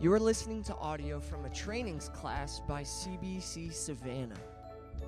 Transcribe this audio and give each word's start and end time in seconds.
You 0.00 0.12
are 0.12 0.20
listening 0.20 0.62
to 0.62 0.76
audio 0.76 1.18
from 1.18 1.44
a 1.44 1.50
trainings 1.50 2.08
class 2.10 2.60
by 2.68 2.82
CBC 2.82 3.72
Savannah. 3.72 4.38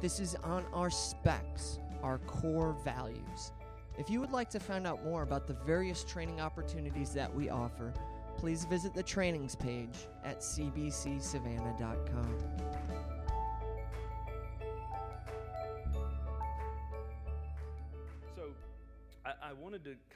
This 0.00 0.18
is 0.18 0.34
on 0.42 0.64
our 0.72 0.90
specs, 0.90 1.78
our 2.02 2.18
core 2.18 2.76
values. 2.84 3.52
If 3.98 4.10
you 4.10 4.18
would 4.18 4.32
like 4.32 4.50
to 4.50 4.58
find 4.58 4.88
out 4.88 5.04
more 5.04 5.22
about 5.22 5.46
the 5.46 5.54
various 5.64 6.02
training 6.02 6.40
opportunities 6.40 7.14
that 7.14 7.32
we 7.32 7.48
offer, 7.50 7.94
please 8.36 8.64
visit 8.64 8.92
the 8.92 9.04
trainings 9.04 9.54
page 9.54 10.08
at 10.24 10.40
cbcsavannah.com. 10.40 12.36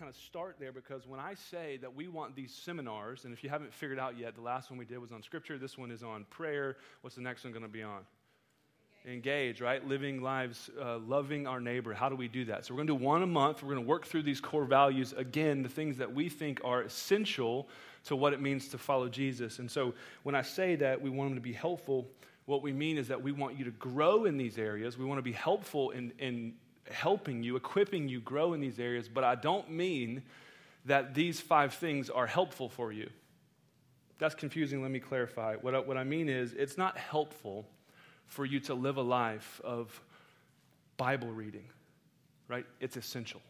kind 0.05 0.15
of 0.15 0.21
start 0.21 0.57
there 0.61 0.71
because 0.71 1.07
when 1.07 1.19
I 1.19 1.33
say 1.33 1.79
that 1.79 1.95
we 1.95 2.09
want 2.09 2.37
these 2.37 2.53
seminars, 2.53 3.25
and 3.25 3.33
if 3.33 3.43
you 3.43 3.49
haven't 3.49 3.73
figured 3.73 3.99
out 3.99 4.19
yet, 4.19 4.35
the 4.35 4.43
last 4.43 4.71
one 4.71 4.79
we 4.79 4.85
did 4.85 4.99
was 4.99 5.13
on 5.13 5.23
scripture, 5.23 5.57
this 5.57 5.79
one 5.79 5.91
is 5.91 6.03
on 6.03 6.27
prayer. 6.29 6.77
What's 7.01 7.17
the 7.17 7.23
next 7.23 7.43
one 7.43 7.55
going 7.55 7.63
to 7.63 7.71
be 7.71 7.83
on? 7.83 8.03
Engage, 9.07 9.63
right? 9.63 9.83
Living 9.89 10.21
lives, 10.21 10.69
uh, 10.79 10.99
loving 10.99 11.47
our 11.47 11.59
neighbor. 11.59 11.95
How 11.95 12.11
do 12.11 12.17
we 12.17 12.29
do 12.29 12.45
that? 12.45 12.67
So, 12.67 12.75
we're 12.75 12.85
going 12.85 12.89
to 12.89 12.99
do 12.99 13.03
one 13.03 13.23
a 13.23 13.27
month. 13.27 13.63
We're 13.63 13.73
going 13.73 13.83
to 13.83 13.89
work 13.89 14.05
through 14.05 14.25
these 14.25 14.43
core 14.43 14.67
values. 14.67 15.15
Again, 15.17 15.63
the 15.63 15.71
things 15.71 15.97
that 15.97 16.15
we 16.15 16.29
think 16.29 16.61
are 16.63 16.83
essential 16.83 17.67
to 18.05 18.15
what 18.15 18.35
it 18.35 18.43
means 18.43 18.69
to 18.69 18.77
follow 18.77 19.09
Jesus. 19.09 19.59
And 19.59 19.71
so, 19.71 19.95
when 20.25 20.35
I 20.35 20.43
say 20.43 20.77
that 20.77 21.01
we 21.01 21.09
want 21.09 21.31
them 21.31 21.37
to 21.37 21.43
be 21.43 21.55
helpful, 21.55 22.07
what 22.45 22.61
we 22.61 22.75
mean 22.75 22.99
is 22.99 23.09
that 23.09 23.23
we 23.23 23.33
want 23.33 23.59
you 23.59 23.65
to 23.65 23.71
grow 23.71 24.27
in 24.27 24.37
these 24.37 24.59
areas. 24.59 24.99
We 24.99 25.07
want 25.07 25.17
to 25.17 25.23
be 25.23 25.33
helpful 25.33 25.93
in, 25.93 26.13
in 26.19 26.53
helping 26.91 27.43
you, 27.43 27.57
equipping 27.57 28.09
you 28.09 28.21
grow 28.21 28.53
in 28.53 28.61
these 28.61 28.79
areas. 28.79 29.09
But 29.09 29.25
I 29.25 29.35
don't 29.35 29.71
mean 29.71 30.23
that 30.85 31.15
these 31.15 31.41
five 31.41 31.75
things 31.75 32.11
are 32.11 32.27
helpful 32.27 32.69
for 32.69 32.93
you. 32.93 33.09
That's 34.19 34.35
confusing. 34.35 34.83
Let 34.83 34.91
me 34.91 35.01
clarify. 35.01 35.57
What 35.57 35.75
I, 35.75 35.79
what 35.81 35.97
I 35.97 36.05
mean 36.05 36.29
is, 36.29 36.53
it's 36.53 36.79
not 36.79 36.97
helpful 36.97 37.67
for 38.27 38.45
you 38.45 38.61
to 38.61 38.75
live 38.75 38.97
a 38.97 39.03
life 39.03 39.61
of 39.65 40.01
Bible 40.97 41.29
reading, 41.29 41.65
right? 42.49 42.67
It's 42.81 42.97
essential. 42.97 43.41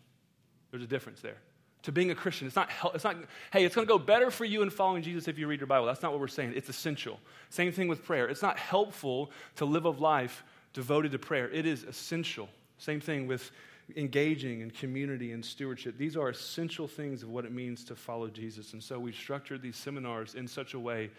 There's 0.71 0.83
a 0.83 0.89
difference 0.89 1.21
there. 1.21 1.37
To 1.83 1.93
being 1.93 2.11
a 2.11 2.15
Christian, 2.15 2.47
it's 2.47 2.57
not, 2.57 2.71
it's 2.95 3.05
not 3.05 3.17
hey, 3.53 3.65
it's 3.65 3.75
going 3.75 3.87
to 3.87 3.93
go 3.93 3.99
better 3.99 4.31
for 4.31 4.47
you 4.47 4.63
in 4.63 4.71
following 4.71 5.03
Jesus 5.03 5.29
if 5.29 5.39
you 5.39 5.47
read 5.47 5.61
your 5.61 5.67
Bible. 5.67 5.87
That's 5.87 6.03
not 6.03 6.13
what 6.13 6.21
we're 6.21 6.29
saying. 6.29 6.55
It's 6.57 6.71
essential. 6.71 7.21
Same 7.51 7.73
thing 7.73 7.89
with 7.89 8.03
prayer. 8.05 8.27
It's 8.27 8.41
not 8.41 8.59
helpful 8.59 9.31
to 9.57 9.67
live 9.67 9.85
a 9.85 9.91
life 9.91 10.43
devoted 10.73 11.13
to 11.13 11.19
prayer, 11.19 11.49
it 11.51 11.67
is 11.67 11.85
essential. 11.85 12.49
Same 12.79 13.01
thing 13.01 13.27
with 13.27 13.51
engaging 13.97 14.61
in 14.61 14.71
community 14.71 15.33
and 15.33 15.45
stewardship. 15.45 15.99
These 15.99 16.17
are 16.17 16.29
essential 16.29 16.89
things 16.89 17.23
of 17.23 17.31
what 17.31 17.45
it 17.45 17.53
means 17.53 17.85
to 17.85 17.95
follow 17.95 18.29
Jesus. 18.29 18.73
And 18.73 18.83
so 18.83 18.99
we've 18.99 19.15
structured 19.15 19.63
these 19.63 19.77
seminars 19.77 20.35
in 20.35 20.49
such 20.49 20.75
a 20.75 20.79
way 20.79 21.11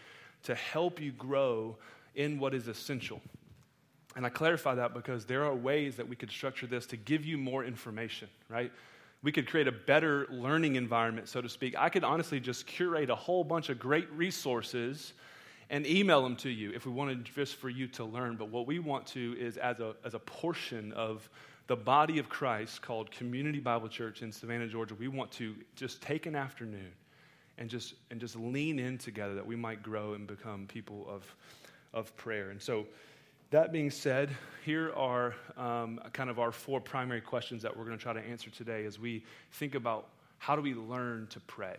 to 0.44 0.56
help 0.56 1.00
you 1.00 1.12
grow 1.12 1.76
in 2.16 2.40
what 2.40 2.54
is 2.54 2.68
essential. 2.68 3.22
And 4.16 4.26
I 4.26 4.30
clarify 4.30 4.76
that 4.76 4.94
because 4.94 5.26
there 5.26 5.44
are 5.44 5.54
ways 5.54 5.98
that 5.98 6.08
we 6.08 6.16
could 6.16 6.32
structure 6.32 6.68
this 6.68 6.86
to 6.88 6.98
give 6.98 7.26
you 7.26 7.38
more 7.38 7.66
information, 7.66 8.30
right? 8.50 8.72
We 9.22 9.32
could 9.32 9.48
create 9.48 9.68
a 9.68 9.72
better 9.72 10.28
learning 10.30 10.76
environment, 10.76 11.28
so 11.28 11.42
to 11.42 11.50
speak. 11.50 11.76
I 11.78 11.90
could 11.90 12.04
honestly 12.04 12.40
just 12.40 12.66
curate 12.66 13.10
a 13.10 13.16
whole 13.16 13.44
bunch 13.44 13.70
of 13.70 13.78
great 13.78 14.10
resources 14.12 15.14
and 15.70 15.86
email 15.88 16.22
them 16.22 16.36
to 16.38 16.50
you 16.50 16.72
if 16.74 16.86
we 16.86 16.92
wanted 16.92 17.26
just 17.26 17.56
for 17.56 17.70
you 17.70 17.88
to 17.88 18.06
learn. 18.06 18.36
But 18.36 18.50
what 18.50 18.68
we 18.68 18.80
want 18.80 19.08
to 19.08 19.36
is, 19.40 19.58
as 19.58 19.80
a, 19.80 19.96
as 20.04 20.14
a 20.14 20.20
portion 20.20 20.92
of 20.94 21.30
the 21.68 21.76
body 21.76 22.20
of 22.20 22.30
Christ 22.30 22.82
called 22.82 23.10
Community 23.12 23.60
Bible 23.60 23.88
Church 23.88 24.22
in 24.22 24.32
Savannah, 24.32 24.68
Georgia, 24.68 24.96
we 24.96 25.08
want 25.08 25.32
to 25.34 25.56
just 25.76 26.02
take 26.02 26.26
an 26.26 26.36
afternoon 26.36 26.92
and 27.58 27.70
just, 27.70 27.96
and 28.12 28.20
just 28.20 28.36
lean 28.36 28.80
in 28.80 28.98
together 28.98 29.34
that 29.36 29.46
we 29.46 29.56
might 29.56 29.82
grow 29.82 30.14
and 30.14 30.28
become 30.28 30.68
people 30.68 31.06
of, 31.10 31.36
of 31.94 32.16
prayer. 32.18 32.52
And 32.52 32.62
so, 32.62 32.86
that 33.52 33.72
being 33.72 33.92
said, 33.92 34.32
here 34.66 34.92
are 34.96 35.36
um, 35.56 36.00
kind 36.14 36.30
of 36.30 36.40
our 36.40 36.52
four 36.52 36.82
primary 36.82 37.22
questions 37.22 37.62
that 37.62 37.76
we're 37.76 37.86
going 37.86 37.96
to 37.96 38.02
try 38.02 38.12
to 38.12 38.20
answer 38.20 38.50
today 38.50 38.86
as 38.86 39.00
we 39.00 39.24
think 39.54 39.76
about 39.76 40.10
how 40.40 40.56
do 40.56 40.62
we 40.62 40.74
learn 40.74 41.28
to 41.28 41.40
pray. 41.42 41.78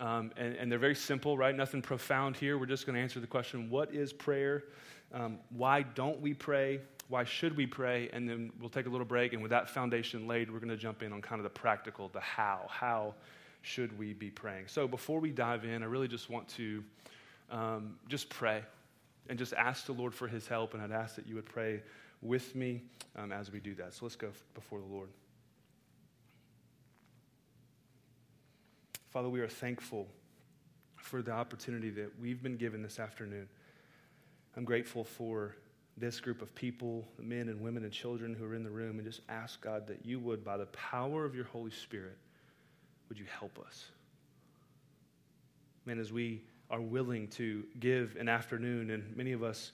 Um, 0.00 0.32
and, 0.36 0.56
and, 0.56 0.70
they're 0.70 0.78
very 0.78 0.94
simple, 0.94 1.38
right? 1.38 1.54
Nothing 1.54 1.80
profound 1.80 2.36
here. 2.36 2.58
We're 2.58 2.66
just 2.66 2.84
going 2.84 2.96
to 2.96 3.00
answer 3.00 3.20
the 3.20 3.28
question 3.28 3.70
what 3.70 3.94
is 3.94 4.12
prayer? 4.12 4.64
Um, 5.12 5.38
why 5.50 5.82
don't 5.82 6.20
we 6.20 6.34
pray? 6.34 6.80
Why 7.08 7.22
should 7.22 7.56
we 7.56 7.66
pray? 7.66 8.10
And 8.12 8.28
then 8.28 8.50
we'll 8.58 8.70
take 8.70 8.86
a 8.86 8.88
little 8.88 9.06
break. 9.06 9.34
And 9.34 9.42
with 9.42 9.50
that 9.50 9.68
foundation 9.68 10.26
laid, 10.26 10.50
we're 10.50 10.58
going 10.58 10.70
to 10.70 10.76
jump 10.76 11.02
in 11.02 11.12
on 11.12 11.22
kind 11.22 11.38
of 11.38 11.44
the 11.44 11.50
practical, 11.50 12.08
the 12.08 12.20
how. 12.20 12.66
How 12.68 13.14
should 13.62 13.96
we 13.96 14.14
be 14.14 14.30
praying? 14.30 14.64
So 14.66 14.88
before 14.88 15.20
we 15.20 15.30
dive 15.30 15.64
in, 15.64 15.82
I 15.82 15.86
really 15.86 16.08
just 16.08 16.28
want 16.28 16.48
to 16.48 16.82
um, 17.50 17.96
just 18.08 18.28
pray 18.28 18.62
and 19.28 19.38
just 19.38 19.52
ask 19.52 19.86
the 19.86 19.92
Lord 19.92 20.12
for 20.12 20.26
his 20.26 20.48
help. 20.48 20.74
And 20.74 20.82
I'd 20.82 20.90
ask 20.90 21.14
that 21.14 21.26
you 21.26 21.36
would 21.36 21.46
pray 21.46 21.82
with 22.20 22.54
me 22.56 22.82
um, 23.16 23.30
as 23.30 23.52
we 23.52 23.60
do 23.60 23.74
that. 23.76 23.94
So 23.94 24.06
let's 24.06 24.16
go 24.16 24.30
before 24.54 24.80
the 24.80 24.92
Lord. 24.92 25.08
Father, 29.14 29.28
we 29.28 29.38
are 29.38 29.48
thankful 29.48 30.08
for 30.96 31.22
the 31.22 31.30
opportunity 31.30 31.88
that 31.88 32.10
we've 32.20 32.42
been 32.42 32.56
given 32.56 32.82
this 32.82 32.98
afternoon. 32.98 33.48
I'm 34.56 34.64
grateful 34.64 35.04
for 35.04 35.54
this 35.96 36.18
group 36.18 36.42
of 36.42 36.52
people, 36.56 37.06
the 37.16 37.22
men 37.22 37.48
and 37.48 37.60
women 37.60 37.84
and 37.84 37.92
children 37.92 38.34
who 38.34 38.44
are 38.44 38.56
in 38.56 38.64
the 38.64 38.70
room, 38.70 38.98
and 38.98 39.06
just 39.06 39.20
ask 39.28 39.60
God 39.60 39.86
that 39.86 40.04
you 40.04 40.18
would, 40.18 40.44
by 40.44 40.56
the 40.56 40.66
power 40.66 41.24
of 41.24 41.32
your 41.32 41.44
Holy 41.44 41.70
Spirit, 41.70 42.18
would 43.08 43.16
you 43.16 43.26
help 43.38 43.56
us? 43.64 43.84
Man, 45.86 46.00
as 46.00 46.10
we 46.10 46.42
are 46.68 46.80
willing 46.80 47.28
to 47.28 47.62
give 47.78 48.16
an 48.18 48.28
afternoon, 48.28 48.90
and 48.90 49.16
many 49.16 49.30
of 49.30 49.44
us 49.44 49.70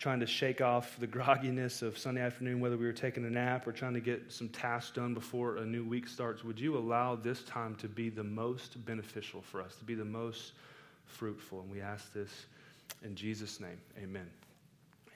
trying 0.00 0.18
to 0.18 0.26
shake 0.26 0.62
off 0.62 0.96
the 0.98 1.06
grogginess 1.06 1.82
of 1.82 1.98
Sunday 1.98 2.22
afternoon, 2.22 2.58
whether 2.58 2.78
we 2.78 2.86
were 2.86 2.92
taking 2.92 3.26
a 3.26 3.30
nap 3.30 3.66
or 3.66 3.72
trying 3.72 3.92
to 3.92 4.00
get 4.00 4.32
some 4.32 4.48
tasks 4.48 4.92
done 4.92 5.12
before 5.12 5.58
a 5.58 5.66
new 5.66 5.84
week 5.84 6.08
starts, 6.08 6.42
would 6.42 6.58
you 6.58 6.76
allow 6.76 7.14
this 7.14 7.42
time 7.44 7.76
to 7.76 7.86
be 7.86 8.08
the 8.08 8.24
most 8.24 8.82
beneficial 8.86 9.42
for 9.42 9.60
us, 9.60 9.76
to 9.76 9.84
be 9.84 9.94
the 9.94 10.04
most 10.04 10.52
fruitful? 11.04 11.60
And 11.60 11.70
we 11.70 11.82
ask 11.82 12.14
this 12.14 12.46
in 13.04 13.14
Jesus' 13.14 13.60
name. 13.60 13.78
Amen. 14.02 14.26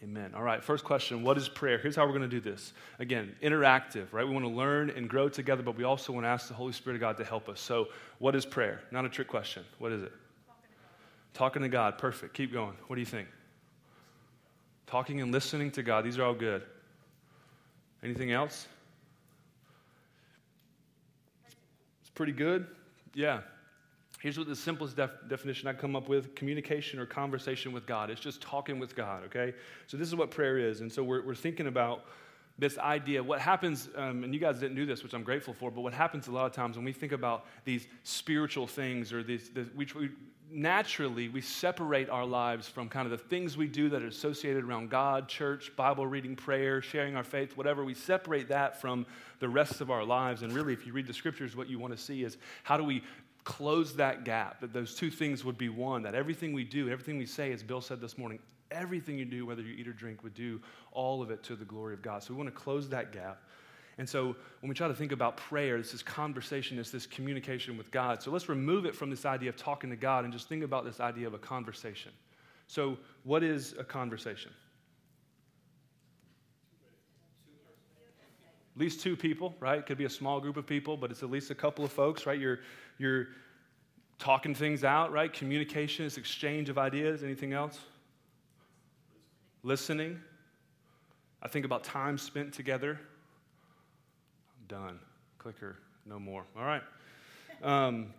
Amen. 0.02 0.32
All 0.36 0.42
right, 0.42 0.62
first 0.62 0.84
question 0.84 1.22
What 1.22 1.38
is 1.38 1.48
prayer? 1.48 1.78
Here's 1.78 1.96
how 1.96 2.04
we're 2.04 2.18
going 2.18 2.28
to 2.28 2.40
do 2.40 2.40
this. 2.40 2.74
Again, 2.98 3.34
interactive, 3.42 4.12
right? 4.12 4.26
We 4.26 4.34
want 4.34 4.44
to 4.44 4.50
learn 4.50 4.90
and 4.90 5.08
grow 5.08 5.30
together, 5.30 5.62
but 5.62 5.78
we 5.78 5.84
also 5.84 6.12
want 6.12 6.26
to 6.26 6.28
ask 6.28 6.48
the 6.48 6.54
Holy 6.54 6.74
Spirit 6.74 6.96
of 6.96 7.00
God 7.00 7.16
to 7.16 7.24
help 7.24 7.48
us. 7.48 7.58
So, 7.58 7.88
what 8.18 8.34
is 8.34 8.44
prayer? 8.44 8.82
Not 8.90 9.06
a 9.06 9.08
trick 9.08 9.28
question. 9.28 9.64
What 9.78 9.92
is 9.92 10.02
it? 10.02 10.12
Talking 11.32 11.62
to 11.62 11.70
God, 11.70 11.96
perfect. 11.96 12.34
Keep 12.34 12.52
going. 12.52 12.74
What 12.86 12.96
do 12.96 13.00
you 13.00 13.06
think? 13.06 13.28
Talking 14.86 15.20
and 15.20 15.32
listening 15.32 15.70
to 15.72 15.82
God, 15.82 16.04
these 16.04 16.18
are 16.18 16.24
all 16.24 16.34
good. 16.34 16.62
Anything 18.02 18.32
else? 18.32 18.66
It's 22.02 22.10
pretty 22.10 22.32
good? 22.32 22.66
Yeah. 23.14 23.40
Here's 24.20 24.38
what 24.38 24.46
the 24.46 24.56
simplest 24.56 24.96
def- 24.96 25.28
definition 25.28 25.68
I 25.68 25.74
come 25.74 25.94
up 25.96 26.08
with 26.08 26.34
communication 26.34 26.98
or 26.98 27.06
conversation 27.06 27.72
with 27.72 27.86
God. 27.86 28.10
It's 28.10 28.20
just 28.20 28.40
talking 28.40 28.78
with 28.78 28.94
God, 28.96 29.24
okay? 29.24 29.54
So, 29.86 29.96
this 29.96 30.08
is 30.08 30.14
what 30.14 30.30
prayer 30.30 30.58
is. 30.58 30.80
And 30.80 30.90
so, 30.90 31.02
we're, 31.02 31.24
we're 31.24 31.34
thinking 31.34 31.66
about 31.66 32.04
this 32.58 32.78
idea. 32.78 33.22
What 33.22 33.40
happens, 33.40 33.88
um, 33.96 34.24
and 34.24 34.32
you 34.32 34.40
guys 34.40 34.60
didn't 34.60 34.76
do 34.76 34.86
this, 34.86 35.02
which 35.02 35.12
I'm 35.12 35.24
grateful 35.24 35.54
for, 35.54 35.70
but 35.70 35.80
what 35.80 35.92
happens 35.92 36.28
a 36.28 36.30
lot 36.30 36.46
of 36.46 36.52
times 36.52 36.76
when 36.76 36.84
we 36.84 36.92
think 36.92 37.12
about 37.12 37.46
these 37.64 37.86
spiritual 38.04 38.66
things 38.66 39.12
or 39.12 39.22
these, 39.22 39.50
this, 39.50 39.66
we, 39.74 39.86
we, 39.96 40.10
naturally 40.50 41.28
we 41.28 41.40
separate 41.40 42.08
our 42.08 42.24
lives 42.24 42.68
from 42.68 42.88
kind 42.88 43.06
of 43.06 43.10
the 43.10 43.24
things 43.26 43.56
we 43.56 43.66
do 43.66 43.88
that 43.88 44.02
are 44.02 44.06
associated 44.06 44.64
around 44.64 44.90
God, 44.90 45.28
church, 45.28 45.72
Bible 45.76 46.06
reading, 46.06 46.36
prayer, 46.36 46.80
sharing 46.80 47.16
our 47.16 47.24
faith, 47.24 47.56
whatever. 47.56 47.84
We 47.84 47.94
separate 47.94 48.48
that 48.48 48.80
from 48.80 49.06
the 49.40 49.48
rest 49.48 49.80
of 49.80 49.90
our 49.90 50.04
lives. 50.04 50.42
And 50.42 50.52
really, 50.52 50.72
if 50.72 50.86
you 50.86 50.92
read 50.92 51.06
the 51.06 51.14
scriptures, 51.14 51.56
what 51.56 51.68
you 51.68 51.78
want 51.78 51.96
to 51.96 52.02
see 52.02 52.22
is 52.22 52.36
how 52.62 52.76
do 52.76 52.84
we 52.84 53.02
close 53.44 53.94
that 53.96 54.24
gap, 54.24 54.60
that 54.60 54.72
those 54.72 54.94
two 54.94 55.10
things 55.10 55.44
would 55.44 55.58
be 55.58 55.68
one, 55.68 56.02
that 56.02 56.14
everything 56.14 56.52
we 56.52 56.64
do, 56.64 56.88
everything 56.88 57.18
we 57.18 57.26
say, 57.26 57.52
as 57.52 57.62
Bill 57.62 57.80
said 57.80 58.00
this 58.00 58.16
morning, 58.16 58.38
everything 58.70 59.18
you 59.18 59.24
do, 59.24 59.46
whether 59.46 59.62
you 59.62 59.74
eat 59.74 59.86
or 59.86 59.92
drink, 59.92 60.22
would 60.22 60.34
do 60.34 60.60
all 60.92 61.22
of 61.22 61.30
it 61.30 61.42
to 61.44 61.56
the 61.56 61.64
glory 61.64 61.94
of 61.94 62.02
God. 62.02 62.22
So 62.22 62.32
we 62.32 62.38
want 62.38 62.54
to 62.54 62.58
close 62.58 62.88
that 62.88 63.12
gap. 63.12 63.42
And 63.98 64.08
so 64.08 64.34
when 64.60 64.68
we 64.68 64.74
try 64.74 64.88
to 64.88 64.94
think 64.94 65.12
about 65.12 65.36
prayer, 65.36 65.78
this 65.78 65.94
is 65.94 66.02
conversation, 66.02 66.78
it's 66.78 66.90
this 66.90 67.06
communication 67.06 67.76
with 67.76 67.90
God. 67.90 68.22
So 68.22 68.30
let's 68.30 68.48
remove 68.48 68.86
it 68.86 68.94
from 68.94 69.08
this 69.08 69.24
idea 69.24 69.48
of 69.48 69.56
talking 69.56 69.90
to 69.90 69.96
God 69.96 70.24
and 70.24 70.32
just 70.32 70.48
think 70.48 70.64
about 70.64 70.84
this 70.84 70.98
idea 71.00 71.26
of 71.26 71.34
a 71.34 71.38
conversation. 71.38 72.10
So, 72.66 72.96
what 73.24 73.42
is 73.42 73.74
a 73.78 73.84
conversation? 73.84 74.50
At 78.74 78.80
least 78.80 79.00
two 79.00 79.16
people, 79.16 79.54
right? 79.60 79.78
It 79.78 79.86
could 79.86 79.98
be 79.98 80.06
a 80.06 80.10
small 80.10 80.40
group 80.40 80.56
of 80.56 80.66
people, 80.66 80.96
but 80.96 81.10
it's 81.12 81.22
at 81.22 81.30
least 81.30 81.50
a 81.50 81.54
couple 81.54 81.84
of 81.84 81.92
folks, 81.92 82.26
right? 82.26 82.40
You're, 82.40 82.60
you're 82.98 83.28
talking 84.18 84.54
things 84.54 84.82
out, 84.82 85.12
right? 85.12 85.32
Communication 85.32 86.04
is 86.04 86.16
exchange 86.16 86.68
of 86.68 86.78
ideas. 86.78 87.22
Anything 87.22 87.52
else? 87.52 87.78
Listening. 89.62 90.20
I 91.40 91.48
think 91.48 91.64
about 91.64 91.84
time 91.84 92.18
spent 92.18 92.52
together, 92.52 92.98
Done. 94.74 94.98
Clicker, 95.38 95.76
no 96.04 96.18
more. 96.18 96.42
All 96.58 96.64
right. 96.64 96.82
Um, 97.62 98.12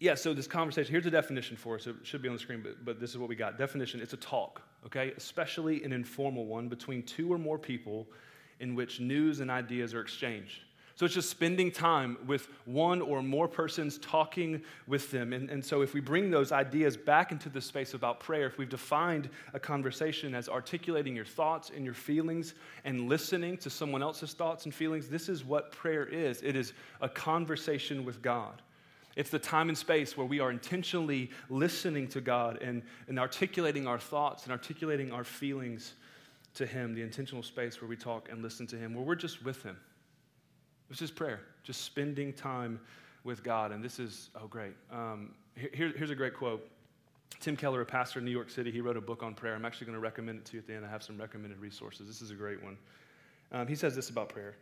yeah, 0.00 0.14
so 0.16 0.34
this 0.34 0.46
conversation, 0.46 0.92
here's 0.92 1.06
a 1.06 1.10
definition 1.10 1.56
for 1.56 1.76
us. 1.76 1.86
It 1.86 1.96
should 2.02 2.20
be 2.20 2.28
on 2.28 2.34
the 2.34 2.40
screen, 2.40 2.60
but, 2.62 2.84
but 2.84 3.00
this 3.00 3.08
is 3.08 3.16
what 3.16 3.30
we 3.30 3.34
got. 3.34 3.56
Definition 3.56 4.02
it's 4.02 4.12
a 4.12 4.18
talk, 4.18 4.60
okay? 4.84 5.14
Especially 5.16 5.82
an 5.84 5.94
informal 5.94 6.44
one 6.44 6.68
between 6.68 7.02
two 7.04 7.32
or 7.32 7.38
more 7.38 7.58
people 7.58 8.06
in 8.60 8.74
which 8.74 9.00
news 9.00 9.40
and 9.40 9.50
ideas 9.50 9.94
are 9.94 10.02
exchanged. 10.02 10.60
So 10.98 11.06
it's 11.06 11.14
just 11.14 11.30
spending 11.30 11.70
time 11.70 12.18
with 12.26 12.48
one 12.64 13.00
or 13.00 13.22
more 13.22 13.46
persons 13.46 13.98
talking 13.98 14.60
with 14.88 15.12
them. 15.12 15.32
And, 15.32 15.48
and 15.48 15.64
so 15.64 15.82
if 15.82 15.94
we 15.94 16.00
bring 16.00 16.28
those 16.28 16.50
ideas 16.50 16.96
back 16.96 17.30
into 17.30 17.48
the 17.48 17.60
space 17.60 17.94
about 17.94 18.18
prayer, 18.18 18.48
if 18.48 18.58
we've 18.58 18.68
defined 18.68 19.30
a 19.54 19.60
conversation 19.60 20.34
as 20.34 20.48
articulating 20.48 21.14
your 21.14 21.24
thoughts 21.24 21.70
and 21.70 21.84
your 21.84 21.94
feelings 21.94 22.54
and 22.84 23.08
listening 23.08 23.56
to 23.58 23.70
someone 23.70 24.02
else's 24.02 24.32
thoughts 24.32 24.64
and 24.64 24.74
feelings, 24.74 25.08
this 25.08 25.28
is 25.28 25.44
what 25.44 25.70
prayer 25.70 26.04
is 26.04 26.42
it 26.42 26.56
is 26.56 26.72
a 27.00 27.08
conversation 27.08 28.04
with 28.04 28.20
God. 28.20 28.60
It's 29.14 29.30
the 29.30 29.38
time 29.38 29.68
and 29.68 29.78
space 29.78 30.16
where 30.16 30.26
we 30.26 30.40
are 30.40 30.50
intentionally 30.50 31.30
listening 31.48 32.08
to 32.08 32.20
God 32.20 32.60
and, 32.60 32.82
and 33.06 33.20
articulating 33.20 33.86
our 33.86 34.00
thoughts 34.00 34.42
and 34.42 34.52
articulating 34.52 35.12
our 35.12 35.22
feelings 35.22 35.94
to 36.54 36.66
Him, 36.66 36.92
the 36.92 37.02
intentional 37.02 37.44
space 37.44 37.80
where 37.80 37.88
we 37.88 37.96
talk 37.96 38.30
and 38.32 38.42
listen 38.42 38.66
to 38.66 38.76
Him, 38.76 38.94
where 38.94 39.04
we're 39.04 39.14
just 39.14 39.44
with 39.44 39.62
Him. 39.62 39.76
This 40.88 41.02
is 41.02 41.10
prayer, 41.10 41.40
just 41.64 41.82
spending 41.82 42.32
time 42.32 42.80
with 43.24 43.42
God. 43.42 43.72
And 43.72 43.84
this 43.84 43.98
is, 43.98 44.30
oh, 44.40 44.46
great. 44.46 44.74
Um, 44.90 45.34
here, 45.54 45.92
here's 45.96 46.10
a 46.10 46.14
great 46.14 46.34
quote. 46.34 46.66
Tim 47.40 47.56
Keller, 47.56 47.82
a 47.82 47.86
pastor 47.86 48.18
in 48.18 48.24
New 48.24 48.30
York 48.30 48.50
City, 48.50 48.70
he 48.70 48.80
wrote 48.80 48.96
a 48.96 49.00
book 49.00 49.22
on 49.22 49.34
prayer. 49.34 49.54
I'm 49.54 49.64
actually 49.64 49.86
going 49.86 49.96
to 49.96 50.00
recommend 50.00 50.38
it 50.38 50.44
to 50.46 50.54
you 50.54 50.58
at 50.60 50.66
the 50.66 50.74
end. 50.74 50.84
I 50.84 50.88
have 50.88 51.02
some 51.02 51.18
recommended 51.18 51.58
resources. 51.58 52.06
This 52.06 52.22
is 52.22 52.30
a 52.30 52.34
great 52.34 52.62
one. 52.62 52.76
Um, 53.52 53.66
he 53.66 53.74
says 53.74 53.94
this 53.94 54.10
about 54.10 54.28
prayer 54.28 54.54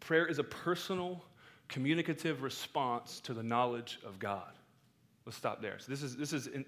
Prayer 0.00 0.26
is 0.26 0.38
a 0.38 0.44
personal, 0.44 1.22
communicative 1.68 2.42
response 2.42 3.20
to 3.20 3.34
the 3.34 3.42
knowledge 3.42 3.98
of 4.04 4.18
God. 4.18 4.52
Let's 5.26 5.36
stop 5.36 5.60
there. 5.60 5.78
So, 5.78 5.90
this 5.90 6.02
is, 6.02 6.16
this 6.16 6.32
is 6.32 6.46
in, 6.46 6.64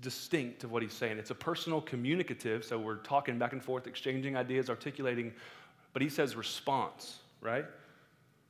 distinct 0.00 0.60
to 0.60 0.68
what 0.68 0.82
he's 0.82 0.94
saying. 0.94 1.18
It's 1.18 1.30
a 1.30 1.34
personal, 1.34 1.80
communicative, 1.80 2.64
so 2.64 2.78
we're 2.78 2.96
talking 2.96 3.38
back 3.38 3.52
and 3.52 3.62
forth, 3.62 3.86
exchanging 3.86 4.36
ideas, 4.36 4.70
articulating, 4.70 5.32
but 5.92 6.00
he 6.02 6.08
says 6.08 6.34
response, 6.34 7.18
right? 7.40 7.66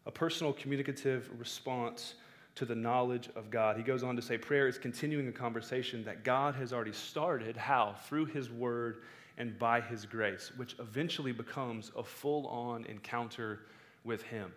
A 0.06 0.10
personal, 0.10 0.52
communicative 0.52 1.30
response 1.38 2.14
to 2.56 2.64
the 2.64 2.74
knowledge 2.74 3.28
of 3.36 3.50
God. 3.50 3.76
He 3.76 3.82
goes 3.82 4.02
on 4.02 4.16
to 4.16 4.22
say 4.22 4.36
prayer 4.36 4.66
is 4.66 4.78
continuing 4.78 5.28
a 5.28 5.32
conversation 5.32 6.04
that 6.04 6.24
God 6.24 6.54
has 6.56 6.72
already 6.72 6.92
started. 6.92 7.56
How? 7.56 7.94
Through 8.06 8.26
his 8.26 8.50
word 8.50 9.02
and 9.38 9.58
by 9.58 9.80
his 9.80 10.04
grace, 10.04 10.50
which 10.56 10.74
eventually 10.78 11.32
becomes 11.32 11.92
a 11.96 12.02
full 12.02 12.46
on 12.48 12.84
encounter 12.86 13.60
with 14.04 14.22
him. 14.22 14.52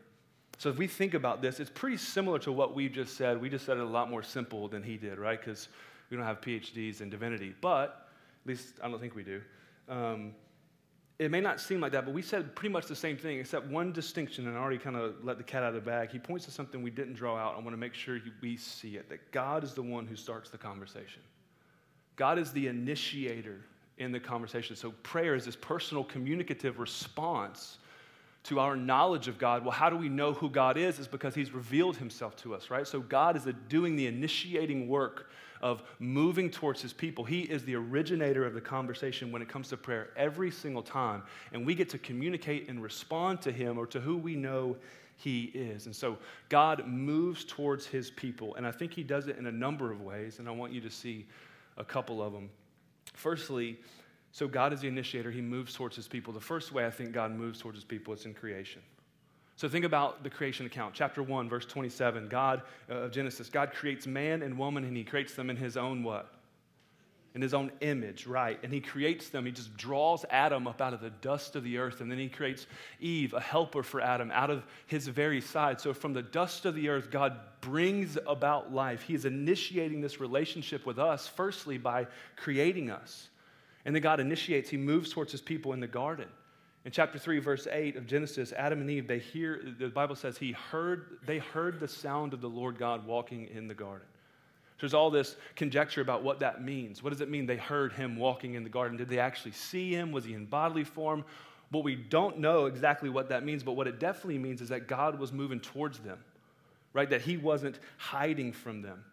So 0.57 0.69
if 0.69 0.77
we 0.77 0.87
think 0.87 1.13
about 1.13 1.41
this, 1.41 1.59
it's 1.59 1.69
pretty 1.69 1.97
similar 1.97 2.39
to 2.39 2.51
what 2.51 2.75
we 2.75 2.89
just 2.89 3.17
said. 3.17 3.39
We 3.39 3.49
just 3.49 3.65
said 3.65 3.77
it 3.77 3.83
a 3.83 3.85
lot 3.85 4.09
more 4.09 4.23
simple 4.23 4.67
than 4.67 4.83
he 4.83 4.97
did, 4.97 5.17
right? 5.17 5.39
Because 5.39 5.67
we 6.09 6.17
don't 6.17 6.25
have 6.25 6.41
PhDs 6.41 7.01
in 7.01 7.09
divinity, 7.09 7.55
but 7.61 8.09
at 8.43 8.47
least 8.47 8.75
I 8.81 8.89
don't 8.89 8.99
think 8.99 9.15
we 9.15 9.23
do. 9.23 9.41
Um, 9.89 10.33
it 11.19 11.29
may 11.29 11.41
not 11.41 11.61
seem 11.61 11.79
like 11.79 11.91
that, 11.91 12.05
but 12.05 12.13
we 12.13 12.21
said 12.21 12.55
pretty 12.55 12.73
much 12.73 12.87
the 12.87 12.95
same 12.95 13.17
thing, 13.17 13.39
except 13.39 13.67
one 13.67 13.91
distinction, 13.91 14.47
and 14.47 14.57
I 14.57 14.59
already 14.59 14.79
kind 14.79 14.95
of 14.95 15.23
let 15.23 15.37
the 15.37 15.43
cat 15.43 15.61
out 15.63 15.69
of 15.69 15.75
the 15.75 15.81
bag. 15.81 16.09
He 16.09 16.19
points 16.19 16.45
to 16.45 16.51
something 16.51 16.81
we 16.81 16.89
didn't 16.89 17.13
draw 17.13 17.37
out. 17.37 17.53
I 17.55 17.57
want 17.57 17.71
to 17.71 17.77
make 17.77 17.93
sure 17.93 18.19
we 18.41 18.57
see 18.57 18.97
it 18.97 19.09
that 19.09 19.31
God 19.31 19.63
is 19.63 19.73
the 19.73 19.83
one 19.83 20.07
who 20.07 20.15
starts 20.15 20.49
the 20.49 20.57
conversation. 20.57 21.21
God 22.15 22.39
is 22.39 22.51
the 22.51 22.67
initiator 22.67 23.61
in 23.99 24.11
the 24.11 24.19
conversation. 24.19 24.75
So 24.75 24.91
prayer 25.03 25.35
is 25.35 25.45
this 25.45 25.55
personal 25.55 26.03
communicative 26.03 26.79
response 26.79 27.77
to 28.43 28.59
our 28.59 28.75
knowledge 28.75 29.27
of 29.27 29.37
God. 29.37 29.63
Well, 29.63 29.71
how 29.71 29.89
do 29.89 29.95
we 29.95 30.09
know 30.09 30.33
who 30.33 30.49
God 30.49 30.77
is? 30.77 30.99
Is 30.99 31.07
because 31.07 31.33
He's 31.33 31.51
revealed 31.51 31.95
Himself 31.97 32.35
to 32.37 32.53
us, 32.53 32.69
right? 32.69 32.87
So 32.87 32.99
God 32.99 33.37
is 33.37 33.47
doing 33.69 33.95
the 33.95 34.07
initiating 34.07 34.87
work 34.87 35.29
of 35.63 35.81
moving 35.97 36.51
towards 36.51 36.81
His 36.81 36.93
people. 36.93 37.23
He 37.23 37.41
is 37.41 37.63
the 37.63 37.75
originator 37.75 38.45
of 38.45 38.53
the 38.53 38.61
conversation 38.61 39.31
when 39.31 39.41
it 39.41 39.47
comes 39.47 39.69
to 39.69 39.77
prayer 39.77 40.09
every 40.15 40.51
single 40.51 40.83
time. 40.83 41.23
And 41.53 41.65
we 41.65 41.73
get 41.73 41.89
to 41.89 41.97
communicate 41.97 42.69
and 42.69 42.83
respond 42.83 43.41
to 43.43 43.51
Him 43.51 43.79
or 43.79 43.87
to 43.87 44.01
who 44.01 44.17
we 44.17 44.35
know 44.35 44.75
He 45.15 45.45
is. 45.45 45.85
And 45.85 45.95
so 45.95 46.17
God 46.49 46.85
moves 46.85 47.45
towards 47.45 47.87
His 47.87 48.11
people. 48.11 48.55
And 48.55 48.67
I 48.67 48.71
think 48.71 48.93
He 48.93 49.03
does 49.03 49.27
it 49.27 49.37
in 49.37 49.47
a 49.47 49.51
number 49.51 49.91
of 49.91 50.01
ways. 50.01 50.39
And 50.39 50.49
I 50.49 50.51
want 50.51 50.73
you 50.73 50.81
to 50.81 50.91
see 50.91 51.25
a 51.77 51.85
couple 51.85 52.21
of 52.21 52.33
them. 52.33 52.49
Firstly, 53.13 53.79
so 54.33 54.47
God 54.47 54.73
is 54.73 54.81
the 54.81 54.87
initiator. 54.87 55.31
He 55.31 55.41
moves 55.41 55.73
towards 55.73 55.95
his 55.95 56.07
people. 56.07 56.33
The 56.33 56.41
first 56.41 56.71
way 56.71 56.85
I 56.85 56.89
think 56.89 57.13
God 57.13 57.31
moves 57.31 57.59
towards 57.59 57.77
his 57.77 57.85
people 57.85 58.13
is 58.13 58.25
in 58.25 58.33
creation. 58.33 58.81
So 59.55 59.69
think 59.69 59.85
about 59.85 60.23
the 60.23 60.29
creation 60.29 60.65
account. 60.65 60.93
Chapter 60.95 61.21
1, 61.21 61.47
verse 61.47 61.65
27, 61.65 62.27
God 62.27 62.63
uh, 62.89 62.93
of 62.95 63.11
Genesis, 63.11 63.49
God 63.49 63.71
creates 63.71 64.07
man 64.07 64.41
and 64.41 64.57
woman 64.57 64.83
and 64.83 64.97
he 64.97 65.03
creates 65.03 65.35
them 65.35 65.49
in 65.49 65.57
his 65.57 65.77
own 65.77 66.03
what? 66.03 66.33
In 67.35 67.41
his 67.41 67.53
own 67.53 67.71
image, 67.81 68.27
right? 68.27 68.59
And 68.63 68.71
he 68.71 68.79
creates 68.79 69.29
them. 69.29 69.45
He 69.45 69.51
just 69.51 69.75
draws 69.75 70.23
Adam 70.29 70.67
up 70.67 70.81
out 70.81 70.93
of 70.93 71.01
the 71.01 71.09
dust 71.09 71.55
of 71.55 71.63
the 71.63 71.77
earth. 71.79 72.01
And 72.01 72.11
then 72.11 72.19
he 72.19 72.29
creates 72.29 72.67
Eve, 72.99 73.33
a 73.33 73.39
helper 73.39 73.81
for 73.81 74.01
Adam, 74.01 74.31
out 74.31 74.49
of 74.49 74.63
his 74.85 75.07
very 75.07 75.41
side. 75.41 75.81
So 75.81 75.93
from 75.93 76.13
the 76.13 76.21
dust 76.21 76.65
of 76.65 76.75
the 76.75 76.89
earth, 76.89 77.09
God 77.09 77.37
brings 77.61 78.17
about 78.27 78.71
life. 78.71 79.01
He 79.01 79.15
is 79.15 79.25
initiating 79.25 80.01
this 80.01 80.19
relationship 80.19 80.85
with 80.85 80.99
us, 80.99 81.27
firstly, 81.27 81.79
by 81.79 82.05
creating 82.35 82.91
us. 82.91 83.29
And 83.85 83.95
then 83.95 84.03
God 84.03 84.19
initiates, 84.19 84.69
he 84.69 84.77
moves 84.77 85.11
towards 85.11 85.31
his 85.31 85.41
people 85.41 85.73
in 85.73 85.79
the 85.79 85.87
garden. 85.87 86.27
In 86.85 86.91
chapter 86.91 87.17
3, 87.17 87.39
verse 87.39 87.65
8 87.71 87.95
of 87.95 88.05
Genesis, 88.05 88.51
Adam 88.51 88.81
and 88.81 88.89
Eve, 88.89 89.07
they 89.07 89.19
hear, 89.19 89.61
the 89.79 89.87
Bible 89.87 90.15
says 90.15 90.37
he 90.37 90.51
heard, 90.51 91.17
they 91.25 91.39
heard 91.39 91.79
the 91.79 91.87
sound 91.87 92.33
of 92.33 92.41
the 92.41 92.49
Lord 92.49 92.77
God 92.77 93.05
walking 93.05 93.47
in 93.53 93.67
the 93.67 93.73
garden. 93.73 94.05
So 94.77 94.79
there's 94.81 94.93
all 94.93 95.09
this 95.09 95.37
conjecture 95.55 96.01
about 96.01 96.23
what 96.23 96.39
that 96.39 96.61
means. 96.61 97.01
What 97.01 97.11
does 97.11 97.21
it 97.21 97.29
mean 97.29 97.45
they 97.45 97.55
heard 97.55 97.93
him 97.93 98.17
walking 98.17 98.55
in 98.55 98.63
the 98.63 98.69
garden? 98.69 98.97
Did 98.97 99.07
they 99.07 99.19
actually 99.19 99.53
see 99.53 99.91
him? 99.91 100.11
Was 100.11 100.25
he 100.25 100.33
in 100.33 100.45
bodily 100.45 100.83
form? 100.83 101.23
But 101.71 101.85
we 101.85 101.95
don't 101.95 102.39
know 102.39 102.65
exactly 102.65 103.09
what 103.09 103.29
that 103.29 103.45
means, 103.45 103.63
but 103.63 103.73
what 103.73 103.87
it 103.87 103.99
definitely 103.99 104.39
means 104.39 104.61
is 104.61 104.69
that 104.69 104.87
God 104.87 105.17
was 105.17 105.31
moving 105.31 105.61
towards 105.61 105.99
them, 105.99 106.19
right? 106.91 107.09
That 107.09 107.21
he 107.21 107.37
wasn't 107.37 107.79
hiding 107.97 108.51
from 108.51 108.81
them. 108.81 109.05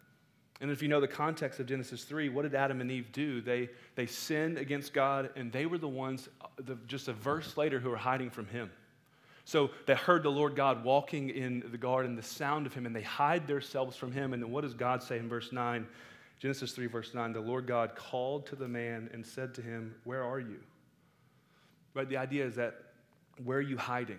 And 0.61 0.71
if 0.71 0.83
you 0.83 0.89
know 0.89 1.01
the 1.01 1.09
context 1.09 1.59
of 1.59 1.67
Genesis 1.67 2.05
3, 2.05 2.29
what 2.29 2.43
did 2.43 2.55
Adam 2.55 2.81
and 2.81 2.91
Eve 2.91 3.11
do? 3.13 3.41
They, 3.41 3.71
they 3.95 4.07
sinned 4.07 4.59
against 4.59 4.93
God, 4.93 5.31
and 5.35 5.51
they 5.51 5.65
were 5.65 5.79
the 5.79 5.89
ones, 5.89 6.29
uh, 6.43 6.47
the, 6.59 6.77
just 6.87 7.09
a 7.09 7.15
verse 7.15 7.57
later, 7.57 7.81
who 7.81 7.89
were 7.89 7.97
hiding 7.97 8.29
from 8.29 8.47
Him. 8.47 8.71
So 9.47 9.71
they 9.87 9.95
heard 9.95 10.23
the 10.23 10.31
Lord 10.31 10.55
God 10.55 10.85
walking 10.85 11.31
in 11.31 11.65
the 11.71 11.79
garden, 11.79 12.15
the 12.15 12.23
sound 12.23 12.67
of 12.67 12.75
Him, 12.75 12.85
and 12.85 12.95
they 12.95 13.03
hide 13.03 13.47
themselves 13.47 13.97
from 13.97 14.13
Him. 14.13 14.35
And 14.35 14.43
then 14.43 14.51
what 14.51 14.61
does 14.61 14.75
God 14.75 15.03
say 15.03 15.19
in 15.19 15.29
verse 15.29 15.51
9? 15.51 15.87
Genesis 16.41 16.73
3, 16.73 16.87
verse 16.87 17.15
9 17.15 17.33
The 17.35 17.41
Lord 17.41 17.67
God 17.67 17.95
called 17.95 18.47
to 18.47 18.57
the 18.57 18.67
man 18.67 19.11
and 19.13 19.25
said 19.25 19.55
to 19.55 19.63
him, 19.63 19.95
Where 20.05 20.25
are 20.25 20.41
you? 20.41 20.59
Right? 21.95 22.09
The 22.09 22.17
idea 22.17 22.47
is 22.47 22.55
that, 22.57 22.77
where 23.45 23.59
are 23.59 23.63
you 23.63 23.77
hiding? 23.77 24.19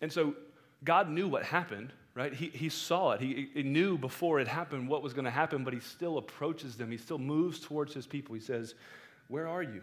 And 0.00 0.10
so 0.10 0.34
God 0.82 1.10
knew 1.10 1.28
what 1.28 1.42
happened 1.42 1.92
right? 2.14 2.32
He, 2.32 2.48
he 2.48 2.68
saw 2.68 3.12
it. 3.12 3.20
He, 3.20 3.50
he 3.52 3.62
knew 3.62 3.98
before 3.98 4.40
it 4.40 4.48
happened 4.48 4.88
what 4.88 5.02
was 5.02 5.12
going 5.12 5.24
to 5.24 5.30
happen, 5.30 5.64
but 5.64 5.74
he 5.74 5.80
still 5.80 6.18
approaches 6.18 6.76
them. 6.76 6.90
He 6.90 6.96
still 6.96 7.18
moves 7.18 7.60
towards 7.60 7.92
his 7.92 8.06
people. 8.06 8.34
He 8.34 8.40
says, 8.40 8.74
Where 9.28 9.48
are 9.48 9.62
you? 9.62 9.82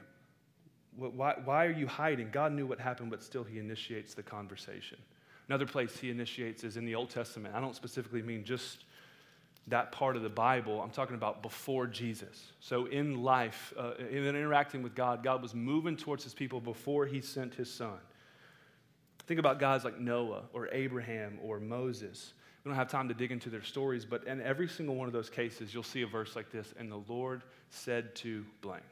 Why, 0.95 1.35
why 1.43 1.65
are 1.65 1.71
you 1.71 1.88
hiding? 1.88 2.29
God 2.31 2.51
knew 2.51 2.65
what 2.65 2.79
happened, 2.79 3.11
but 3.11 3.23
still 3.23 3.43
he 3.43 3.59
initiates 3.59 4.13
the 4.13 4.23
conversation. 4.23 4.97
Another 5.47 5.65
place 5.65 5.97
he 5.97 6.09
initiates 6.09 6.63
is 6.63 6.77
in 6.77 6.85
the 6.85 6.95
Old 6.95 7.09
Testament. 7.09 7.55
I 7.55 7.61
don't 7.61 7.75
specifically 7.75 8.21
mean 8.21 8.43
just 8.43 8.85
that 9.67 9.91
part 9.91 10.15
of 10.15 10.21
the 10.21 10.29
Bible. 10.29 10.81
I'm 10.81 10.89
talking 10.89 11.15
about 11.15 11.41
before 11.41 11.88
Jesus. 11.88 12.51
So 12.59 12.85
in 12.85 13.23
life, 13.23 13.73
uh, 13.77 13.93
in 14.09 14.25
interacting 14.25 14.81
with 14.83 14.95
God, 14.95 15.23
God 15.23 15.41
was 15.41 15.53
moving 15.53 15.95
towards 15.95 16.23
his 16.23 16.33
people 16.33 16.59
before 16.59 17.05
he 17.05 17.21
sent 17.21 17.53
his 17.53 17.71
son. 17.71 17.97
Think 19.31 19.39
about 19.39 19.59
guys 19.59 19.85
like 19.85 19.97
Noah 19.97 20.41
or 20.51 20.67
Abraham 20.73 21.39
or 21.41 21.57
Moses. 21.57 22.33
We 22.65 22.69
don't 22.69 22.75
have 22.75 22.91
time 22.91 23.07
to 23.07 23.13
dig 23.13 23.31
into 23.31 23.50
their 23.50 23.63
stories, 23.63 24.03
but 24.03 24.27
in 24.27 24.41
every 24.41 24.67
single 24.67 24.95
one 24.95 25.07
of 25.07 25.13
those 25.13 25.29
cases, 25.29 25.73
you'll 25.73 25.83
see 25.83 26.01
a 26.01 26.05
verse 26.05 26.35
like 26.35 26.51
this 26.51 26.73
And 26.77 26.91
the 26.91 27.01
Lord 27.07 27.43
said 27.69 28.13
to 28.15 28.43
blank. 28.59 28.83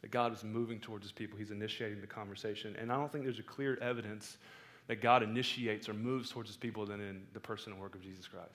That 0.00 0.12
God 0.12 0.32
is 0.32 0.44
moving 0.44 0.80
towards 0.80 1.04
his 1.04 1.12
people, 1.12 1.38
he's 1.38 1.50
initiating 1.50 2.00
the 2.00 2.06
conversation. 2.06 2.74
And 2.80 2.90
I 2.90 2.96
don't 2.96 3.12
think 3.12 3.24
there's 3.24 3.38
a 3.38 3.42
clear 3.42 3.76
evidence 3.82 4.38
that 4.86 5.02
God 5.02 5.22
initiates 5.22 5.90
or 5.90 5.92
moves 5.92 6.30
towards 6.30 6.48
his 6.48 6.56
people 6.56 6.86
than 6.86 6.98
in 6.98 7.20
the 7.34 7.40
person 7.40 7.74
and 7.74 7.82
work 7.82 7.94
of 7.94 8.00
Jesus 8.00 8.26
Christ. 8.26 8.48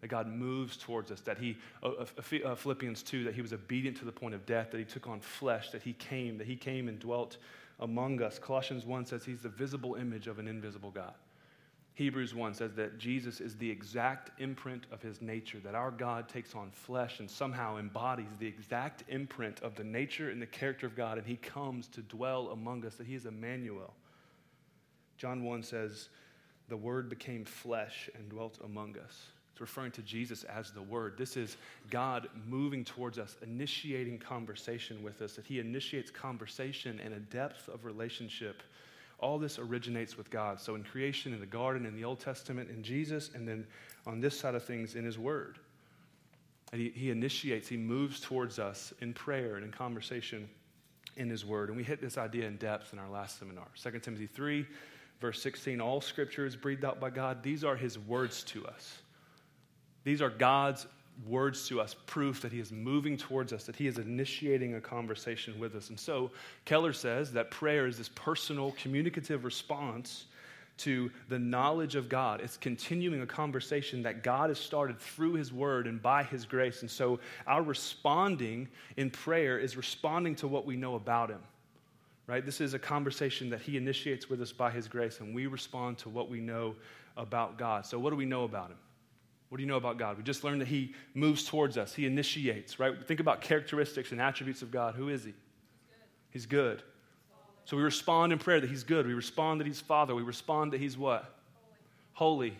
That 0.00 0.10
God 0.10 0.28
moves 0.28 0.76
towards 0.76 1.10
us, 1.10 1.22
that 1.22 1.38
he, 1.38 1.58
uh, 1.82 1.88
uh, 1.88 2.36
uh 2.44 2.54
Philippians 2.54 3.02
2, 3.02 3.24
that 3.24 3.34
he 3.34 3.42
was 3.42 3.52
obedient 3.52 3.96
to 3.96 4.04
the 4.04 4.12
point 4.12 4.36
of 4.36 4.46
death, 4.46 4.70
that 4.70 4.78
he 4.78 4.84
took 4.84 5.08
on 5.08 5.18
flesh, 5.18 5.70
that 5.70 5.82
he 5.82 5.94
came, 5.94 6.38
that 6.38 6.46
he 6.46 6.54
came 6.54 6.86
and 6.86 7.00
dwelt 7.00 7.36
among 7.80 8.22
us. 8.22 8.38
Colossians 8.38 8.86
1 8.86 9.06
says 9.06 9.24
he's 9.24 9.42
the 9.42 9.48
visible 9.48 9.96
image 9.96 10.26
of 10.26 10.38
an 10.38 10.46
invisible 10.46 10.90
God. 10.90 11.14
Hebrews 11.94 12.34
1 12.34 12.54
says 12.54 12.72
that 12.74 12.98
Jesus 12.98 13.40
is 13.40 13.56
the 13.56 13.70
exact 13.70 14.40
imprint 14.40 14.86
of 14.90 15.02
his 15.02 15.20
nature, 15.20 15.58
that 15.60 15.74
our 15.74 15.90
God 15.90 16.28
takes 16.28 16.54
on 16.54 16.70
flesh 16.70 17.20
and 17.20 17.30
somehow 17.30 17.78
embodies 17.78 18.30
the 18.38 18.46
exact 18.46 19.04
imprint 19.08 19.60
of 19.60 19.74
the 19.74 19.84
nature 19.84 20.30
and 20.30 20.40
the 20.40 20.46
character 20.46 20.86
of 20.86 20.96
God, 20.96 21.18
and 21.18 21.26
he 21.26 21.36
comes 21.36 21.88
to 21.88 22.00
dwell 22.02 22.48
among 22.52 22.86
us, 22.86 22.94
that 22.94 23.06
he 23.06 23.14
is 23.14 23.26
Emmanuel. 23.26 23.92
John 25.18 25.44
1 25.44 25.62
says, 25.62 26.08
The 26.68 26.76
Word 26.76 27.10
became 27.10 27.44
flesh 27.44 28.08
and 28.14 28.30
dwelt 28.30 28.58
among 28.64 28.96
us. 28.96 29.26
It's 29.52 29.60
referring 29.60 29.92
to 29.92 30.02
Jesus 30.02 30.44
as 30.44 30.70
the 30.70 30.82
Word. 30.82 31.14
This 31.18 31.36
is 31.36 31.56
God 31.90 32.28
moving 32.48 32.84
towards 32.84 33.18
us, 33.18 33.36
initiating 33.42 34.18
conversation 34.18 35.02
with 35.02 35.20
us, 35.22 35.34
that 35.34 35.46
He 35.46 35.58
initiates 35.58 36.10
conversation 36.10 37.00
and 37.04 37.14
a 37.14 37.20
depth 37.20 37.68
of 37.68 37.84
relationship. 37.84 38.62
All 39.18 39.38
this 39.38 39.58
originates 39.58 40.16
with 40.16 40.30
God. 40.30 40.60
So 40.60 40.76
in 40.76 40.84
creation, 40.84 41.34
in 41.34 41.40
the 41.40 41.46
garden, 41.46 41.84
in 41.84 41.94
the 41.94 42.04
Old 42.04 42.20
Testament, 42.20 42.70
in 42.70 42.82
Jesus, 42.82 43.30
and 43.34 43.46
then 43.46 43.66
on 44.06 44.20
this 44.20 44.38
side 44.38 44.54
of 44.54 44.64
things, 44.64 44.94
in 44.94 45.04
His 45.04 45.18
Word. 45.18 45.58
And 46.72 46.80
he, 46.80 46.90
he 46.90 47.10
initiates, 47.10 47.68
He 47.68 47.76
moves 47.76 48.20
towards 48.20 48.58
us 48.58 48.92
in 49.00 49.12
prayer 49.12 49.56
and 49.56 49.64
in 49.64 49.72
conversation 49.72 50.48
in 51.16 51.28
His 51.28 51.44
Word. 51.44 51.68
And 51.68 51.76
we 51.76 51.84
hit 51.84 52.00
this 52.00 52.16
idea 52.16 52.46
in 52.46 52.56
depth 52.56 52.92
in 52.92 52.98
our 52.98 53.08
last 53.08 53.38
seminar. 53.38 53.66
2 53.80 53.98
Timothy 53.98 54.26
3, 54.26 54.66
verse 55.20 55.42
16 55.42 55.80
All 55.80 56.00
scripture 56.00 56.46
is 56.46 56.56
breathed 56.56 56.84
out 56.84 57.00
by 57.00 57.10
God. 57.10 57.42
These 57.42 57.64
are 57.64 57.76
His 57.76 57.98
words 57.98 58.42
to 58.44 58.66
us. 58.66 59.02
These 60.04 60.22
are 60.22 60.30
God's 60.30 60.86
words 61.26 61.68
to 61.68 61.80
us, 61.80 61.94
proof 62.06 62.40
that 62.42 62.52
He 62.52 62.60
is 62.60 62.72
moving 62.72 63.16
towards 63.16 63.52
us, 63.52 63.64
that 63.64 63.76
He 63.76 63.86
is 63.86 63.98
initiating 63.98 64.74
a 64.74 64.80
conversation 64.80 65.58
with 65.58 65.74
us. 65.74 65.90
And 65.90 65.98
so 65.98 66.30
Keller 66.64 66.92
says 66.92 67.32
that 67.32 67.50
prayer 67.50 67.86
is 67.86 67.98
this 67.98 68.08
personal, 68.08 68.72
communicative 68.72 69.44
response 69.44 70.26
to 70.78 71.10
the 71.28 71.38
knowledge 71.38 71.94
of 71.94 72.08
God. 72.08 72.40
It's 72.40 72.56
continuing 72.56 73.20
a 73.20 73.26
conversation 73.26 74.02
that 74.02 74.22
God 74.22 74.48
has 74.48 74.58
started 74.58 74.98
through 74.98 75.34
His 75.34 75.52
Word 75.52 75.86
and 75.86 76.00
by 76.00 76.22
His 76.22 76.46
grace. 76.46 76.80
And 76.80 76.90
so 76.90 77.20
our 77.46 77.62
responding 77.62 78.66
in 78.96 79.10
prayer 79.10 79.58
is 79.58 79.76
responding 79.76 80.34
to 80.36 80.48
what 80.48 80.64
we 80.64 80.76
know 80.76 80.94
about 80.94 81.28
Him. 81.28 81.42
Right? 82.26 82.46
This 82.46 82.60
is 82.60 82.74
a 82.74 82.78
conversation 82.78 83.50
that 83.50 83.60
He 83.60 83.76
initiates 83.76 84.30
with 84.30 84.40
us 84.40 84.52
by 84.52 84.70
His 84.70 84.88
grace, 84.88 85.20
and 85.20 85.34
we 85.34 85.46
respond 85.46 85.98
to 85.98 86.08
what 86.08 86.30
we 86.30 86.40
know 86.40 86.76
about 87.16 87.58
God. 87.58 87.84
So, 87.84 87.98
what 87.98 88.10
do 88.10 88.16
we 88.16 88.24
know 88.24 88.44
about 88.44 88.70
Him? 88.70 88.78
What 89.50 89.58
do 89.58 89.64
you 89.64 89.68
know 89.68 89.76
about 89.76 89.98
God? 89.98 90.16
We 90.16 90.22
just 90.22 90.44
learned 90.44 90.60
that 90.60 90.68
He 90.68 90.94
moves 91.12 91.44
towards 91.44 91.76
us, 91.76 91.92
He 91.92 92.06
initiates, 92.06 92.78
right? 92.78 92.94
Think 93.06 93.20
about 93.20 93.40
characteristics 93.42 94.12
and 94.12 94.20
attributes 94.20 94.62
of 94.62 94.70
God. 94.70 94.94
Who 94.94 95.08
is 95.08 95.24
He? 95.24 95.34
He's 96.30 96.46
good. 96.46 96.82
So 97.64 97.76
we 97.76 97.82
respond 97.82 98.32
in 98.32 98.38
prayer 98.38 98.60
that 98.60 98.70
He's 98.70 98.84
good. 98.84 99.06
We 99.06 99.12
respond 99.14 99.60
that 99.60 99.66
He's 99.66 99.80
Father. 99.80 100.14
We 100.14 100.22
respond 100.22 100.72
that 100.72 100.80
He's 100.80 100.96
what? 100.96 101.36
Holy. 102.12 102.48
Holy. 102.48 102.56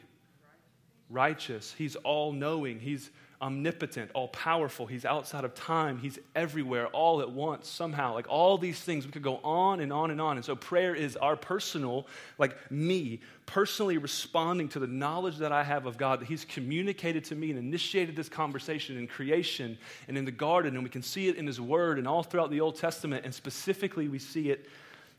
Righteous. 1.08 1.74
He's 1.78 1.96
all 1.96 2.32
knowing. 2.32 2.80
He's 2.80 3.10
omnipotent, 3.42 4.10
all 4.12 4.28
powerful. 4.28 4.86
He's 4.86 5.06
outside 5.06 5.44
of 5.44 5.54
time. 5.54 5.98
He's 5.98 6.18
everywhere, 6.36 6.88
all 6.88 7.22
at 7.22 7.30
once, 7.30 7.68
somehow. 7.68 8.12
Like 8.12 8.26
all 8.28 8.58
these 8.58 8.78
things, 8.78 9.06
we 9.06 9.12
could 9.12 9.22
go 9.22 9.38
on 9.38 9.80
and 9.80 9.92
on 9.92 10.10
and 10.10 10.20
on. 10.20 10.36
And 10.36 10.44
so 10.44 10.54
prayer 10.54 10.94
is 10.94 11.16
our 11.16 11.36
personal, 11.36 12.06
like 12.36 12.70
me, 12.70 13.20
personally 13.46 13.96
responding 13.96 14.68
to 14.70 14.78
the 14.78 14.86
knowledge 14.86 15.38
that 15.38 15.52
I 15.52 15.64
have 15.64 15.86
of 15.86 15.96
God, 15.96 16.20
that 16.20 16.26
He's 16.26 16.44
communicated 16.44 17.24
to 17.26 17.34
me 17.34 17.50
and 17.50 17.58
initiated 17.58 18.14
this 18.14 18.28
conversation 18.28 18.98
in 18.98 19.06
creation 19.06 19.78
and 20.06 20.18
in 20.18 20.26
the 20.26 20.30
garden. 20.30 20.74
And 20.74 20.84
we 20.84 20.90
can 20.90 21.02
see 21.02 21.28
it 21.28 21.36
in 21.36 21.46
His 21.46 21.60
Word 21.60 21.98
and 21.98 22.06
all 22.06 22.22
throughout 22.22 22.50
the 22.50 22.60
Old 22.60 22.76
Testament. 22.76 23.24
And 23.24 23.34
specifically, 23.34 24.08
we 24.08 24.18
see 24.18 24.50
it 24.50 24.68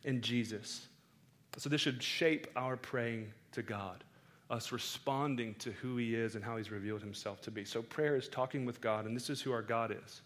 in 0.03 0.21
Jesus. 0.21 0.87
So 1.57 1.69
this 1.69 1.81
should 1.81 2.03
shape 2.03 2.47
our 2.55 2.77
praying 2.77 3.33
to 3.53 3.63
God 3.63 4.03
us 4.51 4.71
responding 4.71 5.55
to 5.55 5.71
who 5.71 5.97
He 5.97 6.13
is 6.13 6.35
and 6.35 6.43
how 6.43 6.57
He's 6.57 6.69
revealed 6.69 7.01
Himself 7.01 7.41
to 7.41 7.51
be. 7.51 7.65
So, 7.65 7.81
prayer 7.81 8.17
is 8.17 8.27
talking 8.27 8.65
with 8.65 8.81
God, 8.81 9.05
and 9.05 9.15
this 9.15 9.29
is 9.29 9.41
who 9.41 9.51
our 9.51 9.61
God 9.61 9.95
is. 10.05 10.21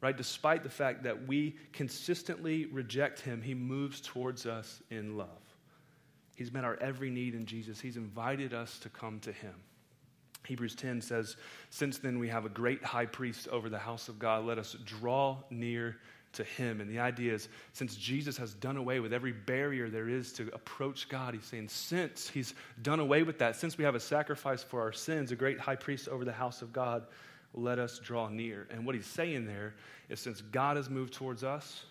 Right? 0.00 0.16
Despite 0.16 0.62
the 0.62 0.70
fact 0.70 1.02
that 1.02 1.26
we 1.26 1.56
consistently 1.72 2.66
reject 2.66 3.20
Him, 3.20 3.42
He 3.42 3.54
moves 3.54 4.00
towards 4.00 4.46
us 4.46 4.82
in 4.90 5.16
love. 5.16 5.28
He's 6.36 6.52
met 6.52 6.64
our 6.64 6.76
every 6.80 7.10
need 7.10 7.34
in 7.34 7.46
Jesus, 7.46 7.80
He's 7.80 7.96
invited 7.96 8.54
us 8.54 8.78
to 8.80 8.88
come 8.90 9.18
to 9.20 9.32
Him. 9.32 9.54
Hebrews 10.46 10.74
10 10.74 11.00
says, 11.00 11.36
Since 11.70 11.98
then 11.98 12.18
we 12.18 12.28
have 12.28 12.44
a 12.44 12.48
great 12.48 12.82
high 12.82 13.06
priest 13.06 13.48
over 13.48 13.68
the 13.68 13.78
house 13.78 14.08
of 14.08 14.18
God, 14.18 14.44
let 14.44 14.58
us 14.58 14.76
draw 14.84 15.38
near 15.50 15.96
to 16.32 16.44
him. 16.44 16.80
And 16.80 16.88
the 16.88 16.98
idea 16.98 17.34
is 17.34 17.48
since 17.72 17.96
Jesus 17.96 18.36
has 18.36 18.54
done 18.54 18.76
away 18.76 19.00
with 19.00 19.12
every 19.12 19.32
barrier 19.32 19.88
there 19.88 20.08
is 20.08 20.32
to 20.34 20.48
approach 20.52 21.08
God, 21.08 21.34
he's 21.34 21.44
saying, 21.44 21.68
since 21.68 22.28
he's 22.28 22.54
done 22.82 23.00
away 23.00 23.22
with 23.22 23.38
that, 23.38 23.56
since 23.56 23.76
we 23.76 23.84
have 23.84 23.94
a 23.94 24.00
sacrifice 24.00 24.62
for 24.62 24.80
our 24.80 24.92
sins, 24.92 25.32
a 25.32 25.36
great 25.36 25.58
high 25.58 25.76
priest 25.76 26.08
over 26.08 26.24
the 26.24 26.32
house 26.32 26.62
of 26.62 26.72
God, 26.72 27.06
let 27.52 27.78
us 27.78 27.98
draw 27.98 28.28
near. 28.28 28.68
And 28.70 28.86
what 28.86 28.94
he's 28.94 29.06
saying 29.06 29.46
there 29.46 29.74
is 30.08 30.20
since 30.20 30.40
God 30.40 30.76
has 30.76 30.88
moved 30.88 31.14
towards 31.14 31.42
us, 31.42 31.84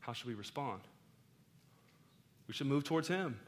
how 0.00 0.12
should 0.12 0.26
we 0.26 0.34
respond? 0.34 0.80
We 2.48 2.54
should 2.54 2.66
move 2.66 2.84
towards 2.84 3.08
him, 3.08 3.38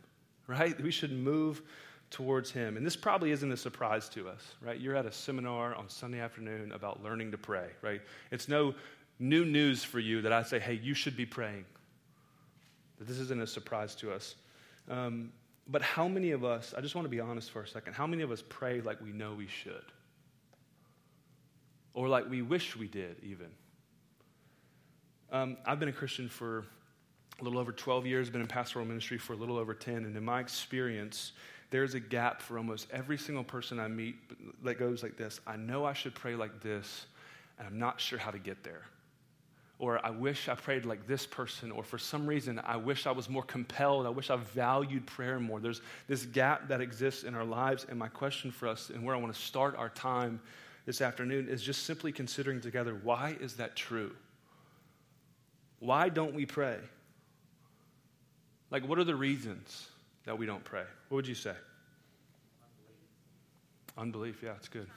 right? 0.47 0.81
We 0.81 0.91
should 0.91 1.13
move 1.13 1.63
towards 2.11 2.51
him. 2.51 2.77
And 2.77 2.87
this 2.87 2.97
probably 2.97 3.33
isn't 3.33 3.51
a 3.51 3.57
surprise 3.57 4.09
to 4.11 4.29
us, 4.29 4.55
right? 4.61 4.81
You're 4.81 4.95
at 4.95 5.07
a 5.07 5.13
seminar 5.13 5.75
on 5.75 5.89
Sunday 5.89 6.21
afternoon 6.21 6.73
about 6.73 7.03
learning 7.03 7.33
to 7.33 7.39
pray, 7.39 7.71
right? 7.83 8.01
It's 8.31 8.49
no 8.49 8.75
new 9.19 9.45
news 9.45 9.83
for 9.83 9.99
you 9.99 10.23
that 10.23 10.33
I 10.33 10.43
say, 10.43 10.59
hey, 10.59 10.75
you 10.75 10.95
should 10.95 11.17
be 11.17 11.27
praying. 11.27 11.65
That 12.99 13.07
this 13.07 13.19
isn't 13.19 13.41
a 13.41 13.47
surprise 13.47 13.95
to 13.97 14.13
us. 14.13 14.35
Um, 14.89 15.33
but 15.69 15.83
how 15.83 16.07
many 16.07 16.31
of 16.31 16.45
us, 16.45 16.75
I 16.77 16.81
just 16.81 16.95
want 16.95 17.07
to 17.07 17.11
be 17.11 17.21
honest 17.21 17.51
for 17.51 17.63
a 17.63 17.69
second, 17.69 17.95
how 17.95 18.07
many 18.07 18.23
of 18.23 18.31
us 18.31 18.43
pray 18.49 18.81
like 18.81 19.01
we 19.01 19.13
know 19.13 19.35
we 19.35 19.49
should? 19.49 19.85
Or 21.95 22.09
like 22.09 22.29
we 22.29 22.43
wish 22.43 22.77
we 22.77 22.89
did, 22.89 23.17
even? 23.23 23.49
Um, 25.33 25.57
I've 25.67 25.81
been 25.81 25.89
a 25.89 25.93
Christian 25.93 26.29
for 26.29 26.65
a 27.41 27.45
little 27.45 27.59
over 27.59 27.73
12 27.73 28.07
years, 28.07 28.31
been 28.31 28.41
in 28.41 28.47
pastoral 28.47 28.85
ministry 28.85 29.19
for 29.19 29.33
a 29.33 29.37
little 29.37 29.59
over 29.59 29.75
10, 29.75 29.97
and 29.97 30.17
in 30.17 30.25
my 30.25 30.41
experience, 30.41 31.33
there's 31.71 31.95
a 31.95 32.01
gap 32.01 32.41
for 32.41 32.59
almost 32.59 32.87
every 32.93 33.19
single 33.19 33.43
person 33.43 33.81
I 33.81 33.89
meet 33.89 34.17
that 34.63 34.79
goes 34.79 35.03
like 35.03 35.17
this 35.17 35.41
I 35.47 35.57
know 35.57 35.85
I 35.85 35.95
should 35.95 36.15
pray 36.15 36.37
like 36.37 36.61
this, 36.61 37.07
and 37.59 37.67
I'm 37.67 37.79
not 37.79 38.01
sure 38.01 38.19
how 38.19 38.31
to 38.31 38.39
get 38.39 38.63
there 38.63 38.83
or 39.79 40.05
I 40.05 40.11
wish 40.11 40.49
I 40.49 40.55
prayed 40.55 40.87
like 40.87 41.07
this 41.07 41.27
person, 41.27 41.71
or 41.71 41.83
for 41.83 41.99
some 41.99 42.27
reason, 42.27 42.61
I 42.65 42.77
wish 42.77 43.07
I 43.07 43.11
was 43.11 43.29
more 43.29 43.43
compelled. 43.43 44.07
I 44.07 44.11
wish 44.11 44.31
I 44.31 44.37
valued 44.37 45.05
prayer 45.07 45.39
more. 45.39 45.61
There's 45.61 45.83
this 46.09 46.25
gap 46.25 46.69
that 46.69 46.81
exists 46.81 47.25
in 47.25 47.35
our 47.35 47.45
lives. 47.45 47.85
And 47.89 47.99
my 47.99 48.09
question 48.09 48.51
for 48.51 48.69
us, 48.69 48.89
and 48.89 49.05
where 49.05 49.15
I 49.15 49.19
want 49.19 49.35
to 49.35 49.41
start 49.41 49.77
our 49.77 49.91
time 49.91 50.41
this 50.87 51.03
afternoon, 51.03 51.49
is 51.49 51.63
just 51.63 51.85
simply 51.85 52.11
considering 52.11 52.61
together 52.61 52.99
why 53.03 53.37
is 53.39 53.55
that 53.57 53.77
true? 53.77 54.13
Why 55.81 56.09
don't 56.09 56.35
we 56.35 56.47
pray? 56.47 56.79
Like, 58.71 58.89
what 58.89 58.99
are 58.99 59.05
the 59.05 59.15
reasons 59.15 59.89
that 60.25 60.39
we 60.39 60.47
don't 60.47 60.65
pray? 60.65 60.85
What 61.09 61.17
would 61.17 61.29
you 61.29 61.35
say? 61.35 61.55
Unbelief. 63.99 63.99
Unbelief 63.99 64.43
yeah, 64.43 64.55
it's 64.57 64.69
good. 64.69 64.89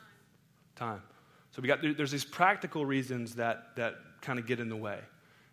Time. 0.78 1.02
So 1.52 1.62
we 1.62 1.68
got 1.68 1.82
there's 1.82 2.12
these 2.12 2.26
practical 2.26 2.86
reasons 2.86 3.36
that 3.36 3.76
that 3.76 3.96
kind 4.22 4.40
of 4.40 4.46
get 4.46 4.60
in 4.60 4.70
the 4.70 4.76
way. 4.76 5.00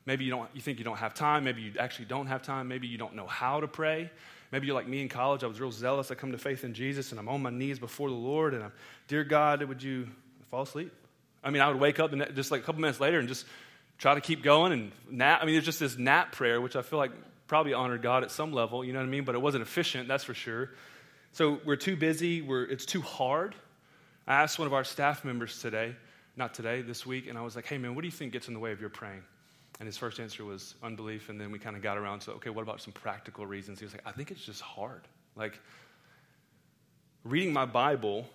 Maybe 0.07 0.25
you, 0.25 0.31
don't, 0.31 0.49
you 0.55 0.61
think 0.61 0.79
you 0.79 0.85
don't 0.85 0.99
have 0.99 1.15
time. 1.15 1.43
Maybe 1.43 1.63
you 1.63 1.73
actually 1.81 2.05
don't 2.05 2.29
have 2.29 2.41
time. 2.41 2.69
Maybe 2.69 2.87
you 2.87 2.97
don't 2.97 3.17
know 3.17 3.27
how 3.27 3.61
to 3.61 3.67
pray. 3.67 4.09
Maybe 4.53 4.69
you're 4.69 4.77
like 4.77 4.87
me 4.87 5.03
in 5.03 5.09
college. 5.09 5.43
I 5.43 5.49
was 5.49 5.61
real 5.61 5.73
zealous. 5.73 6.13
I 6.13 6.15
come 6.15 6.31
to 6.31 6.39
faith 6.39 6.63
in 6.63 6.75
Jesus 6.75 7.11
and 7.11 7.19
I'm 7.19 7.29
on 7.29 7.43
my 7.43 7.51
knees 7.51 7.81
before 7.81 8.09
the 8.09 8.15
Lord 8.15 8.55
and 8.55 8.63
I'm, 8.63 8.73
Dear 9.09 9.25
God, 9.25 9.63
would 9.65 9.83
you 9.83 10.09
fall 10.49 10.63
asleep? 10.63 10.93
I 11.43 11.51
mean, 11.51 11.61
I 11.61 11.69
would 11.69 11.81
wake 11.81 11.99
up 11.99 12.13
and 12.13 12.25
just 12.37 12.53
like 12.53 12.63
a 12.63 12.65
couple 12.65 12.81
minutes 12.81 13.01
later 13.01 13.19
and 13.19 13.27
just 13.27 13.47
try 13.99 14.15
to 14.15 14.21
keep 14.21 14.45
going 14.45 14.73
and 14.73 14.93
nap. 15.11 15.41
I 15.43 15.45
mean, 15.45 15.57
there's 15.57 15.65
just 15.65 15.81
this 15.81 15.99
nap 15.99 16.31
prayer, 16.33 16.61
which 16.61 16.77
I 16.77 16.83
feel 16.83 17.01
like 17.01 17.11
probably 17.49 17.73
honored 17.73 18.03
God 18.03 18.23
at 18.23 18.31
some 18.31 18.53
level, 18.53 18.85
you 18.85 18.93
know 18.93 19.01
what 19.01 19.07
I 19.07 19.09
mean? 19.09 19.25
But 19.25 19.35
it 19.35 19.43
wasn't 19.43 19.63
efficient, 19.63 20.07
that's 20.09 20.25
for 20.25 20.35
sure. 20.35 20.71
So 21.33 21.61
we're 21.65 21.77
too 21.77 21.97
busy. 21.97 22.43
We're, 22.43 22.65
it's 22.65 22.87
too 22.87 23.03
hard. 23.03 23.55
I 24.27 24.43
asked 24.43 24.59
one 24.59 24.67
of 24.67 24.75
our 24.75 24.85
staff 24.85 25.25
members 25.25 25.61
today, 25.61 25.95
not 26.37 26.53
today, 26.53 26.83
this 26.83 27.07
week, 27.07 27.29
and 27.29 27.39
I 27.39 27.43
was 27.43 27.55
like, 27.55 27.67
hey, 27.67 27.79
man, 27.79 27.95
what 27.95 28.03
do 28.03 28.09
you 28.09 28.13
think 28.13 28.33
gets 28.33 28.49
in 28.49 28.55
the 28.55 28.61
way 28.61 28.73
of 28.73 28.81
your 28.81 28.91
praying? 28.91 29.23
And 29.79 29.87
his 29.87 29.97
first 29.97 30.19
answer 30.19 30.45
was 30.45 30.75
unbelief, 30.83 31.29
and 31.29 31.41
then 31.41 31.53
we 31.53 31.59
kind 31.59 31.77
of 31.77 31.83
got 31.83 31.97
around 31.97 32.21
to, 32.21 32.33
okay, 32.33 32.51
what 32.51 32.63
about 32.63 32.81
some 32.81 32.93
practical 32.93 33.47
reasons? 33.47 33.79
He 33.79 33.85
was 33.85 33.93
like, 33.95 34.03
I 34.07 34.13
think 34.13 34.31
it's 34.31 34.45
just 34.45 34.63
hard. 34.63 35.03
Like, 35.37 35.61
reading 37.25 37.53
my 37.53 37.67
Bible 37.67 38.27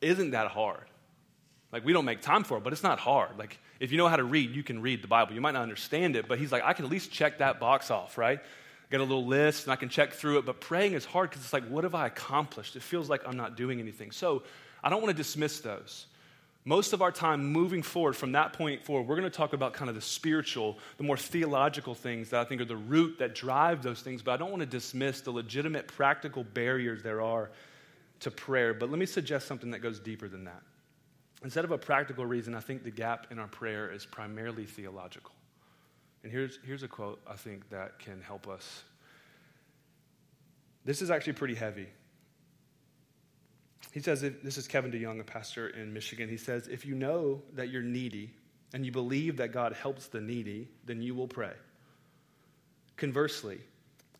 isn't 0.00 0.32
that 0.32 0.48
hard. 0.48 0.84
Like, 1.72 1.84
we 1.84 1.92
don't 1.92 2.04
make 2.04 2.20
time 2.20 2.44
for 2.44 2.58
it, 2.58 2.64
but 2.64 2.72
it's 2.72 2.82
not 2.82 2.98
hard. 2.98 3.38
Like, 3.38 3.58
if 3.78 3.92
you 3.92 3.98
know 3.98 4.08
how 4.08 4.16
to 4.16 4.24
read, 4.24 4.54
you 4.54 4.62
can 4.62 4.82
read 4.82 5.02
the 5.02 5.08
Bible. 5.08 5.34
You 5.34 5.40
might 5.40 5.52
not 5.52 5.62
understand 5.62 6.16
it, 6.16 6.26
but 6.28 6.38
he's 6.38 6.50
like, 6.50 6.64
I 6.64 6.72
can 6.72 6.84
at 6.84 6.90
least 6.90 7.12
check 7.12 7.38
that 7.38 7.60
box 7.60 7.90
off, 7.90 8.18
right? 8.18 8.38
I 8.38 8.92
got 8.92 9.00
a 9.00 9.04
little 9.04 9.26
list 9.26 9.64
and 9.64 9.72
I 9.72 9.76
can 9.76 9.88
check 9.88 10.14
through 10.14 10.38
it, 10.38 10.46
but 10.46 10.60
praying 10.60 10.94
is 10.94 11.04
hard 11.04 11.30
because 11.30 11.44
it's 11.44 11.52
like, 11.52 11.66
what 11.68 11.84
have 11.84 11.94
I 11.94 12.06
accomplished? 12.06 12.74
It 12.74 12.82
feels 12.82 13.10
like 13.10 13.26
I'm 13.26 13.36
not 13.36 13.56
doing 13.56 13.80
anything. 13.80 14.10
So 14.12 14.42
I 14.82 14.90
don't 14.90 15.02
want 15.02 15.16
to 15.16 15.22
dismiss 15.22 15.60
those 15.60 16.06
most 16.68 16.92
of 16.92 17.00
our 17.00 17.10
time 17.10 17.50
moving 17.50 17.82
forward 17.82 18.14
from 18.14 18.32
that 18.32 18.52
point 18.52 18.84
forward, 18.84 19.08
we're 19.08 19.16
going 19.16 19.30
to 19.30 19.34
talk 19.34 19.54
about 19.54 19.72
kind 19.72 19.88
of 19.88 19.94
the 19.94 20.02
spiritual, 20.02 20.78
the 20.98 21.02
more 21.02 21.16
theological 21.16 21.94
things 21.94 22.28
that 22.28 22.40
I 22.40 22.44
think 22.44 22.60
are 22.60 22.66
the 22.66 22.76
root 22.76 23.18
that 23.20 23.34
drive 23.34 23.82
those 23.82 24.02
things. 24.02 24.20
But 24.20 24.32
I 24.32 24.36
don't 24.36 24.50
want 24.50 24.60
to 24.60 24.66
dismiss 24.66 25.22
the 25.22 25.30
legitimate 25.30 25.88
practical 25.88 26.44
barriers 26.44 27.02
there 27.02 27.22
are 27.22 27.50
to 28.20 28.30
prayer. 28.30 28.74
But 28.74 28.90
let 28.90 28.98
me 28.98 29.06
suggest 29.06 29.46
something 29.46 29.70
that 29.70 29.78
goes 29.78 29.98
deeper 29.98 30.28
than 30.28 30.44
that. 30.44 30.60
Instead 31.42 31.64
of 31.64 31.70
a 31.70 31.78
practical 31.78 32.26
reason, 32.26 32.54
I 32.54 32.60
think 32.60 32.84
the 32.84 32.90
gap 32.90 33.28
in 33.30 33.38
our 33.38 33.48
prayer 33.48 33.90
is 33.90 34.04
primarily 34.04 34.66
theological. 34.66 35.32
And 36.22 36.30
here's, 36.30 36.58
here's 36.66 36.82
a 36.82 36.88
quote 36.88 37.18
I 37.26 37.36
think 37.36 37.70
that 37.70 37.98
can 37.98 38.20
help 38.20 38.46
us. 38.46 38.82
This 40.84 41.00
is 41.00 41.10
actually 41.10 41.32
pretty 41.32 41.54
heavy. 41.54 41.86
He 43.92 44.00
says, 44.00 44.20
this 44.20 44.58
is 44.58 44.68
Kevin 44.68 44.90
DeYoung, 44.92 45.20
a 45.20 45.24
pastor 45.24 45.68
in 45.68 45.92
Michigan. 45.92 46.28
He 46.28 46.36
says, 46.36 46.68
if 46.68 46.84
you 46.84 46.94
know 46.94 47.42
that 47.54 47.70
you're 47.70 47.82
needy 47.82 48.34
and 48.72 48.84
you 48.84 48.92
believe 48.92 49.38
that 49.38 49.52
God 49.52 49.72
helps 49.72 50.08
the 50.08 50.20
needy, 50.20 50.68
then 50.84 51.00
you 51.00 51.14
will 51.14 51.28
pray. 51.28 51.52
Conversely, 52.96 53.60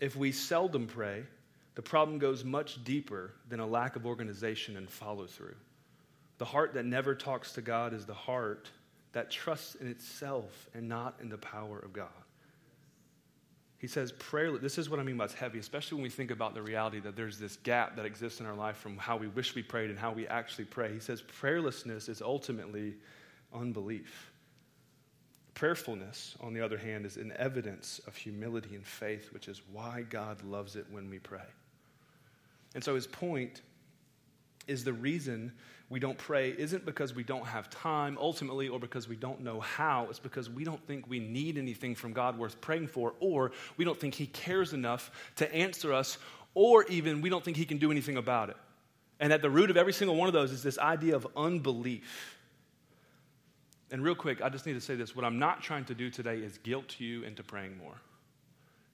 if 0.01 0.17
we 0.17 0.33
seldom 0.33 0.87
pray, 0.87 1.25
the 1.75 1.83
problem 1.83 2.19
goes 2.19 2.45
much 2.45 2.83
deeper 2.83 3.33
than 3.49 3.61
a 3.61 3.67
lack 3.67 3.97
of 3.97 4.07
organization 4.07 4.77
and 4.77 4.89
follow 4.89 5.27
through. 5.27 5.57
The 6.39 6.45
heart 6.45 6.75
that 6.75 6.85
never 6.85 7.15
talks 7.15 7.53
to 7.53 7.61
God 7.61 7.93
is 7.93 8.07
the 8.07 8.15
heart 8.15 8.71
that 9.13 9.31
trusts 9.31 9.75
in 9.75 9.89
itself 9.89 10.69
and 10.75 10.89
not 10.89 11.17
in 11.21 11.29
the 11.29 11.39
power 11.39 11.79
of 11.79 11.93
God. 11.93 12.09
He 13.79 13.87
says, 13.87 14.11
prayer, 14.11 14.59
this 14.59 14.77
is 14.77 14.91
what 14.91 14.99
I 14.99 15.05
mean 15.05 15.17
by 15.17 15.27
it's 15.27 15.35
heavy, 15.35 15.61
especially 15.61 15.97
when 15.97 16.03
we 16.03 16.11
think 16.11 16.33
about 16.33 16.53
the 16.53 16.63
reality 16.63 16.99
that 17.01 17.15
there's 17.15 17.39
this 17.39 17.57
gap 17.59 17.95
that 17.95 18.05
exists 18.05 18.41
in 18.41 18.47
our 18.47 18.57
life 18.57 18.77
from 18.77 18.97
how 18.97 19.17
we 19.17 19.29
wish 19.29 19.55
we 19.55 19.63
prayed 19.63 19.89
and 19.89 19.99
how 19.99 20.11
we 20.13 20.27
actually 20.27 20.65
pray. 20.65 20.93
He 20.93 20.99
says, 20.99 21.23
prayerlessness 21.23 22.09
is 22.09 22.21
ultimately 22.21 22.95
unbelief. 23.55 24.33
Prayerfulness, 25.55 26.37
on 26.41 26.55
the 26.55 26.61
other 26.61 26.77
hand, 26.77 27.07
is 27.07 27.17
an 27.17 27.33
evidence 27.37 28.01
of 28.09 28.17
humility 28.17 28.75
and 28.75 28.85
faith, 28.85 29.33
which 29.33 29.47
is 29.47 29.63
why 29.73 30.05
God 30.11 30.43
loves 30.43 30.75
it 30.75 30.87
when 30.91 31.09
we 31.09 31.21
pray. 31.21 31.47
And 32.75 32.83
so 32.83 32.97
his 32.97 33.07
point 33.07 33.63
is 34.67 34.83
the 34.83 34.93
reason 34.93 35.53
we 35.91 35.99
don't 35.99 36.19
pray 36.19 36.51
isn't 36.51 36.85
because 36.85 37.15
we 37.15 37.23
don't 37.23 37.47
have 37.47 37.71
time 37.71 38.19
ultimately 38.21 38.69
or 38.69 38.79
because 38.79 39.09
we 39.09 39.17
don't 39.17 39.41
know 39.41 39.61
how. 39.61 40.07
It's 40.11 40.19
because 40.19 40.51
we 40.51 40.63
don't 40.63 40.85
think 40.87 41.09
we 41.09 41.19
need 41.19 41.57
anything 41.57 41.95
from 41.95 42.13
God 42.13 42.39
worth 42.39 42.61
praying 42.61 42.89
for, 42.89 43.15
or 43.21 43.53
we 43.79 43.85
don't 43.87 43.99
think 43.99 44.15
He 44.15 44.27
cares 44.27 44.75
enough 44.75 45.11
to 45.37 45.53
answer 45.55 45.95
us, 45.95 46.19
or 46.55 46.85
even 46.87 47.23
we 47.23 47.31
don't 47.31 47.43
think 47.43 47.57
He 47.57 47.65
can 47.65 47.79
do 47.79 47.91
anything 47.91 48.19
about 48.19 48.51
it. 48.51 48.57
And 49.19 49.33
at 49.33 49.41
the 49.41 49.51
root 49.51 49.71
of 49.71 49.77
every 49.77 49.95
single 49.95 50.15
one 50.15 50.29
of 50.29 50.35
those 50.35 50.53
is 50.53 50.63
this 50.63 50.79
idea 50.79 51.17
of 51.17 51.27
unbelief. 51.37 52.37
And 53.91 54.03
real 54.05 54.15
quick, 54.15 54.43
I 54.43 54.51
just 54.51 54.67
need 54.67 54.75
to 54.75 54.81
say 54.83 54.95
this. 54.95 55.17
What 55.17 55.25
I'm 55.25 55.39
not 55.39 55.63
trying 55.63 55.87
to 55.87 55.95
do 55.95 56.11
today 56.11 56.37
is 56.39 56.59
guilt 56.59 57.01
you 57.01 57.23
into 57.23 57.43
praying 57.43 57.79
more. 57.79 57.95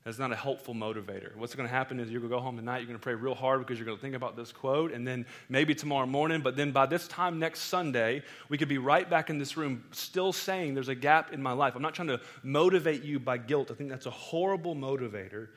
That's 0.05 0.19
not 0.19 0.33
a 0.33 0.37
helpful 0.37 0.75
motivator. 0.75 1.35
What's 1.35 1.55
going 1.55 1.67
to 1.67 1.75
happen 1.75 1.99
is 1.99 2.11
you're 2.11 2.21
going 2.21 2.31
to 2.31 2.37
go 2.37 2.43
home 2.43 2.57
tonight, 2.57 2.79
you're 2.79 2.89
going 2.89 2.99
to 2.99 3.03
pray 3.03 3.15
real 3.15 3.35
hard 3.35 3.61
because 3.61 3.79
you're 3.79 3.87
going 3.87 3.97
to 3.97 4.03
think 4.03 4.15
about 4.15 4.37
this 4.37 4.53
quote, 4.53 4.93
and 4.93 5.07
then 5.07 5.25
maybe 5.49 5.75
tomorrow 5.75 6.05
morning, 6.05 6.43
but 6.43 6.57
then 6.57 6.73
by 6.73 6.85
this 6.85 7.09
time 7.09 7.39
next 7.39 7.61
Sunday, 7.61 8.23
we 8.51 8.59
could 8.59 8.69
be 8.69 8.77
right 8.77 9.09
back 9.09 9.31
in 9.31 9.39
this 9.39 9.57
room 9.57 9.83
still 9.93 10.31
saying 10.31 10.75
there's 10.75 10.89
a 10.89 10.95
gap 10.95 11.33
in 11.33 11.43
my 11.43 11.53
life. 11.53 11.75
I'm 11.75 11.81
not 11.81 11.95
trying 11.95 12.09
to 12.09 12.21
motivate 12.43 13.03
you 13.03 13.19
by 13.19 13.39
guilt. 13.39 13.71
I 13.71 13.75
think 13.75 13.89
that's 13.89 14.05
a 14.05 14.11
horrible 14.11 14.77
motivator. 14.77 15.49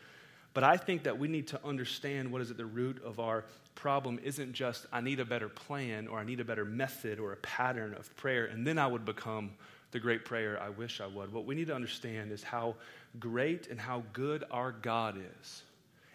But 0.54 0.64
I 0.64 0.78
think 0.78 1.04
that 1.04 1.20
we 1.20 1.28
need 1.28 1.48
to 1.50 1.60
understand 1.64 2.32
what 2.32 2.42
is 2.42 2.50
at 2.50 2.58
the 2.58 2.66
root 2.66 3.04
of 3.04 3.20
our 3.20 3.44
problem 3.76 4.18
isn't 4.24 4.54
just 4.54 4.88
I 4.94 5.02
need 5.02 5.20
a 5.20 5.26
better 5.26 5.50
plan 5.50 6.08
or 6.08 6.18
I 6.20 6.24
need 6.24 6.40
a 6.40 6.46
better 6.46 6.66
method 6.66 7.20
or 7.20 7.34
a 7.34 7.38
pattern 7.38 7.94
of 7.96 8.16
prayer, 8.16 8.46
and 8.46 8.66
then 8.66 8.80
I 8.80 8.88
would 8.88 9.04
become 9.04 9.52
the 9.92 10.00
great 10.00 10.26
prayer 10.26 10.60
I 10.62 10.70
wish 10.70 11.00
I 11.00 11.08
would. 11.08 11.32
What 11.32 11.46
we 11.46 11.54
need 11.54 11.68
to 11.68 11.76
understand 11.76 12.32
is 12.32 12.44
how 12.44 12.76
great 13.20 13.68
and 13.68 13.80
how 13.80 14.04
good 14.14 14.44
our 14.52 14.72
God 14.72 15.18
is, 15.40 15.64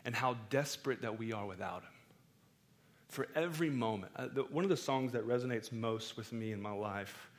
and 0.04 0.14
how 0.14 0.37
desperate 0.50 1.02
that 1.02 1.18
we 1.18 1.32
are 1.32 1.46
without 1.46 1.82
Him. 1.82 1.90
For 3.08 3.28
every 3.34 3.70
moment, 3.70 4.12
uh, 4.16 4.28
the, 4.32 4.42
one 4.44 4.64
of 4.64 4.70
the 4.70 4.76
songs 4.76 5.12
that 5.12 5.26
resonates 5.26 5.70
most 5.70 6.16
with 6.16 6.32
me 6.32 6.52
in 6.52 6.62
my 6.62 6.72
life 6.72 7.30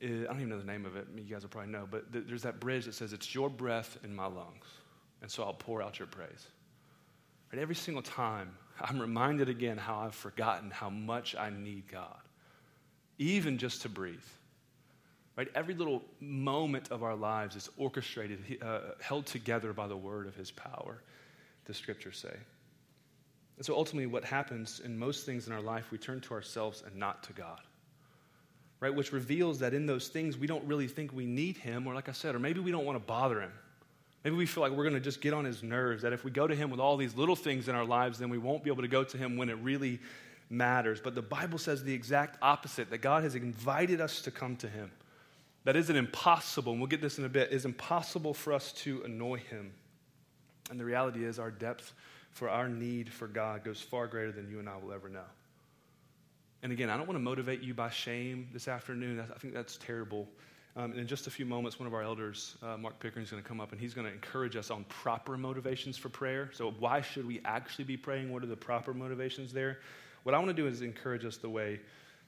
is, 0.00 0.24
I 0.24 0.28
don't 0.28 0.36
even 0.36 0.50
know 0.50 0.58
the 0.58 0.64
name 0.64 0.86
of 0.86 0.96
it, 0.96 1.06
you 1.16 1.24
guys 1.24 1.42
will 1.42 1.48
probably 1.48 1.72
know, 1.72 1.88
but 1.90 2.12
th- 2.12 2.24
there's 2.28 2.42
that 2.42 2.60
bridge 2.60 2.84
that 2.84 2.94
says, 2.94 3.12
It's 3.12 3.34
your 3.34 3.50
breath 3.50 3.98
in 4.04 4.14
my 4.14 4.26
lungs, 4.26 4.66
and 5.22 5.30
so 5.30 5.42
I'll 5.42 5.54
pour 5.54 5.82
out 5.82 5.98
your 5.98 6.08
praise. 6.08 6.46
Right? 7.52 7.60
Every 7.60 7.74
single 7.74 8.02
time, 8.02 8.56
I'm 8.80 9.00
reminded 9.00 9.48
again 9.48 9.76
how 9.76 10.00
I've 10.00 10.14
forgotten 10.14 10.70
how 10.70 10.90
much 10.90 11.34
I 11.34 11.50
need 11.50 11.88
God, 11.90 12.20
even 13.18 13.58
just 13.58 13.82
to 13.82 13.88
breathe. 13.88 14.18
Right? 15.36 15.48
Every 15.54 15.74
little 15.74 16.02
moment 16.18 16.90
of 16.90 17.02
our 17.02 17.14
lives 17.14 17.56
is 17.56 17.68
orchestrated, 17.76 18.58
uh, 18.62 18.80
held 19.00 19.26
together 19.26 19.74
by 19.74 19.86
the 19.86 19.96
word 19.96 20.26
of 20.26 20.34
his 20.34 20.50
power, 20.50 21.02
the 21.66 21.74
scriptures 21.74 22.18
say. 22.18 22.34
And 23.58 23.64
so 23.64 23.74
ultimately, 23.74 24.06
what 24.06 24.24
happens 24.24 24.80
in 24.80 24.98
most 24.98 25.26
things 25.26 25.46
in 25.46 25.52
our 25.52 25.60
life, 25.60 25.90
we 25.90 25.98
turn 25.98 26.20
to 26.22 26.34
ourselves 26.34 26.82
and 26.86 26.96
not 26.96 27.22
to 27.24 27.32
God. 27.34 27.60
Right? 28.80 28.94
Which 28.94 29.12
reveals 29.12 29.58
that 29.58 29.74
in 29.74 29.86
those 29.86 30.08
things, 30.08 30.38
we 30.38 30.46
don't 30.46 30.64
really 30.64 30.88
think 30.88 31.12
we 31.12 31.26
need 31.26 31.58
him, 31.58 31.86
or 31.86 31.94
like 31.94 32.08
I 32.08 32.12
said, 32.12 32.34
or 32.34 32.38
maybe 32.38 32.60
we 32.60 32.70
don't 32.70 32.84
want 32.84 32.96
to 32.96 33.06
bother 33.06 33.40
him. 33.40 33.52
Maybe 34.24 34.36
we 34.36 34.46
feel 34.46 34.62
like 34.62 34.72
we're 34.72 34.84
going 34.84 34.94
to 34.94 35.00
just 35.00 35.20
get 35.20 35.34
on 35.34 35.44
his 35.44 35.62
nerves, 35.62 36.02
that 36.02 36.12
if 36.12 36.24
we 36.24 36.30
go 36.30 36.46
to 36.46 36.54
him 36.54 36.70
with 36.70 36.80
all 36.80 36.96
these 36.96 37.14
little 37.14 37.36
things 37.36 37.68
in 37.68 37.74
our 37.74 37.84
lives, 37.84 38.18
then 38.18 38.30
we 38.30 38.38
won't 38.38 38.64
be 38.64 38.70
able 38.70 38.82
to 38.82 38.88
go 38.88 39.04
to 39.04 39.18
him 39.18 39.36
when 39.36 39.48
it 39.48 39.58
really 39.62 40.00
matters. 40.50 41.00
But 41.00 41.14
the 41.14 41.22
Bible 41.22 41.58
says 41.58 41.84
the 41.84 41.92
exact 41.92 42.38
opposite 42.42 42.90
that 42.90 42.98
God 42.98 43.22
has 43.22 43.34
invited 43.34 44.00
us 44.00 44.22
to 44.22 44.30
come 44.30 44.56
to 44.56 44.68
him 44.68 44.90
that 45.66 45.74
isn't 45.74 45.96
impossible, 45.96 46.70
and 46.70 46.80
we'll 46.80 46.86
get 46.86 47.00
this 47.00 47.18
in 47.18 47.24
a 47.24 47.28
bit, 47.28 47.50
is 47.50 47.64
impossible 47.64 48.32
for 48.32 48.52
us 48.52 48.70
to 48.72 49.02
annoy 49.04 49.38
him. 49.38 49.72
And 50.70 50.78
the 50.78 50.84
reality 50.84 51.24
is, 51.24 51.40
our 51.40 51.50
depth 51.50 51.92
for 52.30 52.48
our 52.48 52.68
need 52.68 53.12
for 53.12 53.26
God 53.26 53.64
goes 53.64 53.80
far 53.80 54.06
greater 54.06 54.30
than 54.30 54.48
you 54.48 54.60
and 54.60 54.68
I 54.68 54.76
will 54.76 54.92
ever 54.92 55.08
know. 55.08 55.24
And 56.62 56.70
again, 56.70 56.88
I 56.88 56.96
don't 56.96 57.08
want 57.08 57.16
to 57.16 57.22
motivate 57.22 57.62
you 57.62 57.74
by 57.74 57.90
shame 57.90 58.46
this 58.52 58.68
afternoon. 58.68 59.18
I 59.18 59.38
think 59.40 59.54
that's 59.54 59.76
terrible. 59.76 60.28
Um, 60.76 60.92
in 60.92 61.08
just 61.08 61.26
a 61.26 61.30
few 61.30 61.44
moments, 61.44 61.80
one 61.80 61.88
of 61.88 61.94
our 61.94 62.02
elders, 62.02 62.56
uh, 62.62 62.76
Mark 62.76 63.00
Pickering, 63.00 63.24
is 63.24 63.30
going 63.32 63.42
to 63.42 63.48
come 63.48 63.60
up 63.60 63.72
and 63.72 63.80
he's 63.80 63.92
going 63.92 64.06
to 64.06 64.12
encourage 64.12 64.54
us 64.54 64.70
on 64.70 64.84
proper 64.84 65.36
motivations 65.36 65.96
for 65.96 66.10
prayer. 66.10 66.48
So, 66.52 66.70
why 66.78 67.00
should 67.00 67.26
we 67.26 67.40
actually 67.44 67.86
be 67.86 67.96
praying? 67.96 68.32
What 68.32 68.44
are 68.44 68.46
the 68.46 68.54
proper 68.54 68.94
motivations 68.94 69.52
there? 69.52 69.80
What 70.22 70.32
I 70.32 70.38
want 70.38 70.48
to 70.48 70.54
do 70.54 70.68
is 70.68 70.80
encourage 70.82 71.24
us 71.24 71.38
the 71.38 71.50
way 71.50 71.80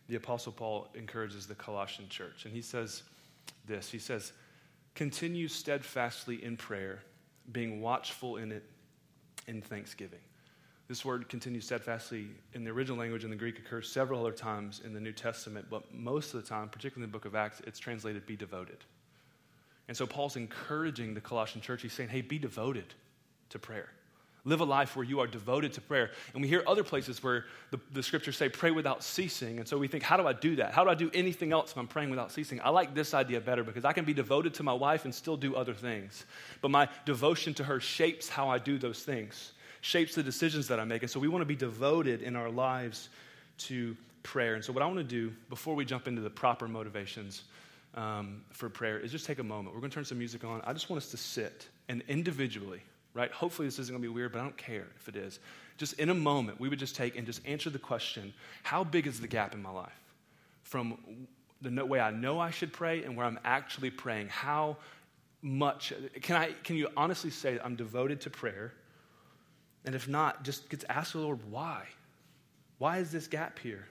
the 0.09 0.16
Apostle 0.16 0.51
Paul 0.51 0.88
encourages 0.96 1.46
the 1.46 1.55
Colossian 1.55 2.09
church. 2.09 2.44
And 2.44 2.53
he 2.53 2.62
says, 2.62 3.05
this. 3.67 3.91
He 3.91 3.99
says, 3.99 4.33
Continue 4.95 5.47
steadfastly 5.49 6.43
in 6.43 6.57
prayer, 6.57 7.01
being 7.53 7.81
watchful 7.81 8.37
in 8.37 8.51
it 8.51 8.65
in 9.47 9.63
thanksgiving. 9.63 10.19
This 10.89 11.05
word 11.05 11.29
continue 11.29 11.61
steadfastly 11.61 12.29
in 12.55 12.65
the 12.65 12.71
original 12.71 12.99
language 12.99 13.23
in 13.23 13.31
the 13.31 13.37
Greek 13.37 13.59
occurs 13.59 13.93
several 13.93 14.21
other 14.21 14.33
times 14.33 14.81
in 14.85 14.95
the 14.95 15.01
New 15.01 15.13
Testament, 15.13 15.67
but 15.71 15.95
most 15.95 16.33
of 16.33 16.43
the 16.43 16.49
time, 16.49 16.69
particularly 16.69 17.05
in 17.05 17.11
the 17.11 17.13
book 17.13 17.27
of 17.27 17.35
Acts, 17.35 17.61
it's 17.67 17.79
translated 17.79 18.27
be 18.27 18.37
devoted. 18.37 18.79
And 19.87 19.97
so 19.97 20.07
Paul's 20.07 20.37
encouraging 20.37 21.15
the 21.15 21.21
Colossian 21.21 21.61
church. 21.61 21.83
He's 21.83 21.93
saying, 21.93 22.11
hey, 22.11 22.21
be 22.21 22.39
devoted 22.39 22.95
to 23.51 23.59
prayer. 23.59 23.91
Live 24.44 24.61
a 24.61 24.64
life 24.64 24.96
where 24.96 25.05
you 25.05 25.20
are 25.20 25.27
devoted 25.27 25.72
to 25.74 25.81
prayer. 25.81 26.11
And 26.33 26.42
we 26.42 26.48
hear 26.48 26.62
other 26.66 26.85
places 26.85 27.22
where 27.22 27.44
the, 27.70 27.81
the 27.92 28.03
scriptures 28.03 28.37
say, 28.37 28.48
pray 28.48 28.70
without 28.70 29.03
ceasing. 29.03 29.59
And 29.59 29.68
so 29.68 29.77
we 29.77 29.88
think, 29.88 30.03
how 30.05 30.16
do 30.16 30.27
I 30.27 30.33
do 30.33 30.57
that? 30.57 30.72
How 30.72 30.85
do 30.85 30.90
I 30.90 30.94
do 30.94 31.11
anything 31.12 31.53
else 31.53 31.72
if 31.72 31.79
I'm 31.79 31.87
praying 31.87 32.11
without 32.11 32.33
ceasing? 32.33 32.61
I 32.62 32.70
like 32.70 32.94
this 32.94 33.14
idea 33.14 33.40
better 33.40 33.62
because 33.62 33.85
I 33.85 33.92
can 33.92 34.05
be 34.05 34.14
devoted 34.14 34.55
to 34.55 34.62
my 34.62 34.72
wife 34.72 35.05
and 35.05 35.14
still 35.14 35.37
do 35.37 35.55
other 35.55 35.74
things. 35.74 36.24
But 36.61 36.70
my 36.70 36.88
devotion 37.05 37.55
to 37.55 37.64
her 37.64 37.81
shapes 37.81 38.29
how 38.29 38.48
I 38.48 38.59
do 38.59 38.79
those 38.79 39.03
things, 39.03 39.53
shapes 39.81 40.14
the 40.14 40.22
decisions 40.22 40.68
that 40.68 40.81
I 40.81 40.85
make. 40.85 41.03
And 41.03 41.11
so 41.11 41.20
we 41.20 41.29
want 41.29 41.42
to 41.42 41.46
be 41.46 41.57
devoted 41.57 42.22
in 42.22 42.37
our 42.37 42.51
lives 42.51 43.09
to 43.59 43.96
prayer. 44.22 44.55
And 44.55 44.64
so, 44.64 44.72
what 44.72 44.83
I 44.83 44.87
want 44.87 44.98
to 44.98 45.05
do 45.05 45.33
before 45.48 45.74
we 45.74 45.85
jump 45.85 46.07
into 46.07 46.20
the 46.20 46.31
proper 46.31 46.68
motivations 46.68 47.44
um, 47.94 48.42
for 48.53 48.68
prayer 48.68 48.98
is 48.98 49.11
just 49.11 49.27
take 49.27 49.38
a 49.38 49.44
moment. 49.44 49.74
We're 49.74 49.81
going 49.81 49.90
to 49.90 49.94
turn 49.94 50.05
some 50.05 50.18
music 50.18 50.44
on. 50.44 50.61
I 50.64 50.72
just 50.72 50.90
want 50.90 51.03
us 51.03 51.11
to 51.11 51.16
sit 51.16 51.66
and 51.88 52.03
individually, 52.09 52.83
right? 53.14 53.31
Hopefully, 53.31 53.68
this 53.68 53.79
isn't 53.79 53.92
going 53.92 54.03
to 54.03 54.09
be 54.09 54.14
weird, 54.14 54.33
but 54.33 54.40
I 54.40 54.42
don't 54.42 54.57
care 54.57 54.87
if 54.97 55.09
it 55.09 55.16
is. 55.16 55.40
Just 55.77 55.94
in 55.94 56.11
a 56.11 56.14
moment, 56.14 56.61
we 56.61 56.68
would 56.68 56.79
just 56.79 56.97
take 56.97 57.16
and 57.16 57.27
just 57.27 57.47
answer 57.47 57.71
the 57.71 57.79
question 57.79 58.33
how 58.62 58.85
big 58.85 59.07
is 59.07 59.21
the 59.21 59.29
gap 59.29 59.55
in 59.55 59.62
my 59.62 59.71
life? 59.71 60.01
From 60.62 61.27
the 61.62 61.85
way 61.85 62.01
I 62.01 62.11
know 62.11 62.38
I 62.38 62.51
should 62.51 62.73
pray 62.73 63.05
and 63.05 63.16
where 63.16 63.27
I'm 63.27 63.38
actually 63.44 63.90
praying. 63.90 64.29
How 64.29 64.77
much 65.42 65.92
can 66.23 66.37
I 66.37 66.53
can 66.64 66.77
you 66.77 66.88
honestly 66.97 67.31
say 67.31 67.59
I'm 67.62 67.77
devoted 67.77 68.21
to 68.23 68.31
prayer? 68.31 68.73
And 69.85 69.94
if 69.94 70.09
not, 70.09 70.42
just 70.42 70.68
get 70.68 70.81
to 70.81 70.92
ask 70.92 71.12
the 71.12 71.18
Lord 71.18 71.38
why. 71.51 71.85
Why 72.79 72.99
is 72.99 73.11
this 73.11 73.27
gap 73.27 73.59
here? 73.59 73.87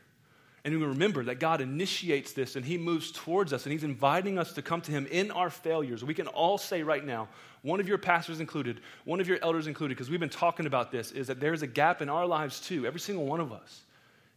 And 0.68 0.78
we 0.78 0.86
remember 0.86 1.24
that 1.24 1.40
God 1.40 1.62
initiates 1.62 2.34
this 2.34 2.58
and 2.58 2.66
He 2.66 2.78
moves 2.78 3.14
towards 3.14 3.54
us 3.54 3.66
and 3.66 3.72
He's 3.72 3.86
inviting 3.86 4.38
us 4.38 4.52
to 4.52 4.62
come 4.62 4.82
to 4.82 4.92
Him 4.92 5.08
in 5.10 5.32
our 5.32 5.50
failures. 5.50 6.04
We 6.04 6.14
can 6.14 6.28
all 6.28 6.58
say 6.58 6.84
right 6.84 7.06
now, 7.06 7.30
one 7.62 7.80
of 7.80 7.88
your 7.88 7.98
pastors 7.98 8.42
included, 8.42 8.82
one 9.06 9.22
of 9.22 9.30
your 9.30 9.40
elders 9.42 9.68
included, 9.68 9.96
because 9.96 10.10
we've 10.10 10.20
been 10.20 10.28
talking 10.28 10.66
about 10.66 10.92
this, 10.92 11.14
is 11.14 11.28
that 11.28 11.40
there's 11.40 11.62
a 11.62 11.68
gap 11.68 12.02
in 12.02 12.10
our 12.10 12.26
lives 12.26 12.60
too, 12.60 12.86
every 12.86 13.00
single 13.00 13.26
one 13.26 13.40
of 13.40 13.54
us. 13.54 13.84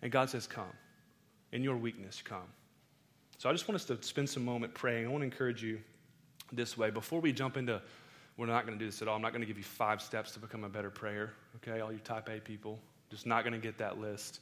And 0.03 0.13
God 0.13 0.31
says, 0.31 0.47
Come. 0.47 0.71
In 1.51 1.65
your 1.65 1.77
weakness, 1.77 2.23
come. 2.25 2.47
So 3.39 3.49
I 3.49 3.53
just 3.53 3.67
want 3.67 3.75
us 3.75 3.85
to 3.87 4.01
spend 4.01 4.31
some 4.31 4.45
moment 4.45 4.73
praying. 4.73 5.07
I 5.07 5.09
want 5.09 5.23
to 5.23 5.27
encourage 5.27 5.65
you 5.65 5.81
this 6.53 6.79
way. 6.79 6.91
Before 6.91 7.19
we 7.19 7.33
jump 7.33 7.57
into, 7.57 7.83
we're 8.37 8.47
not 8.47 8.67
going 8.67 8.79
to 8.79 8.85
do 8.85 8.89
this 8.89 9.03
at 9.03 9.09
all. 9.09 9.17
I'm 9.17 9.23
not 9.23 9.33
going 9.33 9.43
to 9.43 9.49
give 9.49 9.59
you 9.59 9.65
five 9.65 10.01
steps 10.01 10.31
to 10.35 10.39
become 10.39 10.63
a 10.63 10.69
better 10.69 10.91
prayer, 10.91 11.33
okay? 11.57 11.81
All 11.81 11.91
you 11.91 11.99
type 11.99 12.29
A 12.29 12.39
people. 12.39 12.79
Just 13.11 13.27
not 13.27 13.43
going 13.43 13.53
to 13.53 13.59
get 13.59 13.79
that 13.79 13.99
list 13.99 14.39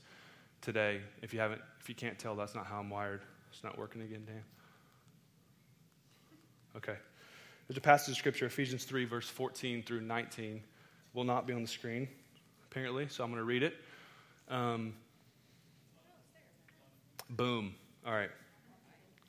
today. 0.61 1.01
If 1.23 1.33
you 1.33 1.40
haven't, 1.40 1.61
if 1.81 1.88
you 1.88 1.94
can't 1.94 2.18
tell, 2.18 2.35
that's 2.35 2.55
not 2.55 2.66
how 2.66 2.79
I'm 2.79 2.90
wired. 2.90 3.23
It's 3.53 3.64
not 3.64 3.79
working 3.79 4.03
again, 4.03 4.25
Dan. 4.27 4.42
Okay. 6.77 6.97
There's 7.66 7.79
a 7.79 7.83
passage 7.83 8.12
of 8.12 8.18
scripture, 8.18 8.47
Ephesians 8.47 8.85
3, 8.85 9.05
verse 9.05 9.29
14 9.29 9.83
through 9.83 10.01
19. 10.01 10.62
Will 11.14 11.25
not 11.25 11.47
be 11.47 11.53
on 11.53 11.62
the 11.62 11.68
screen, 11.68 12.09
apparently, 12.71 13.09
so 13.09 13.25
I'm 13.25 13.31
going 13.31 13.40
to 13.40 13.44
read 13.44 13.62
it. 13.62 13.75
Um, 14.49 14.94
Boom. 17.31 17.75
All 18.07 18.12
right. 18.12 18.31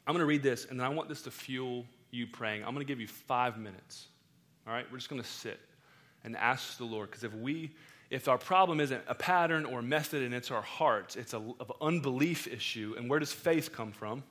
I'm 0.08 0.13
going 0.13 0.22
to 0.22 0.26
read 0.26 0.44
this, 0.44 0.65
and 0.65 0.80
then 0.80 0.86
I 0.86 0.89
want 0.89 1.10
this 1.10 1.22
to 1.24 1.32
fuel 1.32 1.86
you 2.12 2.28
praying. 2.28 2.63
I'm 2.63 2.74
going 2.74 2.86
to 2.86 2.89
give 2.92 3.02
you 3.02 3.08
five 3.08 3.58
minutes. 3.58 4.08
All 4.65 4.74
right? 4.74 4.86
We're 4.92 4.98
just 4.98 5.10
going 5.10 5.22
to 5.22 5.28
sit 5.28 5.60
and 6.24 6.36
ask 6.38 6.78
the 6.78 6.86
Lord. 6.86 7.10
Because 7.10 7.24
if 7.24 7.34
we, 7.34 7.72
if 8.10 8.28
our 8.28 8.38
problem 8.38 8.80
isn't 8.80 9.04
a 9.08 9.13
pattern 9.13 9.65
or 9.65 9.82
method 9.82 10.24
and 10.24 10.34
it's 10.34 10.50
our 10.50 10.63
hearts, 10.63 11.15
it's 11.15 11.34
an 11.34 11.54
unbelief 11.80 12.48
issue. 12.48 12.95
And 12.98 13.10
where 13.10 13.19
does 13.19 13.32
faith 13.32 13.72
come 13.72 13.91
from? 13.91 14.24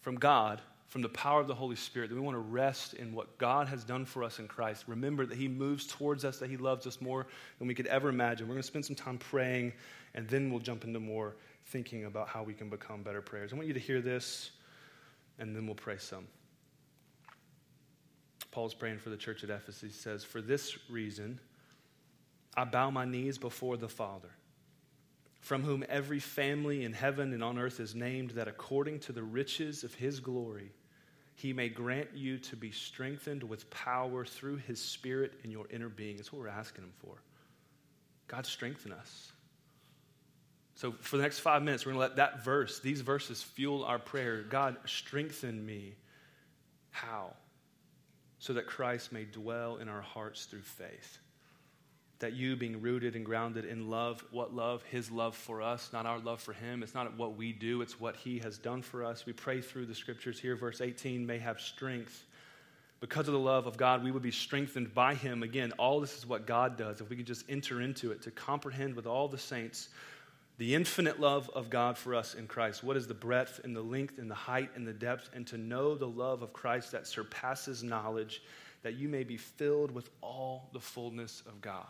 From 0.00 0.14
God, 0.16 0.60
from 0.86 1.02
the 1.02 1.08
power 1.08 1.40
of 1.40 1.48
the 1.48 1.54
Holy 1.54 1.74
Spirit. 1.74 2.10
That 2.10 2.14
we 2.14 2.20
want 2.20 2.36
to 2.36 2.40
rest 2.40 2.94
in 2.94 3.12
what 3.12 3.36
God 3.38 3.66
has 3.66 3.82
done 3.82 4.04
for 4.04 4.22
us 4.22 4.38
in 4.38 4.46
Christ. 4.46 4.84
Remember 4.86 5.26
that 5.26 5.36
He 5.36 5.48
moves 5.48 5.86
towards 5.86 6.24
us, 6.24 6.38
that 6.38 6.50
He 6.50 6.56
loves 6.56 6.86
us 6.86 7.00
more 7.00 7.26
than 7.58 7.66
we 7.66 7.74
could 7.74 7.88
ever 7.88 8.08
imagine. 8.08 8.46
We're 8.46 8.54
going 8.54 8.62
to 8.62 8.66
spend 8.66 8.84
some 8.84 8.96
time 8.96 9.18
praying, 9.18 9.72
and 10.14 10.28
then 10.28 10.50
we'll 10.50 10.60
jump 10.60 10.84
into 10.84 11.00
more 11.00 11.34
thinking 11.66 12.04
about 12.04 12.28
how 12.28 12.44
we 12.44 12.54
can 12.54 12.68
become 12.68 13.02
better 13.02 13.22
prayers. 13.22 13.52
I 13.52 13.56
want 13.56 13.66
you 13.66 13.74
to 13.74 13.80
hear 13.80 14.00
this, 14.00 14.52
and 15.40 15.56
then 15.56 15.66
we'll 15.66 15.74
pray 15.74 15.98
some. 15.98 16.28
Paul's 18.52 18.74
praying 18.74 18.98
for 18.98 19.10
the 19.10 19.16
church 19.16 19.42
at 19.42 19.50
Ephesus. 19.50 19.80
He 19.80 19.88
says, 19.88 20.22
For 20.22 20.40
this 20.40 20.78
reason, 20.88 21.40
I 22.56 22.64
bow 22.64 22.90
my 22.90 23.04
knees 23.04 23.38
before 23.38 23.76
the 23.76 23.88
Father, 23.88 24.30
from 25.40 25.62
whom 25.62 25.84
every 25.88 26.20
family 26.20 26.84
in 26.84 26.92
heaven 26.92 27.32
and 27.32 27.42
on 27.42 27.58
earth 27.58 27.80
is 27.80 27.94
named, 27.94 28.30
that 28.30 28.48
according 28.48 29.00
to 29.00 29.12
the 29.12 29.22
riches 29.22 29.84
of 29.84 29.94
his 29.94 30.20
glory, 30.20 30.72
he 31.34 31.52
may 31.52 31.68
grant 31.68 32.08
you 32.14 32.38
to 32.38 32.56
be 32.56 32.70
strengthened 32.70 33.42
with 33.42 33.68
power 33.70 34.24
through 34.24 34.56
his 34.56 34.80
Spirit 34.80 35.32
in 35.42 35.50
your 35.50 35.66
inner 35.70 35.88
being. 35.88 36.16
That's 36.16 36.32
what 36.32 36.40
we're 36.40 36.48
asking 36.48 36.84
him 36.84 36.92
for. 36.98 37.16
God, 38.28 38.46
strengthen 38.46 38.92
us. 38.92 39.32
So, 40.76 40.92
for 40.92 41.16
the 41.16 41.22
next 41.22 41.40
five 41.40 41.62
minutes, 41.62 41.84
we're 41.84 41.92
going 41.92 42.02
to 42.02 42.08
let 42.08 42.16
that 42.16 42.44
verse, 42.44 42.80
these 42.80 43.00
verses, 43.00 43.42
fuel 43.42 43.84
our 43.84 43.98
prayer. 43.98 44.42
God, 44.42 44.76
strengthen 44.86 45.64
me. 45.64 45.94
How? 46.90 47.34
So 48.38 48.54
that 48.54 48.66
Christ 48.66 49.12
may 49.12 49.24
dwell 49.24 49.76
in 49.76 49.88
our 49.88 50.00
hearts 50.00 50.46
through 50.46 50.62
faith. 50.62 51.18
That 52.20 52.32
you, 52.32 52.56
being 52.56 52.80
rooted 52.80 53.16
and 53.16 53.24
grounded 53.24 53.64
in 53.64 53.90
love, 53.90 54.24
what 54.30 54.54
love? 54.54 54.82
His 54.84 55.10
love 55.10 55.34
for 55.34 55.60
us, 55.60 55.90
not 55.92 56.06
our 56.06 56.18
love 56.18 56.40
for 56.40 56.52
Him. 56.52 56.82
It's 56.82 56.94
not 56.94 57.16
what 57.18 57.36
we 57.36 57.52
do, 57.52 57.82
it's 57.82 57.98
what 58.00 58.16
He 58.16 58.38
has 58.38 58.56
done 58.56 58.82
for 58.82 59.04
us. 59.04 59.26
We 59.26 59.32
pray 59.32 59.60
through 59.60 59.86
the 59.86 59.94
scriptures 59.94 60.38
here. 60.38 60.56
Verse 60.56 60.80
18 60.80 61.26
may 61.26 61.38
have 61.38 61.60
strength. 61.60 62.24
Because 63.00 63.28
of 63.28 63.34
the 63.34 63.40
love 63.40 63.66
of 63.66 63.76
God, 63.76 64.02
we 64.02 64.10
would 64.10 64.22
be 64.22 64.30
strengthened 64.30 64.94
by 64.94 65.14
Him. 65.14 65.42
Again, 65.42 65.72
all 65.72 66.00
this 66.00 66.16
is 66.16 66.26
what 66.26 66.46
God 66.46 66.78
does. 66.78 67.00
If 67.00 67.10
we 67.10 67.16
could 67.16 67.26
just 67.26 67.44
enter 67.50 67.80
into 67.80 68.12
it 68.12 68.22
to 68.22 68.30
comprehend 68.30 68.94
with 68.94 69.06
all 69.06 69.28
the 69.28 69.36
saints 69.36 69.88
the 70.56 70.74
infinite 70.74 71.20
love 71.20 71.50
of 71.54 71.68
God 71.68 71.98
for 71.98 72.14
us 72.14 72.34
in 72.34 72.46
Christ. 72.46 72.84
What 72.84 72.96
is 72.96 73.06
the 73.06 73.14
breadth 73.14 73.60
and 73.64 73.74
the 73.74 73.82
length 73.82 74.18
and 74.18 74.30
the 74.30 74.36
height 74.36 74.70
and 74.76 74.86
the 74.86 74.92
depth? 74.92 75.30
And 75.34 75.46
to 75.48 75.58
know 75.58 75.96
the 75.96 76.08
love 76.08 76.42
of 76.42 76.52
Christ 76.52 76.92
that 76.92 77.06
surpasses 77.06 77.82
knowledge, 77.82 78.42
that 78.82 78.94
you 78.94 79.08
may 79.08 79.24
be 79.24 79.36
filled 79.36 79.90
with 79.90 80.10
all 80.20 80.70
the 80.72 80.80
fullness 80.80 81.42
of 81.46 81.60
God. 81.60 81.86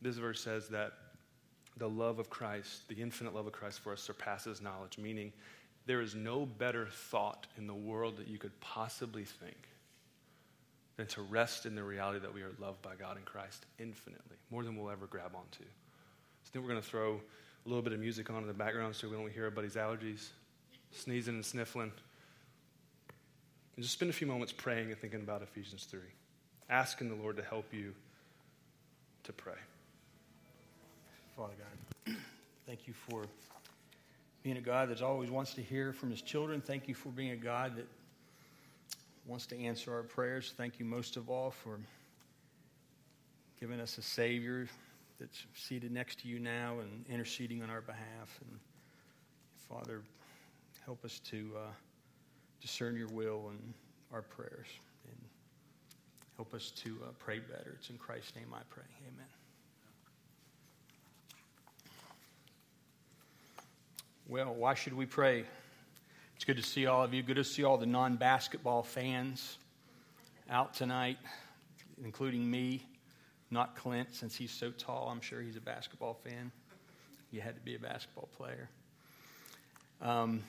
This 0.00 0.16
verse 0.16 0.40
says 0.40 0.68
that 0.68 0.92
the 1.76 1.88
love 1.88 2.18
of 2.18 2.30
Christ, 2.30 2.88
the 2.88 2.96
infinite 2.96 3.34
love 3.34 3.46
of 3.46 3.52
Christ 3.52 3.80
for 3.80 3.92
us, 3.92 4.00
surpasses 4.00 4.60
knowledge, 4.60 4.98
meaning 4.98 5.32
there 5.86 6.00
is 6.00 6.14
no 6.14 6.44
better 6.44 6.88
thought 6.90 7.46
in 7.56 7.66
the 7.66 7.74
world 7.74 8.16
that 8.18 8.28
you 8.28 8.38
could 8.38 8.58
possibly 8.60 9.24
think 9.24 9.56
than 10.96 11.06
to 11.06 11.22
rest 11.22 11.64
in 11.64 11.74
the 11.74 11.82
reality 11.82 12.18
that 12.18 12.34
we 12.34 12.42
are 12.42 12.52
loved 12.58 12.82
by 12.82 12.94
God 12.96 13.16
in 13.16 13.22
Christ 13.22 13.64
infinitely, 13.78 14.36
more 14.50 14.64
than 14.64 14.76
we'll 14.76 14.90
ever 14.90 15.06
grab 15.06 15.32
onto. 15.34 15.64
So 16.44 16.50
then 16.52 16.62
we're 16.62 16.68
going 16.68 16.82
to 16.82 16.88
throw 16.88 17.20
a 17.64 17.68
little 17.68 17.82
bit 17.82 17.92
of 17.92 18.00
music 18.00 18.30
on 18.30 18.42
in 18.42 18.48
the 18.48 18.54
background 18.54 18.96
so 18.96 19.08
we 19.08 19.16
don't 19.16 19.32
hear 19.32 19.46
everybody's 19.46 19.76
allergies, 19.76 20.28
sneezing 20.90 21.34
and 21.34 21.44
sniffling. 21.44 21.92
And 23.76 23.82
just 23.82 23.94
spend 23.94 24.10
a 24.10 24.14
few 24.14 24.26
moments 24.26 24.52
praying 24.52 24.90
and 24.90 24.98
thinking 24.98 25.20
about 25.20 25.42
Ephesians 25.42 25.84
3, 25.84 26.00
asking 26.68 27.08
the 27.08 27.14
Lord 27.14 27.36
to 27.36 27.44
help 27.44 27.72
you 27.72 27.94
to 29.22 29.32
pray. 29.32 29.54
Father 31.38 31.54
God, 31.56 32.16
thank 32.66 32.88
you 32.88 32.92
for 32.92 33.22
being 34.42 34.56
a 34.56 34.60
God 34.60 34.88
that 34.88 35.00
always 35.02 35.30
wants 35.30 35.54
to 35.54 35.62
hear 35.62 35.92
from 35.92 36.10
his 36.10 36.20
children. 36.20 36.60
Thank 36.60 36.88
you 36.88 36.96
for 36.96 37.10
being 37.10 37.30
a 37.30 37.36
God 37.36 37.76
that 37.76 37.86
wants 39.24 39.46
to 39.46 39.56
answer 39.56 39.94
our 39.94 40.02
prayers. 40.02 40.52
Thank 40.56 40.80
you 40.80 40.84
most 40.84 41.16
of 41.16 41.30
all 41.30 41.52
for 41.52 41.78
giving 43.60 43.78
us 43.78 43.98
a 43.98 44.02
Savior 44.02 44.66
that's 45.20 45.46
seated 45.54 45.92
next 45.92 46.18
to 46.22 46.28
you 46.28 46.40
now 46.40 46.80
and 46.80 47.04
interceding 47.08 47.62
on 47.62 47.70
our 47.70 47.82
behalf. 47.82 48.40
And 48.40 48.58
Father, 49.68 50.02
help 50.84 51.04
us 51.04 51.20
to 51.30 51.52
uh, 51.56 51.70
discern 52.60 52.96
your 52.96 53.08
will 53.12 53.50
in 53.50 53.74
our 54.12 54.22
prayers 54.22 54.66
and 55.04 55.16
help 56.34 56.52
us 56.52 56.72
to 56.82 56.98
uh, 57.04 57.10
pray 57.20 57.38
better. 57.38 57.76
It's 57.78 57.90
in 57.90 57.96
Christ's 57.96 58.34
name 58.34 58.48
I 58.52 58.62
pray. 58.70 58.82
Amen. 59.06 59.37
Well, 64.30 64.54
why 64.54 64.74
should 64.74 64.92
we 64.92 65.06
pray? 65.06 65.46
It's 66.36 66.44
good 66.44 66.58
to 66.58 66.62
see 66.62 66.84
all 66.84 67.02
of 67.02 67.14
you. 67.14 67.22
Good 67.22 67.36
to 67.36 67.44
see 67.44 67.64
all 67.64 67.78
the 67.78 67.86
non 67.86 68.16
basketball 68.16 68.82
fans 68.82 69.56
out 70.50 70.74
tonight, 70.74 71.16
including 72.04 72.48
me. 72.50 72.82
Not 73.50 73.74
Clint, 73.74 74.14
since 74.14 74.36
he's 74.36 74.50
so 74.50 74.70
tall. 74.70 75.08
I'm 75.10 75.22
sure 75.22 75.40
he's 75.40 75.56
a 75.56 75.62
basketball 75.62 76.12
fan. 76.12 76.52
You 77.30 77.40
had 77.40 77.54
to 77.54 77.62
be 77.62 77.74
a 77.74 77.78
basketball 77.78 78.28
player. 78.36 78.68
Um, 80.02 80.42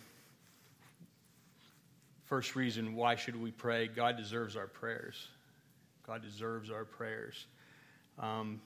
first 2.25 2.57
reason 2.57 2.95
why 2.95 3.15
should 3.15 3.41
we 3.41 3.51
pray? 3.51 3.87
God 3.87 4.17
deserves 4.17 4.57
our 4.57 4.67
prayers. 4.67 5.25
God 6.05 6.21
deserves 6.21 6.69
our 6.69 6.83
prayers. 6.83 7.45
Um, 8.19 8.59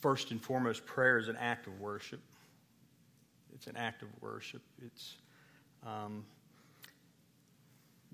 first 0.00 0.32
and 0.32 0.42
foremost, 0.42 0.84
prayer 0.86 1.18
is 1.18 1.28
an 1.28 1.36
act 1.36 1.68
of 1.68 1.80
worship. 1.80 2.18
It's 3.58 3.66
an 3.66 3.76
act 3.76 4.02
of 4.02 4.08
worship. 4.20 4.62
It's 4.86 5.16
um, 5.84 6.24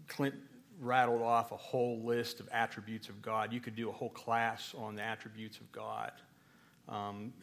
Clint 0.09 0.35
rattled 0.80 1.20
off 1.20 1.52
a 1.52 1.57
whole 1.57 2.00
list 2.00 2.40
of 2.40 2.48
attributes 2.50 3.11
of 3.11 3.20
God. 3.20 3.52
You 3.52 3.61
could 3.61 3.76
do 3.76 3.90
a 3.90 3.92
whole 3.92 4.09
class 4.09 4.74
on 4.74 4.96
the 4.96 5.02
attributes 5.02 5.59
of 5.59 5.70
God. 5.70 6.12
Um, 6.88 7.35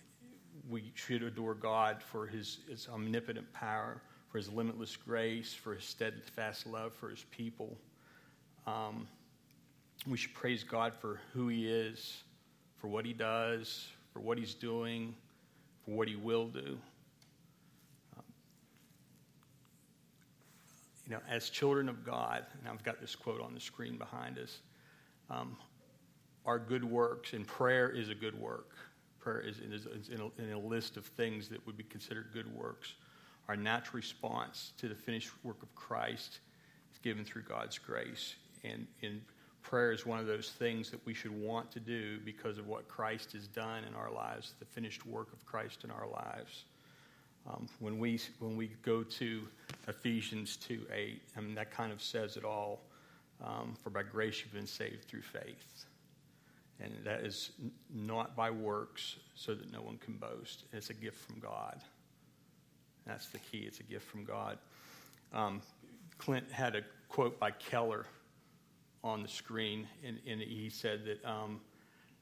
we 0.67 0.91
should 0.95 1.21
adore 1.21 1.53
God 1.53 2.01
for 2.01 2.25
his, 2.25 2.59
his, 2.67 2.87
omnipotent 2.91 3.53
power, 3.53 4.01
for 4.31 4.39
his 4.39 4.49
limitless 4.49 4.95
grace, 4.95 5.53
for 5.53 5.75
his 5.75 5.83
steadfast 5.83 6.65
love 6.65 6.93
for 6.95 7.09
his 7.09 7.25
people. 7.29 7.77
Um, 8.65 9.07
we 10.07 10.17
should 10.17 10.33
praise 10.33 10.63
God 10.63 10.93
for 10.99 11.19
who 11.33 11.49
he 11.49 11.71
is, 11.71 12.23
for 12.77 12.87
what 12.87 13.05
he 13.05 13.13
does, 13.13 13.89
for 14.11 14.21
what 14.21 14.39
he's 14.39 14.55
doing, 14.55 15.13
for 15.85 15.91
what 15.91 16.07
he 16.07 16.15
will 16.15 16.47
do. 16.47 16.79
Know, 21.11 21.19
as 21.29 21.49
children 21.49 21.89
of 21.89 22.05
God, 22.05 22.45
and 22.59 22.67
I've 22.67 22.83
got 22.83 22.99
this 22.99 23.15
quote 23.15 23.41
on 23.41 23.53
the 23.53 23.59
screen 23.59 23.97
behind 23.97 24.39
us, 24.39 24.59
um, 25.29 25.55
our 26.45 26.59
good 26.59 26.83
works, 26.83 27.33
and 27.33 27.45
prayer 27.45 27.89
is 27.89 28.09
a 28.09 28.15
good 28.15 28.39
work. 28.39 28.71
Prayer 29.19 29.41
is, 29.41 29.59
is, 29.59 29.85
is 29.85 30.09
in, 30.09 30.19
a, 30.19 30.41
in, 30.41 30.51
a, 30.51 30.59
list 30.59 30.97
of 30.97 31.05
things 31.05 31.47
that 31.49 31.65
would 31.67 31.77
be 31.77 31.83
considered 31.83 32.27
good 32.33 32.51
works. 32.55 32.95
Our 33.47 33.55
natural 33.55 33.97
response 33.97 34.73
to 34.77 34.87
the 34.87 34.95
finished 34.95 35.29
work 35.43 35.61
of 35.61 35.73
Christ 35.75 36.39
is 36.91 36.97
given 36.99 37.23
through 37.23 37.43
God's 37.43 37.77
grace. 37.77 38.35
And, 38.63 38.87
and 39.03 39.21
prayer 39.61 39.91
is 39.91 40.05
one 40.05 40.19
of 40.19 40.25
those 40.25 40.49
things 40.57 40.89
that 40.89 41.05
we 41.05 41.13
should 41.13 41.31
want 41.31 41.71
to 41.71 41.79
do 41.79 42.19
because 42.25 42.57
of 42.57 42.67
what 42.67 42.87
Christ 42.87 43.33
has 43.33 43.47
done 43.47 43.83
in 43.83 43.93
our 43.93 44.11
lives, 44.11 44.53
the 44.59 44.65
finished 44.65 45.05
work 45.05 45.31
of 45.33 45.45
Christ 45.45 45.83
in 45.83 45.91
our 45.91 46.07
lives. 46.07 46.65
Um, 47.49 47.67
when, 47.79 47.97
we, 47.97 48.19
when 48.39 48.55
we 48.55 48.67
go 48.83 49.03
to 49.03 49.41
Ephesians 49.87 50.57
2 50.57 50.85
8, 50.93 51.21
I 51.35 51.41
mean, 51.41 51.55
that 51.55 51.71
kind 51.71 51.91
of 51.91 52.01
says 52.01 52.37
it 52.37 52.45
all. 52.45 52.81
Um, 53.43 53.73
for 53.81 53.89
by 53.89 54.03
grace 54.03 54.41
you've 54.41 54.53
been 54.53 54.67
saved 54.67 55.05
through 55.05 55.23
faith. 55.23 55.85
And 56.79 56.93
that 57.03 57.21
is 57.21 57.51
not 57.93 58.35
by 58.35 58.51
works, 58.51 59.17
so 59.35 59.55
that 59.55 59.71
no 59.71 59.81
one 59.81 59.97
can 59.97 60.13
boast. 60.15 60.63
It's 60.73 60.89
a 60.89 60.93
gift 60.93 61.17
from 61.17 61.39
God. 61.39 61.81
That's 63.05 63.27
the 63.27 63.39
key. 63.39 63.63
It's 63.67 63.79
a 63.79 63.83
gift 63.83 64.07
from 64.07 64.25
God. 64.25 64.57
Um, 65.33 65.61
Clint 66.17 66.51
had 66.51 66.75
a 66.75 66.81
quote 67.09 67.39
by 67.39 67.51
Keller 67.51 68.05
on 69.03 69.23
the 69.23 69.27
screen, 69.27 69.87
and, 70.05 70.19
and 70.27 70.39
he 70.41 70.69
said 70.69 71.05
that 71.05 71.25
um, 71.25 71.59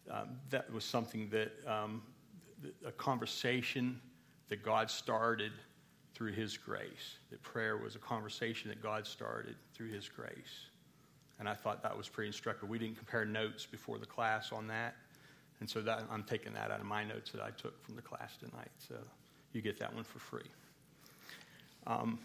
uh, 0.10 0.26
that 0.50 0.72
was 0.74 0.84
something 0.84 1.30
that 1.30 1.52
um, 1.68 2.02
a 2.86 2.92
conversation 2.92 4.00
that 4.50 4.64
God 4.64 4.90
started 4.90 5.52
through 6.14 6.34
His 6.34 6.58
grace. 6.58 7.18
That 7.32 7.42
prayer 7.44 7.78
was 7.78 7.96
a 7.96 8.00
conversation 8.00 8.70
that 8.70 8.82
God 8.82 9.08
started 9.08 9.56
through 9.74 9.90
His 9.90 10.10
grace. 10.10 10.68
And 11.40 11.48
I 11.48 11.54
thought 11.54 11.82
that 11.84 11.98
was 11.98 12.10
pretty 12.10 12.28
instructive. 12.28 12.68
We 12.68 12.78
didn't 12.78 12.98
compare 12.98 13.24
notes 13.24 13.66
before 13.66 13.98
the 13.98 14.06
class 14.06 14.52
on 14.52 14.68
that. 14.68 14.96
And 15.62 15.70
so 15.70 15.82
that, 15.82 16.04
I'm 16.12 16.24
taking 16.24 16.54
that 16.54 16.72
out 16.72 16.80
of 16.80 16.86
my 16.86 17.04
notes 17.04 17.32
that 17.32 17.42
I 17.42 17.52
took 17.52 17.82
from 17.84 17.96
the 17.96 18.02
class 18.02 18.36
tonight. 18.38 18.72
So 18.78 18.96
you 19.54 19.62
get 19.62 19.80
that 19.80 19.94
one 19.94 20.04
for 20.04 20.20
free. 20.20 20.50
Um, 21.88 22.20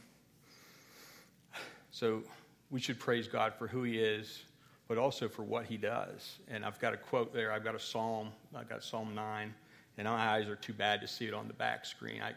so 1.90 2.22
we 2.70 2.80
should 2.80 2.98
praise 2.98 3.28
God 3.28 3.54
for 3.54 3.68
who 3.68 3.84
He 3.84 3.98
is, 3.98 4.42
but 4.88 4.98
also 4.98 5.28
for 5.28 5.42
what 5.42 5.66
He 5.66 5.76
does. 5.76 6.38
And 6.48 6.64
I've 6.64 6.80
got 6.80 6.92
a 6.92 6.96
quote 6.96 7.32
there. 7.32 7.52
I've 7.52 7.64
got 7.64 7.74
a 7.74 7.80
psalm. 7.80 8.28
I've 8.54 8.68
got 8.68 8.82
Psalm 8.82 9.14
9, 9.14 9.54
and 9.96 10.06
my 10.06 10.14
eyes 10.14 10.48
are 10.48 10.56
too 10.56 10.72
bad 10.72 11.00
to 11.00 11.08
see 11.08 11.26
it 11.26 11.34
on 11.34 11.46
the 11.46 11.54
back 11.54 11.84
screen. 11.84 12.20
I, 12.22 12.32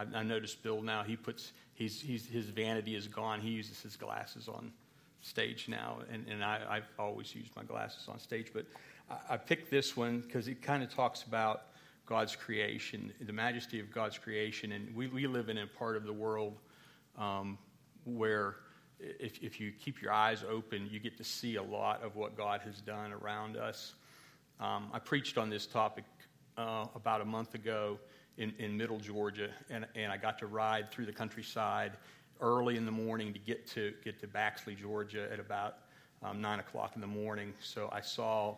I, 0.00 0.20
I 0.20 0.22
noticed 0.22 0.62
Bill 0.62 0.82
now, 0.82 1.02
he 1.02 1.16
puts, 1.16 1.52
he's, 1.74 2.00
he's, 2.00 2.26
his 2.26 2.46
vanity 2.46 2.96
is 2.96 3.08
gone. 3.08 3.40
He 3.40 3.50
uses 3.50 3.80
his 3.80 3.96
glasses 3.96 4.48
on 4.48 4.72
stage 5.20 5.66
now, 5.68 5.98
and, 6.12 6.26
and 6.28 6.44
I, 6.44 6.60
I've 6.68 6.88
always 6.98 7.34
used 7.34 7.54
my 7.56 7.62
glasses 7.62 8.08
on 8.08 8.18
stage. 8.18 8.50
But 8.52 8.66
I, 9.10 9.34
I 9.34 9.36
picked 9.36 9.70
this 9.70 9.96
one 9.96 10.20
because 10.20 10.48
it 10.48 10.62
kind 10.62 10.82
of 10.82 10.92
talks 10.92 11.22
about 11.22 11.62
God's 12.06 12.36
creation, 12.36 13.12
the 13.20 13.32
majesty 13.32 13.80
of 13.80 13.90
God's 13.90 14.18
creation. 14.18 14.72
And 14.72 14.94
we, 14.94 15.06
we 15.06 15.26
live 15.26 15.48
in 15.48 15.58
a 15.58 15.66
part 15.66 15.96
of 15.96 16.04
the 16.04 16.12
world 16.12 16.58
um, 17.18 17.58
where 18.04 18.56
if, 19.00 19.42
if 19.42 19.60
you 19.60 19.72
keep 19.72 20.02
your 20.02 20.12
eyes 20.12 20.44
open, 20.48 20.88
you 20.90 21.00
get 21.00 21.16
to 21.16 21.24
see 21.24 21.56
a 21.56 21.62
lot 21.62 22.02
of 22.02 22.16
what 22.16 22.36
God 22.36 22.60
has 22.62 22.80
done 22.80 23.12
around 23.12 23.56
us. 23.56 23.94
Um, 24.60 24.88
I 24.92 24.98
preached 24.98 25.38
on 25.38 25.50
this 25.50 25.66
topic 25.66 26.04
uh, 26.56 26.86
about 26.94 27.20
a 27.20 27.24
month 27.24 27.54
ago 27.54 27.98
in, 28.36 28.52
in 28.58 28.76
middle 28.76 28.98
Georgia, 28.98 29.50
and, 29.70 29.86
and 29.94 30.12
I 30.12 30.16
got 30.16 30.38
to 30.40 30.46
ride 30.46 30.90
through 30.90 31.06
the 31.06 31.12
countryside 31.12 31.92
early 32.40 32.76
in 32.76 32.84
the 32.84 32.92
morning 32.92 33.32
to 33.32 33.38
get 33.38 33.66
to, 33.68 33.92
get 34.04 34.20
to 34.20 34.26
Baxley, 34.26 34.78
Georgia 34.78 35.28
at 35.32 35.38
about 35.38 35.78
um, 36.22 36.40
9 36.40 36.60
o'clock 36.60 36.92
in 36.94 37.00
the 37.00 37.06
morning. 37.06 37.54
So 37.60 37.88
I 37.92 38.00
saw 38.00 38.56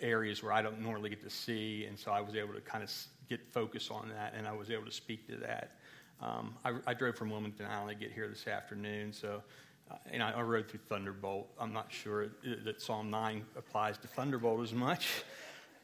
areas 0.00 0.42
where 0.42 0.52
I 0.52 0.62
don't 0.62 0.80
normally 0.80 1.10
get 1.10 1.22
to 1.22 1.30
see, 1.30 1.84
and 1.86 1.98
so 1.98 2.12
I 2.12 2.20
was 2.20 2.34
able 2.34 2.54
to 2.54 2.60
kind 2.60 2.84
of 2.84 2.92
get 3.28 3.40
focus 3.52 3.90
on 3.90 4.10
that, 4.10 4.34
and 4.36 4.46
I 4.46 4.52
was 4.52 4.70
able 4.70 4.84
to 4.84 4.92
speak 4.92 5.26
to 5.28 5.36
that. 5.36 5.76
Um, 6.20 6.54
I, 6.64 6.74
I, 6.86 6.94
drove 6.94 7.16
from 7.16 7.30
Wilmington 7.30 7.66
Island 7.66 7.98
to 7.98 8.04
get 8.04 8.14
here 8.14 8.28
this 8.28 8.46
afternoon, 8.46 9.12
so 9.12 9.42
uh, 9.90 9.96
and 10.12 10.22
I, 10.22 10.30
I, 10.30 10.42
rode 10.42 10.68
through 10.68 10.80
Thunderbolt. 10.88 11.48
I'm 11.58 11.72
not 11.72 11.90
sure 11.90 12.28
that 12.64 12.80
Psalm 12.80 13.10
9 13.10 13.44
applies 13.56 13.98
to 13.98 14.06
Thunderbolt 14.06 14.62
as 14.62 14.72
much, 14.72 15.24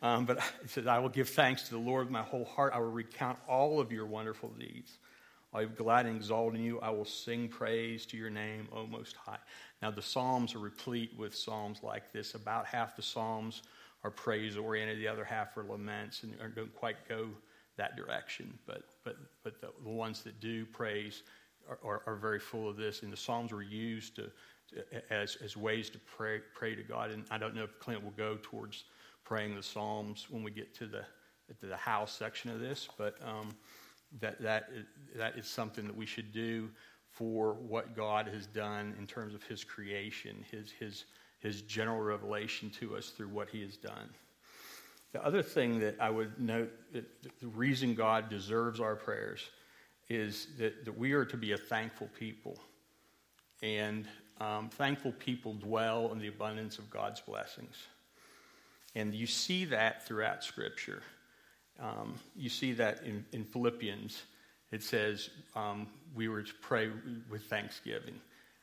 um, 0.02 0.24
but 0.24 0.38
it 0.62 0.70
says, 0.70 0.86
"I 0.86 0.98
will 0.98 1.08
give 1.08 1.28
thanks 1.28 1.64
to 1.64 1.70
the 1.70 1.78
Lord 1.78 2.06
with 2.06 2.12
my 2.12 2.22
whole 2.22 2.44
heart. 2.44 2.72
I 2.74 2.78
will 2.78 2.90
recount 2.90 3.38
all 3.48 3.80
of 3.80 3.92
your 3.92 4.06
wonderful 4.06 4.50
deeds." 4.58 4.98
I 5.52 5.60
will 5.60 5.68
be 5.68 5.76
glad 5.76 6.04
and 6.04 6.16
exalt 6.16 6.54
in 6.54 6.62
you. 6.62 6.78
I 6.80 6.90
will 6.90 7.06
sing 7.06 7.48
praise 7.48 8.04
to 8.06 8.18
your 8.18 8.28
name, 8.28 8.68
O 8.70 8.86
Most 8.86 9.16
High. 9.16 9.38
Now, 9.80 9.90
the 9.90 10.02
Psalms 10.02 10.54
are 10.54 10.58
replete 10.58 11.12
with 11.16 11.34
Psalms 11.34 11.82
like 11.82 12.12
this. 12.12 12.34
About 12.34 12.66
half 12.66 12.96
the 12.96 13.02
Psalms 13.02 13.62
are 14.04 14.10
praise 14.10 14.56
oriented, 14.56 14.98
the 14.98 15.08
other 15.08 15.24
half 15.24 15.56
are 15.56 15.64
laments 15.64 16.22
and 16.22 16.34
don't 16.54 16.74
quite 16.74 17.08
go 17.08 17.28
that 17.76 17.96
direction. 17.96 18.58
But, 18.66 18.82
but, 19.04 19.16
but 19.42 19.60
the, 19.60 19.70
the 19.82 19.88
ones 19.88 20.22
that 20.22 20.38
do 20.40 20.66
praise 20.66 21.22
are, 21.68 21.78
are, 21.84 22.02
are, 22.06 22.16
very 22.16 22.38
full 22.38 22.68
of 22.68 22.76
this. 22.76 23.02
And 23.02 23.12
the 23.12 23.16
Psalms 23.16 23.52
were 23.52 23.62
used 23.62 24.16
to, 24.16 24.30
to, 24.70 25.12
as, 25.12 25.36
as 25.42 25.56
ways 25.56 25.88
to 25.90 25.98
pray, 25.98 26.40
pray 26.54 26.74
to 26.74 26.82
God. 26.82 27.10
And 27.10 27.24
I 27.30 27.38
don't 27.38 27.54
know 27.54 27.64
if 27.64 27.78
Clint 27.78 28.04
will 28.04 28.12
go 28.12 28.38
towards 28.42 28.84
praying 29.28 29.54
the 29.54 29.62
Psalms 29.62 30.26
when 30.30 30.42
we 30.42 30.50
get 30.50 30.74
to 30.76 30.86
the, 30.86 31.04
to 31.60 31.66
the 31.66 31.76
house 31.76 32.12
section 32.12 32.50
of 32.50 32.60
this, 32.60 32.88
but. 32.96 33.14
Um, 33.22 33.54
that, 34.20 34.40
that, 34.40 34.68
is, 34.74 34.84
that 35.16 35.36
is 35.36 35.46
something 35.46 35.86
that 35.86 35.96
we 35.96 36.06
should 36.06 36.32
do 36.32 36.70
for 37.10 37.54
what 37.54 37.96
God 37.96 38.28
has 38.28 38.46
done 38.46 38.94
in 38.98 39.06
terms 39.06 39.34
of 39.34 39.42
His 39.42 39.64
creation, 39.64 40.44
His, 40.50 40.70
His, 40.70 41.04
His 41.40 41.62
general 41.62 42.00
revelation 42.00 42.70
to 42.80 42.96
us 42.96 43.10
through 43.10 43.28
what 43.28 43.48
He 43.48 43.62
has 43.62 43.76
done. 43.76 44.10
The 45.12 45.24
other 45.24 45.42
thing 45.42 45.78
that 45.80 45.96
I 46.00 46.10
would 46.10 46.38
note, 46.38 46.70
the 46.92 47.46
reason 47.48 47.94
God 47.94 48.28
deserves 48.28 48.78
our 48.78 48.94
prayers 48.94 49.40
is 50.08 50.48
that, 50.58 50.84
that 50.84 50.96
we 50.96 51.12
are 51.12 51.24
to 51.24 51.36
be 51.36 51.52
a 51.52 51.58
thankful 51.58 52.08
people. 52.18 52.58
And 53.62 54.06
um, 54.40 54.68
thankful 54.68 55.12
people 55.12 55.54
dwell 55.54 56.12
in 56.12 56.18
the 56.18 56.28
abundance 56.28 56.78
of 56.78 56.90
God's 56.90 57.20
blessings. 57.20 57.74
And 58.94 59.14
you 59.14 59.26
see 59.26 59.64
that 59.66 60.06
throughout 60.06 60.42
Scripture. 60.42 61.02
Um, 61.80 62.14
you 62.36 62.48
see 62.48 62.72
that 62.72 63.02
in, 63.04 63.24
in 63.32 63.44
Philippians. 63.44 64.22
It 64.72 64.82
says 64.82 65.30
um, 65.54 65.86
we 66.14 66.28
were 66.28 66.42
to 66.42 66.54
pray 66.60 66.90
with 67.30 67.42
thanksgiving. 67.44 68.14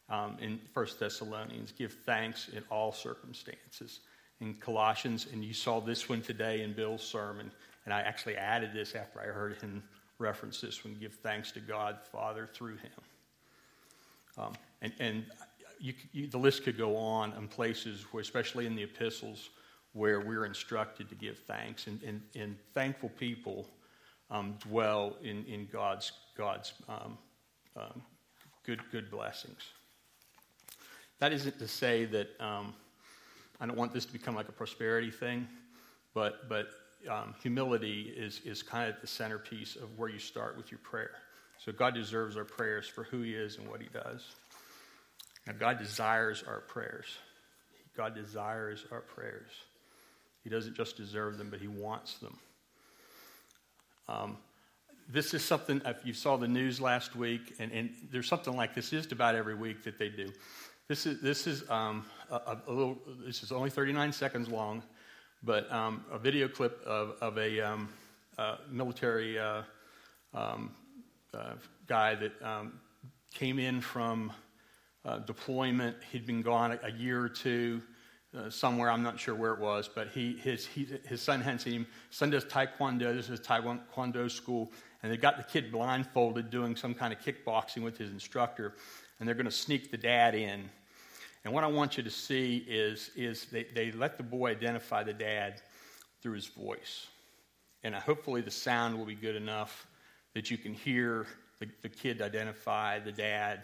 Um, 0.10 0.38
in 0.40 0.60
1 0.74 0.88
Thessalonians, 1.00 1.72
give 1.72 1.94
thanks 2.06 2.50
in 2.50 2.64
all 2.70 2.92
circumstances. 2.92 4.02
In 4.42 4.54
Colossians, 4.56 5.28
and 5.32 5.44
you 5.44 5.54
saw 5.54 5.80
this 5.80 6.10
one 6.10 6.22
today 6.22 6.62
in 6.62 6.74
Bill's 6.74 7.02
sermon, 7.02 7.50
and 7.86 7.94
I 7.94 8.02
actually 8.02 8.36
added 8.36 8.72
this 8.74 8.94
after 8.94 9.20
I 9.20 9.26
heard 9.26 9.56
him 9.62 9.82
reference 10.18 10.62
this 10.62 10.84
one 10.84 10.96
give 11.00 11.14
thanks 11.16 11.52
to 11.52 11.60
God 11.60 11.98
Father 12.12 12.48
through 12.54 12.78
him. 12.78 12.92
Um, 14.38 14.54
and 14.82 14.94
and 15.00 15.26
you, 15.80 15.94
you, 16.14 16.28
the 16.28 16.38
list 16.38 16.64
could 16.64 16.78
go 16.78 16.96
on 16.96 17.34
in 17.34 17.48
places 17.48 18.06
where, 18.12 18.22
especially 18.22 18.66
in 18.66 18.76
the 18.76 18.84
epistles, 18.84 19.50
where 19.96 20.20
we're 20.20 20.46
instructed 20.46 21.08
to 21.10 21.16
give 21.16 21.40
thanks. 21.48 21.88
And, 21.88 22.04
and, 22.04 22.22
and 22.36 22.58
thankful 22.74 23.10
people 23.18 23.66
um, 24.30 24.56
dwell 24.60 25.16
in, 25.24 25.46
in 25.46 25.68
God's, 25.72 26.12
God's 26.38 26.74
um, 26.90 27.18
um, 27.78 28.02
good, 28.66 28.82
good 28.92 29.10
blessings. 29.10 29.62
That 31.20 31.32
isn't 31.32 31.58
to 31.60 31.68
say 31.68 32.04
that 32.06 32.30
um, 32.42 32.74
I 33.62 33.66
don't 33.66 33.78
want 33.78 33.94
this 33.94 34.06
to 34.06 34.12
become 34.12 34.36
like 34.36 34.50
a 34.50 34.52
prosperity 34.52 35.12
thing, 35.12 35.48
but, 36.14 36.50
but 36.50 36.68
um, 37.10 37.34
humility 37.42 38.14
is, 38.18 38.42
is 38.44 38.62
kind 38.62 38.90
of 38.94 39.00
the 39.00 39.08
centerpiece 39.08 39.78
of 39.78 39.98
where 39.98 40.10
you 40.10 40.20
start 40.20 40.58
with 40.58 40.72
your 40.72 40.80
prayer. 40.80 41.12
So 41.58 41.72
God 41.72 41.94
deserves 41.94 42.36
our 42.36 42.44
prayers 42.44 42.86
for 42.86 43.06
who 43.06 43.22
He 43.22 43.34
is 43.34 43.58
and 43.58 43.70
what 43.70 43.82
He 43.82 43.88
does. 43.94 44.26
Now, 45.48 45.54
God 45.58 45.80
desires 45.80 46.44
our 46.46 46.60
prayers. 46.60 47.06
God 47.96 48.14
desires 48.14 48.86
our 48.92 49.00
prayers. 49.00 49.52
He 50.46 50.52
doesn't 50.52 50.76
just 50.76 50.96
deserve 50.96 51.40
them, 51.40 51.50
but 51.50 51.60
he 51.60 51.68
wants 51.68 52.20
them. 52.20 52.38
Um, 54.08 54.38
this 55.10 55.34
is 55.34 55.44
something, 55.44 55.82
if 55.84 56.06
you 56.06 56.14
saw 56.14 56.38
the 56.38 56.48
news 56.48 56.80
last 56.80 57.16
week, 57.16 57.56
and, 57.58 57.72
and, 57.72 57.90
there's 58.12 58.28
something 58.28 58.56
like 58.56 58.76
this 58.76 58.92
just 58.92 59.12
about 59.12 59.34
every 59.34 59.56
week 59.56 59.84
that 59.84 59.98
they 59.98 60.08
do. 60.08 60.32
This 60.88 61.08
is, 61.08 61.20
this 61.20 61.48
is 61.48 61.68
um, 61.68 62.06
a, 62.30 62.58
a, 62.68 62.72
little, 62.72 63.00
this 63.26 63.42
is 63.42 63.52
only 63.52 63.72
39 63.72 64.12
seconds 64.14 64.48
long, 64.48 64.84
but 65.42 65.72
um, 65.72 66.06
a 66.12 66.20
video 66.20 66.48
clip 66.48 66.80
of, 66.86 67.16
of 67.22 67.40
a 67.40 67.60
um, 67.62 67.90
uh, 68.38 68.58
military 68.70 69.40
uh, 69.40 69.64
um, 70.36 70.76
uh, 71.34 71.54
guy 71.88 72.14
that 72.14 72.40
um, 72.44 72.80
came 73.34 73.58
in 73.58 73.82
from 73.82 74.32
uh, 75.06 75.18
deployment. 75.18 75.98
He'd 76.12 76.28
been 76.28 76.44
gone 76.44 76.74
a, 76.74 76.80
a 76.84 76.92
year 76.92 77.20
or 77.20 77.30
two 77.30 77.82
uh, 78.36 78.50
somewhere. 78.50 78.90
I'm 78.90 79.04
not 79.04 79.20
sure 79.20 79.36
where 79.36 79.54
it 79.54 79.60
was, 79.60 79.90
but 79.94 80.10
he, 80.10 80.34
his, 80.34 80.66
he, 80.66 80.88
his 81.08 81.22
son 81.22 81.60
seen 81.60 81.86
Son 82.10 82.30
does 82.30 82.46
taekwondo. 82.46 83.16
This 83.16 83.30
is 83.30 83.40
taekwondo 83.40 84.30
school, 84.30 84.72
and 85.02 85.12
they 85.12 85.18
got 85.18 85.38
the 85.38 85.44
kid 85.44 85.72
blindfolded 85.72 86.50
doing 86.50 86.76
some 86.76 86.94
kind 86.94 87.14
of 87.14 87.20
kickboxing 87.20 87.84
with 87.84 87.98
his 87.98 88.12
instructor, 88.12 88.74
and 89.20 89.28
they're 89.28 89.36
going 89.36 89.46
to 89.46 89.52
sneak 89.52 89.92
the 89.92 89.98
dad 89.98 90.36
in. 90.36 90.70
And 91.44 91.54
what 91.54 91.64
I 91.64 91.68
want 91.68 91.96
you 91.96 92.04
to 92.04 92.10
see 92.10 92.66
is, 92.68 93.12
is 93.16 93.46
they, 93.46 93.64
they 93.64 93.92
let 93.92 94.18
the 94.18 94.24
boy 94.24 94.50
identify 94.52 95.04
the 95.04 95.14
dad 95.14 95.62
through 96.22 96.34
his 96.34 96.48
voice. 96.48 97.08
And 97.84 97.94
hopefully 97.94 98.42
the 98.42 98.52
sound 98.52 98.98
will 98.98 99.06
be 99.06 99.16
good 99.16 99.36
enough 99.36 99.86
that 100.34 100.50
you 100.50 100.58
can 100.58 100.74
hear 100.74 101.28
the, 101.60 101.68
the 101.84 101.90
kid 101.90 102.22
identify 102.22 102.98
the 102.98 103.12
dad 103.12 103.62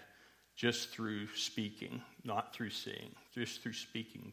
just 0.55 0.89
through 0.89 1.27
speaking, 1.35 2.01
not 2.23 2.53
through 2.53 2.69
seeing, 2.69 3.09
just 3.33 3.63
through 3.63 3.73
speaking 3.73 4.31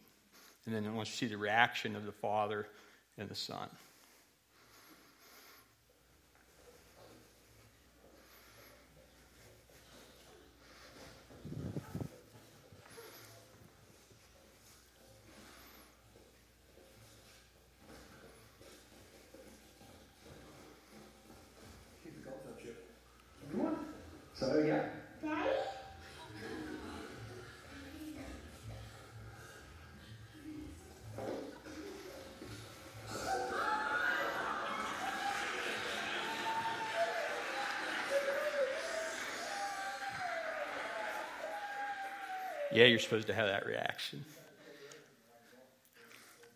and 0.66 0.74
then 0.74 0.94
once 0.94 1.08
you 1.08 1.12
to 1.12 1.16
see 1.16 1.26
the 1.26 1.38
reaction 1.38 1.96
of 1.96 2.04
the 2.04 2.12
Father 2.12 2.66
and 3.16 3.28
the 3.28 3.34
Son. 3.34 3.68
So 24.38 24.62
yeah. 24.64 24.97
Yeah, 42.78 42.84
you're 42.84 43.00
supposed 43.00 43.26
to 43.26 43.34
have 43.34 43.48
that 43.48 43.66
reaction. 43.66 44.24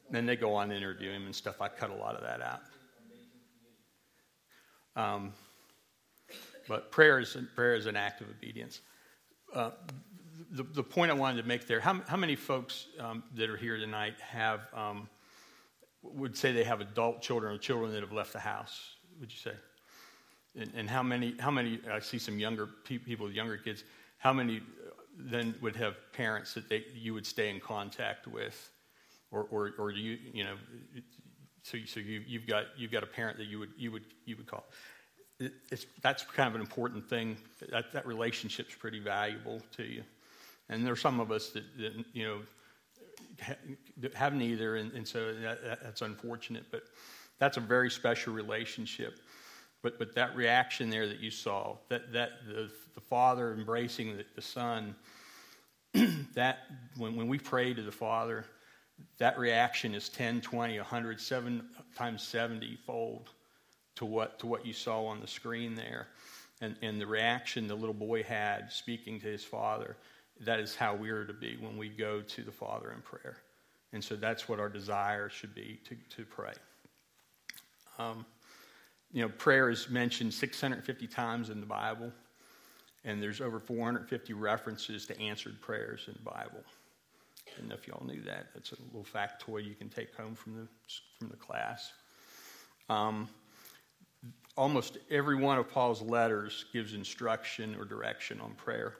Then 0.09 0.25
they 0.25 0.37
go 0.37 0.55
on 0.55 0.69
to 0.69 0.77
interview 0.77 1.11
him 1.11 1.27
and 1.27 1.35
stuff. 1.35 1.61
I 1.61 1.67
cut 1.67 1.91
a 1.91 1.97
lot 1.97 2.15
of 2.15 2.23
that 2.23 2.41
out. 4.97 5.15
Um, 5.17 5.33
But 6.69 6.93
prayer 6.93 7.19
is, 7.19 7.37
prayer 7.57 7.75
is 7.75 7.87
an 7.87 7.97
act 7.97 8.21
of 8.21 8.29
obedience. 8.31 8.83
Uh, 9.53 9.71
the, 10.53 10.63
the 10.63 10.83
point 10.85 11.11
I 11.11 11.15
wanted 11.15 11.43
to 11.43 11.49
make 11.49 11.67
there 11.67 11.81
how, 11.81 12.01
how 12.07 12.17
many 12.17 12.37
folks 12.37 12.87
um, 13.01 13.25
that 13.35 13.51
are 13.51 13.57
here 13.57 13.77
tonight 13.77 14.15
have, 14.21 14.61
um, 14.73 15.09
would 16.05 16.37
say 16.37 16.53
they 16.53 16.63
have 16.63 16.81
adult 16.81 17.21
children 17.21 17.53
or 17.53 17.59
children 17.59 17.91
that 17.95 18.01
have 18.01 18.13
left 18.13 18.33
the 18.33 18.39
house? 18.39 18.95
Would 19.19 19.33
you 19.33 19.39
say? 19.39 19.55
And, 20.55 20.71
and 20.77 20.89
how 20.89 21.03
many, 21.03 21.35
how 21.41 21.51
many, 21.51 21.81
I 21.91 21.99
see 21.99 22.21
some 22.21 22.39
younger 22.39 22.69
pe- 22.85 22.99
people 22.99 23.27
with 23.27 23.35
younger 23.35 23.57
kids, 23.57 23.83
how 24.19 24.33
many 24.33 24.63
then 25.31 25.55
would 25.61 25.77
have 25.77 25.95
parents 26.13 26.55
that 26.55 26.69
they, 26.69 26.85
you 26.95 27.15
would 27.15 27.27
stay 27.27 27.51
in 27.51 27.61
contact 27.61 28.27
with? 28.27 28.71
Or, 29.31 29.47
or, 29.51 29.73
or 29.79 29.91
you, 29.91 30.19
you 30.35 30.45
know, 30.45 30.57
so, 31.63 31.79
so 31.87 32.01
you, 32.01 32.23
you've, 32.27 32.47
got, 32.47 32.65
you've 32.77 32.93
got 32.93 33.03
a 33.03 33.07
parent 33.07 33.39
that 33.39 33.47
you 33.47 33.59
would, 33.61 33.71
you 33.79 33.91
would, 33.91 34.05
you 34.27 34.37
would 34.37 34.47
call. 34.47 34.65
It, 35.41 35.53
it's, 35.71 35.87
that's 36.03 36.23
kind 36.23 36.51
of 36.51 36.55
an 36.55 36.61
important 36.61 37.09
thing. 37.09 37.39
That, 37.71 37.93
that 37.93 38.07
relationship's 38.07 38.75
pretty 38.75 38.99
valuable 38.99 39.63
to 39.79 39.85
you. 39.85 40.03
And 40.69 40.85
there 40.85 40.93
are 40.93 40.97
some 40.97 41.19
of 41.19 41.33
us 41.33 41.49
that, 41.51 41.65
that 41.79 42.05
you 42.13 42.27
know, 42.27 42.39
have 44.15 44.35
neither, 44.35 44.77
and, 44.77 44.93
and 44.93 45.09
so 45.09 45.33
that, 45.33 45.83
that's 45.83 46.03
unfortunate. 46.03 46.65
But 46.71 46.83
that's 47.39 47.57
a 47.57 47.61
very 47.61 47.91
special 47.91 48.35
relationship. 48.35 49.19
But, 49.83 49.99
but 49.99 50.15
that 50.15 50.37
reaction 50.37 50.91
there 50.91 51.09
that 51.09 51.21
you 51.21 51.31
saw, 51.31 51.79
that, 51.89 52.13
that 52.13 52.31
the, 52.47 52.71
the 52.95 53.01
father 53.01 53.53
embracing 53.53 54.17
the, 54.17 54.25
the 54.35 54.43
son, 54.43 54.95
that 56.35 56.59
when, 56.97 57.17
when 57.17 57.29
we 57.29 57.39
pray 57.39 57.75
to 57.75 57.83
the 57.83 57.93
father, 57.93 58.45
that 59.19 59.39
reaction 59.39 59.95
is 59.95 60.09
10, 60.09 60.41
20, 60.41 60.79
100, 60.79 61.21
7 61.21 61.69
times 61.97 62.23
70 62.23 62.79
fold 62.87 63.31
to 63.97 64.05
what, 64.05 64.39
to 64.39 64.47
what 64.47 64.65
you 64.65 64.73
saw 64.73 65.07
on 65.07 65.21
the 65.21 65.27
screen 65.27 65.75
there. 65.75 66.09
And, 66.61 66.77
and 66.83 67.01
the 67.01 67.07
reaction 67.07 67.67
the 67.67 67.75
little 67.75 67.95
boy 67.95 68.23
had 68.23 68.71
speaking 68.71 69.21
to 69.21 69.27
his 69.27 69.45
father, 69.45 69.97
that 70.41 70.61
is 70.61 70.75
how 70.75 70.95
we 70.95 71.11
are 71.11 71.25
to 71.25 71.33
be 71.33 71.57
when 71.61 71.77
we 71.77 71.89
go 71.89 72.21
to 72.21 72.43
the 72.43 72.53
Father 72.53 72.93
in 72.93 73.03
prayer. 73.03 73.37
And 73.93 74.03
so 74.03 74.17
that's 74.17 74.49
what 74.49 74.59
our 74.59 74.69
desire 74.69 75.29
should 75.29 75.55
be 75.55 75.81
to, 75.89 75.97
to 76.17 76.25
pray. 76.25 76.53
Um, 77.99 78.25
you 79.13 79.23
know, 79.23 79.29
prayer 79.29 79.69
is 79.69 79.91
mentioned 79.91 80.33
650 80.33 81.07
times 81.07 81.51
in 81.51 81.61
the 81.61 81.67
Bible, 81.67 82.13
and 83.05 83.23
there's 83.23 83.41
over 83.41 83.59
450 83.59 84.33
references 84.33 85.07
to 85.07 85.21
answered 85.21 85.61
prayers 85.61 86.05
in 86.07 86.15
the 86.15 86.31
Bible. 86.31 86.63
I 87.47 87.59
don't 87.59 87.69
know 87.69 87.75
if 87.75 87.87
y'all 87.87 88.05
knew 88.07 88.23
that, 88.23 88.47
that's 88.55 88.73
a 88.73 88.77
little 88.93 89.05
factoid 89.05 89.67
you 89.67 89.75
can 89.75 89.89
take 89.89 90.15
home 90.15 90.35
from 90.35 90.55
the, 90.55 90.69
from 91.19 91.29
the 91.29 91.37
class. 91.37 91.93
Um, 92.89 93.29
almost 94.57 94.99
every 95.11 95.37
one 95.37 95.59
of 95.59 95.69
Paul's 95.71 96.03
letters 96.03 96.65
gives 96.73 96.95
instruction 96.95 97.75
or 97.79 97.85
direction 97.85 98.41
on 98.41 98.53
prayer. 98.53 98.95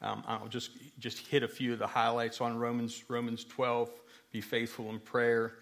Um, 0.00 0.24
I'll 0.26 0.48
just, 0.48 0.70
just 0.98 1.26
hit 1.26 1.42
a 1.42 1.48
few 1.48 1.72
of 1.72 1.78
the 1.78 1.86
highlights 1.86 2.40
on 2.40 2.58
Romans, 2.58 3.04
Romans 3.08 3.44
12, 3.44 3.90
be 4.32 4.40
faithful 4.40 4.90
in 4.90 4.98
prayer. 4.98 5.54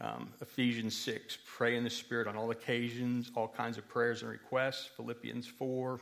Um, 0.00 0.32
Ephesians 0.40 0.94
6, 0.96 1.38
pray 1.46 1.76
in 1.76 1.84
the 1.84 1.90
Spirit 1.90 2.26
on 2.26 2.36
all 2.36 2.50
occasions, 2.50 3.30
all 3.34 3.48
kinds 3.48 3.78
of 3.78 3.88
prayers 3.88 4.22
and 4.22 4.30
requests. 4.30 4.86
Philippians 4.96 5.46
4, 5.46 6.00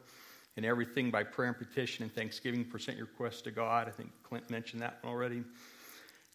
and 0.57 0.65
everything 0.65 1.11
by 1.11 1.25
prayer 1.25 1.49
and 1.49 1.59
petition 1.59 2.03
and 2.03 2.15
thanksgiving, 2.15 2.65
present 2.65 2.97
your 2.97 3.07
requests 3.07 3.43
to 3.43 3.51
God. 3.51 3.89
I 3.89 3.91
think 3.91 4.11
Clint 4.23 4.51
mentioned 4.51 4.83
that 4.83 4.99
one 5.03 5.13
already. 5.13 5.43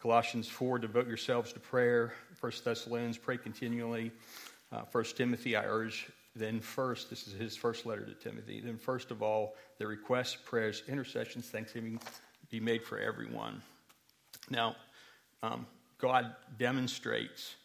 Colossians 0.01 0.47
4, 0.47 0.79
devote 0.79 1.07
yourselves 1.07 1.53
to 1.53 1.59
prayer. 1.59 2.13
1 2.39 2.51
Thessalonians, 2.63 3.17
pray 3.17 3.37
continually. 3.37 4.11
Uh, 4.71 4.81
1 4.91 5.03
Timothy, 5.15 5.55
I 5.55 5.65
urge 5.65 6.07
then 6.35 6.59
first, 6.59 7.09
this 7.09 7.27
is 7.27 7.33
his 7.33 7.57
first 7.57 7.85
letter 7.85 8.05
to 8.05 8.13
Timothy. 8.13 8.61
Then 8.61 8.77
first 8.77 9.11
of 9.11 9.21
all, 9.21 9.55
the 9.77 9.87
requests, 9.87 10.35
prayers, 10.35 10.83
intercessions, 10.87 11.47
thanksgiving 11.47 11.99
be 12.49 12.59
made 12.59 12.83
for 12.83 12.97
everyone. 12.97 13.61
Now, 14.49 14.75
um, 15.43 15.65
God 15.97 16.33
demonstrates 16.57 17.55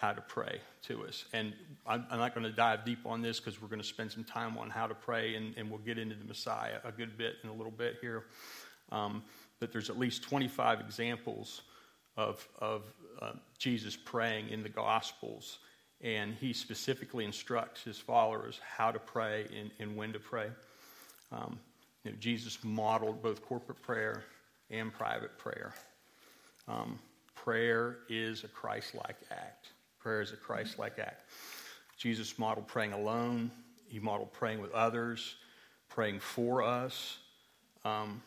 how 0.00 0.12
to 0.12 0.20
pray 0.22 0.60
to 0.82 1.04
us. 1.04 1.26
And 1.32 1.52
I'm, 1.86 2.06
I'm 2.10 2.18
not 2.18 2.34
going 2.34 2.46
to 2.46 2.52
dive 2.52 2.84
deep 2.86 3.00
on 3.04 3.20
this 3.20 3.38
because 3.38 3.60
we're 3.60 3.68
going 3.68 3.82
to 3.82 3.86
spend 3.86 4.10
some 4.10 4.24
time 4.24 4.56
on 4.56 4.70
how 4.70 4.86
to 4.86 4.94
pray, 4.94 5.34
and, 5.34 5.54
and, 5.58 5.68
we'll 5.70 5.78
get 5.78 5.98
into 5.98 6.14
the 6.14 6.24
Messiah 6.24 6.78
a 6.84 6.90
good 6.90 7.18
bit 7.18 7.34
in 7.44 7.50
a 7.50 7.52
little 7.52 7.72
bit 7.72 7.98
here. 8.00 8.24
Um, 8.90 9.22
but 9.58 9.72
there's 9.72 9.90
at 9.90 9.98
least 9.98 10.22
25 10.22 10.80
examples 10.80 11.62
of, 12.16 12.46
of 12.58 12.82
uh, 13.20 13.32
Jesus 13.58 13.94
praying 13.94 14.48
in 14.48 14.62
the 14.62 14.70
Gospels, 14.70 15.58
and 16.00 16.34
he 16.34 16.54
specifically 16.54 17.26
instructs 17.26 17.84
his 17.84 17.98
followers 17.98 18.58
how 18.76 18.90
to 18.90 18.98
pray 18.98 19.46
and, 19.58 19.70
and 19.78 19.96
when 19.96 20.14
to 20.14 20.18
pray. 20.18 20.46
Um, 21.30 21.60
you 22.04 22.10
know, 22.10 22.16
Jesus 22.18 22.58
modeled 22.64 23.22
both 23.22 23.44
corporate 23.44 23.82
prayer 23.82 24.24
and 24.70 24.92
private 24.92 25.36
prayer. 25.36 25.74
Um, 26.66 26.98
prayer 27.34 27.98
is 28.08 28.44
a 28.44 28.48
Christ 28.48 28.94
like 28.94 29.16
act. 29.30 29.72
Prayer 30.00 30.20
is 30.20 30.32
a 30.32 30.36
Christ 30.36 30.78
like 30.78 30.98
act. 30.98 31.30
Jesus 31.96 32.38
modeled 32.38 32.66
praying 32.66 32.92
alone, 32.92 33.50
he 33.86 33.98
modeled 33.98 34.32
praying 34.32 34.60
with 34.60 34.72
others, 34.72 35.36
praying 35.88 36.20
for 36.20 36.62
us, 36.62 37.18
um, 37.84 38.22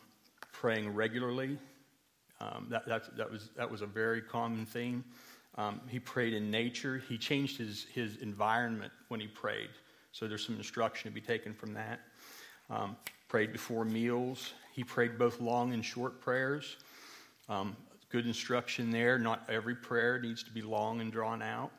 praying 0.52 0.94
regularly. 0.94 1.58
Um, 2.40 2.66
that, 2.68 2.86
that, 2.86 3.16
that, 3.16 3.30
was, 3.30 3.48
that 3.56 3.70
was 3.70 3.82
a 3.82 3.86
very 3.86 4.20
common 4.20 4.66
theme. 4.66 5.04
Um, 5.56 5.80
he 5.88 5.98
prayed 5.98 6.34
in 6.34 6.50
nature. 6.50 7.02
He 7.08 7.16
changed 7.16 7.58
his, 7.58 7.86
his 7.92 8.16
environment 8.16 8.92
when 9.08 9.20
he 9.20 9.26
prayed. 9.26 9.70
So 10.12 10.28
there's 10.28 10.44
some 10.44 10.56
instruction 10.56 11.10
to 11.10 11.14
be 11.14 11.20
taken 11.20 11.54
from 11.54 11.74
that. 11.74 12.00
Um, 12.70 12.96
prayed 13.28 13.52
before 13.52 13.84
meals. 13.84 14.52
He 14.72 14.84
prayed 14.84 15.18
both 15.18 15.40
long 15.40 15.72
and 15.72 15.84
short 15.84 16.20
prayers. 16.20 16.76
Um, 17.48 17.76
good 18.14 18.26
instruction 18.28 18.92
there. 18.92 19.18
Not 19.18 19.42
every 19.48 19.74
prayer 19.74 20.20
needs 20.20 20.44
to 20.44 20.50
be 20.52 20.62
long 20.62 21.00
and 21.00 21.10
drawn 21.10 21.42
out. 21.42 21.72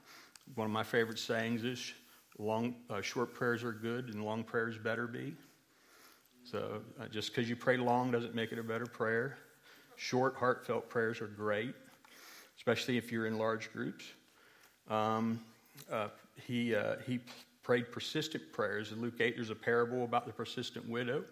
One 0.56 0.66
of 0.66 0.72
my 0.72 0.84
favorite 0.84 1.18
sayings 1.18 1.64
is 1.64 1.94
long, 2.38 2.76
uh, 2.90 3.00
short 3.00 3.34
prayers 3.34 3.64
are 3.64 3.72
good 3.72 4.14
and 4.14 4.22
long 4.26 4.44
prayers 4.44 4.78
better 4.78 5.08
be. 5.08 5.34
So 6.44 6.82
uh, 7.00 7.08
just 7.08 7.34
because 7.34 7.50
you 7.50 7.56
pray 7.56 7.78
long 7.78 8.12
doesn't 8.12 8.36
make 8.36 8.52
it 8.52 8.60
a 8.60 8.64
better 8.64 8.86
prayer. 8.86 9.38
Short, 9.96 10.36
heartfelt 10.36 10.90
prayers 10.90 11.22
are 11.22 11.28
great, 11.28 11.74
especially 12.58 12.98
if 12.98 13.14
you're 13.14 13.28
in 13.28 13.38
large 13.38 13.72
groups. 13.72 14.04
Um, 14.90 15.40
uh, 15.90 16.10
he, 16.46 16.76
uh, 16.76 16.98
he 17.08 17.22
prayed 17.64 17.94
persistent 17.94 18.52
prayers. 18.52 18.92
In 18.92 19.00
Luke 19.00 19.22
8, 19.22 19.38
there's 19.38 19.52
a 19.52 19.56
parable 19.56 20.04
about 20.04 20.26
the 20.26 20.34
persistent 20.34 20.86
widow. 20.90 21.24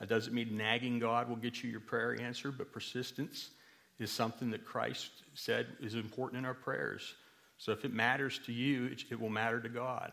That 0.00 0.10
doesn't 0.10 0.34
mean 0.34 0.54
nagging 0.54 0.98
God 0.98 1.30
will 1.30 1.36
get 1.36 1.62
you 1.62 1.70
your 1.70 1.80
prayer 1.80 2.20
answered, 2.20 2.58
but 2.58 2.70
persistence 2.70 3.52
is 4.00 4.10
something 4.10 4.50
that 4.50 4.64
Christ 4.64 5.10
said 5.34 5.66
is 5.80 5.94
important 5.94 6.38
in 6.40 6.44
our 6.44 6.54
prayers. 6.54 7.14
So 7.58 7.70
if 7.70 7.84
it 7.84 7.92
matters 7.92 8.40
to 8.46 8.52
you, 8.52 8.86
it, 8.86 9.04
it 9.10 9.20
will 9.20 9.30
matter 9.30 9.60
to 9.60 9.68
God. 9.68 10.10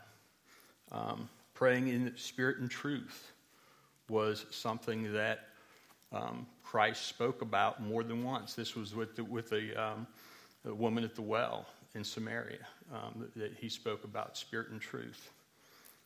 Um, 0.92 1.30
praying 1.54 1.88
in 1.88 2.14
spirit 2.18 2.58
and 2.58 2.70
truth 2.70 3.32
was 4.10 4.46
something 4.52 5.14
that 5.14 5.48
um, 6.12 6.46
Christ 6.64 7.08
spoke 7.08 7.42
about 7.42 7.82
more 7.82 8.04
than 8.04 8.24
once. 8.24 8.54
This 8.54 8.76
was 8.76 8.94
with 8.94 9.16
the, 9.16 9.24
with 9.24 9.50
the, 9.50 9.74
um, 9.82 10.06
the 10.64 10.76
woman 10.76 11.04
at 11.04 11.16
the 11.16 11.22
well 11.22 11.66
in 11.96 12.04
Samaria 12.04 12.60
um, 12.94 13.14
that, 13.20 13.34
that 13.36 13.54
he 13.60 13.70
spoke 13.70 14.04
about 14.04 14.38
spirit 14.38 14.70
and 14.70 14.82
truth. 14.82 15.32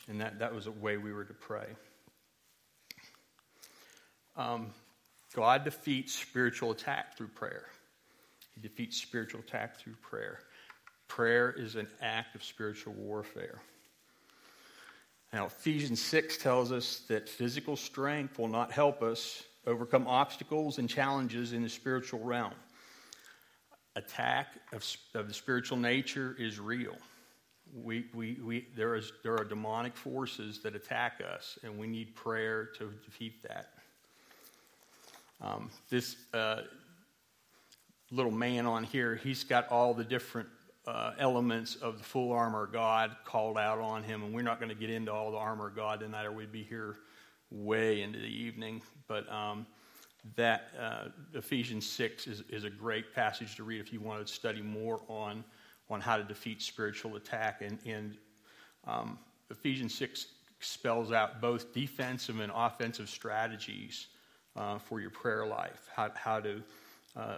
And 0.07 0.21
that, 0.21 0.39
that 0.39 0.53
was 0.53 0.67
a 0.67 0.71
way 0.71 0.97
we 0.97 1.13
were 1.13 1.25
to 1.25 1.33
pray. 1.33 1.67
God 5.33 5.63
defeats 5.63 6.13
spiritual 6.13 6.71
attack 6.71 7.17
through 7.17 7.29
prayer. 7.29 7.65
He 8.53 8.61
defeats 8.61 8.97
spiritual 8.97 9.39
attack 9.41 9.77
through 9.77 9.95
prayer. 10.01 10.39
Prayer 11.07 11.51
is 11.57 11.75
an 11.75 11.87
act 12.01 12.35
of 12.35 12.43
spiritual 12.43 12.93
warfare. 12.93 13.61
Now, 15.33 15.45
Ephesians 15.45 16.01
6 16.01 16.37
tells 16.37 16.71
us 16.73 17.03
that 17.07 17.29
physical 17.29 17.77
strength 17.77 18.37
will 18.37 18.49
not 18.49 18.71
help 18.71 19.01
us 19.01 19.43
overcome 19.65 20.07
obstacles 20.07 20.77
and 20.77 20.89
challenges 20.89 21.53
in 21.53 21.63
the 21.63 21.69
spiritual 21.69 22.19
realm. 22.19 22.53
Attack 23.95 24.47
of, 24.73 24.85
of 25.13 25.27
the 25.29 25.33
spiritual 25.33 25.77
nature 25.77 26.35
is 26.37 26.59
real. 26.59 26.95
We, 27.73 28.07
we, 28.13 28.37
we, 28.43 28.67
there, 28.75 28.95
is, 28.95 29.13
there 29.23 29.35
are 29.35 29.45
demonic 29.45 29.95
forces 29.95 30.59
that 30.63 30.75
attack 30.75 31.21
us, 31.25 31.57
and 31.63 31.77
we 31.77 31.87
need 31.87 32.15
prayer 32.15 32.65
to 32.77 32.91
defeat 33.05 33.41
that. 33.43 33.69
Um, 35.41 35.69
this 35.89 36.17
uh, 36.33 36.61
little 38.11 38.31
man 38.31 38.65
on 38.65 38.83
here, 38.83 39.15
he's 39.15 39.43
got 39.43 39.69
all 39.69 39.93
the 39.93 40.03
different 40.03 40.47
uh, 40.85 41.13
elements 41.17 41.75
of 41.75 41.97
the 41.97 42.03
full 42.03 42.31
armor 42.31 42.63
of 42.63 42.73
God 42.73 43.15
called 43.25 43.57
out 43.57 43.79
on 43.79 44.03
him, 44.03 44.23
and 44.23 44.33
we're 44.33 44.41
not 44.41 44.59
going 44.59 44.69
to 44.69 44.75
get 44.75 44.89
into 44.89 45.11
all 45.11 45.31
the 45.31 45.37
armor 45.37 45.67
of 45.67 45.75
God 45.75 45.99
tonight, 45.99 46.25
or 46.25 46.31
we'd 46.31 46.51
be 46.51 46.63
here 46.63 46.97
way 47.49 48.01
into 48.01 48.19
the 48.19 48.25
evening. 48.25 48.81
But 49.07 49.31
um, 49.31 49.65
that 50.35 50.69
uh, 50.79 51.05
Ephesians 51.33 51.87
6 51.87 52.27
is, 52.27 52.43
is 52.49 52.63
a 52.63 52.69
great 52.69 53.13
passage 53.13 53.55
to 53.55 53.63
read 53.63 53.79
if 53.79 53.91
you 53.91 53.99
want 53.99 54.25
to 54.25 54.31
study 54.31 54.61
more 54.61 55.01
on, 55.07 55.43
on 55.89 56.01
how 56.01 56.17
to 56.17 56.23
defeat 56.23 56.61
spiritual 56.61 57.15
attack. 57.15 57.61
And, 57.61 57.79
and 57.85 58.17
um, 58.85 59.19
Ephesians 59.49 59.95
6 59.95 60.27
spells 60.59 61.11
out 61.11 61.41
both 61.41 61.73
defensive 61.73 62.39
and 62.39 62.51
offensive 62.53 63.09
strategies 63.09 64.07
uh, 64.55 64.77
for 64.79 64.99
your 64.99 65.09
prayer 65.09 65.45
life, 65.45 65.87
how, 65.93 66.11
how 66.15 66.39
to 66.39 66.61
uh, 67.15 67.37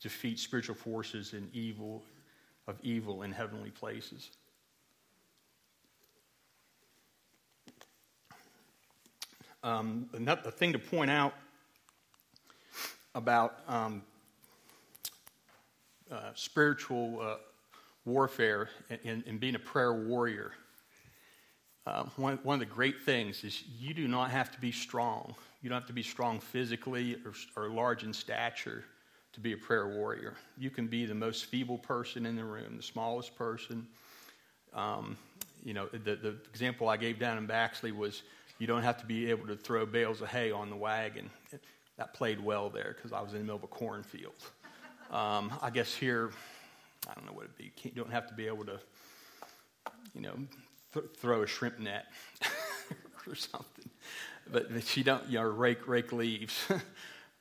defeat 0.00 0.38
spiritual 0.38 0.74
forces 0.74 1.32
in 1.32 1.48
evil, 1.52 2.02
of 2.66 2.76
evil 2.82 3.22
in 3.22 3.32
heavenly 3.32 3.70
places. 3.70 4.30
Um, 9.62 10.08
another 10.14 10.50
thing 10.50 10.72
to 10.72 10.78
point 10.78 11.10
out 11.10 11.34
about 13.14 13.58
um, 13.68 14.02
uh, 16.10 16.30
spiritual 16.34 17.20
uh, 17.20 17.36
warfare 18.06 18.70
and, 19.04 19.22
and, 19.26 19.38
being 19.38 19.54
a 19.54 19.58
prayer 19.58 19.92
warrior. 19.92 20.52
Uh, 21.86 22.04
one, 22.16 22.38
one 22.42 22.54
of 22.54 22.60
the 22.60 22.74
great 22.74 23.02
things 23.02 23.44
is 23.44 23.62
you 23.78 23.92
do 23.92 24.08
not 24.08 24.30
have 24.30 24.50
to 24.50 24.60
be 24.60 24.72
strong. 24.72 25.34
You 25.62 25.68
don't 25.68 25.78
have 25.78 25.88
to 25.88 25.92
be 25.92 26.02
strong 26.02 26.40
physically 26.40 27.16
or, 27.24 27.34
or 27.56 27.68
large 27.68 28.02
in 28.02 28.12
stature 28.12 28.84
to 29.32 29.40
be 29.40 29.52
a 29.52 29.56
prayer 29.56 29.88
warrior. 29.88 30.34
You 30.58 30.70
can 30.70 30.86
be 30.86 31.04
the 31.04 31.14
most 31.14 31.46
feeble 31.46 31.78
person 31.78 32.26
in 32.26 32.36
the 32.36 32.44
room, 32.44 32.76
the 32.76 32.82
smallest 32.82 33.36
person. 33.36 33.86
Um, 34.72 35.16
you 35.64 35.74
know, 35.74 35.86
the, 35.86 36.16
the 36.16 36.36
example 36.48 36.88
I 36.88 36.96
gave 36.96 37.18
down 37.18 37.38
in 37.38 37.46
Baxley 37.46 37.94
was 37.94 38.22
you 38.58 38.66
don't 38.66 38.82
have 38.82 38.98
to 38.98 39.06
be 39.06 39.30
able 39.30 39.46
to 39.46 39.56
throw 39.56 39.86
bales 39.86 40.20
of 40.20 40.28
hay 40.28 40.50
on 40.50 40.70
the 40.70 40.76
wagon. 40.76 41.30
That 41.96 42.14
played 42.14 42.40
well 42.40 42.70
there 42.70 42.94
because 42.96 43.12
I 43.12 43.20
was 43.20 43.32
in 43.32 43.38
the 43.38 43.44
middle 43.44 43.56
of 43.56 43.64
a 43.64 43.68
cornfield. 43.68 44.34
Um, 45.10 45.52
I 45.60 45.70
guess 45.70 45.92
here, 45.94 46.30
I 47.08 47.14
don't 47.14 47.26
know 47.26 47.32
what 47.32 47.44
it'd 47.44 47.58
be. 47.58 47.72
You 47.82 47.90
don't 47.90 48.12
have 48.12 48.26
to 48.28 48.34
be 48.34 48.46
able 48.46 48.64
to, 48.64 48.80
you 50.14 50.22
know, 50.22 50.34
th- 50.94 51.06
throw 51.16 51.42
a 51.42 51.46
shrimp 51.46 51.78
net 51.78 52.06
or 53.26 53.34
something. 53.34 53.90
But, 54.52 54.72
but 54.72 54.96
you 54.96 55.04
don't, 55.04 55.26
you 55.28 55.38
know, 55.38 55.44
rake 55.44 55.86
rake 55.86 56.12
leaves. 56.12 56.66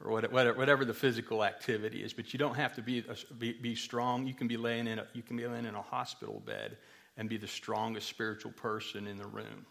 or 0.04 0.12
whatever, 0.12 0.54
whatever 0.54 0.86
the 0.86 0.94
physical 0.94 1.44
activity 1.44 2.04
is. 2.04 2.14
But 2.14 2.32
you 2.32 2.40
don't 2.40 2.56
have 2.56 2.74
to 2.76 2.82
be, 2.82 3.04
be, 3.38 3.54
be 3.54 3.76
strong. 3.76 4.26
You 4.26 4.34
can 4.34 4.48
be 4.48 4.58
laying 4.58 4.88
in 4.88 5.00
a, 5.00 5.08
you 5.14 5.22
can 5.22 5.36
be 5.36 5.46
laying 5.46 5.66
in 5.66 5.76
a 5.76 5.82
hospital 5.82 6.42
bed 6.46 6.78
and 7.18 7.28
be 7.28 7.38
the 7.38 7.48
strongest 7.48 8.08
spiritual 8.08 8.54
person 8.54 9.08
in 9.08 9.18
the 9.18 9.28
room. 9.28 9.66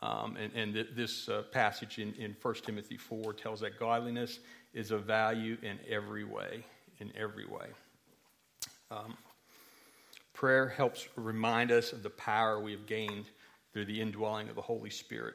Um, 0.00 0.36
and, 0.36 0.52
and 0.54 0.74
th- 0.74 0.88
this 0.96 1.28
uh, 1.28 1.42
passage 1.52 1.98
in, 1.98 2.14
in 2.14 2.34
1 2.40 2.54
Timothy 2.54 2.96
4 2.96 3.34
tells 3.34 3.60
that 3.60 3.78
godliness 3.78 4.40
is 4.72 4.90
of 4.90 5.04
value 5.04 5.56
in 5.62 5.78
every 5.88 6.24
way. 6.24 6.64
In 6.98 7.12
every 7.16 7.46
way. 7.46 7.66
Um, 8.90 9.16
prayer 10.32 10.68
helps 10.68 11.08
remind 11.16 11.70
us 11.70 11.92
of 11.92 12.02
the 12.02 12.10
power 12.10 12.58
we 12.58 12.72
have 12.72 12.86
gained 12.86 13.26
through 13.72 13.84
the 13.84 14.00
indwelling 14.00 14.48
of 14.48 14.54
the 14.54 14.62
Holy 14.62 14.90
Spirit. 14.90 15.34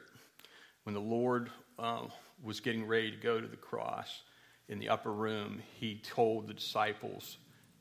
When 0.88 0.94
the 0.94 1.00
Lord 1.00 1.50
uh, 1.78 2.04
was 2.42 2.60
getting 2.60 2.86
ready 2.86 3.10
to 3.10 3.16
go 3.18 3.42
to 3.42 3.46
the 3.46 3.58
cross 3.58 4.22
in 4.70 4.78
the 4.78 4.88
upper 4.88 5.12
room, 5.12 5.60
he 5.78 5.96
told 5.96 6.46
the 6.46 6.54
disciples, 6.54 7.36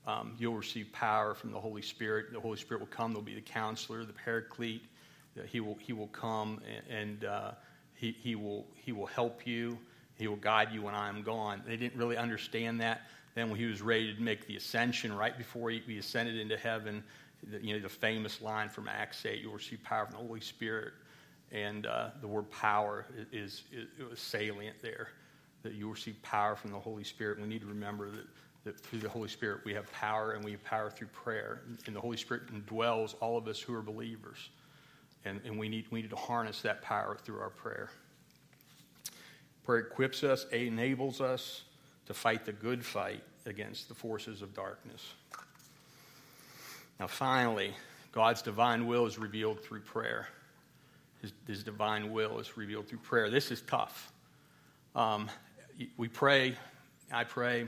um, 0.05 0.35
You'll 0.37 0.57
receive 0.57 0.91
power 0.91 1.33
from 1.33 1.53
the 1.53 1.57
Holy 1.57 1.81
Spirit. 1.81 2.33
The 2.33 2.39
Holy 2.41 2.57
Spirit 2.57 2.81
will 2.81 2.87
come. 2.87 3.13
There'll 3.13 3.23
be 3.23 3.33
the 3.33 3.39
counselor, 3.39 4.03
the 4.03 4.11
paraclete. 4.11 4.83
He 5.45 5.61
will, 5.61 5.77
he 5.79 5.93
will 5.93 6.07
come 6.07 6.59
and, 6.89 7.23
uh, 7.23 7.51
he, 7.93 8.11
he, 8.11 8.35
will, 8.35 8.67
he 8.75 8.91
will 8.91 9.05
help 9.05 9.47
you. 9.47 9.79
He 10.17 10.27
will 10.27 10.35
guide 10.35 10.73
you 10.73 10.81
when 10.81 10.93
I 10.93 11.07
am 11.07 11.23
gone. 11.23 11.63
They 11.65 11.77
didn't 11.77 11.97
really 11.97 12.17
understand 12.17 12.81
that. 12.81 13.03
Then, 13.35 13.49
when 13.49 13.57
he 13.57 13.67
was 13.67 13.81
ready 13.81 14.13
to 14.13 14.21
make 14.21 14.47
the 14.47 14.57
ascension, 14.57 15.15
right 15.15 15.37
before 15.37 15.69
he, 15.69 15.81
he 15.87 15.97
ascended 15.97 16.35
into 16.35 16.57
heaven, 16.57 17.05
the, 17.49 17.65
you 17.65 17.73
know, 17.73 17.79
the 17.79 17.87
famous 17.87 18.41
line 18.41 18.67
from 18.67 18.89
Acts 18.89 19.25
8, 19.25 19.39
you'll 19.41 19.53
receive 19.53 19.81
power 19.81 20.07
from 20.07 20.11
the 20.11 20.27
Holy 20.27 20.41
Spirit. 20.41 20.91
And 21.51 21.85
uh, 21.85 22.09
the 22.21 22.27
word 22.27 22.49
power 22.51 23.05
is, 23.31 23.63
is, 23.71 23.87
is 24.11 24.19
salient 24.19 24.81
there, 24.81 25.09
that 25.63 25.73
you 25.73 25.89
receive 25.89 26.21
power 26.21 26.55
from 26.55 26.71
the 26.71 26.79
Holy 26.79 27.03
Spirit. 27.03 27.39
We 27.39 27.47
need 27.47 27.61
to 27.61 27.67
remember 27.67 28.11
that, 28.11 28.27
that 28.65 28.79
through 28.79 28.99
the 28.99 29.09
Holy 29.09 29.29
Spirit 29.29 29.61
we 29.63 29.73
have 29.73 29.91
power, 29.93 30.33
and 30.33 30.43
we 30.43 30.51
have 30.51 30.63
power 30.63 30.89
through 30.89 31.07
prayer. 31.07 31.61
And 31.85 31.95
the 31.95 32.01
Holy 32.01 32.17
Spirit 32.17 32.43
indwells 32.53 33.15
all 33.21 33.37
of 33.37 33.47
us 33.47 33.59
who 33.59 33.73
are 33.73 33.81
believers. 33.81 34.49
And, 35.25 35.39
and 35.45 35.57
we, 35.57 35.69
need, 35.69 35.85
we 35.89 36.01
need 36.01 36.09
to 36.09 36.15
harness 36.15 36.61
that 36.61 36.81
power 36.81 37.17
through 37.23 37.39
our 37.39 37.49
prayer. 37.49 37.89
Prayer 39.65 39.79
equips 39.79 40.23
us, 40.23 40.45
enables 40.51 41.21
us 41.21 41.63
to 42.05 42.13
fight 42.13 42.45
the 42.45 42.53
good 42.53 42.85
fight 42.85 43.23
against 43.45 43.89
the 43.89 43.95
forces 43.95 44.41
of 44.41 44.53
darkness. 44.53 45.13
Now, 46.99 47.07
finally, 47.07 47.73
God's 48.11 48.41
divine 48.41 48.87
will 48.87 49.05
is 49.05 49.17
revealed 49.17 49.61
through 49.61 49.81
prayer. 49.81 50.27
His, 51.21 51.33
his 51.47 51.63
divine 51.63 52.11
will 52.11 52.39
is 52.39 52.57
revealed 52.57 52.87
through 52.87 52.99
prayer. 52.99 53.29
This 53.29 53.51
is 53.51 53.61
tough. 53.61 54.11
Um, 54.95 55.29
we 55.97 56.07
pray, 56.07 56.55
I 57.11 57.23
pray, 57.23 57.67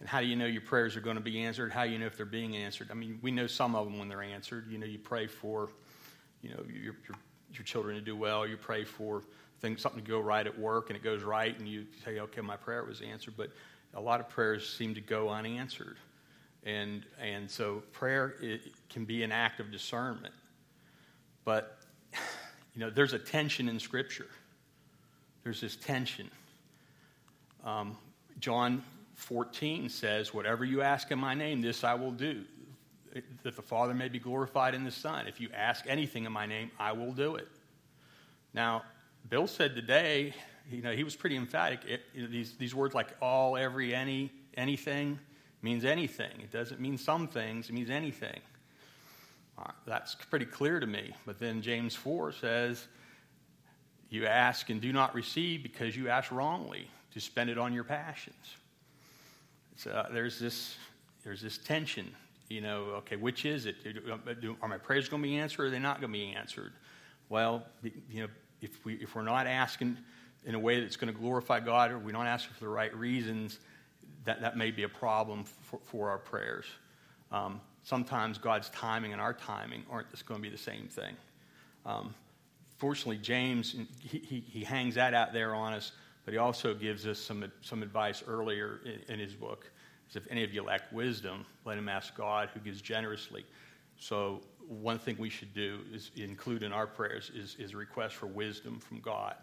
and 0.00 0.08
how 0.08 0.20
do 0.20 0.26
you 0.26 0.36
know 0.36 0.46
your 0.46 0.62
prayers 0.62 0.96
are 0.96 1.00
going 1.00 1.16
to 1.16 1.22
be 1.22 1.42
answered? 1.42 1.72
How 1.72 1.84
do 1.84 1.90
you 1.90 1.98
know 1.98 2.06
if 2.06 2.16
they're 2.16 2.26
being 2.26 2.56
answered? 2.56 2.88
I 2.90 2.94
mean, 2.94 3.18
we 3.22 3.30
know 3.30 3.46
some 3.46 3.74
of 3.74 3.84
them 3.84 3.98
when 3.98 4.08
they're 4.08 4.22
answered. 4.22 4.66
You 4.70 4.78
know, 4.78 4.86
you 4.86 4.98
pray 4.98 5.26
for, 5.26 5.68
you 6.42 6.50
know, 6.50 6.64
your, 6.68 6.94
your, 7.04 7.16
your 7.52 7.64
children 7.64 7.96
to 7.96 8.00
do 8.00 8.16
well. 8.16 8.46
You 8.46 8.56
pray 8.56 8.84
for 8.84 9.22
things, 9.60 9.82
something 9.82 10.02
to 10.02 10.08
go 10.08 10.20
right 10.20 10.46
at 10.46 10.58
work, 10.58 10.88
and 10.88 10.96
it 10.96 11.02
goes 11.02 11.22
right, 11.22 11.58
and 11.58 11.68
you 11.68 11.84
say, 12.04 12.18
okay, 12.18 12.40
my 12.40 12.56
prayer 12.56 12.84
was 12.84 13.02
answered. 13.02 13.34
But 13.36 13.50
a 13.94 14.00
lot 14.00 14.20
of 14.20 14.28
prayers 14.28 14.68
seem 14.68 14.94
to 14.94 15.00
go 15.00 15.28
unanswered. 15.28 15.98
And, 16.64 17.04
and 17.20 17.50
so 17.50 17.82
prayer 17.92 18.36
can 18.88 19.04
be 19.04 19.22
an 19.22 19.32
act 19.32 19.60
of 19.60 19.70
discernment. 19.70 20.34
But 21.44 21.79
you 22.74 22.80
know, 22.80 22.90
there's 22.90 23.12
a 23.12 23.18
tension 23.18 23.68
in 23.68 23.78
Scripture. 23.78 24.28
There's 25.42 25.60
this 25.60 25.76
tension. 25.76 26.30
Um, 27.64 27.96
John 28.38 28.82
14 29.14 29.88
says, 29.88 30.32
Whatever 30.32 30.64
you 30.64 30.82
ask 30.82 31.10
in 31.10 31.18
my 31.18 31.34
name, 31.34 31.60
this 31.60 31.84
I 31.84 31.94
will 31.94 32.12
do, 32.12 32.44
that 33.42 33.56
the 33.56 33.62
Father 33.62 33.94
may 33.94 34.08
be 34.08 34.18
glorified 34.18 34.74
in 34.74 34.84
the 34.84 34.90
Son. 34.90 35.26
If 35.26 35.40
you 35.40 35.48
ask 35.54 35.84
anything 35.88 36.24
in 36.24 36.32
my 36.32 36.46
name, 36.46 36.70
I 36.78 36.92
will 36.92 37.12
do 37.12 37.36
it. 37.36 37.48
Now, 38.54 38.82
Bill 39.28 39.46
said 39.46 39.74
today, 39.74 40.34
you 40.70 40.82
know, 40.82 40.92
he 40.92 41.04
was 41.04 41.16
pretty 41.16 41.36
emphatic. 41.36 41.80
It, 41.86 42.02
you 42.14 42.22
know, 42.22 42.28
these, 42.28 42.56
these 42.56 42.74
words 42.74 42.94
like 42.94 43.08
all, 43.20 43.56
every, 43.56 43.94
any, 43.94 44.32
anything 44.56 45.18
means 45.62 45.84
anything. 45.84 46.40
It 46.40 46.50
doesn't 46.50 46.80
mean 46.80 46.96
some 46.96 47.28
things, 47.28 47.68
it 47.68 47.72
means 47.72 47.90
anything. 47.90 48.40
Uh, 49.60 49.70
that's 49.86 50.14
pretty 50.14 50.46
clear 50.46 50.80
to 50.80 50.86
me. 50.86 51.12
But 51.26 51.38
then 51.38 51.60
James 51.60 51.94
4 51.94 52.32
says, 52.32 52.86
You 54.08 54.26
ask 54.26 54.70
and 54.70 54.80
do 54.80 54.92
not 54.92 55.14
receive 55.14 55.62
because 55.62 55.96
you 55.96 56.08
ask 56.08 56.30
wrongly 56.30 56.88
to 57.12 57.20
spend 57.20 57.50
it 57.50 57.58
on 57.58 57.72
your 57.72 57.84
passions. 57.84 58.56
So 59.76 59.90
uh, 59.90 60.12
there's, 60.12 60.38
this, 60.38 60.76
there's 61.24 61.42
this 61.42 61.58
tension. 61.58 62.10
You 62.48 62.60
know, 62.60 62.82
okay, 62.98 63.16
which 63.16 63.44
is 63.44 63.66
it? 63.66 63.76
Are 64.60 64.68
my 64.68 64.78
prayers 64.78 65.08
going 65.08 65.22
to 65.22 65.28
be 65.28 65.36
answered 65.36 65.62
or 65.62 65.66
are 65.66 65.70
they 65.70 65.78
not 65.78 66.00
going 66.00 66.12
to 66.12 66.18
be 66.18 66.32
answered? 66.32 66.72
Well, 67.28 67.64
you 67.82 68.22
know, 68.22 68.28
if, 68.60 68.84
we, 68.84 68.94
if 68.94 69.14
we're 69.14 69.22
not 69.22 69.46
asking 69.46 69.96
in 70.44 70.54
a 70.54 70.58
way 70.58 70.80
that's 70.80 70.96
going 70.96 71.12
to 71.12 71.18
glorify 71.18 71.60
God 71.60 71.92
or 71.92 71.98
we're 71.98 72.12
not 72.12 72.26
asking 72.26 72.54
for 72.54 72.64
the 72.64 72.70
right 72.70 72.94
reasons, 72.96 73.60
that, 74.24 74.40
that 74.40 74.56
may 74.56 74.70
be 74.70 74.82
a 74.82 74.88
problem 74.88 75.44
for, 75.44 75.78
for 75.84 76.10
our 76.10 76.18
prayers. 76.18 76.66
Um, 77.30 77.60
sometimes 77.82 78.38
God's 78.38 78.68
timing 78.70 79.12
and 79.12 79.20
our 79.20 79.32
timing 79.32 79.84
aren't 79.90 80.08
going 80.26 80.40
to 80.40 80.42
be 80.42 80.50
the 80.50 80.62
same 80.62 80.88
thing. 80.88 81.16
Um, 81.86 82.14
fortunately, 82.78 83.18
James, 83.18 83.74
he, 84.00 84.18
he, 84.18 84.40
he, 84.40 84.64
hangs 84.64 84.94
that 84.96 85.14
out 85.14 85.32
there 85.32 85.54
on 85.54 85.72
us, 85.72 85.92
but 86.24 86.34
he 86.34 86.38
also 86.38 86.74
gives 86.74 87.06
us 87.06 87.18
some, 87.18 87.50
some 87.62 87.82
advice 87.82 88.22
earlier 88.26 88.80
in, 88.84 89.14
in 89.14 89.20
his 89.20 89.34
book. 89.34 89.70
As 90.08 90.16
if 90.16 90.24
any 90.30 90.42
of 90.44 90.52
you 90.52 90.62
lack 90.62 90.90
wisdom, 90.92 91.46
let 91.64 91.78
him 91.78 91.88
ask 91.88 92.16
God 92.16 92.50
who 92.52 92.60
gives 92.60 92.82
generously. 92.82 93.46
So, 93.98 94.42
one 94.66 94.98
thing 94.98 95.16
we 95.18 95.30
should 95.30 95.52
do 95.52 95.80
is 95.92 96.10
include 96.16 96.62
in 96.62 96.72
our 96.72 96.86
prayers 96.86 97.30
is, 97.34 97.56
is 97.58 97.72
a 97.72 97.76
request 97.76 98.14
for 98.14 98.26
wisdom 98.26 98.78
from 98.78 99.00
God, 99.00 99.34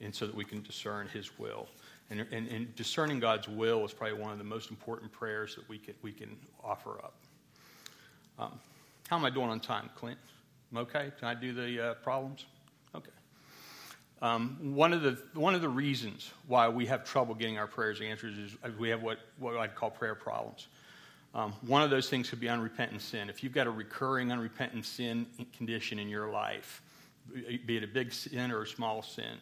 and 0.00 0.14
so 0.14 0.26
that 0.26 0.34
we 0.34 0.44
can 0.44 0.62
discern 0.62 1.08
his 1.08 1.38
will. 1.38 1.68
And, 2.10 2.26
and, 2.32 2.48
and 2.48 2.74
discerning 2.74 3.18
God's 3.18 3.48
will 3.48 3.84
is 3.84 3.92
probably 3.92 4.18
one 4.18 4.32
of 4.32 4.38
the 4.38 4.44
most 4.44 4.70
important 4.70 5.10
prayers 5.12 5.54
that 5.56 5.68
we 5.68 5.78
can, 5.78 5.94
we 6.02 6.12
can 6.12 6.36
offer 6.62 6.98
up. 6.98 7.14
Um, 8.38 8.60
how 9.08 9.16
am 9.16 9.24
I 9.24 9.30
doing 9.30 9.48
on 9.48 9.58
time, 9.58 9.90
Clint? 9.96 10.18
I'm 10.70 10.78
okay? 10.78 11.10
Can 11.18 11.28
I 11.28 11.34
do 11.34 11.52
the 11.52 11.90
uh, 11.90 11.94
problems? 11.94 12.44
Okay. 12.94 13.10
Um, 14.22 14.74
one, 14.74 14.92
of 14.92 15.02
the, 15.02 15.18
one 15.34 15.54
of 15.54 15.60
the 15.60 15.68
reasons 15.68 16.30
why 16.46 16.68
we 16.68 16.86
have 16.86 17.04
trouble 17.04 17.34
getting 17.34 17.58
our 17.58 17.66
prayers 17.66 18.00
answered 18.00 18.34
is 18.38 18.56
we 18.78 18.90
have 18.90 19.02
what, 19.02 19.18
what 19.38 19.56
I'd 19.56 19.74
call 19.74 19.90
prayer 19.90 20.14
problems. 20.14 20.68
Um, 21.34 21.52
one 21.66 21.82
of 21.82 21.90
those 21.90 22.08
things 22.08 22.30
could 22.30 22.40
be 22.40 22.48
unrepentant 22.48 23.02
sin. 23.02 23.28
If 23.28 23.42
you've 23.42 23.52
got 23.52 23.66
a 23.66 23.70
recurring 23.70 24.30
unrepentant 24.30 24.86
sin 24.86 25.26
condition 25.56 25.98
in 25.98 26.08
your 26.08 26.30
life, 26.30 26.82
be 27.66 27.76
it 27.76 27.84
a 27.84 27.88
big 27.88 28.12
sin 28.12 28.50
or 28.50 28.62
a 28.62 28.66
small 28.66 29.02
sin, 29.02 29.36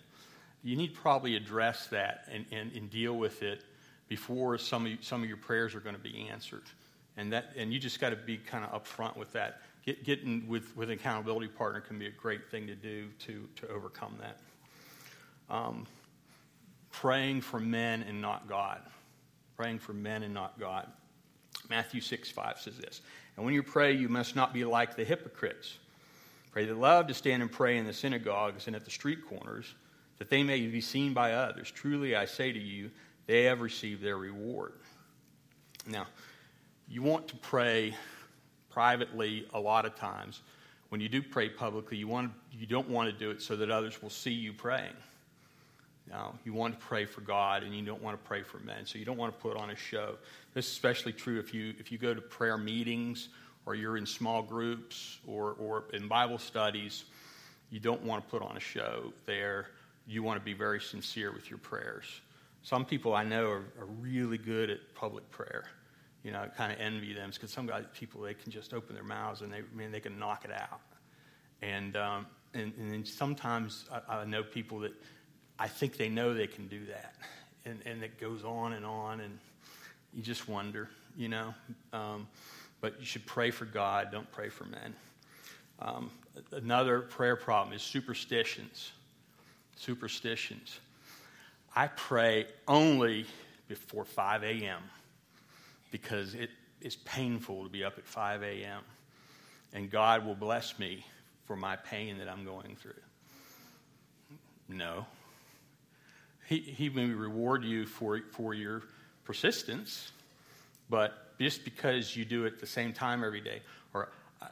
you 0.63 0.75
need 0.75 0.95
to 0.95 1.01
probably 1.01 1.37
address 1.37 1.87
that 1.89 2.25
and, 2.31 2.45
and, 2.51 2.73
and 2.73 2.91
deal 2.91 3.17
with 3.17 3.43
it 3.43 3.63
before 4.09 4.59
some 4.59 4.87
of, 4.87 4.93
some 5.01 5.23
of 5.23 5.29
your 5.29 5.37
prayers 5.37 5.75
are 5.75 5.81
going 5.81 5.95
to 5.95 6.01
be 6.01 6.29
answered. 6.29 6.65
And, 7.17 7.33
that, 7.33 7.53
and 7.57 7.73
you 7.73 7.79
just 7.79 8.01
got 8.01 8.11
to 8.11 8.17
be 8.17 8.37
kind 8.37 8.65
of 8.65 8.83
upfront 8.83 9.17
with 9.17 9.33
that. 9.33 9.63
get, 9.85 10.05
getting 10.05 10.47
with, 10.47 10.77
with 10.77 10.91
an 10.91 10.95
accountability 10.95 11.49
partner 11.49 11.81
can 11.81 11.99
be 11.99 12.07
a 12.07 12.11
great 12.11 12.51
thing 12.51 12.67
to 12.67 12.75
do 12.75 13.09
to, 13.27 13.49
to 13.57 13.69
overcome 13.69 14.19
that. 14.21 14.39
Um, 15.49 15.87
praying 16.91 17.41
for 17.41 17.59
men 17.59 18.03
and 18.03 18.21
not 18.21 18.49
God. 18.49 18.81
Praying 19.57 19.79
for 19.79 19.95
men 19.95 20.23
and 20.23 20.35
not 20.35 20.59
God. 20.61 20.87
Matthew 21.71 22.01
6 22.01 22.31
5 22.31 22.61
says 22.61 22.77
this. 22.77 23.01
And 23.37 23.45
when 23.45 23.55
you 23.55 23.63
pray, 23.63 23.93
you 23.93 24.09
must 24.09 24.37
not 24.37 24.53
be 24.53 24.65
like 24.65 24.97
the 24.97 25.05
hypocrites. 25.05 25.79
Pray 26.53 26.65
they 26.65 26.73
love 26.73 27.07
to 27.09 27.15
stand 27.15 27.43
and 27.43 27.53
pray 27.53 27.77
in 27.77 27.87
the 27.87 27.93
synagogues 27.93 28.67
and 28.67 28.75
at 28.75 28.85
the 28.85 28.91
street 28.91 29.27
corners, 29.29 29.75
that 30.19 30.31
they 30.31 30.43
may 30.43 30.67
be 30.67 30.81
seen 30.81 31.13
by 31.13 31.33
others. 31.33 31.71
Truly, 31.71 32.17
I 32.17 32.25
say 32.25 32.51
to 32.51 32.59
you, 32.59 32.91
they 33.27 33.45
have 33.45 33.61
received 33.61 34.03
their 34.03 34.17
reward. 34.17 34.73
Now, 35.87 36.07
you 36.89 37.03
want 37.03 37.29
to 37.29 37.37
pray 37.37 37.95
privately 38.71 39.47
a 39.55 39.61
lot 39.61 39.85
of 39.85 39.95
times. 39.97 40.43
When 40.91 41.01
you 41.01 41.09
do 41.09 41.23
pray 41.23 41.49
publicly, 41.49 41.97
you, 41.97 42.07
want, 42.07 42.33
you 42.53 42.67
don't 42.67 42.89
want 42.89 43.11
to 43.11 43.17
do 43.17 43.31
it 43.31 43.43
so 43.43 43.57
that 43.57 43.71
others 43.71 44.01
will 44.03 44.11
see 44.11 44.31
you 44.31 44.53
praying. 44.53 44.95
Now, 46.09 46.35
you 46.45 46.53
want 46.53 46.79
to 46.79 46.87
pray 46.87 47.05
for 47.05 47.23
God 47.23 47.65
and 47.65 47.75
you 47.75 47.85
don't 47.85 48.03
want 48.03 48.23
to 48.23 48.29
pray 48.29 48.43
for 48.43 48.59
men, 48.59 48.87
so 48.87 48.99
you 48.99 49.05
don't 49.05 49.17
want 49.17 49.37
to 49.37 49.43
put 49.43 49.57
on 49.57 49.71
a 49.71 49.77
show. 49.77 50.17
This 50.55 50.67
is 50.67 50.73
especially 50.73 51.13
true 51.13 51.41
if 51.41 51.53
you, 51.53 51.75
if 51.79 51.91
you 51.91 51.99
go 51.99 52.15
to 52.15 52.21
prayer 52.21 52.57
meetings 52.57 53.29
or 53.67 53.75
you're 53.75 53.97
in 53.97 54.07
small 54.07 54.43
groups 54.43 55.19
or, 55.27 55.57
or 55.59 55.85
in 55.93 56.07
Bible 56.07 56.39
studies. 56.39 57.05
You 57.71 57.81
don't 57.81 58.03
want 58.03 58.25
to 58.25 58.31
put 58.31 58.43
on 58.43 58.57
a 58.57 58.61
show 58.61 59.13
there. 59.27 59.71
You 60.07 60.23
want 60.23 60.39
to 60.39 60.45
be 60.45 60.53
very 60.53 60.81
sincere 60.81 61.33
with 61.33 61.51
your 61.51 61.59
prayers. 61.59 62.05
Some 62.63 62.85
people 62.85 63.15
I 63.15 63.25
know 63.25 63.51
are, 63.51 63.65
are 63.81 63.87
really 64.01 64.39
good 64.39 64.71
at 64.71 64.95
public 64.95 65.29
prayer. 65.33 65.65
You 66.27 66.33
know, 66.33 66.45
kind 66.57 66.73
of 66.73 66.81
envy 66.81 67.13
them 67.13 67.31
because 67.33 67.53
some 67.53 67.69
guys, 67.69 67.85
people, 67.97 68.21
they 68.21 68.35
can 68.35 68.51
just 68.51 68.75
open 68.75 68.97
their 68.97 69.05
mouths 69.05 69.43
and 69.43 69.53
they, 69.53 69.59
I 69.59 69.77
mean, 69.77 69.93
they 69.93 70.01
can 70.01 70.19
knock 70.19 70.45
it 70.45 70.51
out. 70.51 70.81
And, 71.63 71.97
um, 71.97 72.27
and, 72.53 72.73
and 72.79 73.07
sometimes 73.07 73.85
I, 74.09 74.17
I 74.17 74.25
know 74.25 74.43
people 74.43 74.81
that 74.81 74.93
I 75.57 75.69
think 75.69 75.97
they 75.97 76.09
know 76.09 76.35
they 76.35 76.49
can 76.49 76.67
do 76.67 76.85
that. 76.87 77.15
And, 77.65 77.79
and 77.87 78.03
it 78.03 78.19
goes 78.19 78.43
on 78.43 78.73
and 78.73 78.85
on, 78.85 79.21
and 79.21 79.39
you 80.13 80.21
just 80.21 80.49
wonder, 80.49 80.91
you 81.17 81.29
know. 81.29 81.55
Um, 81.93 82.27
but 82.81 82.99
you 82.99 83.07
should 83.07 83.25
pray 83.25 83.53
for 83.53 83.65
God, 83.65 84.09
don't 84.11 84.31
pray 84.33 84.49
for 84.49 84.65
men. 84.65 84.95
Um, 85.79 86.11
another 86.51 87.03
prayer 87.03 87.37
problem 87.37 87.73
is 87.73 87.83
superstitions. 87.83 88.91
Superstitions. 89.77 90.81
I 91.77 91.87
pray 91.87 92.47
only 92.67 93.27
before 93.69 94.05
5 94.05 94.43
a.m. 94.43 94.81
because 95.91 96.35
it 96.35 96.51
is 96.81 96.97
painful 96.97 97.65
to 97.65 97.69
be 97.69 97.85
up 97.85 97.99
at 97.99 98.07
5 98.07 98.43
a.m. 98.43 98.83
And 99.73 99.91
God 99.91 100.25
will 100.25 100.35
bless 100.35 100.79
me 100.79 101.05
for 101.47 101.57
my 101.57 101.77
pain 101.77 102.19
that 102.19 102.29
I'm 102.29 102.45
going 102.45 102.77
through. 102.77 102.93
No. 104.69 105.07
He, 106.49 106.59
he 106.59 106.89
may 106.89 107.07
reward 107.07 107.65
you 107.65 107.87
for, 107.87 108.21
for 108.33 108.55
your 108.55 108.83
persistence, 109.25 110.13
but 110.89 111.39
just 111.39 111.65
because 111.65 112.17
you 112.17 112.25
do 112.25 112.45
it 112.45 112.61
the 112.61 112.67
same 112.67 112.93
time 112.93 113.25
every 113.25 113.41
day, 113.41 113.63
or 113.93 114.11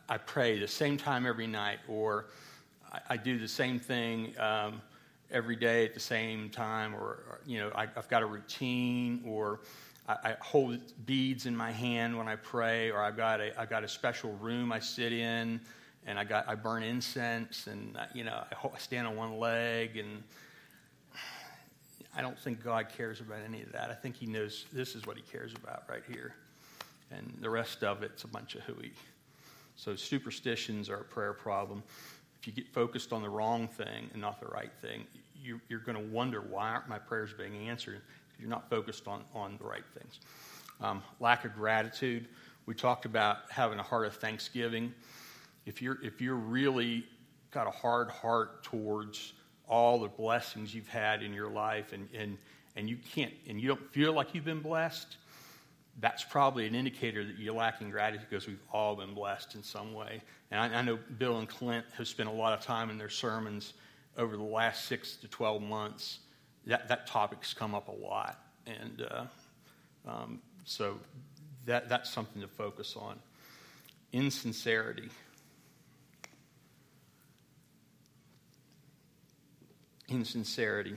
I, 0.09 0.19
pray 0.19 0.59
the 0.59 0.69
same 0.69 0.97
time 0.97 1.27
every 1.27 1.47
night, 1.47 1.79
or 1.89 2.27
I, 2.93 3.01
I 3.11 3.17
do 3.17 3.39
the 3.39 3.49
same 3.49 3.79
thing 3.79 4.35
um, 4.39 4.83
every 5.31 5.57
day 5.57 5.85
at 5.85 5.95
the 5.95 6.01
same 6.01 6.51
time, 6.51 6.95
or, 6.95 6.99
or 6.99 7.41
you 7.47 7.59
know, 7.59 7.71
I, 7.75 7.87
have 7.95 8.09
got 8.09 8.23
a 8.23 8.27
routine, 8.27 9.23
or 9.27 9.61
I, 10.09 10.13
I, 10.13 10.37
hold 10.41 10.79
beads 11.07 11.47
in 11.47 11.57
my 11.57 11.71
hand 11.71 12.17
when 12.17 12.29
I 12.29 12.37
pray, 12.37 12.91
or 12.91 13.03
I've 13.03 13.17
got 13.17 13.41
a, 13.41 13.59
I've 13.59 13.71
got 13.71 13.85
a 13.85 13.89
special 13.89 14.33
room 14.35 14.73
I 14.73 14.81
sit 14.81 15.13
in, 15.13 15.61
and 16.07 16.19
I, 16.19 16.25
got, 16.25 16.49
I 16.49 16.55
burn 16.55 16.83
incense, 16.83 17.67
and 17.67 17.97
uh, 17.97 18.05
you 18.15 18.25
know, 18.25 18.43
I 18.53 18.79
stand 18.79 19.07
on 19.07 19.17
one 19.17 19.39
leg, 19.39 19.97
and 19.97 20.23
I 22.17 22.21
don't 22.21 22.39
think 22.39 22.63
God 22.63 22.89
cares 22.97 23.21
about 23.21 23.39
any 23.45 23.63
of 23.63 23.73
that. 23.73 23.91
I 23.91 23.95
think 23.95 24.17
He 24.17 24.27
knows 24.27 24.67
this 24.73 24.95
is 24.95 25.07
what 25.07 25.17
He 25.17 25.23
cares 25.23 25.53
about 25.55 25.85
right 25.89 26.03
here. 26.11 26.35
And 27.11 27.37
the 27.41 27.51
rest 27.51 27.83
of 27.83 28.03
it's 28.03 28.25
a 28.25 28.29
bunch 28.29 28.55
of 28.55 28.63
hooey. 28.63 28.93
So 29.77 29.97
superstitions 29.97 30.89
are 30.89 30.97
a 30.97 31.05
prayer 31.05 31.33
problem. 31.33 31.83
If 32.41 32.47
you 32.47 32.53
get 32.53 32.69
focused 32.69 33.13
on 33.13 33.23
the 33.23 33.29
wrong 33.29 33.69
thing 33.69 34.11
and 34.13 34.21
not 34.21 34.41
the 34.41 34.47
right 34.47 34.73
thing, 34.81 35.05
you, 35.43 35.61
you, 35.69 35.77
are 35.77 35.81
going 35.81 35.97
to 35.97 36.13
wonder 36.13 36.41
why 36.41 36.71
aren't 36.71 36.89
my 36.89 36.99
prayers 36.99 37.31
being 37.37 37.69
answered? 37.69 38.01
You're 38.39 38.49
not 38.49 38.69
focused 38.69 39.07
on, 39.09 39.23
on 39.35 39.57
the 39.59 39.65
right 39.65 39.85
things. 39.99 40.21
Um, 40.81 41.03
lack 41.21 41.45
of 41.45 41.55
gratitude. 41.55 42.29
We 42.67 42.75
talked 42.75 43.05
about 43.05 43.51
having 43.51 43.79
a 43.79 43.83
heart 43.83 44.07
of 44.07 44.17
thanksgiving. 44.17 44.95
If 45.67 45.81
you're, 45.81 45.99
if 46.03 46.21
you're 46.21 46.35
really 46.35 47.07
got 47.51 47.67
a 47.67 47.71
hard 47.71 48.11
heart 48.11 48.65
towards 48.65 49.33
all 49.69 50.01
the 50.01 50.09
blessings 50.09 50.75
you've 50.75 50.89
had 50.89 51.23
in 51.23 51.33
your 51.33 51.49
life 51.49 51.93
and, 51.93 52.09
and, 52.15 52.37
and 52.77 52.89
you 52.89 52.97
can't 52.97 53.33
and 53.49 53.61
you 53.61 53.69
don't 53.69 53.93
feel 53.93 54.13
like 54.13 54.35
you've 54.35 54.45
been 54.45 54.61
blessed 54.61 55.17
that's 56.01 56.25
probably 56.25 56.67
an 56.67 56.75
indicator 56.75 57.25
that 57.25 57.39
you're 57.39 57.55
lacking 57.55 57.89
gratitude 57.89 58.27
because 58.29 58.49
we've 58.49 58.61
all 58.73 58.97
been 58.97 59.15
blessed 59.15 59.55
in 59.55 59.63
some 59.63 59.95
way 59.95 60.21
and 60.51 60.61
I, 60.61 60.79
I 60.81 60.83
know 60.83 60.99
bill 61.19 61.39
and 61.39 61.49
clint 61.49 61.87
have 61.97 62.09
spent 62.09 62.29
a 62.29 62.33
lot 62.33 62.53
of 62.53 62.65
time 62.65 62.91
in 62.91 62.99
their 62.99 63.09
sermons 63.09 63.75
over 64.19 64.37
the 64.37 64.43
last 64.43 64.87
six 64.87 65.17
to 65.17 65.29
12 65.29 65.63
months 65.63 66.19
that, 66.67 66.89
that 66.89 67.07
topic's 67.07 67.55
come 67.55 67.75
up 67.75 67.89
a 67.89 67.93
lot 67.93 68.39
and 68.67 69.07
uh, 69.11 69.25
um, 70.07 70.41
so 70.65 70.99
that, 71.67 71.89
that's 71.89 72.11
something 72.11 72.43
to 72.43 72.49
focus 72.49 72.97
on 72.97 73.19
insincerity 74.13 75.11
insincerity. 80.09 80.95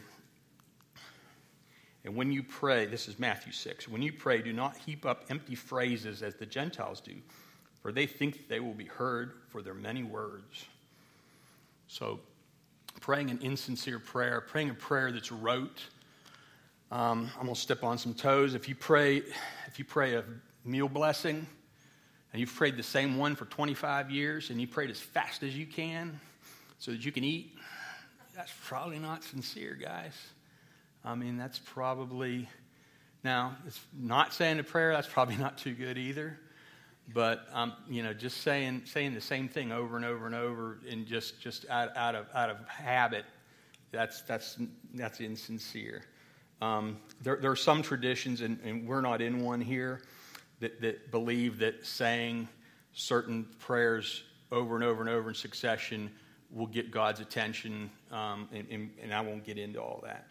And 2.03 2.15
when 2.15 2.31
you 2.31 2.43
pray, 2.43 2.85
this 2.85 3.07
is 3.07 3.19
Matthew 3.19 3.51
6, 3.51 3.87
when 3.87 4.01
you 4.01 4.13
pray, 4.13 4.41
do 4.41 4.53
not 4.53 4.77
heap 4.77 5.05
up 5.05 5.25
empty 5.29 5.55
phrases 5.55 6.23
as 6.23 6.35
the 6.35 6.45
Gentiles 6.45 7.01
do, 7.01 7.15
for 7.81 7.91
they 7.91 8.05
think 8.05 8.47
they 8.47 8.59
will 8.59 8.73
be 8.73 8.85
heard 8.85 9.33
for 9.49 9.61
their 9.61 9.73
many 9.73 10.03
words. 10.03 10.65
So, 11.87 12.19
praying 12.99 13.29
an 13.31 13.39
insincere 13.41 13.99
prayer, 13.99 14.41
praying 14.41 14.69
a 14.69 14.73
prayer 14.73 15.11
that's 15.11 15.31
rote. 15.31 15.83
Um, 16.91 17.29
I'm 17.35 17.43
going 17.43 17.55
to 17.55 17.59
step 17.59 17.83
on 17.83 17.97
some 17.97 18.13
toes. 18.13 18.53
If 18.53 18.69
you 18.69 18.75
pray, 18.75 19.17
if 19.67 19.79
you 19.79 19.85
pray 19.85 20.15
a 20.15 20.23
meal 20.63 20.87
blessing, 20.87 21.47
and 22.31 22.39
you've 22.39 22.53
prayed 22.53 22.77
the 22.77 22.83
same 22.83 23.17
one 23.17 23.35
for 23.35 23.45
25 23.45 24.11
years, 24.11 24.49
and 24.49 24.59
you 24.59 24.67
prayed 24.67 24.89
as 24.89 24.99
fast 24.99 25.43
as 25.43 25.57
you 25.57 25.65
can 25.65 26.19
so 26.79 26.91
that 26.91 27.03
you 27.03 27.11
can 27.11 27.23
eat, 27.23 27.55
that's 28.35 28.53
probably 28.65 28.99
not 28.99 29.23
sincere, 29.23 29.73
guys. 29.73 30.13
I 31.03 31.15
mean, 31.15 31.37
that's 31.37 31.59
probably, 31.59 32.47
now, 33.23 33.57
it's 33.65 33.79
not 33.97 34.33
saying 34.33 34.59
a 34.59 34.63
prayer, 34.63 34.91
that's 34.93 35.07
probably 35.07 35.35
not 35.37 35.57
too 35.57 35.73
good 35.73 35.97
either. 35.97 36.37
But, 37.13 37.47
um, 37.53 37.73
you 37.89 38.03
know, 38.03 38.13
just 38.13 38.41
saying, 38.41 38.81
saying 38.85 39.13
the 39.13 39.21
same 39.21 39.47
thing 39.47 39.71
over 39.71 39.95
and 39.95 40.05
over 40.05 40.25
and 40.25 40.35
over 40.35 40.79
and 40.89 41.05
just, 41.05 41.39
just 41.39 41.67
out, 41.69 41.95
out, 41.95 42.15
of, 42.15 42.27
out 42.33 42.49
of 42.49 42.67
habit, 42.67 43.23
that's, 43.91 44.21
that's, 44.23 44.57
that's 44.93 45.21
insincere. 45.21 46.03
Um, 46.61 46.97
there, 47.21 47.37
there, 47.37 47.51
are 47.51 47.55
some 47.55 47.81
traditions, 47.81 48.41
and, 48.41 48.59
and, 48.63 48.87
we're 48.87 49.01
not 49.01 49.21
in 49.21 49.39
one 49.39 49.61
here, 49.61 50.01
that, 50.59 50.81
that 50.81 51.11
believe 51.11 51.59
that 51.59 51.85
saying 51.85 52.47
certain 52.93 53.47
prayers 53.59 54.23
over 54.51 54.75
and 54.75 54.83
over 54.83 55.01
and 55.01 55.09
over 55.09 55.29
in 55.29 55.35
succession 55.35 56.09
will 56.51 56.65
get 56.65 56.89
God's 56.89 57.19
attention, 57.19 57.91
um, 58.11 58.49
and, 58.51 58.67
and, 58.71 58.89
and, 59.01 59.13
I 59.13 59.21
won't 59.21 59.43
get 59.43 59.57
into 59.57 59.79
all 59.79 60.03
that. 60.03 60.27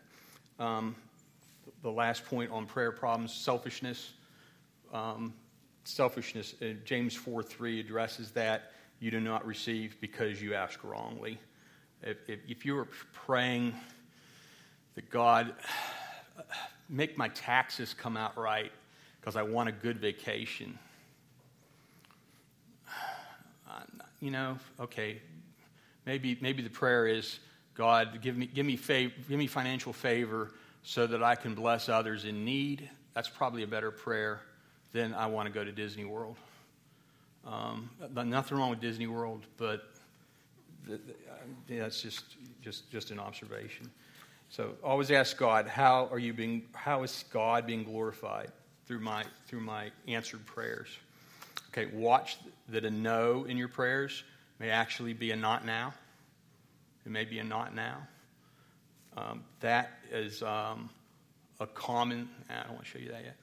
Um, 0.59 0.97
the 1.83 1.93
last 1.93 2.25
point 2.25 2.51
on 2.51 2.67
prayer 2.67 2.91
problems 2.91 3.33
selfishness. 3.33 4.13
Selfishness, 5.87 6.55
uh, 6.63 6.75
James 6.85 7.15
4 7.15 7.43
3 7.43 7.81
addresses 7.81 8.31
that. 8.33 8.73
You 8.99 9.11
do 9.11 9.21
not 9.21 9.47
receive 9.47 10.01
because 10.01 10.41
you 10.41 10.55
ask 10.55 10.83
wrongly. 10.83 11.39
If, 12.03 12.17
if, 12.29 12.41
if 12.49 12.65
you 12.65 12.79
are 12.79 12.89
praying 13.13 13.75
that 14.95 15.11
God, 15.11 15.55
make 16.89 17.19
my 17.19 17.29
taxes 17.29 17.95
come 17.95 18.17
out 18.17 18.37
right 18.39 18.73
because 19.21 19.37
I 19.37 19.43
want 19.43 19.69
a 19.69 19.73
good 19.73 19.99
vacation, 19.99 20.79
you 24.21 24.31
know, 24.31 24.59
okay, 24.81 25.21
Maybe, 26.07 26.39
maybe 26.41 26.63
the 26.63 26.71
prayer 26.71 27.09
is, 27.09 27.41
God, 27.75 28.21
give 28.23 28.37
me, 28.37 28.47
give, 28.47 28.65
me 28.65 28.79
fav- 28.79 29.13
give 29.29 29.39
me 29.39 29.49
financial 29.49 29.93
favor 29.93 30.53
so 30.85 31.07
that 31.09 31.23
I 31.23 31.35
can 31.35 31.55
bless 31.55 31.89
others 31.89 32.25
in 32.25 32.45
need. 32.45 32.89
That's 33.13 33.29
probably 33.29 33.65
a 33.65 33.67
better 33.67 33.91
prayer 33.91 34.41
than 34.93 35.15
I 35.15 35.27
want 35.27 35.47
to 35.47 35.53
go 35.53 35.65
to 35.65 35.73
Disney 35.73 36.05
World. 36.05 36.37
Um, 37.47 37.91
nothing 38.13 38.59
wrong 38.59 38.71
with 38.71 38.81
Disney 38.81 39.07
World, 39.07 39.47
but 39.57 39.83
that's 41.69 42.03
just, 42.03 42.25
just, 42.63 42.91
just 42.91 43.11
an 43.11 43.21
observation. 43.21 43.91
So 44.49 44.75
always 44.83 45.11
ask 45.11 45.37
God, 45.37 45.67
how 45.67 46.09
are 46.11 46.19
you 46.19 46.33
being, 46.33 46.65
how 46.73 47.03
is 47.03 47.25
God 47.33 47.67
being 47.67 47.85
glorified 47.85 48.51
through 48.87 49.01
my, 49.01 49.25
through 49.47 49.61
my 49.61 49.91
answered 50.09 50.45
prayers? 50.47 50.89
Okay, 51.71 51.87
watch 51.93 52.39
that 52.69 52.85
a 52.85 52.91
no 52.91 53.45
in 53.45 53.57
your 53.57 53.69
prayers 53.69 54.25
may 54.59 54.71
actually 54.71 55.13
be 55.13 55.31
a 55.33 55.37
not 55.37 55.67
now. 55.67 55.93
It 57.05 57.13
may 57.13 57.25
be 57.25 57.39
a 57.39 57.45
not 57.45 57.75
now. 57.75 58.09
Um, 59.17 59.45
that 59.61 59.91
is 60.11 60.43
um, 60.43 60.91
a 61.61 61.67
common, 61.67 62.29
I 62.51 62.65
don't 62.65 62.73
want 62.73 62.85
to 62.85 62.91
show 62.91 62.99
you 62.99 63.11
that 63.11 63.25
yet. 63.25 63.37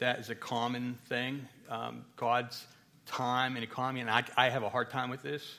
That 0.00 0.18
is 0.18 0.30
a 0.30 0.34
common 0.34 0.98
thing. 1.10 1.46
Um, 1.68 2.06
God's 2.16 2.66
time 3.04 3.56
and 3.56 3.62
economy, 3.62 4.00
and 4.00 4.08
I, 4.08 4.24
I, 4.34 4.48
have 4.48 4.62
a 4.62 4.70
hard 4.70 4.88
time 4.88 5.10
with 5.10 5.20
this. 5.20 5.58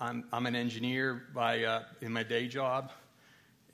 I'm, 0.00 0.24
I'm 0.32 0.46
an 0.46 0.56
engineer 0.56 1.24
by, 1.34 1.64
uh, 1.64 1.82
in 2.00 2.10
my 2.10 2.22
day 2.22 2.48
job, 2.48 2.90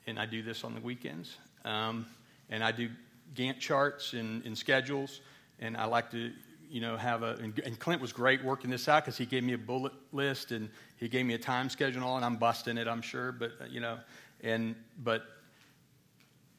and 0.05 0.19
I 0.19 0.25
do 0.25 0.43
this 0.43 0.65
on 0.65 0.75
the 0.75 0.81
weekends. 0.81 1.37
Um, 1.63 2.05
and 2.49 2.65
I 2.65 2.73
do 2.73 2.89
Gantt 3.33 3.59
charts 3.59 4.11
and, 4.11 4.43
and 4.45 4.57
schedules, 4.57 5.21
and 5.59 5.77
I 5.77 5.85
like 5.85 6.11
to 6.11 6.33
you 6.69 6.81
know, 6.81 6.97
have 6.97 7.23
a, 7.23 7.37
and, 7.41 7.57
and 7.59 7.79
Clint 7.79 8.01
was 8.01 8.11
great 8.11 8.43
working 8.43 8.69
this 8.69 8.89
out 8.89 9.05
because 9.05 9.17
he 9.17 9.25
gave 9.25 9.45
me 9.45 9.53
a 9.53 9.57
bullet 9.57 9.93
list 10.11 10.51
and 10.51 10.69
he 10.97 11.07
gave 11.07 11.25
me 11.25 11.33
a 11.33 11.39
time 11.39 11.69
schedule 11.69 12.01
and 12.01 12.03
all, 12.03 12.17
and 12.17 12.25
I'm 12.25 12.35
busting 12.35 12.77
it, 12.77 12.89
I'm 12.89 13.01
sure, 13.01 13.31
but, 13.31 13.51
uh, 13.61 13.65
you 13.69 13.79
know, 13.79 13.99
and, 14.41 14.75
but 15.01 15.23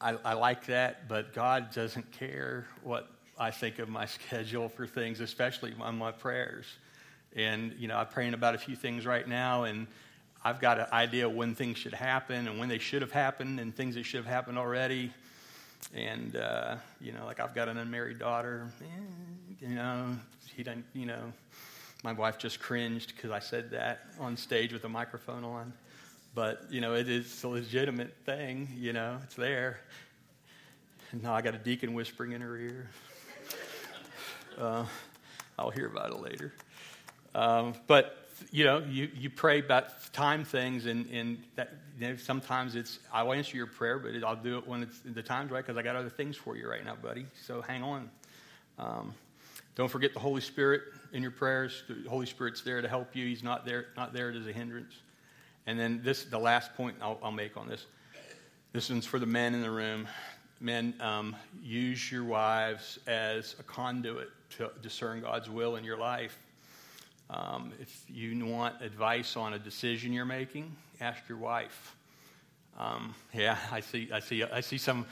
I, 0.01 0.15
I 0.25 0.33
like 0.33 0.65
that, 0.65 1.07
but 1.07 1.31
God 1.31 1.71
doesn't 1.75 2.11
care 2.11 2.65
what 2.81 3.07
I 3.39 3.51
think 3.51 3.79
of 3.79 3.89
my 3.89 4.05
schedule 4.17 4.69
for 4.69 4.85
things, 4.85 5.21
especially 5.21 5.73
on 5.79 5.97
my 5.97 6.11
prayers. 6.11 6.65
And, 7.35 7.73
you 7.79 7.87
know, 7.87 7.97
I'm 7.97 8.07
praying 8.07 8.33
about 8.33 8.55
a 8.55 8.57
few 8.57 8.75
things 8.75 9.05
right 9.05 9.27
now, 9.27 9.63
and 9.63 9.87
I've 10.43 10.59
got 10.59 10.79
an 10.79 10.87
idea 10.91 11.29
when 11.29 11.55
things 11.55 11.77
should 11.77 11.93
happen 11.93 12.47
and 12.47 12.59
when 12.59 12.69
they 12.69 12.79
should 12.79 13.01
have 13.01 13.11
happened 13.11 13.59
and 13.59 13.75
things 13.75 13.95
that 13.95 14.03
should 14.03 14.17
have 14.17 14.25
happened 14.25 14.57
already. 14.57 15.11
And, 15.93 16.35
uh, 16.35 16.75
you 16.99 17.11
know, 17.11 17.25
like 17.25 17.39
I've 17.39 17.55
got 17.55 17.69
an 17.69 17.77
unmarried 17.77 18.19
daughter. 18.19 18.71
Eh, 18.81 19.67
you 19.67 19.75
know, 19.75 20.15
he 20.55 20.63
doesn't, 20.63 20.85
you 20.93 21.05
know, 21.05 21.31
my 22.03 22.13
wife 22.13 22.37
just 22.37 22.59
cringed 22.59 23.15
because 23.15 23.31
I 23.31 23.39
said 23.39 23.71
that 23.71 24.05
on 24.19 24.37
stage 24.37 24.73
with 24.73 24.83
a 24.85 24.89
microphone 24.89 25.43
on. 25.43 25.73
But, 26.35 26.63
you 26.69 26.79
know, 26.79 26.93
it 26.93 27.09
is 27.09 27.43
a 27.43 27.47
legitimate 27.47 28.15
thing, 28.25 28.69
you 28.77 28.93
know, 28.93 29.19
it's 29.23 29.35
there. 29.35 29.81
And 31.11 31.23
now 31.23 31.33
I 31.33 31.41
got 31.41 31.55
a 31.55 31.57
deacon 31.57 31.93
whispering 31.93 32.33
in 32.33 32.41
her 32.41 32.57
ear. 32.57 32.89
Uh, 34.59 34.85
I'll 35.57 35.69
hear 35.69 35.87
about 35.87 36.11
it 36.11 36.19
later. 36.19 36.53
Um, 37.33 37.73
but 37.87 38.27
you 38.51 38.65
know, 38.65 38.79
you, 38.79 39.09
you 39.15 39.29
pray 39.29 39.59
about 39.59 40.11
time 40.13 40.43
things, 40.43 40.85
and, 40.85 41.09
and 41.11 41.41
that, 41.55 41.73
you 41.99 42.09
know, 42.09 42.15
sometimes 42.17 42.75
it's, 42.75 42.99
I'll 43.13 43.33
answer 43.33 43.55
your 43.57 43.67
prayer, 43.67 43.99
but 43.99 44.11
I'll 44.23 44.35
do 44.35 44.57
it 44.57 44.67
when 44.67 44.83
it's, 44.83 44.99
the 44.99 45.23
time's 45.23 45.51
right 45.51 45.65
because 45.65 45.77
I 45.77 45.81
got 45.81 45.95
other 45.95 46.09
things 46.09 46.35
for 46.35 46.55
you 46.57 46.69
right 46.69 46.83
now, 46.83 46.95
buddy. 46.95 47.25
So 47.45 47.61
hang 47.61 47.83
on. 47.83 48.09
Um, 48.77 49.13
don't 49.75 49.89
forget 49.89 50.13
the 50.13 50.19
Holy 50.19 50.41
Spirit 50.41 50.81
in 51.13 51.21
your 51.21 51.31
prayers. 51.31 51.83
The 51.87 52.09
Holy 52.09 52.25
Spirit's 52.25 52.61
there 52.61 52.81
to 52.81 52.87
help 52.87 53.15
you. 53.15 53.25
He's 53.25 53.43
not 53.43 53.65
there, 53.65 53.87
not 53.95 54.13
there 54.13 54.31
as 54.31 54.47
a 54.47 54.51
hindrance. 54.51 54.93
And 55.67 55.79
then 55.79 56.01
this, 56.03 56.23
the 56.25 56.39
last 56.39 56.73
point 56.75 56.97
I'll, 57.01 57.19
I'll 57.23 57.31
make 57.31 57.55
on 57.55 57.67
this. 57.67 57.85
This 58.73 58.89
one's 58.89 59.05
for 59.05 59.19
the 59.19 59.25
men 59.25 59.53
in 59.53 59.61
the 59.61 59.71
room. 59.71 60.07
Men, 60.61 60.93
um, 60.99 61.35
use 61.63 62.11
your 62.11 62.25
wives 62.25 62.99
as 63.07 63.55
a 63.59 63.63
conduit 63.63 64.29
to 64.57 64.69
discern 64.81 65.21
God's 65.21 65.49
will 65.49 65.77
in 65.77 65.85
your 65.85 65.97
life. 65.97 66.37
Um, 67.29 67.71
if 67.79 68.03
you 68.09 68.45
want 68.45 68.81
advice 68.81 69.37
on 69.37 69.53
a 69.53 69.59
decision 69.59 70.11
you're 70.11 70.25
making, 70.25 70.75
ask 70.99 71.21
your 71.29 71.37
wife. 71.37 71.95
Um, 72.77 73.15
yeah, 73.33 73.57
I 73.71 73.79
see, 73.79 74.09
I, 74.11 74.19
see, 74.19 74.43
I 74.43 74.59
see 74.59 74.77
some 74.77 75.05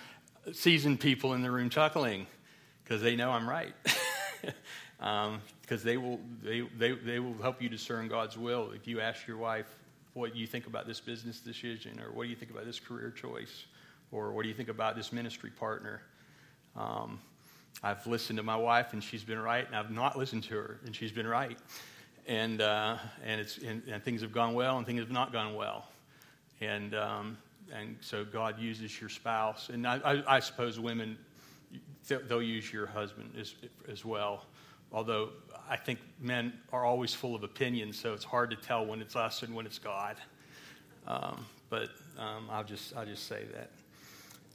seasoned 0.52 1.00
people 1.00 1.34
in 1.34 1.42
the 1.42 1.52
room 1.52 1.70
chuckling 1.70 2.28
because 2.84 3.02
they 3.02 3.16
know 3.16 3.32
I'm 3.32 3.48
right. 3.48 3.74
Because 4.42 4.52
um, 5.00 5.42
they, 5.86 5.96
will, 5.98 6.20
they, 6.44 6.62
they, 6.78 6.92
they 6.92 7.20
will 7.20 7.42
help 7.42 7.62
you 7.62 7.70
discern 7.70 8.10
God's 8.10 8.38
will. 8.38 8.72
If 8.72 8.88
you 8.88 9.00
ask 9.00 9.28
your 9.28 9.38
wife, 9.38 9.68
what 10.14 10.36
you 10.36 10.48
think 10.48 10.68
about 10.68 10.88
this 10.88 11.00
business 11.00 11.40
decision? 11.40 12.02
Or 12.02 12.12
what 12.12 12.24
do 12.24 12.30
you 12.30 12.36
think 12.36 12.52
about 12.52 12.66
this 12.66 12.80
career 12.80 13.12
choice? 13.12 13.66
Or 14.12 14.32
what 14.32 14.44
do 14.44 14.50
you 14.50 14.56
think 14.56 14.70
about 14.70 14.96
this 14.96 15.12
ministry 15.12 15.50
partner? 15.50 16.02
Um, 16.76 17.20
I've 17.84 18.06
listened 18.08 18.38
to 18.38 18.44
my 18.44 18.56
wife 18.56 18.94
and 18.94 19.04
she's 19.04 19.24
been 19.24 19.40
right, 19.40 19.66
and 19.66 19.76
I've 19.76 19.92
not 19.92 20.18
listened 20.18 20.44
to 20.46 20.56
her 20.56 20.80
and 20.86 20.96
she's 20.96 21.12
been 21.12 21.28
right. 21.28 21.58
And 22.28 22.62
uh, 22.62 22.98
and 23.26 23.40
it's 23.40 23.58
and, 23.60 23.84
and, 23.88 24.04
things 24.04 24.22
have 24.22 24.34
gone 24.34 24.54
well 24.54 24.78
and 24.78 24.86
things 24.86 25.00
have 25.00 25.12
not 25.12 25.32
gone 25.32 25.56
well, 25.56 25.88
and 26.60 26.94
um, 26.94 27.38
and 27.74 27.98
so 28.02 28.26
God 28.26 28.60
uses 28.60 29.00
your 29.00 29.10
spouse, 29.10 29.70
and 29.70 29.88
I, 29.88 30.00
I, 30.04 30.36
I 30.36 30.40
suppose 30.42 30.78
women 30.78 31.18
they'll 32.08 32.42
use 32.42 32.72
your 32.74 32.86
husband 32.86 33.32
as 33.40 33.56
as 33.90 34.04
well, 34.04 34.46
although 34.92 35.30
I 35.70 35.78
think 35.78 36.00
men 36.20 36.52
are 36.74 36.84
always 36.84 37.14
full 37.14 37.34
of 37.34 37.44
opinions, 37.44 37.98
so 37.98 38.14
it's 38.14 38.26
hard 38.26 38.50
to 38.50 38.58
tell 38.58 38.86
when 38.86 39.02
it's 39.02 39.16
us 39.16 39.44
and 39.44 39.56
when 39.56 39.66
it's 39.66 39.80
God. 39.80 40.18
Um, 41.08 41.46
but 41.70 41.90
um, 42.18 42.50
I'll 42.52 42.64
just 42.64 42.96
I'll 42.96 43.06
just 43.06 43.28
say 43.28 43.46
that, 43.54 43.72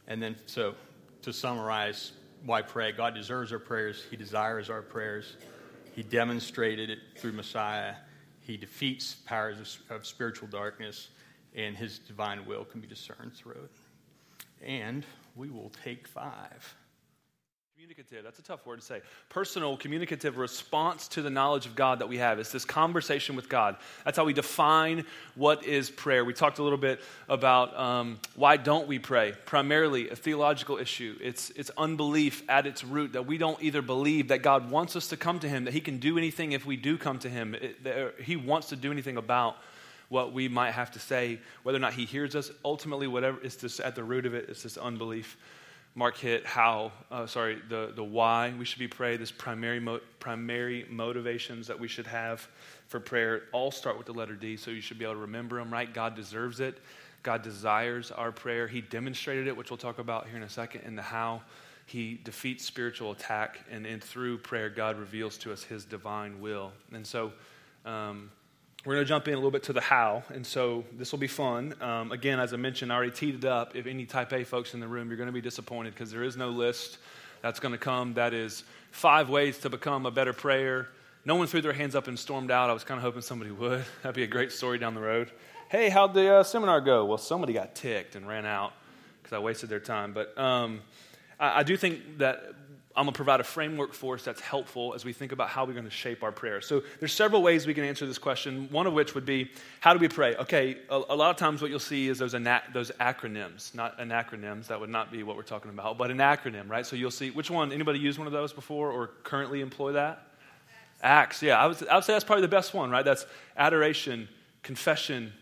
and 0.07 0.23
then 0.23 0.37
so 0.47 0.75
to 1.23 1.33
summarize, 1.33 2.13
why 2.45 2.63
pray? 2.63 2.93
God 2.93 3.15
deserves 3.15 3.53
our 3.53 3.59
prayers. 3.59 4.05
He 4.11 4.17
desires 4.17 4.71
our 4.71 4.83
prayers. 4.83 5.37
He 5.95 6.03
demonstrated 6.03 6.91
it 6.91 6.99
through 7.17 7.33
Messiah. 7.33 7.95
He 8.41 8.57
defeats 8.57 9.15
powers 9.27 9.81
of, 9.91 9.97
of 9.97 10.07
spiritual 10.07 10.49
darkness, 10.49 11.09
and 11.55 11.77
his 11.77 11.99
divine 11.99 12.45
will 12.45 12.65
can 12.65 12.81
be 12.81 12.89
discerned 12.89 13.35
through 13.35 13.53
it. 13.65 14.65
And 14.67 15.05
we 15.37 15.49
will 15.51 15.71
take 15.85 16.09
five. 16.09 16.75
Communicative, 17.83 18.23
that's 18.23 18.39
a 18.39 18.43
tough 18.43 18.65
word 18.65 18.79
to 18.79 18.87
say. 18.87 19.01
Personal, 19.29 19.77
communicative 19.77 20.37
response 20.37 21.09
to 21.09 21.21
the 21.21 21.31
knowledge 21.31 21.67
of 21.67 21.75
God 21.75 21.99
that 21.99 22.09
we 22.09 22.19
have. 22.19 22.39
It's 22.39 22.53
this 22.53 22.65
conversation 22.65 23.35
with 23.35 23.49
God. 23.49 23.75
That's 24.05 24.17
how 24.17 24.25
we 24.25 24.33
define 24.33 25.05
what 25.35 25.65
is 25.65 25.91
prayer. 25.91 26.25
We 26.25 26.33
talked 26.33 26.61
a 26.61 26.63
little 26.63 26.79
bit 26.79 27.01
about 27.29 27.77
um, 27.77 28.21
why 28.37 28.57
don't 28.57 28.87
we 28.87 29.01
pray? 29.01 29.33
Primarily 29.47 30.11
a 30.11 30.15
theological 30.15 30.79
issue. 30.79 31.19
It's, 31.21 31.51
it's 31.57 31.73
unbelief 31.77 32.45
at 32.49 32.69
its 32.69 32.85
root 32.85 33.15
that 33.15 33.27
we 33.27 33.37
don't 33.37 33.61
either 33.61 33.83
believe 33.83 34.29
that 34.29 34.43
God 34.43 34.71
wants 34.71 34.95
us 34.95 35.09
to 35.09 35.17
come 35.17 35.41
to 35.41 35.49
Him, 35.49 35.65
that 35.65 35.75
He 35.75 35.81
can 35.81 35.99
do 35.99 36.17
anything 36.17 36.53
if 36.53 36.65
we 36.65 36.77
do 36.77 36.97
come 36.97 37.19
to 37.19 37.29
Him, 37.29 37.57
it, 37.57 37.83
that 37.83 38.21
He 38.21 38.37
wants 38.37 38.69
to 38.69 38.77
do 38.77 38.93
anything 38.93 39.17
about 39.17 39.57
what 40.09 40.33
we 40.33 40.47
might 40.47 40.71
have 40.71 40.93
to 40.93 41.01
say, 41.01 41.41
whether 41.65 41.79
or 41.79 41.81
not 41.81 41.95
He 41.95 42.05
hears 42.05 42.37
us. 42.37 42.53
Ultimately, 42.65 43.09
whatever, 43.09 43.41
it's 43.43 43.57
this, 43.57 43.81
at 43.81 43.97
the 43.97 44.05
root 44.05 44.25
of 44.25 44.35
it, 44.35 44.47
it's 44.49 44.63
this 44.63 44.77
unbelief. 44.77 45.37
Mark 45.95 46.17
hit 46.17 46.47
how, 46.47 46.91
uh, 47.11 47.27
sorry, 47.27 47.61
the, 47.69 47.93
the 47.95 48.03
why 48.03 48.55
we 48.59 48.65
should 48.65 48.79
be 48.79 48.89
praying, 48.89 49.21
this 49.21 49.31
primary, 49.31 49.79
mo- 49.79 50.01
primary 50.21 50.87
motivations 50.89 51.67
that 51.67 51.79
we 51.79 51.87
should 51.87 52.07
have 52.07 52.49
for 52.89 52.99
prayer 52.99 53.43
all 53.53 53.71
start 53.71 53.99
with 53.99 54.07
the 54.07 54.13
letter 54.13 54.35
D, 54.35 54.57
so 54.57 54.71
you 54.71 54.81
should 54.81 54.99
be 54.99 55.05
able 55.05 55.15
to 55.15 55.21
remember 55.21 55.59
them, 55.59 55.71
right? 55.71 55.93
God 55.93 56.15
deserves 56.15 56.61
it. 56.61 56.79
God 57.23 57.43
desires 57.43 58.11
our 58.11 58.33
prayer. 58.33 58.67
He 58.67 58.81
demonstrated 58.81 59.47
it, 59.47 59.57
which 59.57 59.71
we'll 59.71 59.77
talk 59.77 59.99
about 59.99 60.27
here 60.29 60.37
in 60.37 60.43
a 60.43 60.49
second, 60.49 60.81
in 60.83 60.97
the 60.97 61.03
how. 61.03 61.43
He 61.85 62.19
defeats 62.25 62.65
spiritual 62.65 63.13
attack, 63.13 63.61
and, 63.71 63.85
and 63.85 64.03
through 64.03 64.39
prayer, 64.39 64.71
God 64.71 64.99
reveals 64.99 65.37
to 65.39 65.53
us 65.53 65.63
his 65.63 65.85
divine 65.85 66.41
will. 66.41 66.73
And 66.93 67.07
so, 67.07 67.33
um, 67.85 68.31
we're 68.85 68.95
going 68.95 69.05
to 69.05 69.09
jump 69.09 69.29
in 69.29 69.35
a 69.35 69.37
little 69.37 69.53
bit 69.53 69.63
to 69.65 69.73
the 69.73 69.81
how, 69.81 70.25
and 70.31 70.45
so 70.45 70.83
this 70.99 71.13
will 71.13 71.21
be 71.21 71.29
fun. 71.29 71.73
Um, 71.81 72.11
again, 72.11 72.41
as 72.41 72.53
I 72.53 72.57
mentioned, 72.57 72.93
I 72.93 72.97
already 72.97 73.13
teed 73.13 73.37
it 73.37 73.45
up. 73.45 73.77
If 73.77 73.87
any 73.87 74.07
Type 74.07 74.33
A 74.33 74.43
folks 74.43 74.75
in 74.75 74.81
the 74.81 74.89
room, 74.89 75.09
you're 75.09 75.17
going 75.17 75.29
to 75.29 75.33
be 75.33 75.41
disappointed 75.41 75.95
because 75.95 76.11
there 76.11 76.25
is 76.25 76.37
no 76.37 76.49
list 76.49 76.99
that's 77.43 77.61
going 77.61 77.73
to 77.73 77.79
come 77.79 78.15
that 78.15 78.35
is 78.35 78.65
five 78.91 79.29
ways 79.29 79.59
to 79.59 79.71
become 79.71 80.05
a 80.05 80.11
better 80.11 80.33
prayer. 80.33 80.89
No 81.25 81.37
one 81.37 81.47
threw 81.47 81.61
their 81.61 81.73
hands 81.73 81.95
up 81.95 82.09
and 82.09 82.19
stormed 82.19 82.51
out. 82.51 82.71
I 82.71 82.73
was 82.73 82.83
kind 82.83 82.99
of 82.99 83.05
hoping 83.05 83.23
somebody 83.23 83.53
would. 83.53 83.85
That'd 84.03 84.17
be 84.17 84.25
a 84.25 84.29
great 84.29 84.51
story 84.51 84.79
down 84.79 84.95
the 84.95 85.01
road. 85.01 85.31
Hey, 85.69 85.89
how'd 85.89 86.13
the 86.13 86.37
uh, 86.37 86.43
seminar 86.43 86.81
go? 86.81 87.05
Well, 87.05 87.19
somebody 87.19 87.53
got 87.53 87.77
ticked 87.77 88.17
and 88.17 88.27
ran 88.27 88.45
out 88.45 88.73
because 89.23 89.37
I 89.37 89.39
wasted 89.39 89.69
their 89.71 89.81
time. 89.81 90.13
But 90.13 90.37
um, 90.37 90.81
I, 91.39 91.61
I 91.61 91.63
do 91.63 91.77
think 91.77 92.19
that 92.19 92.62
I'm 92.95 93.05
going 93.05 93.13
to 93.15 93.17
provide 93.17 93.41
a 93.41 93.45
framework 93.45 93.95
for 93.95 94.17
us 94.17 94.25
that's 94.25 94.41
helpful 94.41 94.93
as 94.95 95.03
we 95.03 95.15
think 95.15 95.33
about 95.33 95.49
how 95.49 95.65
we're 95.65 95.73
going 95.73 95.87
to 95.87 95.91
shape 95.91 96.23
our 96.23 96.33
prayer. 96.33 96.61
So 96.61 96.83
there's 96.99 97.13
several 97.13 97.43
ways 97.43 97.67
we 97.67 97.73
can 97.73 97.85
answer 97.85 98.07
this 98.07 98.19
question. 98.19 98.69
One 98.71 98.87
of 98.87 98.93
which 98.93 99.15
would 99.15 99.25
be, 99.25 99.51
how 99.81 99.95
do 99.95 99.99
we 99.99 100.09
pray? 100.09 100.37
Okay, 100.37 100.77
a, 100.91 100.97
a 101.09 101.17
lot 101.17 101.31
of 101.31 101.37
times 101.37 101.63
what 101.63 101.71
you'll 101.71 101.81
see 101.81 102.09
is 102.09 102.19
those, 102.19 102.35
ana- 102.35 102.63
those 102.75 102.91
acronyms, 103.01 103.75
not 103.75 103.99
anacronyms. 103.99 104.67
That 104.67 104.79
would 104.79 104.91
not 104.91 105.11
be 105.11 105.23
what 105.23 105.37
we're 105.37 105.43
talking 105.43 105.71
about, 105.71 105.97
but 105.97 106.11
an 106.11 106.19
acronym, 106.19 106.69
right? 106.69 106.85
So 106.85 106.95
you'll 106.95 107.11
see 107.11 107.31
which 107.31 107.51
one. 107.51 107.73
Anybody 107.73 107.99
use 107.99 108.19
one 108.19 108.27
of 108.27 108.33
those 108.33 108.53
before 108.53 108.91
or 108.91 109.09
currently 109.23 109.63
employ 109.63 109.93
that? 109.93 110.27
Acts. 111.03 111.43
Yeah, 111.43 111.59
I 111.59 111.67
would, 111.67 111.89
I 111.89 111.95
would 111.95 112.05
say 112.05 112.13
that's 112.13 112.25
probably 112.25 112.43
the 112.43 112.49
best 112.49 112.75
one, 112.75 112.91
right? 112.91 113.05
That's 113.05 113.25
adoration, 113.57 114.29
confession, 114.63 115.33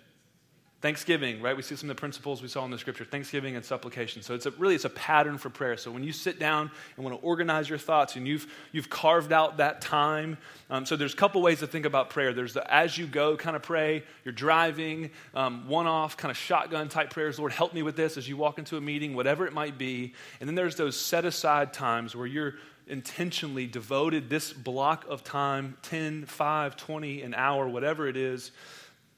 Thanksgiving, 0.80 1.42
right? 1.42 1.54
We 1.54 1.62
see 1.62 1.76
some 1.76 1.90
of 1.90 1.96
the 1.96 2.00
principles 2.00 2.40
we 2.40 2.48
saw 2.48 2.64
in 2.64 2.70
the 2.70 2.78
scripture, 2.78 3.04
thanksgiving 3.04 3.54
and 3.54 3.62
supplication. 3.62 4.22
So 4.22 4.34
it's 4.34 4.46
a, 4.46 4.50
really 4.52 4.74
it's 4.74 4.86
a 4.86 4.90
pattern 4.90 5.36
for 5.36 5.50
prayer. 5.50 5.76
So 5.76 5.90
when 5.90 6.02
you 6.02 6.12
sit 6.12 6.38
down 6.38 6.70
and 6.96 7.04
want 7.04 7.20
to 7.20 7.26
organize 7.26 7.68
your 7.68 7.76
thoughts 7.76 8.16
and 8.16 8.26
you've, 8.26 8.46
you've 8.72 8.88
carved 8.88 9.30
out 9.30 9.58
that 9.58 9.82
time, 9.82 10.38
um, 10.70 10.86
so 10.86 10.96
there's 10.96 11.12
a 11.12 11.16
couple 11.18 11.42
ways 11.42 11.58
to 11.58 11.66
think 11.66 11.84
about 11.84 12.08
prayer. 12.08 12.32
There's 12.32 12.54
the 12.54 12.72
as 12.72 12.96
you 12.96 13.06
go 13.06 13.36
kind 13.36 13.56
of 13.56 13.62
pray, 13.62 14.04
you're 14.24 14.32
driving, 14.32 15.10
um, 15.34 15.68
one 15.68 15.86
off 15.86 16.16
kind 16.16 16.30
of 16.30 16.38
shotgun 16.38 16.88
type 16.88 17.10
prayers. 17.10 17.38
Lord, 17.38 17.52
help 17.52 17.74
me 17.74 17.82
with 17.82 17.96
this 17.96 18.16
as 18.16 18.26
you 18.26 18.38
walk 18.38 18.58
into 18.58 18.78
a 18.78 18.80
meeting, 18.80 19.14
whatever 19.14 19.46
it 19.46 19.52
might 19.52 19.76
be. 19.76 20.14
And 20.40 20.48
then 20.48 20.54
there's 20.54 20.76
those 20.76 20.98
set 20.98 21.26
aside 21.26 21.74
times 21.74 22.16
where 22.16 22.26
you're 22.26 22.54
intentionally 22.86 23.66
devoted 23.66 24.30
this 24.30 24.50
block 24.50 25.04
of 25.08 25.24
time 25.24 25.76
10, 25.82 26.24
5, 26.24 26.76
20, 26.76 27.22
an 27.22 27.34
hour, 27.34 27.68
whatever 27.68 28.08
it 28.08 28.16
is. 28.16 28.50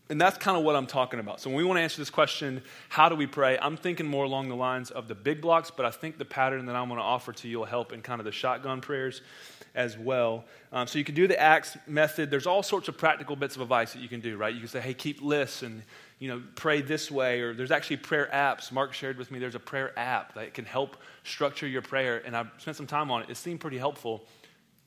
And 0.09 0.20
that's 0.20 0.36
kind 0.36 0.59
of 0.59 0.64
what 0.64 0.76
I'm 0.76 0.86
talking 0.86 1.20
about. 1.20 1.40
So 1.40 1.48
when 1.48 1.57
we 1.57 1.64
want 1.64 1.78
to 1.78 1.82
answer 1.82 1.98
this 1.98 2.11
question, 2.11 2.62
how 2.88 3.09
do 3.09 3.14
we 3.14 3.26
pray? 3.26 3.59
I'm 3.59 3.76
thinking 3.76 4.07
more 4.07 4.24
along 4.24 4.48
the 4.48 4.57
lines 4.57 4.90
of 4.90 5.09
the 5.09 5.14
big 5.14 5.40
blocks, 5.40 5.70
but 5.70 5.86
I 5.86 5.90
think 5.90 6.18
the 6.18 6.24
pattern 6.24 6.66
that 6.66 6.76
I'm 6.76 6.88
going 6.88 6.98
to 6.98 7.05
offer 7.05 7.32
to 7.32 7.48
you 7.48 7.61
will 7.61 7.66
help 7.66 7.92
in 7.92 8.03
kind 8.03 8.20
of 8.20 8.24
the 8.24 8.32
shotgun 8.32 8.80
prayers 8.80 9.22
as 9.74 9.96
well. 9.96 10.44
Um, 10.70 10.86
so 10.86 10.98
you 10.98 11.05
can 11.05 11.14
do 11.14 11.26
the 11.26 11.40
ACTS 11.40 11.78
method. 11.86 12.30
There's 12.30 12.46
all 12.46 12.62
sorts 12.62 12.88
of 12.88 12.98
practical 12.98 13.36
bits 13.36 13.57
of 13.57 13.62
advice 13.62 13.94
that 13.94 14.03
you 14.03 14.09
can 14.09 14.20
do, 14.20 14.36
right? 14.36 14.53
You 14.53 14.61
can 14.61 14.68
say, 14.68 14.80
hey, 14.80 14.92
keep 14.92 15.22
lists 15.22 15.62
and 15.62 15.82
you 16.22 16.28
know, 16.28 16.40
pray 16.55 16.82
this 16.82 17.11
way, 17.11 17.40
or 17.40 17.53
there's 17.53 17.72
actually 17.72 17.96
prayer 17.96 18.30
apps. 18.32 18.70
Mark 18.70 18.92
shared 18.92 19.18
with 19.18 19.32
me 19.32 19.40
there's 19.40 19.57
a 19.57 19.59
prayer 19.59 19.92
app 19.98 20.34
that 20.34 20.55
can 20.55 20.64
help 20.64 20.96
structure 21.24 21.66
your 21.66 21.82
prayer, 21.82 22.22
and 22.24 22.36
I 22.36 22.44
spent 22.59 22.76
some 22.76 22.86
time 22.86 23.11
on 23.11 23.22
it. 23.22 23.30
It 23.30 23.36
seemed 23.36 23.59
pretty 23.59 23.78
helpful. 23.78 24.24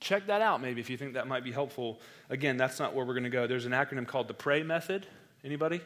Check 0.00 0.26
that 0.26 0.42
out 0.42 0.60
maybe 0.60 0.80
if 0.80 0.90
you 0.90 0.96
think 0.96 1.14
that 1.14 1.26
might 1.26 1.44
be 1.44 1.52
helpful. 1.52 2.00
Again, 2.28 2.56
that's 2.56 2.78
not 2.78 2.94
where 2.94 3.04
we're 3.04 3.14
going 3.14 3.24
to 3.24 3.30
go. 3.30 3.46
There's 3.46 3.66
an 3.66 3.72
acronym 3.72 4.06
called 4.06 4.28
the 4.28 4.34
PRAY 4.34 4.62
method. 4.62 5.06
Anybody? 5.44 5.80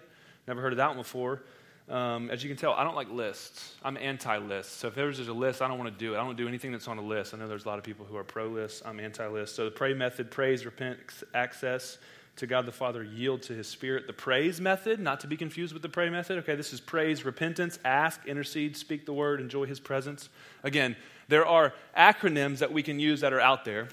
Never 0.49 0.61
heard 0.61 0.73
of 0.73 0.79
that 0.79 0.89
one 0.89 0.97
before. 0.97 1.43
Um, 1.89 2.31
as 2.31 2.43
you 2.45 2.49
can 2.49 2.57
tell, 2.57 2.73
I 2.73 2.85
don't 2.85 2.95
like 2.95 3.11
lists. 3.11 3.75
I'm 3.83 3.97
anti 3.97 4.39
list. 4.39 4.79
So 4.79 4.89
if 4.89 4.95
there's 4.95 5.17
just 5.17 5.29
a 5.29 5.33
list, 5.33 5.61
I 5.61 5.67
don't 5.67 5.79
want 5.79 5.93
to 5.93 5.99
do 5.99 6.15
it. 6.15 6.19
I 6.19 6.25
don't 6.25 6.37
do 6.37 6.47
anything 6.47 6.71
that's 6.71 6.87
on 6.87 6.99
a 6.99 7.03
list. 7.03 7.35
I 7.35 7.39
know 7.39 7.49
there's 7.49 7.65
a 7.65 7.69
lot 7.69 7.79
of 7.79 7.85
people 7.85 8.07
who 8.07 8.17
are 8.17 8.23
pro 8.23 8.47
list. 8.47 8.83
I'm 8.85 9.01
anti 9.01 9.27
list. 9.27 9.57
So 9.57 9.65
the 9.65 9.73
pray 9.73 9.93
method 9.93 10.31
praise, 10.31 10.65
repent, 10.65 10.99
access 11.35 11.99
to 12.37 12.47
God 12.47 12.65
the 12.65 12.73
Father, 12.73 13.03
yield 13.03 13.43
to 13.43 13.55
his 13.55 13.67
Spirit. 13.67 14.07
The 14.07 14.13
praise 14.13 14.61
method, 14.61 15.01
not 15.01 15.21
to 15.21 15.27
be 15.27 15.37
confused 15.37 15.73
with 15.73 15.83
the 15.83 15.89
pray 15.89 16.09
method. 16.11 16.39
Okay, 16.39 16.55
this 16.55 16.73
is 16.73 16.81
praise, 16.81 17.25
repentance, 17.25 17.81
ask, 17.85 18.25
intercede, 18.25 18.77
speak 18.77 19.05
the 19.05 19.13
word, 19.13 19.41
enjoy 19.41 19.67
his 19.67 19.81
presence. 19.81 20.29
Again, 20.63 20.97
there 21.29 21.45
are 21.45 21.75
acronyms 21.97 22.59
that 22.59 22.73
we 22.73 22.83
can 22.85 23.01
use 23.01 23.21
that 23.21 23.33
are 23.33 23.41
out 23.41 23.65
there. 23.65 23.89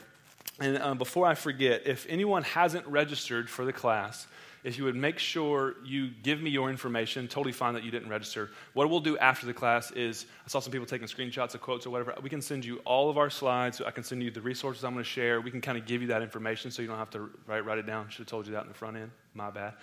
And 0.60 0.78
um, 0.80 0.98
before 0.98 1.28
I 1.28 1.36
forget, 1.36 1.84
if 1.86 2.06
anyone 2.10 2.44
hasn't 2.44 2.86
registered 2.88 3.50
for 3.50 3.64
the 3.66 3.74
class, 3.74 4.28
if 4.64 4.78
you 4.78 4.84
would 4.86 4.96
make 4.96 5.20
sure 5.20 5.76
you 5.86 6.10
give 6.24 6.42
me 6.42 6.50
your 6.50 6.70
information, 6.70 7.28
totally 7.28 7.54
fine 7.54 7.76
that 7.76 7.84
you 7.84 7.92
didn't 7.92 8.10
register. 8.10 8.50
What 8.74 8.90
we'll 8.90 9.00
do 9.00 9.18
after 9.18 9.46
the 9.46 9.54
class 9.54 9.92
is, 9.92 10.26
I 10.46 10.50
saw 10.50 10.60
some 10.60 10.72
people 10.72 10.88
taking 10.88 11.08
screenshots 11.08 11.54
of 11.54 11.62
quotes 11.62 11.86
or 11.86 11.92
whatever. 11.92 12.14
We 12.22 12.30
can 12.30 12.42
send 12.42 12.66
you 12.66 12.82
all 12.84 13.10
of 13.10 13.18
our 13.18 13.30
slides. 13.30 13.82
I 13.82 13.92
can 13.92 14.04
send 14.04 14.24
you 14.24 14.32
the 14.32 14.42
resources 14.42 14.84
I'm 14.84 14.94
going 14.94 15.04
to 15.04 15.10
share. 15.10 15.40
We 15.40 15.52
can 15.52 15.62
kind 15.62 15.78
of 15.78 15.86
give 15.86 16.02
you 16.02 16.08
that 16.10 16.22
information 16.22 16.72
so 16.72 16.82
you 16.82 16.88
don't 16.88 16.98
have 16.98 17.12
to 17.12 17.30
write, 17.46 17.66
write 17.66 17.78
it 17.78 17.86
down. 17.86 18.10
Should 18.10 18.20
have 18.20 18.28
told 18.28 18.48
you 18.48 18.54
that 18.54 18.64
in 18.64 18.68
the 18.68 18.74
front 18.74 18.98
end. 18.98 19.12
My 19.36 19.52
bad. 19.52 19.74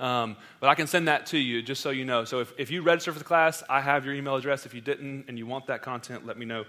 Um, 0.00 0.36
but 0.58 0.68
I 0.68 0.74
can 0.74 0.88
send 0.88 1.06
that 1.06 1.26
to 1.26 1.38
you 1.38 1.62
just 1.62 1.80
so 1.80 1.90
you 1.90 2.04
know. 2.04 2.24
So 2.24 2.40
if, 2.40 2.52
if 2.58 2.70
you 2.70 2.82
register 2.82 3.12
for 3.12 3.20
the 3.20 3.24
class, 3.24 3.62
I 3.70 3.80
have 3.80 4.04
your 4.04 4.14
email 4.14 4.34
address. 4.34 4.66
If 4.66 4.74
you 4.74 4.80
didn't 4.80 5.26
and 5.28 5.38
you 5.38 5.46
want 5.46 5.68
that 5.68 5.82
content, 5.82 6.26
let 6.26 6.36
me 6.36 6.44
know. 6.44 6.64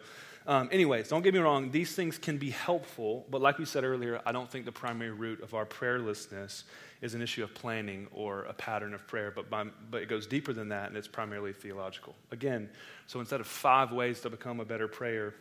Um, 0.48 0.70
anyways, 0.72 1.08
don't 1.08 1.24
get 1.24 1.34
me 1.34 1.40
wrong, 1.40 1.72
these 1.72 1.96
things 1.96 2.20
can 2.20 2.38
be 2.38 2.52
helpful, 2.52 3.26
but 3.32 3.42
like 3.42 3.58
we 3.58 3.66
said 3.66 3.84
earlier, 3.84 4.22
I 4.28 4.32
don't 4.32 4.50
think 4.50 4.66
the 4.66 4.72
primary 4.72 5.12
root 5.12 5.42
of 5.42 5.56
our 5.56 5.66
prayerlessness 5.66 6.64
is 7.02 7.16
an 7.16 7.22
issue 7.22 7.44
of 7.44 7.54
planning 7.56 8.08
or 8.12 8.44
a 8.44 8.54
pattern 8.54 8.94
of 8.94 9.08
prayer, 9.08 9.32
but, 9.36 9.50
by, 9.50 9.64
but 9.90 10.04
it 10.04 10.10
goes 10.10 10.28
deeper 10.28 10.54
than 10.54 10.70
that, 10.70 10.90
and 10.90 10.98
it's 10.98 11.08
primarily 11.08 11.52
theological. 11.52 12.14
Again, 12.32 12.70
so 13.08 13.20
instead 13.20 13.40
of 13.40 13.48
five 13.48 13.92
ways 13.92 14.22
to 14.22 14.30
become 14.30 14.60
a 14.60 14.66
better 14.66 14.88
prayer, 14.88 15.34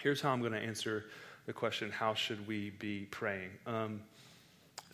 here's 0.00 0.20
how 0.20 0.30
I'm 0.30 0.40
going 0.40 0.52
to 0.52 0.58
answer 0.58 1.04
the 1.46 1.52
question 1.52 1.90
how 1.90 2.14
should 2.14 2.46
we 2.46 2.70
be 2.70 3.06
praying? 3.10 3.50
Um, 3.66 4.00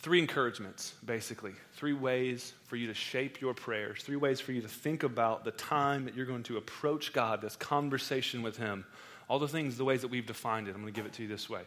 three 0.00 0.18
encouragements, 0.18 0.94
basically. 1.04 1.52
Three 1.72 1.92
ways 1.92 2.52
for 2.66 2.76
you 2.76 2.86
to 2.86 2.94
shape 2.94 3.40
your 3.40 3.54
prayers, 3.54 4.02
three 4.02 4.16
ways 4.16 4.40
for 4.40 4.52
you 4.52 4.62
to 4.62 4.68
think 4.68 5.02
about 5.02 5.44
the 5.44 5.50
time 5.52 6.04
that 6.04 6.14
you're 6.14 6.26
going 6.26 6.42
to 6.44 6.56
approach 6.56 7.12
God, 7.12 7.40
this 7.40 7.56
conversation 7.56 8.42
with 8.42 8.56
Him. 8.56 8.84
All 9.28 9.38
the 9.38 9.48
things, 9.48 9.76
the 9.76 9.84
ways 9.84 10.02
that 10.02 10.08
we've 10.08 10.26
defined 10.26 10.68
it. 10.68 10.74
I'm 10.74 10.80
going 10.80 10.92
to 10.92 10.96
give 10.96 11.06
it 11.06 11.12
to 11.14 11.22
you 11.22 11.28
this 11.28 11.50
way. 11.50 11.62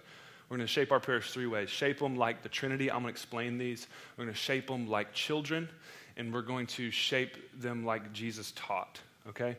We're 0.50 0.58
going 0.58 0.68
to 0.68 0.74
shape 0.74 0.92
our 0.92 1.00
prayers 1.00 1.32
three 1.32 1.48
ways 1.48 1.70
shape 1.70 2.00
them 2.00 2.18
like 2.18 2.44
the 2.44 2.50
Trinity. 2.50 2.92
I'm 2.92 3.04
going 3.04 3.06
to 3.06 3.12
explain 3.12 3.58
these. 3.58 3.88
We're 4.18 4.26
going 4.26 4.34
to 4.34 4.40
shape 4.40 4.68
them 4.68 4.90
like 4.90 5.14
children, 5.14 5.70
and 6.18 6.34
we're 6.34 6.42
going 6.42 6.68
to 6.68 6.92
shape 6.92 7.38
them 7.62 7.86
like 7.86 8.12
Jesus 8.12 8.52
taught, 8.56 9.00
okay? 9.30 9.56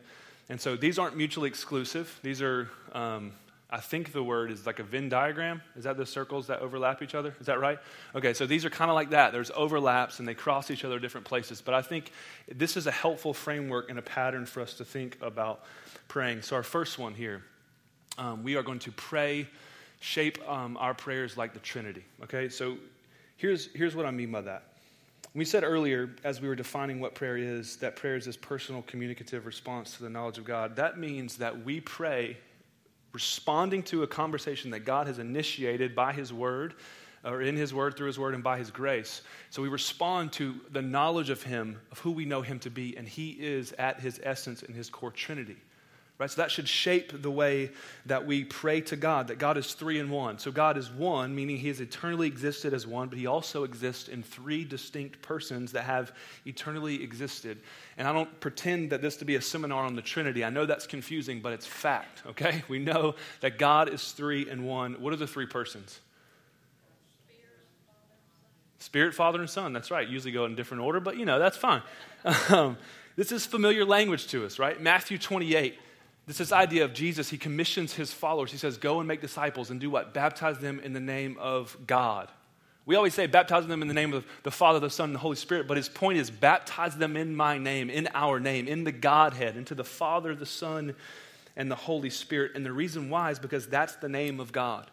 And 0.49 0.61
so 0.61 0.75
these 0.75 0.99
aren't 0.99 1.17
mutually 1.17 1.47
exclusive. 1.47 2.19
These 2.21 2.43
are, 2.43 2.69
um, 2.91 3.31
I 3.71 3.79
think 3.79 4.11
the 4.11 4.21
word 4.21 4.51
is 4.51 4.67
like 4.67 4.77
a 4.77 4.83
Venn 4.83 5.09
diagram. 5.09 5.63
Is 5.75 5.85
that 5.85 5.97
the 5.97 6.05
circles 6.05 6.45
that 6.45 6.59
overlap 6.59 7.01
each 7.01 7.15
other? 7.15 7.33
Is 7.39 7.47
that 7.47 7.59
right? 7.59 7.79
Okay, 8.13 8.35
so 8.35 8.45
these 8.45 8.63
are 8.63 8.69
kind 8.69 8.91
of 8.91 8.95
like 8.95 9.09
that. 9.09 9.31
There's 9.31 9.49
overlaps 9.55 10.19
and 10.19 10.27
they 10.27 10.35
cross 10.35 10.69
each 10.69 10.85
other 10.85 10.99
different 10.99 11.25
places. 11.25 11.59
But 11.59 11.73
I 11.73 11.81
think 11.81 12.11
this 12.53 12.77
is 12.77 12.85
a 12.85 12.91
helpful 12.91 13.33
framework 13.33 13.89
and 13.89 13.97
a 13.97 14.03
pattern 14.03 14.45
for 14.45 14.61
us 14.61 14.75
to 14.75 14.85
think 14.85 15.17
about 15.21 15.63
praying. 16.07 16.43
So, 16.43 16.55
our 16.55 16.61
first 16.61 16.99
one 16.99 17.15
here 17.15 17.41
um, 18.17 18.43
we 18.43 18.55
are 18.55 18.63
going 18.63 18.79
to 18.79 18.91
pray 18.91 19.47
shape 19.99 20.37
um, 20.49 20.75
our 20.77 20.93
prayers 20.93 21.37
like 21.37 21.53
the 21.53 21.59
Trinity. 21.59 22.03
Okay, 22.23 22.49
so 22.49 22.77
here's, 23.37 23.69
here's 23.73 23.95
what 23.95 24.05
I 24.05 24.11
mean 24.11 24.31
by 24.31 24.41
that. 24.41 24.63
We 25.35 25.45
said 25.45 25.63
earlier, 25.63 26.11
as 26.23 26.41
we 26.41 26.47
were 26.47 26.55
defining 26.55 26.99
what 26.99 27.15
prayer 27.15 27.37
is, 27.37 27.77
that 27.77 27.95
prayer 27.95 28.15
is 28.15 28.25
this 28.25 28.37
personal 28.37 28.83
communicative 28.83 29.45
response 29.47 29.95
to 29.97 30.03
the 30.03 30.09
knowledge 30.09 30.37
of 30.37 30.45
God. 30.45 30.75
That 30.75 30.99
means 30.99 31.37
that 31.37 31.63
we 31.63 31.79
pray 31.81 32.37
responding 33.13 33.81
to 33.83 34.03
a 34.03 34.07
conversation 34.07 34.71
that 34.71 34.81
God 34.81 35.07
has 35.07 35.19
initiated 35.19 35.95
by 35.95 36.13
His 36.13 36.33
Word, 36.33 36.75
or 37.23 37.41
in 37.41 37.55
His 37.55 37.73
Word, 37.73 37.95
through 37.95 38.07
His 38.07 38.19
Word, 38.19 38.35
and 38.35 38.43
by 38.43 38.57
His 38.57 38.69
grace. 38.69 39.21
So 39.49 39.61
we 39.61 39.69
respond 39.69 40.33
to 40.33 40.55
the 40.71 40.81
knowledge 40.81 41.29
of 41.29 41.41
Him, 41.41 41.79
of 41.91 41.99
who 41.99 42.11
we 42.11 42.25
know 42.25 42.41
Him 42.41 42.59
to 42.59 42.69
be, 42.69 42.95
and 42.97 43.07
He 43.07 43.31
is 43.31 43.71
at 43.79 43.99
His 43.99 44.19
essence 44.21 44.63
in 44.63 44.73
His 44.73 44.89
core 44.89 45.11
Trinity. 45.11 45.57
Right? 46.19 46.29
So 46.29 46.41
that 46.41 46.51
should 46.51 46.69
shape 46.69 47.23
the 47.23 47.31
way 47.31 47.71
that 48.05 48.25
we 48.25 48.43
pray 48.43 48.81
to 48.81 48.95
God, 48.95 49.27
that 49.29 49.39
God 49.39 49.57
is 49.57 49.73
three 49.73 49.97
in 49.97 50.11
one. 50.11 50.37
So 50.37 50.51
God 50.51 50.77
is 50.77 50.91
one, 50.91 51.33
meaning 51.33 51.57
he 51.57 51.69
has 51.69 51.81
eternally 51.81 52.27
existed 52.27 52.71
as 52.71 52.85
one, 52.85 53.09
but 53.09 53.17
he 53.17 53.25
also 53.25 53.63
exists 53.63 54.09
in 54.09 54.21
three 54.21 54.63
distinct 54.63 55.21
persons 55.23 55.71
that 55.71 55.83
have 55.83 56.13
eternally 56.45 57.03
existed. 57.03 57.59
And 57.97 58.07
I 58.07 58.13
don't 58.13 58.39
pretend 58.39 58.91
that 58.91 59.01
this 59.01 59.17
to 59.17 59.25
be 59.25 59.35
a 59.35 59.41
seminar 59.41 59.83
on 59.85 59.95
the 59.95 60.03
Trinity. 60.03 60.45
I 60.45 60.51
know 60.51 60.67
that's 60.67 60.85
confusing, 60.85 61.41
but 61.41 61.51
it's 61.51 61.65
fact, 61.65 62.21
okay? 62.27 62.63
We 62.67 62.77
know 62.77 63.15
that 63.41 63.57
God 63.57 63.89
is 63.89 64.11
three 64.11 64.47
in 64.47 64.65
one. 64.65 65.01
What 65.01 65.13
are 65.13 65.17
the 65.17 65.27
three 65.27 65.47
persons? 65.47 65.99
Spirit, 68.77 69.15
Father, 69.15 69.39
and 69.39 69.49
Son. 69.49 69.73
That's 69.73 69.89
right. 69.89 70.07
Usually 70.07 70.31
go 70.31 70.45
in 70.45 70.55
different 70.55 70.83
order, 70.83 70.99
but 70.99 71.17
you 71.17 71.25
know, 71.25 71.39
that's 71.39 71.57
fine. 71.57 71.81
Um, 72.49 72.77
this 73.15 73.31
is 73.31 73.45
familiar 73.45 73.85
language 73.85 74.27
to 74.27 74.43
us, 74.45 74.57
right? 74.57 74.81
Matthew 74.81 75.19
28. 75.19 75.77
This 76.25 76.39
is 76.39 76.51
idea 76.51 76.85
of 76.85 76.93
Jesus. 76.93 77.29
He 77.29 77.37
commissions 77.37 77.93
his 77.93 78.13
followers. 78.13 78.51
He 78.51 78.57
says, 78.57 78.77
Go 78.77 78.99
and 78.99 79.07
make 79.07 79.21
disciples 79.21 79.69
and 79.71 79.79
do 79.79 79.89
what? 79.89 80.13
Baptize 80.13 80.59
them 80.59 80.79
in 80.79 80.93
the 80.93 80.99
name 80.99 81.37
of 81.39 81.75
God. 81.85 82.29
We 82.85 82.95
always 82.95 83.13
say, 83.13 83.27
baptize 83.27 83.65
them 83.65 83.81
in 83.81 83.87
the 83.87 83.93
name 83.93 84.13
of 84.13 84.25
the 84.43 84.51
Father, 84.51 84.79
the 84.79 84.89
Son, 84.89 85.05
and 85.05 85.15
the 85.15 85.19
Holy 85.19 85.37
Spirit, 85.37 85.67
but 85.67 85.77
his 85.77 85.87
point 85.87 86.17
is, 86.17 86.29
baptize 86.29 86.97
them 86.97 87.15
in 87.15 87.33
my 87.33 87.57
name, 87.57 87.89
in 87.89 88.09
our 88.13 88.41
name, 88.41 88.67
in 88.67 88.83
the 88.83 88.91
Godhead, 88.91 89.55
into 89.55 89.73
the 89.73 89.85
Father, 89.85 90.35
the 90.35 90.45
Son, 90.45 90.93
and 91.55 91.71
the 91.71 91.75
Holy 91.75 92.09
Spirit. 92.09 92.51
And 92.55 92.65
the 92.65 92.73
reason 92.73 93.09
why 93.09 93.31
is 93.31 93.39
because 93.39 93.67
that's 93.67 93.95
the 93.95 94.09
name 94.09 94.41
of 94.41 94.51
God 94.51 94.89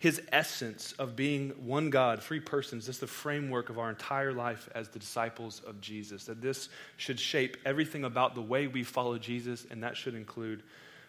his 0.00 0.22
essence 0.32 0.92
of 0.92 1.14
being 1.14 1.50
one 1.62 1.90
God, 1.90 2.22
three 2.22 2.40
persons, 2.40 2.86
this 2.86 2.96
is 2.96 3.00
the 3.00 3.06
framework 3.06 3.68
of 3.68 3.78
our 3.78 3.90
entire 3.90 4.32
life 4.32 4.66
as 4.74 4.88
the 4.88 4.98
disciples 4.98 5.60
of 5.66 5.78
Jesus. 5.82 6.24
That 6.24 6.40
this 6.40 6.70
should 6.96 7.20
shape 7.20 7.58
everything 7.66 8.04
about 8.04 8.34
the 8.34 8.40
way 8.40 8.66
we 8.66 8.82
follow 8.82 9.18
Jesus, 9.18 9.66
and 9.70 9.82
that 9.82 9.98
should 9.98 10.14
include 10.14 10.62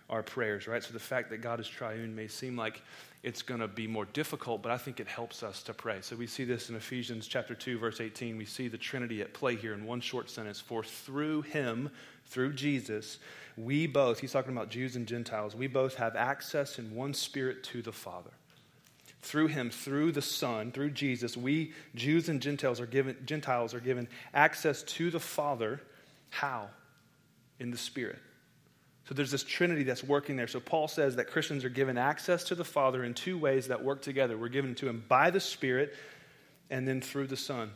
our 0.09 0.21
prayers, 0.21 0.67
right? 0.67 0.83
So 0.83 0.91
the 0.91 0.99
fact 0.99 1.29
that 1.29 1.37
God 1.37 1.61
is 1.61 1.69
triune 1.69 2.13
may 2.13 2.27
seem 2.27 2.57
like 2.57 2.81
it's 3.23 3.41
going 3.41 3.61
to 3.61 3.67
be 3.69 3.87
more 3.87 4.03
difficult, 4.03 4.61
but 4.61 4.73
I 4.73 4.77
think 4.77 4.99
it 4.99 5.07
helps 5.07 5.41
us 5.41 5.63
to 5.63 5.73
pray. 5.73 5.99
So 6.01 6.17
we 6.17 6.27
see 6.27 6.43
this 6.43 6.69
in 6.69 6.75
Ephesians 6.75 7.27
chapter 7.27 7.55
2 7.55 7.79
verse 7.79 8.01
18. 8.01 8.35
We 8.35 8.43
see 8.43 8.67
the 8.67 8.77
Trinity 8.77 9.21
at 9.21 9.33
play 9.33 9.55
here 9.55 9.73
in 9.73 9.85
one 9.85 10.01
short 10.01 10.29
sentence. 10.29 10.59
For 10.59 10.83
through 10.83 11.43
him, 11.43 11.91
through 12.25 12.53
Jesus, 12.53 13.19
we 13.55 13.87
both, 13.87 14.19
he's 14.19 14.33
talking 14.33 14.51
about 14.51 14.69
Jews 14.69 14.97
and 14.97 15.07
Gentiles, 15.07 15.55
we 15.55 15.67
both 15.67 15.95
have 15.95 16.17
access 16.17 16.77
in 16.77 16.93
one 16.93 17.13
spirit 17.13 17.63
to 17.65 17.81
the 17.81 17.93
Father 17.93 18.31
through 19.21 19.47
him, 19.47 19.69
through 19.69 20.11
the 20.11 20.21
Son, 20.21 20.71
through 20.71 20.91
Jesus, 20.91 21.37
we 21.37 21.73
Jews 21.95 22.29
and 22.29 22.41
Gentiles 22.41 22.79
are 22.79 22.85
given, 22.85 23.15
Gentiles 23.25 23.73
are 23.73 23.79
given 23.79 24.07
access 24.33 24.83
to 24.83 25.11
the 25.11 25.19
Father. 25.19 25.81
How? 26.29 26.69
In 27.59 27.71
the 27.71 27.77
Spirit. 27.77 28.19
So 29.05 29.13
there's 29.15 29.31
this 29.31 29.43
Trinity 29.43 29.83
that's 29.83 30.03
working 30.03 30.37
there. 30.37 30.47
So 30.47 30.59
Paul 30.59 30.87
says 30.87 31.17
that 31.17 31.27
Christians 31.27 31.65
are 31.65 31.69
given 31.69 31.97
access 31.97 32.45
to 32.45 32.55
the 32.55 32.63
Father 32.63 33.03
in 33.03 33.13
two 33.13 33.37
ways 33.37 33.67
that 33.67 33.83
work 33.83 34.01
together. 34.01 34.37
We're 34.37 34.47
given 34.47 34.73
to 34.75 34.87
him 34.87 35.03
by 35.07 35.29
the 35.31 35.39
Spirit 35.39 35.93
and 36.69 36.87
then 36.87 37.01
through 37.01 37.27
the 37.27 37.37
Son. 37.37 37.71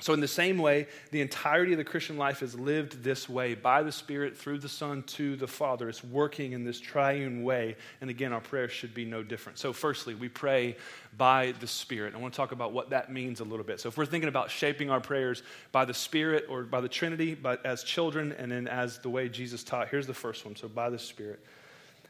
So, 0.00 0.14
in 0.14 0.20
the 0.20 0.28
same 0.28 0.56
way, 0.56 0.88
the 1.10 1.20
entirety 1.20 1.72
of 1.72 1.78
the 1.78 1.84
Christian 1.84 2.16
life 2.16 2.42
is 2.42 2.58
lived 2.58 3.02
this 3.02 3.28
way 3.28 3.54
by 3.54 3.82
the 3.82 3.92
Spirit, 3.92 4.36
through 4.36 4.58
the 4.58 4.68
Son, 4.68 5.02
to 5.04 5.36
the 5.36 5.46
Father. 5.46 5.88
It's 5.90 6.02
working 6.02 6.52
in 6.52 6.64
this 6.64 6.80
triune 6.80 7.44
way. 7.44 7.76
And 8.00 8.08
again, 8.08 8.32
our 8.32 8.40
prayers 8.40 8.72
should 8.72 8.94
be 8.94 9.04
no 9.04 9.22
different. 9.22 9.58
So, 9.58 9.74
firstly, 9.74 10.14
we 10.14 10.28
pray 10.28 10.76
by 11.18 11.52
the 11.60 11.66
Spirit. 11.66 12.14
I 12.14 12.18
want 12.18 12.32
to 12.32 12.36
talk 12.36 12.52
about 12.52 12.72
what 12.72 12.90
that 12.90 13.12
means 13.12 13.40
a 13.40 13.44
little 13.44 13.64
bit. 13.64 13.78
So, 13.78 13.88
if 13.90 13.98
we're 13.98 14.06
thinking 14.06 14.28
about 14.28 14.50
shaping 14.50 14.90
our 14.90 15.00
prayers 15.00 15.42
by 15.70 15.84
the 15.84 15.94
Spirit 15.94 16.46
or 16.48 16.62
by 16.62 16.80
the 16.80 16.88
Trinity, 16.88 17.34
but 17.34 17.64
as 17.66 17.82
children 17.82 18.32
and 18.32 18.50
then 18.50 18.68
as 18.68 18.98
the 18.98 19.10
way 19.10 19.28
Jesus 19.28 19.62
taught, 19.62 19.88
here's 19.88 20.06
the 20.06 20.14
first 20.14 20.46
one. 20.46 20.56
So, 20.56 20.66
by 20.66 20.88
the 20.88 20.98
Spirit. 20.98 21.40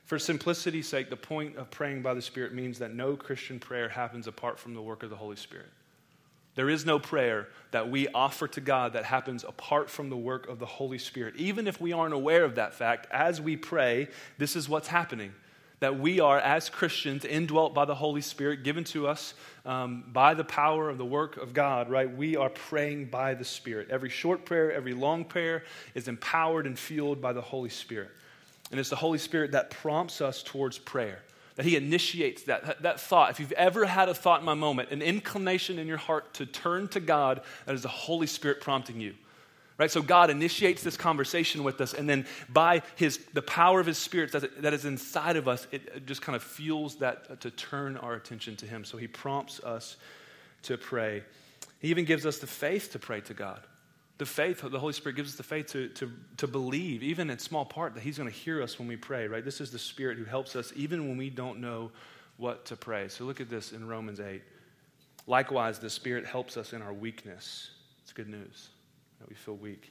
For 0.05 0.18
simplicity's 0.18 0.88
sake, 0.88 1.11
the 1.11 1.16
point 1.16 1.57
of 1.57 1.70
praying 1.70 2.03
by 2.03 2.14
the 2.14 2.22
Spirit 2.22 2.53
means 2.55 2.78
that 2.78 2.95
no 2.95 3.16
Christian 3.16 3.59
prayer 3.59 3.88
happens 3.88 4.26
apart 4.26 4.59
from 4.59 4.74
the 4.74 4.82
work 4.82 5.03
of 5.03 5.11
the 5.11 5.16
Holy 5.16 5.36
Spirit. 5.36 5.68
There 6.55 6.68
is 6.68 6.84
no 6.84 6.98
prayer 6.98 7.48
that 7.70 7.90
we 7.90 8.09
offer 8.09 8.48
to 8.48 8.61
God 8.61 8.94
that 8.94 9.05
happens 9.05 9.44
apart 9.44 9.88
from 9.88 10.11
the 10.11 10.16
work 10.16 10.48
of 10.48 10.59
the 10.59 10.66
Holy 10.66 10.98
Spirit. 10.98 11.36
Even 11.36 11.68
if 11.68 11.80
we 11.80 11.92
aren't 11.92 12.14
aware 12.14 12.44
of 12.44 12.57
that 12.57 12.74
fact, 12.74 13.07
as 13.12 13.40
we 13.40 13.57
pray, 13.57 14.09
this 14.38 14.57
is 14.57 14.68
what's 14.68 14.88
happening. 14.88 15.32
That 15.78 15.98
we 15.98 16.20
are, 16.20 16.38
as 16.38 16.68
Christians, 16.68 17.24
indwelt 17.24 17.72
by 17.72 17.86
the 17.86 17.94
Holy 17.94 18.20
Spirit, 18.20 18.64
given 18.64 18.84
to 18.84 19.07
us 19.07 19.32
um, 19.64 20.05
by 20.12 20.34
the 20.34 20.44
power 20.44 20.90
of 20.90 20.98
the 20.98 21.07
work 21.07 21.38
of 21.38 21.55
God, 21.55 21.88
right? 21.88 22.14
We 22.14 22.36
are 22.36 22.51
praying 22.51 23.07
by 23.07 23.32
the 23.32 23.46
Spirit. 23.46 23.88
Every 23.88 24.11
short 24.11 24.44
prayer, 24.44 24.70
every 24.72 24.92
long 24.92 25.24
prayer 25.24 25.64
is 25.94 26.07
empowered 26.07 26.66
and 26.66 26.78
fueled 26.78 27.22
by 27.22 27.32
the 27.32 27.40
Holy 27.40 27.70
Spirit. 27.70 28.11
And 28.70 28.78
it's 28.78 28.90
the 28.90 28.96
Holy 28.96 29.18
Spirit 29.18 29.53
that 29.53 29.70
prompts 29.70 30.20
us 30.20 30.42
towards 30.42 30.78
prayer, 30.78 31.20
that 31.61 31.66
He 31.66 31.76
initiates 31.76 32.44
that, 32.44 32.82
that 32.82 32.98
thought. 32.98 33.32
If 33.32 33.38
you've 33.38 33.52
ever 33.52 33.84
had 33.84 34.08
a 34.08 34.14
thought 34.14 34.40
in 34.40 34.46
my 34.46 34.54
moment, 34.54 34.92
an 34.92 35.02
inclination 35.02 35.78
in 35.78 35.86
your 35.86 35.98
heart 35.98 36.32
to 36.34 36.46
turn 36.46 36.88
to 36.88 37.00
God, 37.00 37.42
that 37.66 37.74
is 37.74 37.82
the 37.82 37.88
Holy 37.88 38.26
Spirit 38.26 38.62
prompting 38.62 38.98
you. 38.98 39.12
Right? 39.76 39.90
So 39.90 40.00
God 40.00 40.30
initiates 40.30 40.82
this 40.82 40.96
conversation 40.96 41.62
with 41.62 41.78
us, 41.82 41.92
and 41.92 42.08
then 42.08 42.24
by 42.48 42.80
his, 42.96 43.18
the 43.34 43.42
power 43.42 43.78
of 43.78 43.84
His 43.84 43.98
Spirit 43.98 44.32
that, 44.32 44.62
that 44.62 44.72
is 44.72 44.86
inside 44.86 45.36
of 45.36 45.48
us, 45.48 45.66
it 45.70 46.06
just 46.06 46.22
kind 46.22 46.34
of 46.34 46.42
fuels 46.42 46.96
that 46.96 47.26
uh, 47.28 47.36
to 47.40 47.50
turn 47.50 47.98
our 47.98 48.14
attention 48.14 48.56
to 48.56 48.66
Him. 48.66 48.82
So 48.82 48.96
He 48.96 49.06
prompts 49.06 49.61
us 49.62 49.98
to 50.62 50.78
pray. 50.78 51.24
He 51.80 51.88
even 51.88 52.06
gives 52.06 52.24
us 52.24 52.38
the 52.38 52.46
faith 52.46 52.92
to 52.92 52.98
pray 52.98 53.20
to 53.20 53.34
God 53.34 53.61
the 54.20 54.26
faith, 54.26 54.60
the 54.60 54.78
Holy 54.78 54.92
Spirit 54.92 55.16
gives 55.16 55.30
us 55.30 55.36
the 55.36 55.42
faith 55.42 55.68
to, 55.68 55.88
to, 55.88 56.12
to 56.36 56.46
believe, 56.46 57.02
even 57.02 57.30
in 57.30 57.38
small 57.38 57.64
part, 57.64 57.94
that 57.94 58.02
He's 58.02 58.18
going 58.18 58.28
to 58.28 58.36
hear 58.36 58.62
us 58.62 58.78
when 58.78 58.86
we 58.86 58.94
pray, 58.94 59.26
right? 59.26 59.42
This 59.42 59.62
is 59.62 59.70
the 59.70 59.78
Spirit 59.78 60.18
who 60.18 60.26
helps 60.26 60.54
us 60.54 60.74
even 60.76 61.08
when 61.08 61.16
we 61.16 61.30
don't 61.30 61.58
know 61.58 61.90
what 62.36 62.66
to 62.66 62.76
pray. 62.76 63.08
So 63.08 63.24
look 63.24 63.40
at 63.40 63.48
this 63.48 63.72
in 63.72 63.88
Romans 63.88 64.20
8. 64.20 64.42
Likewise, 65.26 65.78
the 65.78 65.88
Spirit 65.88 66.26
helps 66.26 66.58
us 66.58 66.74
in 66.74 66.82
our 66.82 66.92
weakness. 66.92 67.70
It's 68.02 68.12
good 68.12 68.28
news 68.28 68.68
that 69.20 69.28
we 69.30 69.34
feel 69.34 69.56
weak. 69.56 69.90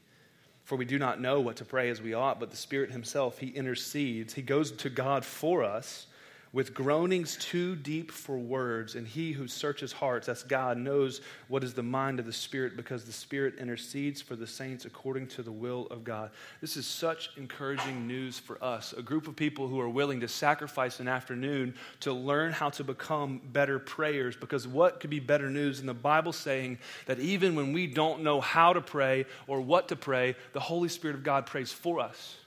For 0.63 0.75
we 0.75 0.85
do 0.85 0.99
not 0.99 1.19
know 1.19 1.41
what 1.41 1.55
to 1.55 1.65
pray 1.65 1.89
as 1.89 1.99
we 1.99 2.13
ought, 2.13 2.39
but 2.39 2.51
the 2.51 2.55
Spirit 2.55 2.91
Himself, 2.91 3.39
He 3.39 3.47
intercedes. 3.47 4.35
He 4.35 4.43
goes 4.43 4.71
to 4.73 4.91
God 4.91 5.25
for 5.25 5.63
us 5.63 6.05
with 6.51 6.73
groanings 6.73 7.37
too 7.37 7.75
deep 7.75 8.11
for 8.11 8.37
words. 8.37 8.95
And 8.95 9.07
he 9.07 9.31
who 9.31 9.47
searches 9.47 9.91
hearts, 9.91 10.27
that's 10.27 10.43
God, 10.43 10.77
knows 10.77 11.21
what 11.47 11.63
is 11.63 11.73
the 11.73 11.83
mind 11.83 12.19
of 12.19 12.25
the 12.25 12.33
Spirit 12.33 12.75
because 12.75 13.03
the 13.03 13.11
Spirit 13.11 13.55
intercedes 13.59 14.21
for 14.21 14.35
the 14.35 14.47
saints 14.47 14.85
according 14.85 15.27
to 15.27 15.43
the 15.43 15.51
will 15.51 15.87
of 15.91 16.03
God. 16.03 16.31
This 16.61 16.75
is 16.75 16.87
such 16.87 17.31
encouraging 17.37 18.07
news 18.07 18.39
for 18.39 18.63
us, 18.63 18.93
a 18.93 19.01
group 19.01 19.27
of 19.27 19.35
people 19.35 19.67
who 19.67 19.79
are 19.79 19.89
willing 19.89 20.19
to 20.21 20.27
sacrifice 20.27 20.99
an 20.99 21.07
afternoon 21.07 21.75
to 22.01 22.13
learn 22.13 22.51
how 22.51 22.69
to 22.71 22.83
become 22.83 23.41
better 23.51 23.77
prayers. 23.77 24.35
Because 24.35 24.67
what 24.67 24.99
could 24.99 25.09
be 25.09 25.19
better 25.19 25.49
news 25.49 25.77
than 25.77 25.87
the 25.87 25.93
Bible 25.93 26.33
saying 26.33 26.79
that 27.05 27.19
even 27.19 27.55
when 27.55 27.73
we 27.73 27.85
don't 27.85 28.23
know 28.23 28.41
how 28.41 28.73
to 28.73 28.81
pray 28.81 29.25
or 29.47 29.61
what 29.61 29.89
to 29.89 29.95
pray, 29.95 30.35
the 30.53 30.59
Holy 30.59 30.89
Spirit 30.89 31.15
of 31.15 31.23
God 31.23 31.45
prays 31.45 31.71
for 31.71 31.99
us? 31.99 32.37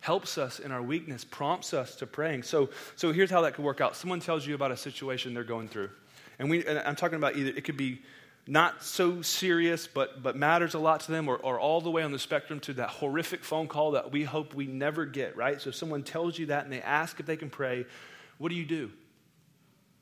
Helps 0.00 0.38
us 0.38 0.58
in 0.58 0.72
our 0.72 0.82
weakness, 0.82 1.24
prompts 1.24 1.74
us 1.74 1.94
to 1.96 2.06
praying. 2.06 2.42
So, 2.42 2.70
so 2.96 3.12
here's 3.12 3.30
how 3.30 3.42
that 3.42 3.54
could 3.54 3.64
work 3.64 3.80
out. 3.80 3.94
Someone 3.94 4.20
tells 4.20 4.46
you 4.46 4.54
about 4.54 4.72
a 4.72 4.76
situation 4.76 5.34
they're 5.34 5.44
going 5.44 5.68
through. 5.68 5.90
And, 6.38 6.48
we, 6.48 6.64
and 6.64 6.78
I'm 6.78 6.96
talking 6.96 7.16
about 7.16 7.36
either 7.36 7.50
it 7.50 7.64
could 7.64 7.76
be 7.76 8.00
not 8.46 8.82
so 8.82 9.20
serious, 9.22 9.86
but, 9.86 10.22
but 10.22 10.36
matters 10.36 10.74
a 10.74 10.78
lot 10.78 11.00
to 11.00 11.12
them, 11.12 11.28
or, 11.28 11.36
or 11.36 11.60
all 11.60 11.80
the 11.80 11.90
way 11.90 12.02
on 12.02 12.12
the 12.12 12.18
spectrum 12.18 12.58
to 12.60 12.72
that 12.74 12.88
horrific 12.88 13.44
phone 13.44 13.68
call 13.68 13.92
that 13.92 14.10
we 14.10 14.24
hope 14.24 14.54
we 14.54 14.66
never 14.66 15.04
get, 15.04 15.36
right? 15.36 15.60
So 15.60 15.68
if 15.68 15.76
someone 15.76 16.02
tells 16.02 16.38
you 16.38 16.46
that 16.46 16.64
and 16.64 16.72
they 16.72 16.80
ask 16.80 17.20
if 17.20 17.26
they 17.26 17.36
can 17.36 17.50
pray, 17.50 17.84
what 18.38 18.48
do 18.48 18.54
you 18.54 18.64
do? 18.64 18.90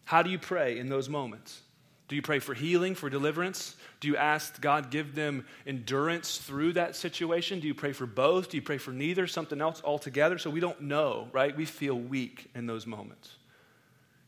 How 0.05 0.23
do 0.23 0.31
you 0.31 0.39
pray 0.39 0.79
in 0.79 0.89
those 0.89 1.09
moments? 1.09 1.61
Do 2.09 2.17
you 2.17 2.23
pray 2.23 2.39
for 2.39 2.55
healing, 2.55 2.95
for 2.95 3.11
deliverance? 3.11 3.77
Do 4.01 4.09
you 4.09 4.17
ask 4.17 4.61
God 4.63 4.91
give 4.91 5.15
them 5.15 5.45
endurance 5.67 6.39
through 6.39 6.73
that 6.73 6.97
situation? 6.97 7.61
Do 7.61 7.67
you 7.67 7.75
pray 7.75 7.93
for 7.93 8.07
both? 8.07 8.51
Do 8.51 8.57
you 8.57 8.63
pray 8.63 8.79
for 8.79 8.93
neither, 8.93 9.27
something 9.27 9.61
else 9.61 9.83
altogether? 9.85 10.39
So 10.39 10.49
we 10.49 10.61
don't 10.61 10.81
know, 10.81 11.29
right? 11.33 11.55
We 11.55 11.67
feel 11.67 11.95
weak 11.95 12.49
in 12.55 12.67
those 12.67 12.87
moments. 12.87 13.37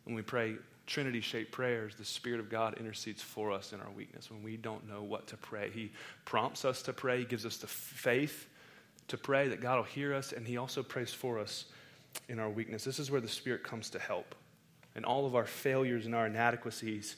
When 0.04 0.14
we 0.14 0.20
pray 0.20 0.56
Trinity 0.86 1.20
shaped 1.20 1.52
prayers, 1.52 1.94
the 1.94 2.04
Spirit 2.04 2.40
of 2.40 2.50
God 2.50 2.74
intercedes 2.78 3.22
for 3.22 3.50
us 3.50 3.72
in 3.72 3.80
our 3.80 3.90
weakness. 3.90 4.30
When 4.30 4.42
we 4.42 4.56
don't 4.56 4.86
know 4.88 5.02
what 5.02 5.26
to 5.28 5.36
pray, 5.38 5.70
He 5.72 5.92
prompts 6.24 6.64
us 6.64 6.82
to 6.82 6.92
pray, 6.92 7.20
He 7.20 7.24
gives 7.24 7.46
us 7.46 7.56
the 7.58 7.66
faith 7.66 8.46
to 9.08 9.16
pray 9.16 9.48
that 9.48 9.60
God 9.60 9.76
will 9.76 9.84
hear 9.84 10.12
us, 10.12 10.32
and 10.32 10.46
He 10.46 10.56
also 10.56 10.82
prays 10.82 11.12
for 11.12 11.38
us 11.38 11.66
in 12.28 12.38
our 12.38 12.50
weakness. 12.50 12.84
This 12.84 12.98
is 12.98 13.10
where 13.10 13.20
the 13.20 13.28
Spirit 13.28 13.62
comes 13.62 13.88
to 13.90 13.98
help. 13.98 14.34
And 14.96 15.06
all 15.06 15.26
of 15.26 15.36
our 15.36 15.46
failures 15.46 16.06
and 16.06 16.14
our 16.14 16.26
inadequacies 16.26 17.16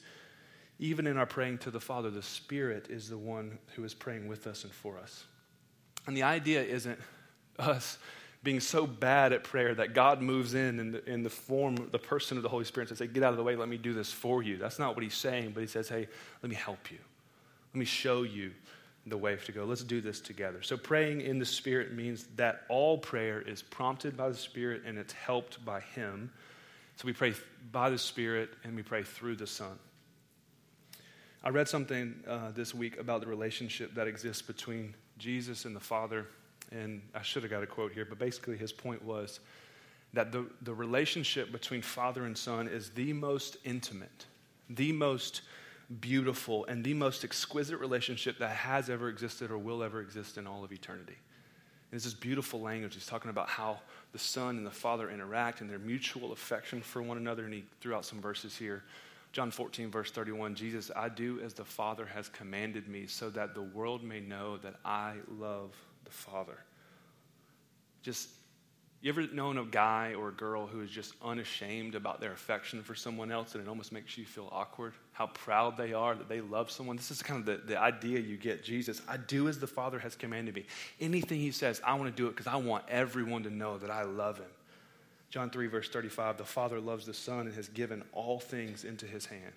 even 0.79 1.07
in 1.07 1.17
our 1.17 1.25
praying 1.25 1.59
to 1.59 1.71
the 1.71 1.79
Father, 1.79 2.09
the 2.09 2.21
Spirit 2.21 2.87
is 2.89 3.09
the 3.09 3.17
one 3.17 3.57
who 3.75 3.83
is 3.83 3.93
praying 3.93 4.27
with 4.27 4.47
us 4.47 4.63
and 4.63 4.73
for 4.73 4.97
us. 4.97 5.25
And 6.07 6.17
the 6.17 6.23
idea 6.23 6.63
isn't 6.63 6.99
us 7.59 7.97
being 8.43 8.59
so 8.59 8.85
bad 8.85 9.31
at 9.31 9.43
prayer 9.43 9.73
that 9.73 9.93
God 9.93 10.21
moves 10.21 10.53
in 10.53 10.79
in 10.79 10.91
the, 10.91 11.09
in 11.09 11.23
the 11.23 11.29
form, 11.29 11.75
the 11.91 11.99
person 11.99 12.35
of 12.35 12.43
the 12.43 12.49
Holy 12.49 12.65
Spirit, 12.65 12.89
and 12.89 12.97
says, 12.97 13.07
get 13.09 13.23
out 13.23 13.31
of 13.31 13.37
the 13.37 13.43
way, 13.43 13.55
let 13.55 13.69
me 13.69 13.77
do 13.77 13.93
this 13.93 14.11
for 14.11 14.43
you. 14.43 14.57
That's 14.57 14.79
not 14.79 14.95
what 14.95 15.03
he's 15.03 15.15
saying, 15.15 15.51
but 15.53 15.61
he 15.61 15.67
says, 15.67 15.87
hey, 15.87 16.07
let 16.41 16.49
me 16.49 16.55
help 16.55 16.91
you. 16.91 16.97
Let 17.73 17.79
me 17.79 17.85
show 17.85 18.23
you 18.23 18.51
the 19.07 19.17
way 19.17 19.35
to 19.35 19.51
go. 19.51 19.63
Let's 19.65 19.83
do 19.83 20.01
this 20.01 20.19
together. 20.19 20.61
So, 20.61 20.77
praying 20.77 21.21
in 21.21 21.39
the 21.39 21.45
Spirit 21.45 21.93
means 21.93 22.27
that 22.35 22.61
all 22.69 22.97
prayer 22.97 23.41
is 23.41 23.61
prompted 23.61 24.15
by 24.15 24.29
the 24.29 24.35
Spirit 24.35 24.83
and 24.85 24.97
it's 24.97 25.13
helped 25.13 25.63
by 25.65 25.81
Him. 25.81 26.31
So, 26.95 27.05
we 27.05 27.13
pray 27.13 27.33
by 27.71 27.89
the 27.89 27.97
Spirit 27.97 28.51
and 28.63 28.75
we 28.75 28.83
pray 28.83 29.03
through 29.03 29.37
the 29.37 29.47
Son. 29.47 29.77
I 31.45 31.49
read 31.49 31.67
something 31.67 32.15
uh, 32.25 32.51
this 32.51 32.73
week 32.73 32.97
about 32.99 33.19
the 33.19 33.27
relationship 33.27 33.93
that 33.95 34.07
exists 34.07 34.41
between 34.41 34.95
Jesus 35.17 35.65
and 35.65 35.75
the 35.75 35.79
Father. 35.79 36.27
And 36.71 37.01
I 37.13 37.21
should 37.21 37.43
have 37.43 37.51
got 37.51 37.61
a 37.61 37.67
quote 37.67 37.91
here, 37.91 38.05
but 38.05 38.17
basically 38.17 38.55
his 38.55 38.71
point 38.71 39.03
was 39.03 39.41
that 40.13 40.31
the, 40.31 40.45
the 40.61 40.73
relationship 40.73 41.51
between 41.51 41.81
Father 41.81 42.25
and 42.25 42.37
Son 42.37 42.69
is 42.69 42.91
the 42.91 43.11
most 43.11 43.57
intimate, 43.65 44.25
the 44.69 44.93
most 44.93 45.41
beautiful, 45.99 46.63
and 46.65 46.81
the 46.81 46.93
most 46.93 47.25
exquisite 47.25 47.77
relationship 47.77 48.37
that 48.37 48.51
has 48.51 48.89
ever 48.89 49.09
existed 49.09 49.51
or 49.51 49.57
will 49.57 49.83
ever 49.83 49.99
exist 49.99 50.37
in 50.37 50.47
all 50.47 50.63
of 50.63 50.71
eternity. 50.71 51.17
And 51.91 51.97
it's 51.97 52.05
this 52.05 52.13
beautiful 52.13 52.61
language. 52.61 52.93
He's 52.93 53.05
talking 53.05 53.29
about 53.29 53.49
how 53.49 53.79
the 54.13 54.19
Son 54.19 54.55
and 54.55 54.65
the 54.65 54.71
Father 54.71 55.09
interact 55.11 55.59
and 55.59 55.69
their 55.69 55.79
mutual 55.79 56.31
affection 56.31 56.81
for 56.81 57.01
one 57.01 57.17
another. 57.17 57.43
And 57.43 57.53
he 57.53 57.65
threw 57.81 57.93
out 57.93 58.05
some 58.05 58.21
verses 58.21 58.55
here 58.55 58.83
John 59.33 59.49
14, 59.49 59.89
verse 59.89 60.11
31, 60.11 60.53
Jesus, 60.53 60.91
I 60.95 61.09
do 61.09 61.41
as 61.41 61.55
the 61.55 61.65
Father 61.65 62.05
has 62.05 62.29
commanded 62.29 62.87
me, 62.87 63.07
so 63.07 63.31
that 63.31 63.55
the 63.55 63.63
world 63.63 64.03
may 64.03 64.19
know 64.19 64.57
that 64.57 64.75
I 64.85 65.15
love 65.39 65.75
the 66.05 66.11
Father. 66.11 66.59
Just, 68.03 68.29
you 69.01 69.09
ever 69.09 69.25
known 69.33 69.57
a 69.57 69.65
guy 69.65 70.13
or 70.13 70.29
a 70.29 70.33
girl 70.33 70.67
who 70.67 70.81
is 70.81 70.91
just 70.91 71.15
unashamed 71.19 71.95
about 71.95 72.21
their 72.21 72.31
affection 72.31 72.83
for 72.83 72.93
someone 72.93 73.31
else 73.31 73.55
and 73.55 73.63
it 73.63 73.67
almost 73.67 73.91
makes 73.91 74.19
you 74.19 74.25
feel 74.25 74.49
awkward? 74.51 74.93
How 75.13 75.25
proud 75.25 75.77
they 75.77 75.93
are 75.93 76.13
that 76.13 76.29
they 76.29 76.41
love 76.41 76.69
someone? 76.69 76.95
This 76.95 77.09
is 77.09 77.23
kind 77.23 77.39
of 77.39 77.45
the, 77.47 77.65
the 77.65 77.81
idea 77.81 78.19
you 78.19 78.37
get. 78.37 78.63
Jesus, 78.63 79.01
I 79.07 79.17
do 79.17 79.47
as 79.47 79.57
the 79.57 79.65
Father 79.65 79.97
has 79.97 80.15
commanded 80.15 80.53
me. 80.53 80.65
Anything 81.01 81.39
he 81.39 81.49
says, 81.49 81.81
I 81.83 81.95
want 81.95 82.15
to 82.15 82.15
do 82.15 82.27
it 82.27 82.35
because 82.35 82.47
I 82.47 82.57
want 82.57 82.83
everyone 82.87 83.41
to 83.43 83.49
know 83.49 83.79
that 83.79 83.89
I 83.89 84.03
love 84.03 84.37
him. 84.37 84.45
John 85.33 85.49
3, 85.49 85.65
verse 85.65 85.89
35 85.89 86.37
the 86.37 86.43
Father 86.43 86.79
loves 86.79 87.07
the 87.07 87.13
Son 87.15 87.47
and 87.47 87.55
has 87.55 87.67
given 87.67 88.03
all 88.13 88.39
things 88.39 88.83
into 88.83 89.07
his 89.07 89.25
hand. 89.25 89.53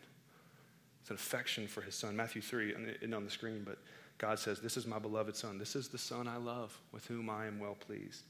It's 1.02 1.10
an 1.10 1.16
affection 1.16 1.68
for 1.68 1.82
his 1.82 1.94
Son. 1.94 2.16
Matthew 2.16 2.40
3, 2.40 2.72
isn't 3.02 3.12
on 3.12 3.26
the 3.26 3.30
screen, 3.30 3.60
but 3.62 3.76
God 4.16 4.38
says, 4.38 4.58
This 4.58 4.78
is 4.78 4.86
my 4.86 4.98
beloved 4.98 5.36
Son. 5.36 5.58
This 5.58 5.76
is 5.76 5.88
the 5.88 5.98
Son 5.98 6.28
I 6.28 6.38
love, 6.38 6.74
with 6.92 7.06
whom 7.06 7.28
I 7.28 7.44
am 7.44 7.60
well 7.60 7.74
pleased. 7.74 8.22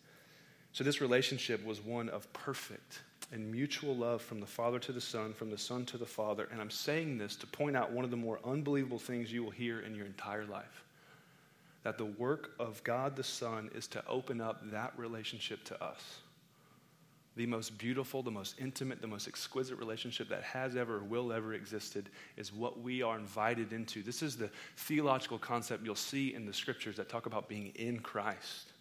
So, 0.72 0.82
this 0.82 1.00
relationship 1.00 1.64
was 1.64 1.80
one 1.80 2.08
of 2.08 2.30
perfect 2.32 3.02
and 3.30 3.48
mutual 3.48 3.94
love 3.94 4.22
from 4.22 4.40
the 4.40 4.46
Father 4.46 4.80
to 4.80 4.90
the 4.90 5.00
Son, 5.00 5.32
from 5.32 5.52
the 5.52 5.56
Son 5.56 5.86
to 5.86 5.98
the 5.98 6.04
Father. 6.04 6.48
And 6.50 6.60
I'm 6.60 6.68
saying 6.68 7.16
this 7.16 7.36
to 7.36 7.46
point 7.46 7.76
out 7.76 7.92
one 7.92 8.04
of 8.04 8.10
the 8.10 8.16
more 8.16 8.40
unbelievable 8.44 8.98
things 8.98 9.32
you 9.32 9.44
will 9.44 9.52
hear 9.52 9.78
in 9.82 9.94
your 9.94 10.06
entire 10.06 10.46
life 10.46 10.82
that 11.84 11.96
the 11.96 12.06
work 12.06 12.50
of 12.58 12.82
God 12.82 13.14
the 13.14 13.22
Son 13.22 13.70
is 13.72 13.86
to 13.86 14.04
open 14.08 14.40
up 14.40 14.68
that 14.72 14.92
relationship 14.96 15.62
to 15.66 15.80
us 15.80 16.18
the 17.36 17.46
most 17.46 17.76
beautiful, 17.76 18.22
the 18.22 18.30
most 18.30 18.54
intimate, 18.58 19.02
the 19.02 19.06
most 19.06 19.28
exquisite 19.28 19.78
relationship 19.78 20.28
that 20.30 20.42
has 20.42 20.74
ever 20.74 21.00
will 21.00 21.32
ever 21.32 21.52
existed 21.52 22.08
is 22.38 22.50
what 22.52 22.80
we 22.80 23.02
are 23.02 23.18
invited 23.18 23.74
into. 23.74 24.02
This 24.02 24.22
is 24.22 24.36
the 24.36 24.50
theological 24.78 25.38
concept 25.38 25.84
you'll 25.84 25.94
see 25.94 26.34
in 26.34 26.46
the 26.46 26.54
scriptures 26.54 26.96
that 26.96 27.10
talk 27.10 27.26
about 27.26 27.46
being 27.46 27.72
in 27.74 27.98
Christ, 27.98 28.72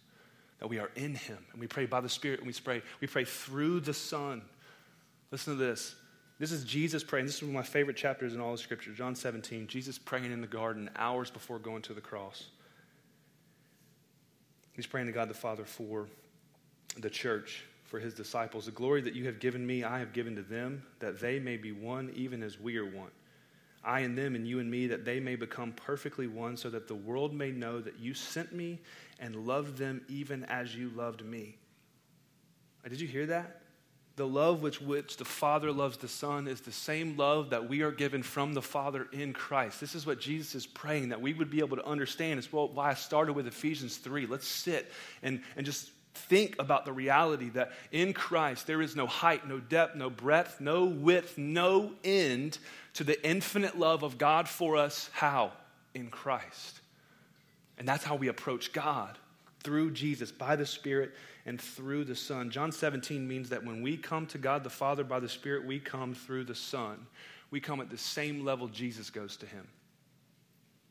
that 0.58 0.68
we 0.68 0.78
are 0.78 0.90
in 0.96 1.14
Him. 1.14 1.38
And 1.52 1.60
we 1.60 1.66
pray 1.66 1.84
by 1.84 2.00
the 2.00 2.08
Spirit 2.08 2.40
and 2.40 2.46
we 2.46 2.54
pray, 2.54 2.80
we 3.00 3.06
pray 3.06 3.26
through 3.26 3.80
the 3.80 3.94
Son. 3.94 4.40
Listen 5.30 5.58
to 5.58 5.62
this. 5.62 5.94
This 6.38 6.50
is 6.50 6.64
Jesus 6.64 7.04
praying. 7.04 7.26
This 7.26 7.36
is 7.36 7.42
one 7.42 7.50
of 7.50 7.54
my 7.56 7.62
favorite 7.62 7.96
chapters 7.96 8.34
in 8.34 8.40
all 8.40 8.52
the 8.52 8.58
scripture, 8.58 8.92
John 8.92 9.14
17. 9.14 9.66
Jesus 9.66 9.98
praying 9.98 10.32
in 10.32 10.40
the 10.40 10.46
garden 10.46 10.88
hours 10.96 11.30
before 11.30 11.58
going 11.58 11.82
to 11.82 11.94
the 11.94 12.00
cross. 12.00 12.44
He's 14.72 14.86
praying 14.86 15.08
to 15.08 15.12
God 15.12 15.28
the 15.28 15.34
Father 15.34 15.64
for 15.64 16.06
the 16.98 17.10
church 17.10 17.64
for 17.86 17.98
his 17.98 18.14
disciples. 18.14 18.66
The 18.66 18.72
glory 18.72 19.00
that 19.02 19.14
you 19.14 19.26
have 19.26 19.38
given 19.38 19.66
me, 19.66 19.84
I 19.84 19.98
have 19.98 20.12
given 20.12 20.36
to 20.36 20.42
them, 20.42 20.82
that 20.98 21.20
they 21.20 21.38
may 21.38 21.56
be 21.56 21.72
one, 21.72 22.12
even 22.14 22.42
as 22.42 22.58
we 22.58 22.76
are 22.76 22.84
one. 22.84 23.10
I 23.84 24.00
and 24.00 24.18
them, 24.18 24.34
and 24.34 24.46
you 24.46 24.58
and 24.58 24.68
me, 24.68 24.88
that 24.88 25.04
they 25.04 25.20
may 25.20 25.36
become 25.36 25.72
perfectly 25.72 26.26
one, 26.26 26.56
so 26.56 26.68
that 26.70 26.88
the 26.88 26.94
world 26.94 27.32
may 27.32 27.52
know 27.52 27.80
that 27.80 28.00
you 28.00 28.14
sent 28.14 28.52
me 28.52 28.80
and 29.20 29.46
loved 29.46 29.78
them 29.78 30.02
even 30.08 30.44
as 30.44 30.74
you 30.74 30.90
loved 30.90 31.24
me. 31.24 31.56
Did 32.88 33.00
you 33.00 33.08
hear 33.08 33.26
that? 33.26 33.62
The 34.16 34.26
love 34.26 34.62
which 34.62 34.80
which 34.80 35.18
the 35.18 35.26
Father 35.26 35.70
loves 35.70 35.98
the 35.98 36.08
Son 36.08 36.48
is 36.48 36.62
the 36.62 36.72
same 36.72 37.18
love 37.18 37.50
that 37.50 37.68
we 37.68 37.82
are 37.82 37.90
given 37.90 38.22
from 38.22 38.54
the 38.54 38.62
Father 38.62 39.08
in 39.12 39.34
Christ. 39.34 39.78
This 39.78 39.94
is 39.94 40.06
what 40.06 40.18
Jesus 40.18 40.54
is 40.54 40.66
praying 40.66 41.10
that 41.10 41.20
we 41.20 41.34
would 41.34 41.50
be 41.50 41.58
able 41.58 41.76
to 41.76 41.84
understand. 41.84 42.38
It's 42.38 42.50
why 42.50 42.90
I 42.90 42.94
started 42.94 43.34
with 43.34 43.46
Ephesians 43.46 43.98
3. 43.98 44.26
Let's 44.26 44.48
sit 44.48 44.90
and, 45.22 45.42
and 45.56 45.66
just 45.66 45.90
think 46.16 46.56
about 46.58 46.84
the 46.84 46.92
reality 46.92 47.50
that 47.50 47.72
in 47.92 48.12
Christ 48.12 48.66
there 48.66 48.82
is 48.82 48.96
no 48.96 49.06
height, 49.06 49.46
no 49.46 49.58
depth, 49.60 49.94
no 49.96 50.10
breadth, 50.10 50.60
no 50.60 50.84
width, 50.84 51.38
no 51.38 51.92
end 52.02 52.58
to 52.94 53.04
the 53.04 53.24
infinite 53.26 53.78
love 53.78 54.02
of 54.02 54.18
God 54.18 54.48
for 54.48 54.76
us. 54.76 55.10
How? 55.12 55.52
In 55.94 56.08
Christ. 56.08 56.80
And 57.78 57.86
that's 57.86 58.04
how 58.04 58.16
we 58.16 58.28
approach 58.28 58.72
God 58.72 59.18
through 59.62 59.90
Jesus, 59.90 60.32
by 60.32 60.56
the 60.56 60.64
Spirit, 60.64 61.12
and 61.44 61.60
through 61.60 62.04
the 62.04 62.14
Son. 62.14 62.50
John 62.50 62.72
17 62.72 63.26
means 63.26 63.48
that 63.50 63.64
when 63.64 63.82
we 63.82 63.96
come 63.96 64.26
to 64.26 64.38
God 64.38 64.64
the 64.64 64.70
Father 64.70 65.04
by 65.04 65.20
the 65.20 65.28
Spirit, 65.28 65.66
we 65.66 65.78
come 65.78 66.14
through 66.14 66.44
the 66.44 66.54
Son. 66.54 67.06
We 67.50 67.60
come 67.60 67.80
at 67.80 67.90
the 67.90 67.98
same 67.98 68.44
level 68.44 68.68
Jesus 68.68 69.10
goes 69.10 69.36
to 69.38 69.46
Him. 69.46 69.66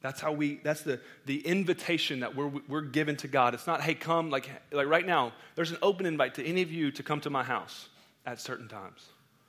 That's 0.01 0.21
how 0.21 0.31
we, 0.31 0.59
that's 0.63 0.81
the, 0.81 0.99
the 1.25 1.39
invitation 1.45 2.19
that 2.19 2.35
we're, 2.35 2.51
we're 2.67 2.81
given 2.81 3.15
to 3.17 3.27
God. 3.27 3.53
It's 3.53 3.65
not, 3.65 3.81
hey, 3.81 3.95
come, 3.95 4.29
like, 4.29 4.49
like 4.71 4.87
right 4.87 5.05
now, 5.05 5.33
there's 5.55 5.71
an 5.71 5.77
open 5.81 6.05
invite 6.05 6.35
to 6.35 6.45
any 6.45 6.61
of 6.61 6.71
you 6.71 6.91
to 6.91 7.03
come 7.03 7.21
to 7.21 7.29
my 7.29 7.43
house 7.43 7.89
at 8.25 8.39
certain 8.39 8.67
times, 8.67 9.03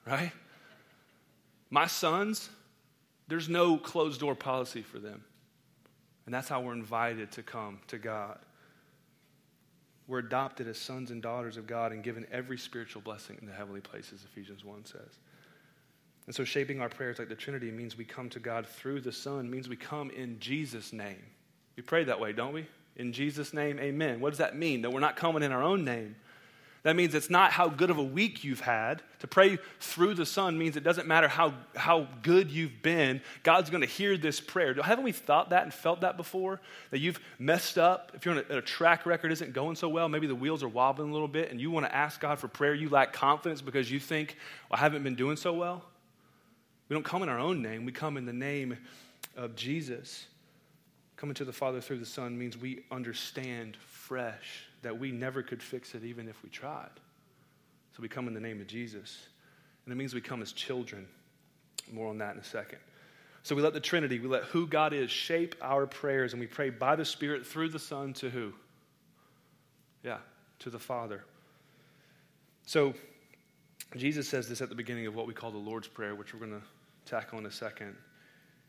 right? 0.07 0.32
My 1.68 1.86
sons, 1.86 2.49
there's 3.28 3.49
no 3.49 3.76
closed 3.76 4.20
door 4.20 4.34
policy 4.34 4.82
for 4.82 4.99
them. 4.99 5.24
And 6.24 6.34
that's 6.34 6.49
how 6.49 6.61
we're 6.61 6.72
invited 6.72 7.30
to 7.32 7.42
come 7.42 7.80
to 7.88 7.99
God. 7.99 8.38
We're 10.09 10.18
adopted 10.20 10.68
as 10.68 10.78
sons 10.78 11.11
and 11.11 11.20
daughters 11.20 11.57
of 11.57 11.66
God 11.66 11.92
and 11.92 12.03
given 12.03 12.26
every 12.30 12.59
spiritual 12.59 13.03
blessing 13.03 13.38
in 13.40 13.47
the 13.47 13.53
heavenly 13.53 13.80
places, 13.80 14.24
Ephesians 14.24 14.64
1 14.64 14.84
says. 14.86 15.18
And 16.27 16.35
so, 16.35 16.45
shaping 16.45 16.81
our 16.81 16.89
prayers 16.89 17.18
like 17.18 17.29
the 17.29 17.37
Trinity 17.37 17.70
means 17.70 17.97
we 17.97 18.05
come 18.05 18.29
to 18.31 18.41
God 18.41 18.66
through 18.66 19.01
the 19.01 19.12
Son, 19.12 19.49
means 19.49 19.68
we 19.68 19.77
come 19.77 20.11
in 20.11 20.41
Jesus' 20.41 20.93
name. 20.93 21.22
We 21.77 21.83
pray 21.83 22.05
that 22.05 22.18
way, 22.18 22.33
don't 22.33 22.53
we? 22.53 22.66
In 22.97 23.12
Jesus' 23.12 23.53
name, 23.53 23.79
amen. 23.79 24.20
What 24.20 24.31
does 24.31 24.39
that 24.39 24.57
mean? 24.57 24.83
That 24.83 24.91
we're 24.91 25.01
not 25.01 25.16
coming 25.16 25.43
in 25.43 25.53
our 25.53 25.62
own 25.62 25.85
name. 25.85 26.16
That 26.83 26.95
means 26.95 27.16
it's 27.16 27.31
not 27.31 27.51
how 27.51 27.68
good 27.68 27.91
of 27.91 27.99
a 27.99 28.03
week 28.03 28.45
you've 28.45 28.61
had. 28.61 29.03
To 29.18 29.27
pray 29.27 29.59
through 29.81 30.14
the 30.14 30.24
Son 30.24 30.57
means 30.57 30.77
it 30.77 30.85
doesn't 30.85 31.09
matter 31.09 31.27
how, 31.27 31.53
how 31.74 32.07
good 32.22 32.49
you've 32.49 32.81
been, 32.81 33.20
God's 33.43 33.70
going 33.70 33.81
to 33.81 33.89
hear 33.89 34.16
this 34.16 34.41
prayer. 34.41 34.72
Haven't 34.81 35.03
we 35.03 35.11
thought 35.11 35.51
that 35.51 35.64
and 35.64 35.74
felt 35.74 36.03
that 36.03 36.16
before? 36.16 36.61
That 36.93 37.01
you've 37.01 37.18
messed 37.41 37.77
up. 37.77 38.12
If 38.14 38.24
you're 38.24 38.37
on 38.37 38.45
a, 38.49 38.59
a 38.59 38.62
track 38.62 39.05
record 39.05 39.33
isn't 39.33 39.53
going 39.53 39.74
so 39.74 39.89
well, 39.89 40.09
maybe 40.09 40.29
the 40.29 40.37
wheels 40.37 40.62
are 40.62 40.68
wobbling 40.68 41.11
a 41.11 41.12
little 41.12 41.27
bit, 41.27 41.51
and 41.51 41.61
you 41.61 41.72
want 41.72 41.87
to 41.87 41.95
ask 41.95 42.20
God 42.20 42.39
for 42.39 42.47
prayer, 42.47 42.72
you 42.72 42.89
lack 42.89 43.12
confidence 43.12 43.61
because 43.61 43.91
you 43.91 43.99
think, 43.99 44.37
well, 44.70 44.79
I 44.79 44.81
haven't 44.81 45.03
been 45.03 45.16
doing 45.16 45.37
so 45.37 45.53
well. 45.55 45.83
We 46.89 46.95
don't 46.95 47.05
come 47.05 47.22
in 47.22 47.28
our 47.28 47.39
own 47.39 47.62
name, 47.62 47.84
we 47.84 47.93
come 47.93 48.16
in 48.16 48.26
the 48.26 48.32
name 48.32 48.76
of 49.37 49.57
Jesus. 49.57 50.26
Coming 51.16 51.34
to 51.34 51.45
the 51.45 51.53
Father 51.53 51.80
through 51.80 51.99
the 51.99 52.07
Son 52.07 52.39
means 52.39 52.59
we 52.59 52.84
understand 52.91 53.76
fresh 53.76 54.66
that 54.82 54.99
we 54.99 55.11
never 55.11 55.43
could 55.43 55.62
fix 55.62 55.95
it 55.95 56.05
even 56.05 56.28
if 56.28 56.43
we 56.43 56.51
tried. 56.51 56.91
So 57.97 58.03
we 58.03 58.09
come 58.09 58.28
in 58.28 58.34
the 58.34 58.41
name 58.41 58.61
of 58.61 58.66
Jesus. 58.66 59.26
And 59.84 59.93
it 59.93 59.97
means 59.97 60.14
we 60.14 60.20
come 60.20 60.43
as 60.43 60.53
children. 60.53 61.07
More 61.91 62.09
on 62.09 62.18
that 62.18 62.34
in 62.34 62.41
a 62.41 62.45
second. 62.45 62.78
So 63.43 63.55
we 63.55 63.62
let 63.62 63.72
the 63.72 63.80
Trinity, 63.80 64.18
we 64.18 64.28
let 64.28 64.43
who 64.43 64.66
God 64.66 64.93
is 64.93 65.11
shape 65.11 65.55
our 65.62 65.87
prayers, 65.87 66.32
and 66.32 66.41
we 66.41 66.47
pray 66.47 66.68
by 66.68 66.97
the 66.97 67.05
Spirit 67.05 67.47
through 67.47 67.68
the 67.68 67.78
Son 67.78 68.12
to 68.14 68.28
who? 68.28 68.53
Yeah, 70.03 70.18
to 70.59 70.70
the 70.70 70.78
Father. 70.78 71.24
So 72.66 72.93
Jesus 73.97 74.28
says 74.28 74.49
this 74.49 74.61
at 74.61 74.68
the 74.68 74.74
beginning 74.74 75.07
of 75.07 75.14
what 75.14 75.26
we 75.26 75.32
call 75.32 75.53
the 75.53 75.59
Lord's 75.59 75.89
Prayer, 75.89 76.14
which 76.14 76.34
we're 76.34 76.41
going 76.41 76.61
to 76.61 76.66
tackle 77.07 77.38
in 77.38 77.46
a 77.46 77.50
second. 77.50 77.96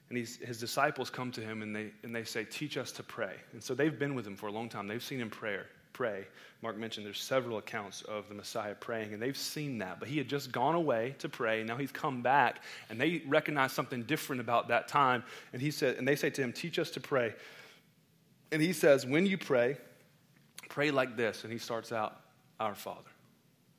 And 0.10 0.18
his 0.18 0.60
disciples 0.60 1.10
come 1.10 1.32
to 1.34 1.42
him 1.42 1.62
and 1.62 1.76
they, 1.76 1.92
and 2.04 2.16
they 2.16 2.24
say, 2.24 2.46
Teach 2.46 2.78
us 2.78 2.92
to 2.94 3.04
pray. 3.04 3.34
And 3.52 3.62
so 3.62 3.76
they've 3.76 3.98
been 3.98 4.16
with 4.16 4.26
him 4.26 4.38
for 4.38 4.48
a 4.48 4.52
long 4.52 4.70
time. 4.70 4.88
They've 4.88 5.04
seen 5.04 5.20
him 5.20 5.30
prayer, 5.30 5.66
pray. 5.92 6.28
Mark 6.62 6.78
mentioned 6.78 7.06
there's 7.06 7.22
several 7.22 7.58
accounts 7.58 8.04
of 8.04 8.30
the 8.30 8.34
Messiah 8.34 8.74
praying, 8.74 9.14
and 9.14 9.22
they've 9.22 9.38
seen 9.38 9.80
that. 9.80 10.00
But 10.00 10.08
he 10.08 10.18
had 10.18 10.30
just 10.30 10.52
gone 10.52 10.76
away 10.76 11.16
to 11.20 11.28
pray, 11.28 11.60
and 11.60 11.68
now 11.68 11.76
he's 11.76 11.92
come 11.92 12.22
back, 12.22 12.64
and 12.90 13.00
they 13.00 13.22
recognize 13.28 13.74
something 13.74 14.04
different 14.04 14.40
about 14.40 14.70
that 14.70 14.88
time. 14.88 15.24
And 15.52 15.62
he 15.62 15.72
said, 15.72 15.98
and 15.98 16.08
they 16.08 16.16
say 16.16 16.30
to 16.30 16.42
him, 16.42 16.54
Teach 16.54 16.80
us 16.80 16.90
to 16.92 17.02
pray. 17.02 17.36
And 18.54 18.62
he 18.62 18.72
says, 18.72 19.06
When 19.06 19.26
you 19.26 19.38
pray, 19.38 19.76
pray 20.70 20.90
like 20.90 21.18
this. 21.18 21.44
And 21.44 21.52
he 21.52 21.60
starts 21.60 21.92
out, 21.92 22.22
Our 22.62 22.76
Father. 22.76 23.10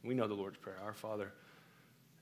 We 0.05 0.15
know 0.15 0.29
the 0.29 0.35
Lord's 0.35 0.59
Prayer, 0.59 0.77
Our 0.85 0.95
Father 0.95 1.33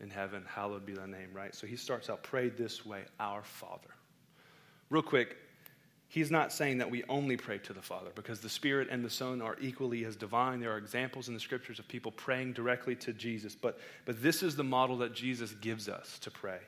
in 0.01 0.11
heaven, 0.11 0.45
hallowed 0.47 0.85
be 0.85 0.93
thy 0.93 1.07
name, 1.07 1.31
right? 1.33 1.55
So 1.55 1.67
he 1.67 1.77
starts 1.77 2.11
out, 2.11 2.23
pray 2.23 2.49
this 2.49 2.85
way, 2.85 3.03
our 3.19 3.43
Father. 3.43 3.89
Real 4.91 5.03
quick, 5.03 5.37
he's 6.09 6.31
not 6.31 6.53
saying 6.53 6.79
that 6.79 6.91
we 6.91 7.03
only 7.09 7.37
pray 7.37 7.59
to 7.59 7.73
the 7.73 7.83
Father 7.83 8.11
because 8.15 8.41
the 8.41 8.49
Spirit 8.49 8.89
and 8.91 9.05
the 9.05 9.11
Son 9.11 9.41
are 9.41 9.57
equally 9.61 10.05
as 10.05 10.15
divine. 10.15 10.61
There 10.61 10.73
are 10.73 10.79
examples 10.79 11.29
in 11.29 11.35
the 11.35 11.41
scriptures 11.41 11.79
of 11.79 11.89
people 11.89 12.13
praying 12.13 12.53
directly 12.53 12.95
to 12.97 13.13
Jesus, 13.13 13.55
but, 13.55 13.81
but 14.05 14.23
this 14.23 14.43
is 14.43 14.55
the 14.55 14.65
model 14.65 14.99
that 14.99 15.15
Jesus 15.15 15.53
gives 15.53 15.89
us 15.89 16.19
to 16.21 16.31
pray. 16.31 16.61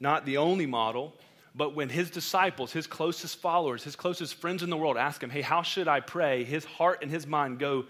Not 0.00 0.24
the 0.24 0.38
only 0.38 0.66
model, 0.66 1.14
but 1.54 1.74
when 1.74 1.88
his 1.88 2.10
disciples, 2.10 2.72
his 2.72 2.86
closest 2.86 3.40
followers, 3.40 3.84
his 3.84 3.94
closest 3.94 4.34
friends 4.34 4.62
in 4.62 4.70
the 4.70 4.76
world 4.76 4.96
ask 4.96 5.22
him, 5.22 5.30
hey, 5.30 5.42
how 5.42 5.62
should 5.62 5.86
I 5.86 6.00
pray? 6.00 6.44
His 6.44 6.64
heart 6.64 7.00
and 7.02 7.10
his 7.10 7.26
mind 7.26 7.58
go 7.58 7.84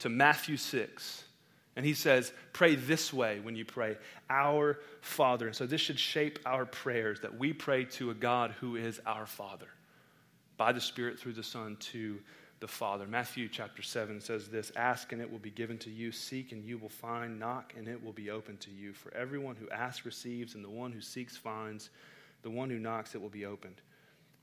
to 0.00 0.08
Matthew 0.08 0.56
6 0.56 1.24
and 1.76 1.86
he 1.86 1.94
says, 1.94 2.32
Pray 2.52 2.74
this 2.74 3.12
way 3.12 3.40
when 3.40 3.54
you 3.54 3.64
pray, 3.64 3.96
Our 4.28 4.78
Father. 5.00 5.46
And 5.46 5.56
so 5.56 5.66
this 5.66 5.80
should 5.80 5.98
shape 5.98 6.38
our 6.44 6.66
prayers 6.66 7.20
that 7.20 7.38
we 7.38 7.52
pray 7.52 7.84
to 7.84 8.10
a 8.10 8.14
God 8.14 8.52
who 8.60 8.76
is 8.76 9.00
our 9.06 9.26
Father 9.26 9.68
by 10.56 10.72
the 10.72 10.80
Spirit 10.80 11.18
through 11.18 11.34
the 11.34 11.42
Son 11.42 11.76
to 11.80 12.18
the 12.60 12.68
Father. 12.68 13.06
Matthew 13.06 13.48
chapter 13.48 13.82
7 13.82 14.20
says 14.20 14.48
this 14.48 14.70
Ask 14.76 15.12
and 15.12 15.22
it 15.22 15.30
will 15.30 15.38
be 15.38 15.50
given 15.50 15.78
to 15.78 15.90
you, 15.90 16.12
seek 16.12 16.52
and 16.52 16.64
you 16.64 16.76
will 16.76 16.90
find, 16.90 17.38
knock 17.38 17.72
and 17.76 17.88
it 17.88 18.02
will 18.04 18.12
be 18.12 18.30
open 18.30 18.58
to 18.58 18.70
you. 18.70 18.92
For 18.92 19.14
everyone 19.14 19.56
who 19.56 19.70
asks 19.70 20.04
receives, 20.04 20.54
and 20.54 20.64
the 20.64 20.68
one 20.68 20.92
who 20.92 21.00
seeks 21.00 21.36
finds, 21.36 21.90
the 22.42 22.50
one 22.50 22.68
who 22.68 22.78
knocks 22.78 23.14
it 23.14 23.22
will 23.22 23.30
be 23.30 23.46
opened. 23.46 23.80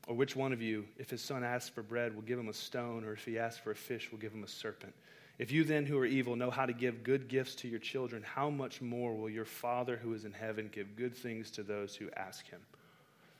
Or 0.07 0.15
which 0.15 0.35
one 0.35 0.53
of 0.53 0.61
you, 0.61 0.85
if 0.97 1.09
his 1.09 1.21
son 1.21 1.43
asks 1.43 1.69
for 1.69 1.83
bread, 1.83 2.15
will 2.15 2.21
give 2.21 2.39
him 2.39 2.49
a 2.49 2.53
stone, 2.53 3.03
or 3.03 3.13
if 3.13 3.25
he 3.25 3.37
asks 3.37 3.59
for 3.59 3.71
a 3.71 3.75
fish, 3.75 4.09
will 4.11 4.19
give 4.19 4.33
him 4.33 4.43
a 4.43 4.47
serpent? 4.47 4.93
If 5.39 5.51
you 5.51 5.63
then, 5.63 5.85
who 5.85 5.99
are 5.99 6.05
evil, 6.05 6.35
know 6.35 6.49
how 6.49 6.65
to 6.65 6.73
give 6.73 7.03
good 7.03 7.27
gifts 7.27 7.55
to 7.55 7.67
your 7.67 7.79
children, 7.79 8.23
how 8.23 8.49
much 8.49 8.81
more 8.81 9.15
will 9.15 9.29
your 9.29 9.45
Father 9.45 9.97
who 9.97 10.13
is 10.13 10.25
in 10.25 10.31
heaven 10.31 10.69
give 10.71 10.95
good 10.95 11.15
things 11.15 11.51
to 11.51 11.63
those 11.63 11.95
who 11.95 12.09
ask 12.15 12.47
him? 12.47 12.59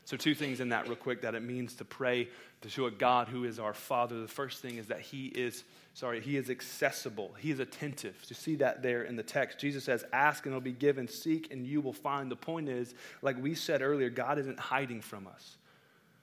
So, 0.08 0.16
two 0.16 0.36
things 0.36 0.62
in 0.62 0.70
that, 0.70 0.88
real 0.88 0.95
quick, 0.95 1.24
that 1.24 1.36
it 1.36 1.43
means 1.43 1.74
to 1.76 1.86
pray 1.86 2.30
to 2.62 2.86
a 2.86 2.91
God 2.91 3.28
who 3.28 3.43
is 3.43 3.60
our 3.60 3.74
Father. 3.74 4.22
The 4.22 4.28
first 4.30 4.62
thing 4.62 4.78
is 4.78 4.88
that 4.88 5.02
He 5.02 5.26
is, 5.26 5.66
sorry, 5.95 6.22
He 6.22 6.38
is 6.38 6.50
accessible. 6.50 7.36
He 7.38 7.52
is 7.52 7.60
attentive. 7.60 8.16
You 8.30 8.36
see 8.38 8.56
that 8.56 8.82
there 8.82 9.04
in 9.04 9.18
the 9.18 9.24
text. 9.24 9.60
Jesus 9.60 9.84
says, 9.84 10.06
Ask 10.14 10.45
and 10.45 10.54
it'll 10.54 10.62
be 10.62 10.72
given, 10.72 11.10
seek 11.10 11.52
and 11.52 11.68
you 11.68 11.82
will 11.82 11.91
find. 11.91 12.32
The 12.32 12.38
point 12.38 12.70
is, 12.70 12.95
like 13.22 13.36
we 13.43 13.54
said 13.54 13.82
earlier, 13.82 14.10
God 14.10 14.39
isn't 14.39 14.58
hiding 14.58 15.02
from 15.02 15.28
us. 15.28 15.58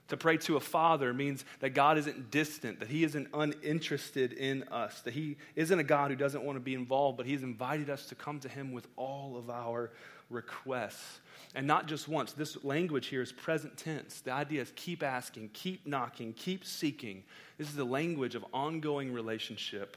To 0.09 0.17
pray 0.19 0.37
to 0.39 0.57
a 0.57 0.61
father 0.61 1.15
means 1.15 1.45
that 1.61 1.71
God 1.71 1.97
isn't 1.97 2.31
distant, 2.31 2.81
that 2.81 2.89
He 2.89 3.05
isn't 3.05 3.29
uninterested 3.33 4.35
in 4.35 4.65
us, 4.65 5.01
that 5.03 5.15
He 5.15 5.37
isn't 5.57 5.79
a 5.79 5.85
God 5.85 6.11
who 6.11 6.17
doesn't 6.17 6.45
want 6.45 6.57
to 6.57 6.61
be 6.61 6.75
involved, 6.75 7.17
but 7.17 7.27
He's 7.27 7.43
invited 7.43 7.89
us 7.89 8.07
to 8.07 8.15
come 8.15 8.39
to 8.41 8.49
Him 8.49 8.73
with 8.73 8.87
all 8.97 9.37
of 9.39 9.49
our 9.49 9.91
requests. 10.29 11.21
And 11.55 11.67
not 11.67 11.87
just 11.87 12.09
once. 12.09 12.33
This 12.33 12.63
language 12.65 13.07
here 13.07 13.23
is 13.23 13.33
present 13.33 13.77
tense. 13.77 14.21
The 14.21 14.33
idea 14.33 14.61
is 14.61 14.73
keep 14.77 15.03
asking, 15.03 15.51
keep 15.53 15.87
knocking, 15.87 16.33
keep 16.33 16.65
seeking. 16.65 17.23
This 17.59 17.69
is 17.69 17.77
the 17.77 17.85
language 17.85 18.35
of 18.35 18.45
ongoing 18.53 19.13
relationship 19.13 19.97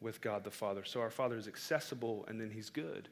with 0.00 0.20
God 0.20 0.44
the 0.44 0.50
Father. 0.50 0.84
So 0.84 1.00
our 1.00 1.10
Father 1.10 1.36
is 1.36 1.48
accessible 1.48 2.24
and 2.28 2.40
then 2.40 2.50
He's 2.50 2.68
good 2.68 3.08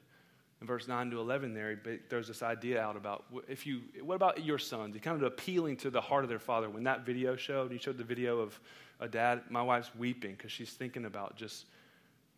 in 0.60 0.66
verse 0.66 0.88
9 0.88 1.10
to 1.10 1.20
11 1.20 1.52
there, 1.52 1.78
he 1.84 1.96
throws 2.08 2.28
this 2.28 2.42
idea 2.42 2.80
out 2.80 2.96
about 2.96 3.24
if 3.46 3.66
you, 3.66 3.82
what 4.02 4.14
about 4.14 4.44
your 4.44 4.58
sons? 4.58 4.94
He 4.94 5.00
kind 5.00 5.16
of 5.16 5.22
appealing 5.22 5.76
to 5.78 5.90
the 5.90 6.00
heart 6.00 6.24
of 6.24 6.30
their 6.30 6.38
father. 6.38 6.70
When 6.70 6.84
that 6.84 7.04
video 7.04 7.36
showed, 7.36 7.70
he 7.70 7.78
showed 7.78 7.98
the 7.98 8.04
video 8.04 8.38
of 8.40 8.58
a 9.00 9.08
dad, 9.08 9.42
my 9.50 9.62
wife's 9.62 9.90
weeping 9.94 10.32
because 10.32 10.50
she's 10.50 10.70
thinking 10.70 11.04
about 11.04 11.36
just 11.36 11.66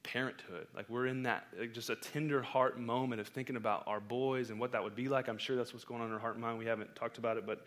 parenthood. 0.03 0.67
Like 0.75 0.89
we're 0.89 1.07
in 1.07 1.23
that, 1.25 1.47
like 1.59 1.73
just 1.73 1.91
a 1.91 1.97
tender 1.97 2.43
heart 2.43 2.79
moment 2.79 3.21
of 3.21 3.29
thinking 3.29 3.57
about 3.57 3.85
our 3.87 4.01
boys 4.01 4.51
and 4.51 4.59
what 4.59 4.73
that 4.73 4.83
would 4.83 4.97
be 4.97 5.09
like. 5.09 5.29
I'm 5.29 5.39
sure 5.39 5.55
that's 5.55 5.73
what's 5.73 5.85
going 5.85 6.01
on 6.01 6.09
in 6.09 6.13
her 6.13 6.19
heart 6.19 6.35
and 6.35 6.43
mind. 6.43 6.59
We 6.59 6.67
haven't 6.67 6.97
talked 6.97 7.19
about 7.19 7.37
it, 7.37 7.47
but 7.47 7.65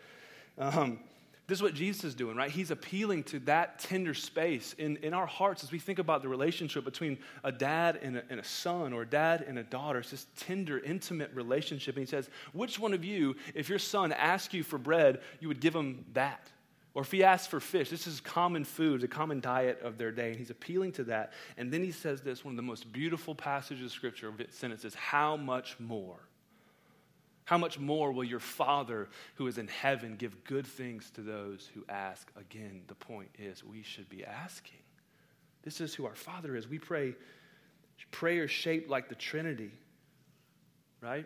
um, 0.57 0.99
This 1.47 1.57
is 1.57 1.63
what 1.63 1.73
Jesus 1.73 2.03
is 2.05 2.15
doing, 2.15 2.37
right? 2.37 2.49
He's 2.49 2.71
appealing 2.71 3.23
to 3.25 3.39
that 3.39 3.79
tender 3.79 4.13
space 4.13 4.73
in, 4.77 4.97
in 4.97 5.13
our 5.13 5.25
hearts 5.25 5.63
as 5.63 5.71
we 5.71 5.79
think 5.79 5.99
about 5.99 6.21
the 6.21 6.29
relationship 6.29 6.85
between 6.85 7.17
a 7.43 7.51
dad 7.51 7.99
and 8.01 8.17
a, 8.17 8.23
and 8.29 8.39
a 8.39 8.43
son 8.43 8.93
or 8.93 9.01
a 9.01 9.05
dad 9.05 9.43
and 9.45 9.59
a 9.59 9.63
daughter. 9.63 9.99
It's 9.99 10.11
this 10.11 10.27
tender, 10.37 10.79
intimate 10.79 11.31
relationship. 11.33 11.95
And 11.97 12.05
he 12.05 12.09
says, 12.09 12.29
Which 12.53 12.79
one 12.79 12.93
of 12.93 13.03
you, 13.03 13.35
if 13.53 13.67
your 13.67 13.79
son 13.79 14.13
asks 14.13 14.53
you 14.53 14.63
for 14.63 14.77
bread, 14.77 15.19
you 15.39 15.47
would 15.49 15.59
give 15.59 15.75
him 15.75 16.05
that? 16.13 16.49
Or 16.93 17.03
if 17.03 17.11
he 17.11 17.23
asks 17.23 17.47
for 17.47 17.59
fish, 17.59 17.89
this 17.89 18.05
is 18.05 18.19
common 18.19 18.65
food, 18.65 19.01
the 19.01 19.07
common 19.07 19.39
diet 19.39 19.81
of 19.81 19.97
their 19.97 20.11
day. 20.11 20.29
And 20.29 20.37
he's 20.37 20.49
appealing 20.49 20.91
to 20.93 21.05
that. 21.05 21.31
And 21.57 21.71
then 21.71 21.83
he 21.83 21.91
says 21.91 22.21
this 22.21 22.43
one 22.43 22.53
of 22.53 22.57
the 22.57 22.63
most 22.63 22.91
beautiful 22.91 23.33
passages 23.33 23.85
of 23.85 23.91
scripture 23.91 24.31
sentences 24.49 24.93
How 24.93 25.37
much 25.37 25.79
more? 25.79 26.19
How 27.51 27.57
much 27.57 27.77
more 27.77 28.13
will 28.13 28.23
your 28.23 28.39
Father 28.39 29.09
who 29.35 29.45
is 29.45 29.57
in 29.57 29.67
heaven 29.67 30.15
give 30.15 30.41
good 30.45 30.65
things 30.65 31.11
to 31.15 31.21
those 31.21 31.69
who 31.73 31.83
ask? 31.89 32.31
Again, 32.37 32.83
the 32.87 32.95
point 32.95 33.27
is 33.37 33.61
we 33.61 33.83
should 33.83 34.07
be 34.07 34.23
asking. 34.23 34.79
This 35.61 35.81
is 35.81 35.93
who 35.93 36.05
our 36.05 36.15
Father 36.15 36.55
is. 36.55 36.69
We 36.69 36.79
pray 36.79 37.13
prayers 38.09 38.51
shaped 38.51 38.89
like 38.89 39.09
the 39.09 39.15
Trinity, 39.15 39.69
right? 41.01 41.25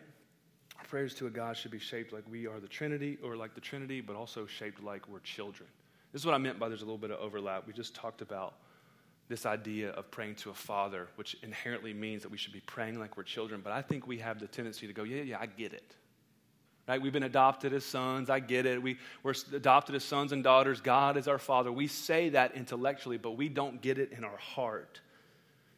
Our 0.80 0.86
prayers 0.86 1.14
to 1.16 1.28
a 1.28 1.30
God 1.30 1.58
should 1.58 1.70
be 1.70 1.78
shaped 1.78 2.12
like 2.12 2.24
we 2.28 2.48
are 2.48 2.60
the 2.60 2.68
Trinity 2.68 3.20
or 3.24 3.36
like 3.36 3.54
the 3.54 3.62
Trinity, 3.62 4.02
but 4.02 4.16
also 4.16 4.48
shaped 4.48 4.82
like 4.82 5.08
we're 5.08 5.20
children. 5.20 5.70
This 6.12 6.24
is 6.24 6.26
what 6.26 6.34
I 6.34 6.40
meant 6.40 6.58
by 6.58 6.70
there's 6.70 6.82
a 6.82 6.86
little 6.86 6.98
bit 6.98 7.12
of 7.12 7.20
overlap. 7.20 7.68
We 7.68 7.74
just 7.74 7.94
talked 7.94 8.24
about 8.24 8.56
this 9.30 9.46
idea 9.46 9.92
of 9.92 10.10
praying 10.10 10.36
to 10.38 10.50
a 10.50 10.56
father, 10.56 11.08
which 11.18 11.38
inherently 11.44 11.94
means 11.94 12.24
that 12.24 12.32
we 12.32 12.40
should 12.40 12.54
be 12.54 12.62
praying 12.62 13.00
like 13.00 13.16
we're 13.16 13.22
children. 13.22 13.62
But 13.64 13.74
I 13.74 13.84
think 13.84 14.08
we 14.08 14.18
have 14.18 14.40
the 14.40 14.48
tendency 14.48 14.88
to 14.88 14.94
go, 14.94 15.04
yeah, 15.04 15.22
yeah, 15.22 15.38
I 15.40 15.46
get 15.46 15.72
it. 15.72 15.96
Right? 16.88 17.02
We've 17.02 17.14
been 17.14 17.24
adopted 17.24 17.74
as 17.74 17.84
sons. 17.84 18.30
I 18.30 18.40
get 18.40 18.68
it. 18.68 18.82
We, 18.82 18.98
we're 19.24 19.34
adopted 19.54 19.96
as 19.96 20.04
sons 20.04 20.32
and 20.32 20.44
daughters. 20.44 20.82
God 20.82 21.18
is 21.18 21.28
our 21.28 21.40
father. 21.40 21.72
We 21.72 21.88
say 21.88 22.30
that 22.30 22.56
intellectually, 22.56 23.18
but 23.18 23.32
we 23.32 23.50
don't 23.50 23.82
get 23.82 23.98
it 23.98 24.12
in 24.12 24.24
our 24.24 24.38
heart. 24.38 25.00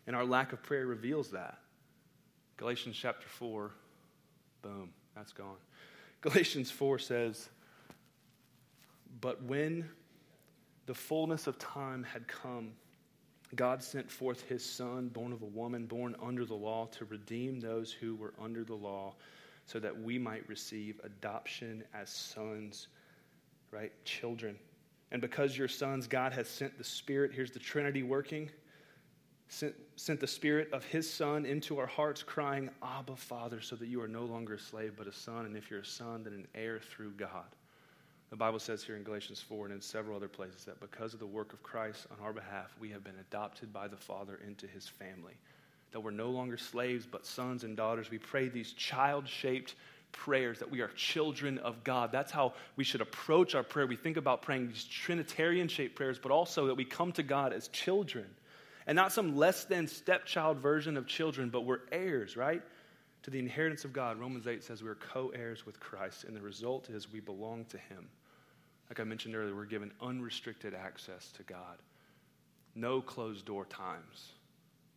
And 0.06 0.16
our 0.16 0.26
lack 0.26 0.52
of 0.52 0.62
prayer 0.64 0.86
reveals 0.86 1.32
that. 1.32 1.60
Galatians 2.58 2.98
chapter 3.00 3.28
4, 3.28 3.72
boom, 4.62 4.90
that's 5.16 5.32
gone. 5.32 5.56
Galatians 6.22 6.72
4 6.72 7.00
says, 7.00 7.50
But 9.22 9.42
when 9.44 9.88
the 10.88 10.94
fullness 10.94 11.48
of 11.48 11.58
time 11.58 12.04
had 12.04 12.28
come, 12.28 12.72
God 13.56 13.82
sent 13.82 14.12
forth 14.12 14.42
his 14.50 14.66
Son, 14.66 15.08
born 15.08 15.32
of 15.32 15.42
a 15.42 15.46
woman, 15.46 15.86
born 15.86 16.16
under 16.22 16.44
the 16.44 16.56
law, 16.56 16.88
to 16.88 17.06
redeem 17.06 17.62
those 17.62 17.94
who 17.94 18.16
were 18.16 18.34
under 18.42 18.66
the 18.66 18.76
law 18.76 19.14
so 19.68 19.80
that 19.80 20.02
we 20.02 20.18
might 20.18 20.48
receive 20.48 21.00
adoption 21.04 21.84
as 21.94 22.10
sons, 22.10 22.88
right? 23.70 23.92
Children. 24.06 24.58
And 25.12 25.22
because 25.22 25.58
your 25.58 25.68
sons, 25.68 26.08
God 26.08 26.32
has 26.34 26.48
sent 26.48 26.78
the 26.78 26.84
Spirit, 26.86 27.32
here's 27.34 27.52
the 27.52 27.60
Trinity 27.60 28.02
working, 28.02 28.50
sent, 29.50 29.76
sent 29.98 30.22
the 30.22 30.28
Spirit 30.28 30.70
of 30.72 30.86
His 30.86 31.12
Son 31.12 31.46
into 31.46 31.80
our 31.80 31.86
hearts, 31.86 32.24
crying, 32.24 32.70
Abba, 32.82 33.18
Father, 33.18 33.60
so 33.60 33.76
that 33.76 33.88
you 33.88 34.02
are 34.02 34.08
no 34.08 34.24
longer 34.24 34.54
a 34.54 34.60
slave, 34.60 34.94
but 34.98 35.06
a 35.06 35.14
son. 35.14 35.46
And 35.46 35.58
if 35.58 35.70
you're 35.70 35.82
a 35.82 35.86
son, 35.86 36.24
then 36.24 36.34
an 36.34 36.48
heir 36.56 36.80
through 36.80 37.12
God. 37.12 37.46
The 38.30 38.38
Bible 38.38 38.60
says 38.60 38.84
here 38.84 38.96
in 38.96 39.04
Galatians 39.04 39.42
4 39.42 39.66
and 39.66 39.76
in 39.76 39.82
several 39.82 40.16
other 40.16 40.28
places 40.30 40.64
that 40.64 40.80
because 40.80 41.14
of 41.14 41.20
the 41.20 41.26
work 41.26 41.52
of 41.52 41.62
Christ 41.62 42.08
on 42.12 42.26
our 42.26 42.34
behalf, 42.34 42.74
we 42.80 42.90
have 42.90 43.04
been 43.04 43.20
adopted 43.20 43.74
by 43.74 43.90
the 43.90 43.98
Father 43.98 44.40
into 44.46 44.66
His 44.66 44.88
family 44.88 45.34
that 45.92 46.02
we're 46.02 46.12
no 46.12 46.30
longer 46.30 46.58
slaves, 46.58 47.08
but 47.10 47.26
sons 47.26 47.64
and 47.64 47.78
daughters. 47.78 48.10
We 48.10 48.18
pray 48.18 48.50
these 48.50 48.74
child 48.74 49.28
shaped 49.28 49.76
prayers, 50.12 50.60
that 50.60 50.72
we 50.72 50.82
are 50.82 50.90
children 50.90 51.58
of 51.60 51.84
God. 51.84 52.12
That's 52.12 52.32
how 52.32 52.54
we 52.76 52.84
should 52.84 53.02
approach 53.02 53.56
our 53.56 53.64
prayer. 53.64 53.88
We 53.88 53.96
think 53.96 54.18
about 54.18 54.42
praying 54.42 54.68
these 54.68 54.84
Trinitarian 54.84 55.68
shaped 55.68 55.96
prayers, 55.96 56.20
but 56.20 56.32
also 56.32 56.68
that 56.68 56.76
we 56.76 56.86
come 56.86 57.12
to 57.14 57.24
God 57.24 57.54
as 57.54 57.68
children. 57.70 58.26
And 58.86 58.96
not 58.96 59.12
some 59.12 59.36
less 59.36 59.66
than 59.66 59.88
stepchild 59.88 60.58
version 60.60 60.98
of 60.98 61.08
children, 61.08 61.50
but 61.50 61.62
we're 61.62 61.82
heirs, 61.92 62.38
right? 62.38 62.62
To 63.24 63.30
the 63.30 63.40
inheritance 63.40 63.84
of 63.84 63.92
God. 63.92 64.18
Romans 64.18 64.48
8 64.48 64.64
says 64.64 64.82
we 64.82 64.90
are 64.90 64.96
co 64.96 65.30
heirs 65.30 65.66
with 65.66 65.80
Christ, 65.80 66.24
and 66.24 66.36
the 66.36 66.42
result 66.42 66.90
is 66.90 67.12
we 67.12 67.20
belong 67.20 67.66
to 67.66 67.78
Him. 67.78 68.08
Like 68.90 69.02
I 69.02 69.04
mentioned 69.04 69.36
earlier, 69.36 69.54
we're 69.54 69.66
given 69.66 69.92
unrestricted 70.02 70.74
access 70.74 71.32
to 71.34 71.44
God, 71.44 71.78
no 72.76 73.02
closed 73.02 73.46
door 73.46 73.66
times 73.66 74.32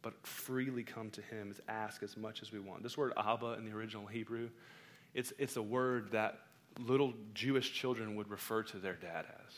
but 0.02 0.14
freely 0.26 0.82
come 0.82 1.10
to 1.10 1.22
him 1.22 1.50
is 1.50 1.60
ask 1.68 2.02
as 2.02 2.16
much 2.16 2.42
as 2.42 2.52
we 2.52 2.58
want. 2.58 2.82
This 2.82 2.96
word 2.96 3.12
Abba 3.16 3.54
in 3.58 3.64
the 3.64 3.72
original 3.72 4.06
Hebrew, 4.06 4.48
it's, 5.14 5.32
it's 5.38 5.56
a 5.56 5.62
word 5.62 6.12
that 6.12 6.40
little 6.78 7.12
Jewish 7.34 7.72
children 7.72 8.16
would 8.16 8.30
refer 8.30 8.62
to 8.62 8.78
their 8.78 8.94
dad 8.94 9.26
as 9.46 9.54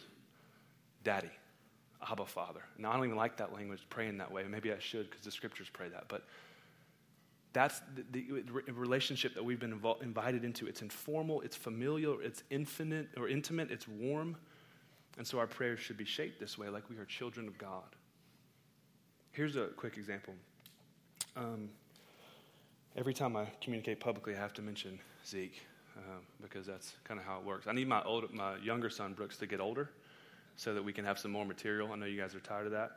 Daddy, 1.05 1.31
Abba 2.11 2.27
Father. 2.27 2.63
Now, 2.79 2.91
I 2.91 2.97
don't 2.97 3.05
even 3.05 3.17
like 3.17 3.37
that 3.37 3.53
language, 3.53 3.81
praying 3.91 4.19
that 4.19 4.33
way. 4.33 4.45
Maybe 4.49 4.73
I 4.73 4.79
should 4.79 5.11
because 5.11 5.25
the 5.25 5.31
scriptures 5.31 5.69
pray 5.73 5.89
that. 5.89 6.05
But 6.09 6.25
that's 7.53 7.83
the, 8.13 8.43
the, 8.43 8.73
relationship 8.73 9.35
that 9.35 9.45
we've 9.45 9.61
been 9.61 9.79
invo- 9.79 10.03
invited 10.03 10.45
into. 10.45 10.67
It's 10.67 10.81
informal, 10.81 11.43
it's 11.43 11.57
familial, 11.57 12.19
it's 12.21 12.43
infinite 12.51 13.09
or 13.17 13.29
intimate, 13.29 13.71
it's 13.71 13.87
warm. 13.87 14.37
And 15.19 15.27
so 15.27 15.39
our 15.39 15.47
prayers 15.47 15.81
should 15.81 15.99
be 15.99 16.07
shaped 16.07 16.41
this 16.41 16.57
way, 16.57 16.69
like 16.71 16.89
we 16.89 16.97
are 16.97 17.05
children 17.05 17.47
of 17.47 17.59
God. 17.59 17.85
Here's 19.33 19.57
a 19.57 19.69
quick 19.69 19.97
example. 19.97 20.35
Um, 21.39 21.71
every 22.97 23.15
time 23.15 23.35
I 23.35 23.47
communicate 23.63 23.99
publicly, 23.99 24.35
I 24.35 24.39
have 24.39 24.53
to 24.55 24.63
mention 24.63 24.99
Zeke 25.27 25.63
um, 25.97 26.21
because 26.43 26.67
that's 26.67 26.93
kind 27.05 27.19
of 27.19 27.25
how 27.25 27.39
it 27.39 27.45
works. 27.45 27.67
I 27.67 27.73
need 27.73 27.89
my, 27.89 28.03
old, 28.03 28.31
my 28.35 28.57
younger 28.57 28.91
son, 28.91 29.15
Brooks, 29.15 29.39
to 29.39 29.47
get 29.47 29.59
older 29.59 29.89
so 30.57 30.75
that 30.75 30.85
we 30.85 30.93
can 30.93 31.07
have 31.07 31.19
some 31.19 31.31
more 31.31 31.47
material. 31.47 31.91
I 31.93 31.97
know 31.97 32.05
you 32.05 32.21
guys 32.21 32.35
are 32.35 32.41
tired 32.41 32.67
of 32.67 32.73
that. 32.73 32.91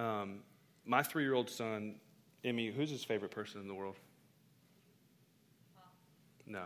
Um, 0.00 0.42
my 0.86 1.02
three 1.02 1.24
year 1.24 1.34
old 1.34 1.50
son, 1.50 1.96
Emmy, 2.44 2.70
who's 2.70 2.90
his 2.90 3.02
favorite 3.02 3.32
person 3.32 3.60
in 3.60 3.66
the 3.66 3.74
world? 3.74 3.96
No. 6.46 6.62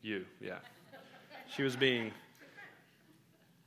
You, 0.00 0.24
yeah. 0.40 0.60
She 1.54 1.62
was 1.62 1.76
being 1.76 2.12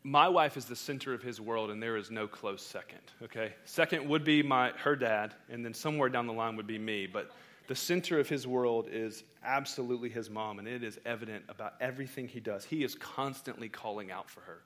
my 0.03 0.27
wife 0.27 0.57
is 0.57 0.65
the 0.65 0.75
center 0.75 1.13
of 1.13 1.21
his 1.21 1.39
world, 1.39 1.69
and 1.69 1.81
there 1.81 1.97
is 1.97 2.09
no 2.09 2.27
close 2.27 2.61
second. 2.61 3.01
Okay, 3.23 3.53
second 3.65 4.07
would 4.09 4.23
be 4.23 4.41
my 4.41 4.71
her 4.77 4.95
dad, 4.95 5.35
and 5.49 5.63
then 5.63 5.73
somewhere 5.73 6.09
down 6.09 6.27
the 6.27 6.33
line 6.33 6.55
would 6.55 6.67
be 6.67 6.79
me. 6.79 7.07
But 7.07 7.31
the 7.67 7.75
center 7.75 8.19
of 8.19 8.27
his 8.27 8.47
world 8.47 8.87
is 8.91 9.23
absolutely 9.43 10.09
his 10.09 10.29
mom, 10.29 10.59
and 10.59 10.67
it 10.67 10.83
is 10.83 10.99
evident 11.05 11.45
about 11.49 11.75
everything 11.79 12.27
he 12.27 12.39
does. 12.39 12.65
He 12.65 12.83
is 12.83 12.95
constantly 12.95 13.69
calling 13.69 14.11
out 14.11 14.29
for 14.29 14.41
her. 14.41 14.61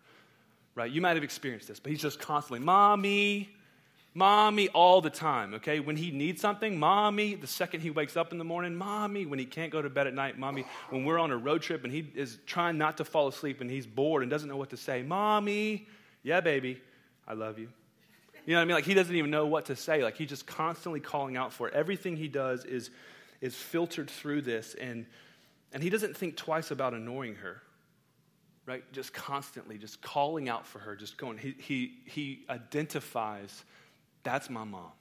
Right? 0.73 0.91
You 0.91 1.01
might 1.01 1.15
have 1.15 1.23
experienced 1.23 1.67
this, 1.67 1.79
but 1.79 1.91
he's 1.91 2.01
just 2.01 2.19
constantly, 2.19 2.59
"Mommy, 2.59 3.49
Mommy 4.17 4.69
all 4.69 5.01
the 5.01 5.09
time, 5.09 5.55
okay? 5.55 5.81
When 5.81 5.97
he 5.97 6.09
needs 6.09 6.39
something, 6.39 6.79
mommy. 6.79 7.35
The 7.35 7.47
second 7.47 7.81
he 7.81 7.89
wakes 7.89 8.15
up 8.15 8.31
in 8.31 8.37
the 8.37 8.45
morning, 8.45 8.73
mommy. 8.73 9.25
When 9.25 9.39
he 9.39 9.45
can't 9.45 9.73
go 9.73 9.81
to 9.81 9.89
bed 9.89 10.07
at 10.07 10.13
night, 10.13 10.39
mommy. 10.39 10.65
When 10.89 11.03
we're 11.03 11.19
on 11.19 11.31
a 11.31 11.37
road 11.37 11.61
trip 11.61 11.83
and 11.83 11.91
he 11.91 12.09
is 12.15 12.39
trying 12.45 12.77
not 12.77 12.95
to 12.97 13.05
fall 13.05 13.27
asleep 13.27 13.59
and 13.59 13.69
he's 13.69 13.85
bored 13.85 14.23
and 14.23 14.31
doesn't 14.31 14.47
know 14.47 14.55
what 14.55 14.69
to 14.69 14.77
say, 14.77 15.03
mommy. 15.03 15.89
Yeah, 16.23 16.39
baby, 16.39 16.81
I 17.27 17.33
love 17.33 17.59
you. 17.59 17.67
You 18.45 18.53
know 18.53 18.59
what 18.59 18.61
I 18.61 18.65
mean? 18.65 18.75
Like 18.75 18.85
he 18.85 18.93
doesn't 18.93 19.15
even 19.15 19.31
know 19.31 19.47
what 19.47 19.65
to 19.65 19.75
say. 19.75 20.01
Like 20.01 20.15
he's 20.15 20.29
just 20.29 20.47
constantly 20.47 21.01
calling 21.01 21.35
out 21.35 21.51
for 21.51 21.67
it. 21.67 21.73
Everything 21.73 22.15
he 22.15 22.29
does 22.29 22.63
is, 22.63 22.91
is 23.41 23.53
filtered 23.53 24.09
through 24.09 24.43
this, 24.43 24.75
and, 24.75 25.07
and 25.73 25.83
he 25.83 25.89
doesn't 25.89 26.15
think 26.15 26.37
twice 26.37 26.71
about 26.71 26.93
annoying 26.93 27.35
her 27.35 27.61
right? 28.67 28.83
Just 28.93 29.13
constantly, 29.13 29.77
just 29.77 30.01
calling 30.01 30.49
out 30.49 30.65
for 30.65 30.79
her, 30.79 30.95
just 30.95 31.19
going. 31.19 31.37
He, 31.37 31.55
he, 31.59 31.97
he 32.05 32.45
identifies 32.49 33.63
that's 34.25 34.49
my 34.49 34.65
mom. 34.65 34.91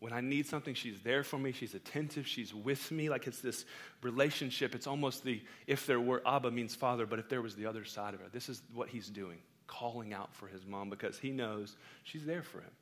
When 0.00 0.12
I 0.12 0.20
need 0.20 0.48
something, 0.48 0.74
she's 0.74 0.98
there 1.04 1.22
for 1.22 1.38
me. 1.38 1.52
She's 1.52 1.74
attentive. 1.74 2.26
She's 2.26 2.52
with 2.52 2.90
me. 2.90 3.08
Like 3.08 3.28
it's 3.28 3.40
this 3.40 3.64
relationship. 4.02 4.74
It's 4.74 4.88
almost 4.88 5.22
the, 5.22 5.40
if 5.68 5.86
there 5.86 6.00
were, 6.00 6.20
Abba 6.26 6.50
means 6.50 6.74
father, 6.74 7.06
but 7.06 7.20
if 7.20 7.28
there 7.28 7.40
was 7.40 7.54
the 7.54 7.66
other 7.66 7.84
side 7.84 8.12
of 8.14 8.20
it, 8.20 8.32
this 8.32 8.48
is 8.48 8.62
what 8.74 8.88
he's 8.88 9.08
doing, 9.08 9.38
calling 9.68 10.12
out 10.12 10.34
for 10.34 10.48
his 10.48 10.66
mom 10.66 10.90
because 10.90 11.18
he 11.18 11.30
knows 11.30 11.76
she's 12.02 12.24
there 12.24 12.42
for 12.42 12.58
him. 12.58 12.72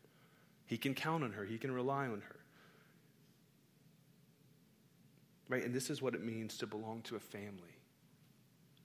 He 0.64 0.78
can 0.78 0.94
count 0.94 1.22
on 1.22 1.32
her, 1.32 1.44
he 1.44 1.58
can 1.58 1.72
rely 1.72 2.06
on 2.06 2.22
her. 2.22 2.36
Right? 5.50 5.64
And 5.64 5.74
this 5.74 5.90
is 5.90 6.00
what 6.00 6.14
it 6.14 6.24
means 6.24 6.56
to 6.58 6.66
belong 6.66 7.02
to 7.02 7.16
a 7.16 7.20
family. 7.20 7.74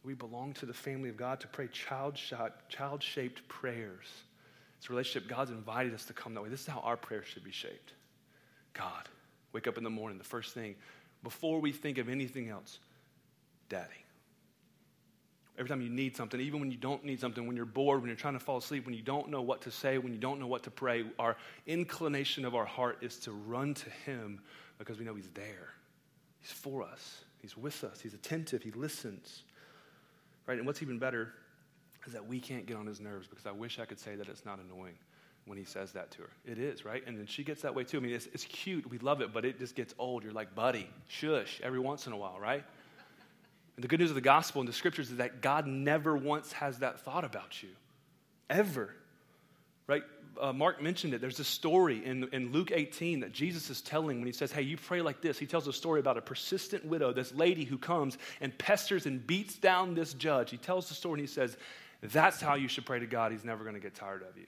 We 0.04 0.14
belong 0.14 0.54
to 0.56 0.66
the 0.66 0.74
family 0.74 1.10
of 1.10 1.16
God 1.16 1.40
to 1.40 1.48
pray 1.48 1.70
child 1.70 2.18
shaped 2.18 3.48
prayers 3.48 4.08
this 4.86 4.92
relationship, 4.92 5.28
God's 5.28 5.50
invited 5.50 5.96
us 5.96 6.06
to 6.06 6.14
come 6.14 6.36
that 6.36 6.42
way. 6.42 6.50
This 6.50 6.62
is 6.62 6.68
how 6.68 6.80
our 6.82 6.96
prayer 6.96 7.24
should 7.24 7.44
be 7.44 7.52
shaped. 7.52 7.94
God, 8.74 9.10
wake 9.52 9.68
up 9.68 9.80
in 9.80 9.84
the 9.84 9.90
morning, 9.90 10.20
the 10.20 10.24
first 10.24 10.54
thing, 10.54 10.76
before 11.24 11.60
we 11.60 11.72
think 11.72 11.98
of 11.98 12.08
anything 12.08 12.50
else, 12.50 12.78
Daddy. 13.68 13.90
Every 15.58 15.70
time 15.70 15.82
you 15.82 15.90
need 15.90 16.16
something, 16.16 16.40
even 16.40 16.60
when 16.60 16.70
you 16.70 16.78
don't 16.78 17.04
need 17.04 17.20
something, 17.20 17.48
when 17.48 17.56
you're 17.56 17.66
bored, 17.66 18.02
when 18.02 18.10
you're 18.10 18.16
trying 18.16 18.36
to 18.36 18.40
fall 18.40 18.58
asleep, 18.58 18.86
when 18.86 18.94
you 18.94 19.02
don't 19.02 19.30
know 19.30 19.42
what 19.42 19.62
to 19.62 19.72
say, 19.72 19.98
when 19.98 20.14
you 20.14 20.20
don't 20.20 20.40
know 20.40 20.48
what 20.48 20.62
to 20.64 20.72
pray, 20.72 21.04
our 21.18 21.36
inclination 21.66 22.46
of 22.46 22.54
our 22.54 22.66
heart 22.66 23.00
is 23.02 23.18
to 23.22 23.32
run 23.32 23.74
to 23.74 23.90
Him 24.06 24.40
because 24.78 25.00
we 25.00 25.06
know 25.06 25.16
He's 25.16 25.30
there. 25.34 25.70
He's 26.42 26.52
for 26.52 26.84
us, 26.84 27.24
He's 27.42 27.58
with 27.58 27.84
us, 27.84 28.02
He's 28.02 28.14
attentive, 28.14 28.62
He 28.62 28.72
listens. 28.72 29.42
Right? 30.46 30.60
And 30.60 30.68
what's 30.68 30.84
even 30.84 31.00
better 31.00 31.34
is 32.08 32.14
that 32.14 32.28
we 32.28 32.40
can't 32.40 32.66
get 32.66 32.78
on 32.78 32.86
his 32.86 33.00
nerves 33.00 33.28
because 33.28 33.46
I 33.46 33.52
wish 33.52 33.80
I 33.80 33.86
could 33.86 34.00
say 34.00 34.16
that 34.16 34.28
it's 34.28 34.46
not 34.46 34.60
annoying 34.60 34.96
when 35.46 35.58
he 35.58 35.64
says 35.64 35.92
that 35.94 36.12
to 36.12 36.24
her. 36.24 36.30
It 36.46 36.58
is, 36.58 36.86
right? 36.86 37.04
And 37.06 37.18
then 37.18 37.28
she 37.28 37.44
gets 37.44 37.62
that 37.62 37.76
way 37.76 37.84
too. 37.84 37.98
I 37.98 38.00
mean, 38.02 38.14
it's, 38.14 38.28
it's 38.28 38.46
cute. 38.46 38.90
We 38.90 38.98
love 38.98 39.22
it, 39.22 39.32
but 39.32 39.46
it 39.46 39.60
just 39.60 39.76
gets 39.76 39.94
old. 40.00 40.24
You're 40.24 40.34
like, 40.34 40.56
buddy, 40.56 40.90
shush, 41.08 41.62
every 41.64 41.80
once 41.80 42.08
in 42.08 42.14
a 42.14 42.18
while, 42.18 42.38
right? 42.40 42.64
And 43.76 43.84
the 43.84 43.88
good 43.88 44.00
news 44.00 44.10
of 44.10 44.16
the 44.16 44.22
gospel 44.22 44.62
and 44.62 44.68
the 44.68 44.74
scriptures 44.74 45.12
is 45.12 45.18
that 45.18 45.42
God 45.42 45.68
never 45.68 46.16
once 46.16 46.52
has 46.54 46.80
that 46.80 47.02
thought 47.02 47.26
about 47.26 47.62
you, 47.62 47.70
ever. 48.50 48.90
Right? 49.88 50.04
Uh, 50.40 50.52
Mark 50.52 50.82
mentioned 50.82 51.14
it. 51.14 51.22
There's 51.22 51.40
a 51.40 51.46
story 51.46 52.04
in, 52.04 52.28
in 52.32 52.52
Luke 52.52 52.72
18 52.74 53.20
that 53.20 53.32
Jesus 53.32 53.70
is 53.70 53.82
telling 53.82 54.18
when 54.18 54.26
he 54.26 54.34
says, 54.34 54.52
Hey, 54.52 54.64
you 54.64 54.78
pray 54.78 55.02
like 55.02 55.22
this. 55.22 55.38
He 55.38 55.46
tells 55.46 55.68
a 55.68 55.74
story 55.74 56.00
about 56.00 56.18
a 56.18 56.22
persistent 56.22 56.86
widow, 56.86 57.14
this 57.14 57.34
lady 57.34 57.66
who 57.66 57.78
comes 57.78 58.18
and 58.42 58.58
pesters 58.58 59.06
and 59.06 59.26
beats 59.26 59.56
down 59.56 59.94
this 59.94 60.14
judge. 60.14 60.50
He 60.50 60.58
tells 60.58 60.90
the 60.90 60.96
story 60.96 61.20
and 61.20 61.28
he 61.28 61.34
says, 61.34 61.56
That's 62.02 62.42
how 62.42 62.56
you 62.56 62.68
should 62.68 62.86
pray 62.86 63.00
to 63.00 63.06
God. 63.06 63.32
He's 63.32 63.46
never 63.46 63.64
going 63.64 63.76
to 63.76 63.82
get 63.82 63.96
tired 63.96 64.22
of 64.22 64.38
you. 64.38 64.46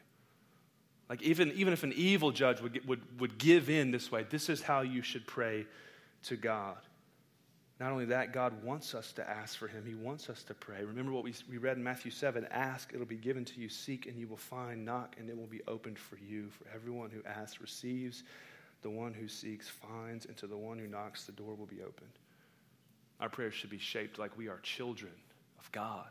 Like, 1.10 1.22
even, 1.22 1.52
even 1.54 1.74
if 1.74 1.84
an 1.84 1.94
evil 1.96 2.32
judge 2.32 2.62
would, 2.62 2.86
would, 2.88 3.20
would 3.20 3.38
give 3.38 3.70
in 3.70 3.92
this 3.92 4.12
way, 4.12 4.26
this 4.30 4.50
is 4.50 4.62
how 4.62 4.82
you 4.82 5.02
should 5.02 5.26
pray 5.26 5.66
to 6.24 6.36
God. 6.36 6.78
Not 7.80 7.92
only 7.92 8.06
that, 8.06 8.34
God 8.34 8.64
wants 8.64 8.96
us 8.96 9.14
to 9.14 9.30
ask 9.30 9.58
for 9.58 9.68
Him. 9.68 9.86
He 9.86 9.94
wants 9.94 10.30
us 10.30 10.42
to 10.44 10.54
pray. 10.54 10.84
Remember 10.84 11.12
what 11.12 11.24
we, 11.24 11.34
we 11.50 11.58
read 11.58 11.78
in 11.78 11.84
Matthew 11.84 12.12
7 12.12 12.48
Ask, 12.50 12.92
it'll 12.94 13.06
be 13.06 13.16
given 13.16 13.46
to 13.46 13.60
you. 13.60 13.70
Seek, 13.70 14.08
and 14.08 14.18
you 14.18 14.28
will 14.28 14.36
find. 14.36 14.84
Knock, 14.84 15.16
and 15.20 15.30
it 15.30 15.38
will 15.38 15.48
be 15.48 15.62
opened 15.68 16.00
for 16.00 16.18
you. 16.18 16.50
For 16.50 16.66
everyone 16.74 17.12
who 17.12 17.22
asks 17.30 17.62
receives. 17.62 18.24
The 18.82 18.90
one 18.90 19.14
who 19.14 19.28
seeks 19.28 19.70
finds. 19.70 20.26
And 20.26 20.36
to 20.38 20.48
the 20.48 20.58
one 20.58 20.80
who 20.80 20.88
knocks, 20.88 21.26
the 21.26 21.32
door 21.34 21.54
will 21.56 21.68
be 21.68 21.82
opened. 21.82 22.10
Our 23.20 23.30
prayers 23.30 23.54
should 23.54 23.70
be 23.70 23.80
shaped 23.80 24.18
like 24.18 24.36
we 24.38 24.48
are 24.48 24.60
children 24.60 25.14
of 25.60 25.72
God. 25.72 26.10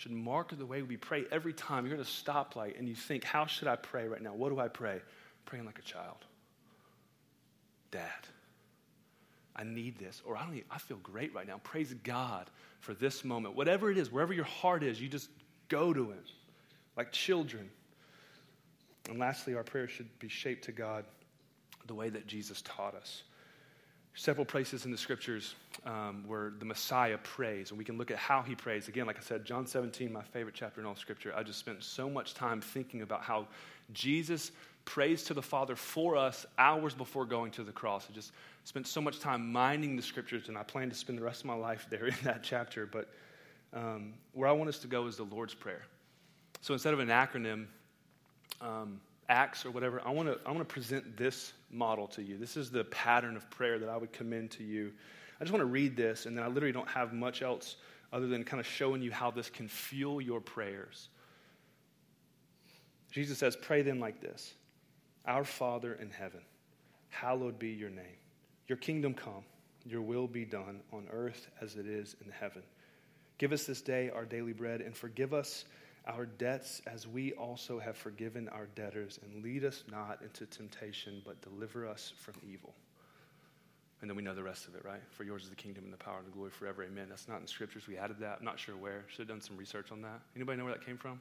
Should 0.00 0.12
mark 0.12 0.56
the 0.56 0.64
way 0.64 0.80
we 0.80 0.96
pray 0.96 1.26
every 1.30 1.52
time 1.52 1.84
you're 1.84 1.96
at 1.96 2.00
a 2.00 2.04
stoplight 2.04 2.78
and 2.78 2.88
you 2.88 2.94
think, 2.94 3.22
How 3.22 3.44
should 3.44 3.68
I 3.68 3.76
pray 3.76 4.08
right 4.08 4.22
now? 4.22 4.32
What 4.32 4.48
do 4.48 4.58
I 4.58 4.66
pray? 4.66 5.02
Praying 5.44 5.66
like 5.66 5.78
a 5.78 5.82
child. 5.82 6.24
Dad. 7.90 8.08
I 9.54 9.64
need 9.64 9.98
this, 9.98 10.22
or 10.24 10.38
I 10.38 10.44
don't. 10.44 10.54
Need, 10.54 10.64
I 10.70 10.78
feel 10.78 10.96
great 11.02 11.34
right 11.34 11.46
now. 11.46 11.60
Praise 11.64 11.92
God 12.02 12.48
for 12.80 12.94
this 12.94 13.26
moment. 13.26 13.56
Whatever 13.56 13.90
it 13.90 13.98
is, 13.98 14.10
wherever 14.10 14.32
your 14.32 14.46
heart 14.46 14.82
is, 14.82 14.98
you 14.98 15.06
just 15.06 15.28
go 15.68 15.92
to 15.92 16.12
Him, 16.12 16.24
like 16.96 17.12
children. 17.12 17.68
And 19.10 19.18
lastly, 19.18 19.54
our 19.54 19.64
prayer 19.64 19.86
should 19.86 20.08
be 20.18 20.28
shaped 20.28 20.64
to 20.64 20.72
God 20.72 21.04
the 21.88 21.94
way 21.94 22.08
that 22.08 22.26
Jesus 22.26 22.62
taught 22.62 22.94
us. 22.94 23.22
Several 24.14 24.44
places 24.44 24.84
in 24.84 24.90
the 24.90 24.98
scriptures 24.98 25.54
um, 25.86 26.24
where 26.26 26.52
the 26.58 26.64
Messiah 26.64 27.16
prays, 27.18 27.70
and 27.70 27.78
we 27.78 27.84
can 27.84 27.96
look 27.96 28.10
at 28.10 28.18
how 28.18 28.42
he 28.42 28.54
prays. 28.54 28.88
Again, 28.88 29.06
like 29.06 29.16
I 29.16 29.22
said, 29.22 29.44
John 29.44 29.66
17, 29.66 30.12
my 30.12 30.22
favorite 30.22 30.54
chapter 30.54 30.80
in 30.80 30.86
all 30.86 30.96
scripture. 30.96 31.32
I 31.34 31.42
just 31.42 31.58
spent 31.58 31.82
so 31.82 32.10
much 32.10 32.34
time 32.34 32.60
thinking 32.60 33.02
about 33.02 33.22
how 33.22 33.46
Jesus 33.92 34.52
prays 34.84 35.22
to 35.24 35.34
the 35.34 35.42
Father 35.42 35.76
for 35.76 36.16
us 36.16 36.44
hours 36.58 36.94
before 36.94 37.24
going 37.24 37.52
to 37.52 37.62
the 37.62 37.72
cross. 37.72 38.08
I 38.10 38.14
just 38.14 38.32
spent 38.64 38.86
so 38.86 39.00
much 39.00 39.20
time 39.20 39.52
mining 39.52 39.96
the 39.96 40.02
scriptures, 40.02 40.48
and 40.48 40.58
I 40.58 40.64
plan 40.64 40.88
to 40.90 40.96
spend 40.96 41.18
the 41.18 41.22
rest 41.22 41.40
of 41.40 41.46
my 41.46 41.54
life 41.54 41.86
there 41.88 42.06
in 42.06 42.14
that 42.24 42.42
chapter. 42.42 42.86
But 42.86 43.08
um, 43.72 44.14
where 44.32 44.48
I 44.48 44.52
want 44.52 44.68
us 44.68 44.80
to 44.80 44.88
go 44.88 45.06
is 45.06 45.16
the 45.16 45.24
Lord's 45.24 45.54
Prayer. 45.54 45.82
So 46.60 46.74
instead 46.74 46.92
of 46.92 47.00
an 47.00 47.08
acronym, 47.08 47.66
um, 48.60 49.00
Acts 49.30 49.64
or 49.64 49.70
whatever, 49.70 50.02
I 50.04 50.10
want 50.10 50.28
to 50.28 50.38
I 50.44 50.50
want 50.50 50.68
to 50.68 50.72
present 50.72 51.16
this 51.16 51.52
model 51.70 52.08
to 52.08 52.22
you. 52.22 52.36
This 52.36 52.56
is 52.56 52.70
the 52.70 52.84
pattern 52.84 53.36
of 53.36 53.48
prayer 53.48 53.78
that 53.78 53.88
I 53.88 53.96
would 53.96 54.12
commend 54.12 54.50
to 54.52 54.64
you. 54.64 54.92
I 55.40 55.44
just 55.44 55.52
want 55.52 55.62
to 55.62 55.66
read 55.66 55.96
this, 55.96 56.26
and 56.26 56.36
then 56.36 56.44
I 56.44 56.48
literally 56.48 56.72
don't 56.72 56.88
have 56.88 57.12
much 57.14 57.40
else 57.40 57.76
other 58.12 58.26
than 58.26 58.44
kind 58.44 58.60
of 58.60 58.66
showing 58.66 59.02
you 59.02 59.12
how 59.12 59.30
this 59.30 59.48
can 59.48 59.68
fuel 59.68 60.20
your 60.20 60.40
prayers. 60.40 61.08
Jesus 63.10 63.38
says, 63.38 63.56
Pray 63.56 63.82
then 63.82 64.00
like 64.00 64.20
this 64.20 64.54
Our 65.26 65.44
Father 65.44 65.94
in 65.94 66.10
heaven, 66.10 66.40
hallowed 67.08 67.58
be 67.58 67.70
your 67.70 67.90
name. 67.90 68.18
Your 68.68 68.78
kingdom 68.78 69.14
come, 69.14 69.44
your 69.84 70.02
will 70.02 70.26
be 70.26 70.44
done 70.44 70.80
on 70.92 71.06
earth 71.10 71.48
as 71.60 71.76
it 71.76 71.86
is 71.86 72.16
in 72.24 72.30
heaven. 72.30 72.62
Give 73.38 73.52
us 73.52 73.64
this 73.64 73.80
day 73.80 74.10
our 74.10 74.24
daily 74.24 74.52
bread, 74.52 74.80
and 74.80 74.94
forgive 74.94 75.32
us 75.32 75.64
our 76.06 76.26
debts 76.26 76.82
as 76.86 77.06
we 77.06 77.32
also 77.32 77.78
have 77.78 77.96
forgiven 77.96 78.48
our 78.48 78.66
debtors, 78.74 79.18
and 79.22 79.42
lead 79.42 79.64
us 79.64 79.84
not 79.90 80.20
into 80.22 80.46
temptation, 80.46 81.22
but 81.24 81.40
deliver 81.42 81.86
us 81.86 82.12
from 82.18 82.34
evil. 82.50 82.74
And 84.00 84.08
then 84.08 84.16
we 84.16 84.22
know 84.22 84.34
the 84.34 84.42
rest 84.42 84.66
of 84.66 84.74
it, 84.74 84.84
right? 84.84 85.02
For 85.10 85.24
yours 85.24 85.42
is 85.42 85.50
the 85.50 85.56
kingdom 85.56 85.84
and 85.84 85.92
the 85.92 85.98
power 85.98 86.18
and 86.18 86.26
the 86.26 86.30
glory 86.30 86.50
forever. 86.50 86.82
Amen. 86.82 87.06
That's 87.10 87.28
not 87.28 87.36
in 87.36 87.42
the 87.42 87.48
scriptures. 87.48 87.86
We 87.86 87.98
added 87.98 88.18
that. 88.20 88.38
I'm 88.38 88.44
not 88.44 88.58
sure 88.58 88.74
where. 88.76 89.04
Should 89.08 89.18
have 89.18 89.28
done 89.28 89.42
some 89.42 89.58
research 89.58 89.92
on 89.92 90.00
that. 90.02 90.20
Anybody 90.34 90.56
know 90.56 90.64
where 90.64 90.72
that 90.72 90.84
came 90.84 90.96
from? 90.96 91.20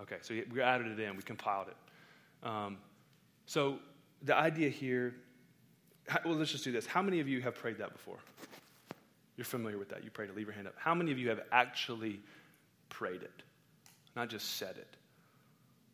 Okay, 0.00 0.16
so 0.22 0.34
we 0.50 0.62
added 0.62 0.86
it 0.86 0.98
in. 0.98 1.14
We 1.14 1.22
compiled 1.22 1.68
it. 1.68 2.48
Um, 2.48 2.78
so 3.44 3.80
the 4.22 4.34
idea 4.34 4.70
here, 4.70 5.14
well, 6.24 6.36
let's 6.36 6.52
just 6.52 6.64
do 6.64 6.72
this. 6.72 6.86
How 6.86 7.02
many 7.02 7.20
of 7.20 7.28
you 7.28 7.42
have 7.42 7.54
prayed 7.54 7.76
that 7.78 7.92
before? 7.92 8.16
You're 9.40 9.46
familiar 9.46 9.78
with 9.78 9.88
that. 9.88 10.04
You 10.04 10.10
prayed 10.10 10.28
it. 10.28 10.36
Leave 10.36 10.48
your 10.48 10.54
hand 10.54 10.66
up. 10.66 10.74
How 10.76 10.94
many 10.94 11.12
of 11.12 11.18
you 11.18 11.30
have 11.30 11.40
actually 11.50 12.20
prayed 12.90 13.22
it? 13.22 13.42
Not 14.14 14.28
just 14.28 14.58
said 14.58 14.76
it. 14.76 14.96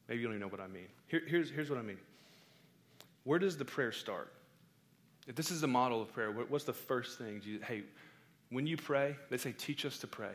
Maybe 0.08 0.20
you 0.20 0.26
don't 0.26 0.34
even 0.34 0.40
know 0.40 0.50
what 0.50 0.60
I 0.60 0.66
mean. 0.66 0.88
Here, 1.06 1.22
here's, 1.24 1.48
here's 1.48 1.70
what 1.70 1.78
I 1.78 1.82
mean. 1.82 1.98
Where 3.22 3.38
does 3.38 3.56
the 3.56 3.64
prayer 3.64 3.92
start? 3.92 4.32
If 5.28 5.36
this 5.36 5.52
is 5.52 5.62
a 5.62 5.68
model 5.68 6.02
of 6.02 6.12
prayer, 6.12 6.32
what's 6.32 6.64
the 6.64 6.72
first 6.72 7.18
thing? 7.18 7.40
You, 7.44 7.60
hey, 7.64 7.84
when 8.50 8.66
you 8.66 8.76
pray, 8.76 9.14
they 9.30 9.36
say, 9.36 9.54
teach 9.56 9.84
us 9.84 9.98
to 9.98 10.08
pray. 10.08 10.32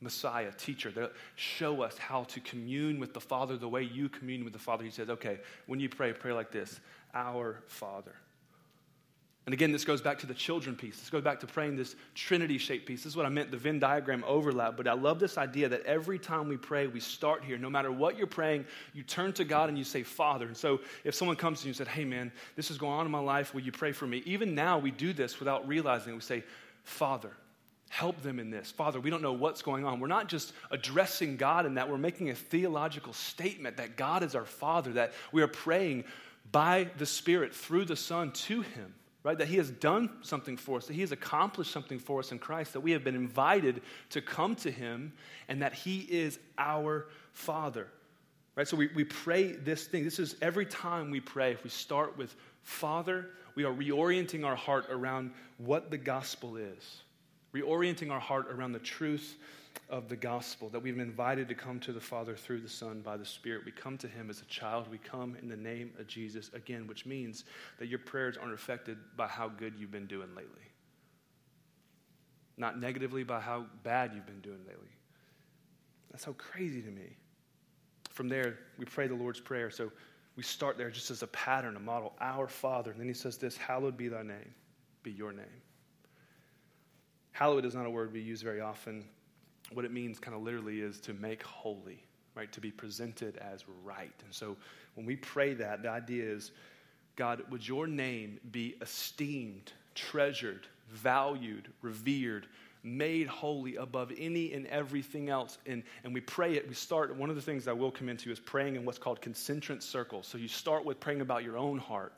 Messiah, 0.00 0.50
teacher, 0.50 1.12
show 1.36 1.82
us 1.82 1.96
how 1.96 2.24
to 2.24 2.40
commune 2.40 2.98
with 2.98 3.14
the 3.14 3.20
Father 3.20 3.56
the 3.56 3.68
way 3.68 3.84
you 3.84 4.08
commune 4.08 4.42
with 4.42 4.52
the 4.52 4.58
Father. 4.58 4.82
He 4.82 4.90
says, 4.90 5.08
okay, 5.10 5.38
when 5.68 5.78
you 5.78 5.88
pray, 5.88 6.12
pray 6.12 6.32
like 6.32 6.50
this 6.50 6.80
Our 7.14 7.60
Father. 7.68 8.16
And 9.48 9.54
again, 9.54 9.72
this 9.72 9.86
goes 9.86 10.02
back 10.02 10.18
to 10.18 10.26
the 10.26 10.34
children 10.34 10.76
piece. 10.76 10.98
This 10.98 11.08
goes 11.08 11.22
back 11.22 11.40
to 11.40 11.46
praying 11.46 11.74
this 11.74 11.96
Trinity 12.14 12.58
shaped 12.58 12.84
piece. 12.84 13.04
This 13.04 13.12
is 13.12 13.16
what 13.16 13.24
I 13.24 13.30
meant 13.30 13.50
the 13.50 13.56
Venn 13.56 13.78
diagram 13.78 14.22
overlap. 14.26 14.76
But 14.76 14.86
I 14.86 14.92
love 14.92 15.18
this 15.18 15.38
idea 15.38 15.70
that 15.70 15.86
every 15.86 16.18
time 16.18 16.48
we 16.48 16.58
pray, 16.58 16.86
we 16.86 17.00
start 17.00 17.42
here. 17.42 17.56
No 17.56 17.70
matter 17.70 17.90
what 17.90 18.18
you're 18.18 18.26
praying, 18.26 18.66
you 18.92 19.02
turn 19.02 19.32
to 19.32 19.44
God 19.44 19.70
and 19.70 19.78
you 19.78 19.84
say, 19.84 20.02
Father. 20.02 20.48
And 20.48 20.54
so 20.54 20.80
if 21.02 21.14
someone 21.14 21.34
comes 21.34 21.60
to 21.60 21.64
you 21.64 21.70
and 21.70 21.76
said, 21.78 21.88
Hey, 21.88 22.04
man, 22.04 22.30
this 22.56 22.70
is 22.70 22.76
going 22.76 22.92
on 22.92 23.06
in 23.06 23.10
my 23.10 23.20
life, 23.20 23.54
will 23.54 23.62
you 23.62 23.72
pray 23.72 23.92
for 23.92 24.06
me? 24.06 24.22
Even 24.26 24.54
now, 24.54 24.76
we 24.78 24.90
do 24.90 25.14
this 25.14 25.38
without 25.38 25.66
realizing 25.66 26.12
it. 26.12 26.16
We 26.16 26.20
say, 26.20 26.44
Father. 26.82 27.30
Help 27.88 28.20
them 28.20 28.38
in 28.38 28.50
this. 28.50 28.70
Father, 28.70 29.00
we 29.00 29.08
don't 29.08 29.22
know 29.22 29.32
what's 29.32 29.62
going 29.62 29.86
on. 29.86 29.98
We're 29.98 30.08
not 30.08 30.28
just 30.28 30.52
addressing 30.70 31.38
God 31.38 31.64
in 31.64 31.76
that, 31.76 31.88
we're 31.88 31.96
making 31.96 32.28
a 32.28 32.34
theological 32.34 33.14
statement 33.14 33.78
that 33.78 33.96
God 33.96 34.22
is 34.22 34.34
our 34.34 34.44
Father, 34.44 34.92
that 34.92 35.14
we 35.32 35.40
are 35.40 35.48
praying 35.48 36.04
by 36.52 36.90
the 36.98 37.06
Spirit 37.06 37.54
through 37.54 37.86
the 37.86 37.96
Son 37.96 38.30
to 38.32 38.60
Him 38.60 38.92
right? 39.28 39.36
That 39.36 39.48
He 39.48 39.58
has 39.58 39.70
done 39.70 40.08
something 40.22 40.56
for 40.56 40.78
us, 40.78 40.86
that 40.86 40.94
He 40.94 41.02
has 41.02 41.12
accomplished 41.12 41.70
something 41.70 41.98
for 41.98 42.18
us 42.18 42.32
in 42.32 42.38
Christ, 42.38 42.72
that 42.72 42.80
we 42.80 42.92
have 42.92 43.04
been 43.04 43.14
invited 43.14 43.82
to 44.10 44.22
come 44.22 44.54
to 44.56 44.70
Him, 44.70 45.12
and 45.48 45.60
that 45.60 45.74
He 45.74 45.98
is 45.98 46.38
our 46.56 47.08
Father, 47.34 47.88
right? 48.56 48.66
So 48.66 48.74
we, 48.78 48.88
we 48.94 49.04
pray 49.04 49.52
this 49.52 49.86
thing. 49.86 50.02
This 50.02 50.18
is 50.18 50.34
every 50.40 50.64
time 50.64 51.10
we 51.10 51.20
pray, 51.20 51.52
if 51.52 51.62
we 51.62 51.68
start 51.68 52.16
with 52.16 52.34
Father, 52.62 53.28
we 53.54 53.64
are 53.64 53.72
reorienting 53.72 54.46
our 54.46 54.56
heart 54.56 54.86
around 54.88 55.32
what 55.58 55.90
the 55.90 55.98
gospel 55.98 56.56
is, 56.56 57.02
reorienting 57.52 58.10
our 58.10 58.20
heart 58.20 58.50
around 58.50 58.72
the 58.72 58.78
truth 58.78 59.36
of 59.90 60.08
the 60.08 60.16
gospel, 60.16 60.68
that 60.68 60.82
we've 60.82 60.96
been 60.96 61.06
invited 61.06 61.48
to 61.48 61.54
come 61.54 61.80
to 61.80 61.92
the 61.92 62.00
Father 62.00 62.36
through 62.36 62.60
the 62.60 62.68
Son 62.68 63.00
by 63.00 63.16
the 63.16 63.24
Spirit. 63.24 63.64
We 63.64 63.72
come 63.72 63.96
to 63.98 64.08
Him 64.08 64.28
as 64.28 64.42
a 64.42 64.44
child. 64.44 64.86
We 64.90 64.98
come 64.98 65.36
in 65.40 65.48
the 65.48 65.56
name 65.56 65.92
of 65.98 66.06
Jesus 66.06 66.50
again, 66.52 66.86
which 66.86 67.06
means 67.06 67.44
that 67.78 67.86
your 67.86 67.98
prayers 67.98 68.36
aren't 68.36 68.52
affected 68.52 68.98
by 69.16 69.28
how 69.28 69.48
good 69.48 69.74
you've 69.78 69.90
been 69.90 70.06
doing 70.06 70.28
lately, 70.36 70.66
not 72.58 72.78
negatively 72.78 73.24
by 73.24 73.40
how 73.40 73.64
bad 73.82 74.12
you've 74.14 74.26
been 74.26 74.40
doing 74.40 74.60
lately. 74.66 74.90
That's 76.10 76.24
so 76.24 76.34
crazy 76.34 76.82
to 76.82 76.90
me. 76.90 77.16
From 78.10 78.28
there, 78.28 78.58
we 78.78 78.84
pray 78.84 79.06
the 79.06 79.14
Lord's 79.14 79.40
Prayer. 79.40 79.70
So 79.70 79.90
we 80.36 80.42
start 80.42 80.76
there 80.76 80.90
just 80.90 81.10
as 81.10 81.22
a 81.22 81.28
pattern, 81.28 81.76
a 81.76 81.80
model. 81.80 82.12
Our 82.20 82.46
Father. 82.46 82.90
And 82.90 83.00
then 83.00 83.08
He 83.08 83.14
says 83.14 83.38
this 83.38 83.56
Hallowed 83.56 83.96
be 83.96 84.08
thy 84.08 84.22
name, 84.22 84.54
be 85.02 85.12
your 85.12 85.32
name. 85.32 85.46
Hallowed 87.32 87.64
is 87.64 87.74
not 87.74 87.86
a 87.86 87.90
word 87.90 88.12
we 88.12 88.20
use 88.20 88.42
very 88.42 88.60
often 88.60 89.04
what 89.72 89.84
it 89.84 89.92
means 89.92 90.18
kind 90.18 90.36
of 90.36 90.42
literally 90.42 90.80
is 90.80 91.00
to 91.00 91.12
make 91.14 91.42
holy, 91.42 92.02
right? 92.34 92.50
To 92.52 92.60
be 92.60 92.70
presented 92.70 93.36
as 93.38 93.64
right. 93.84 94.14
And 94.24 94.34
so 94.34 94.56
when 94.94 95.06
we 95.06 95.16
pray 95.16 95.54
that, 95.54 95.82
the 95.82 95.90
idea 95.90 96.24
is, 96.24 96.52
God, 97.16 97.42
would 97.50 97.66
your 97.66 97.86
name 97.86 98.38
be 98.50 98.76
esteemed, 98.80 99.72
treasured, 99.94 100.66
valued, 100.90 101.68
revered, 101.82 102.46
made 102.82 103.26
holy 103.26 103.76
above 103.76 104.12
any 104.16 104.52
and 104.52 104.66
everything 104.66 105.28
else. 105.28 105.58
And, 105.66 105.82
and 106.04 106.14
we 106.14 106.20
pray 106.20 106.54
it. 106.54 106.68
We 106.68 106.74
start, 106.74 107.14
one 107.16 107.30
of 107.30 107.36
the 107.36 107.42
things 107.42 107.68
I 107.68 107.72
will 107.72 107.90
come 107.90 108.08
into 108.08 108.30
is 108.30 108.40
praying 108.40 108.76
in 108.76 108.84
what's 108.84 108.98
called 108.98 109.20
concentric 109.20 109.82
circles. 109.82 110.26
So 110.26 110.38
you 110.38 110.48
start 110.48 110.84
with 110.84 111.00
praying 111.00 111.20
about 111.20 111.44
your 111.44 111.58
own 111.58 111.78
heart. 111.78 112.12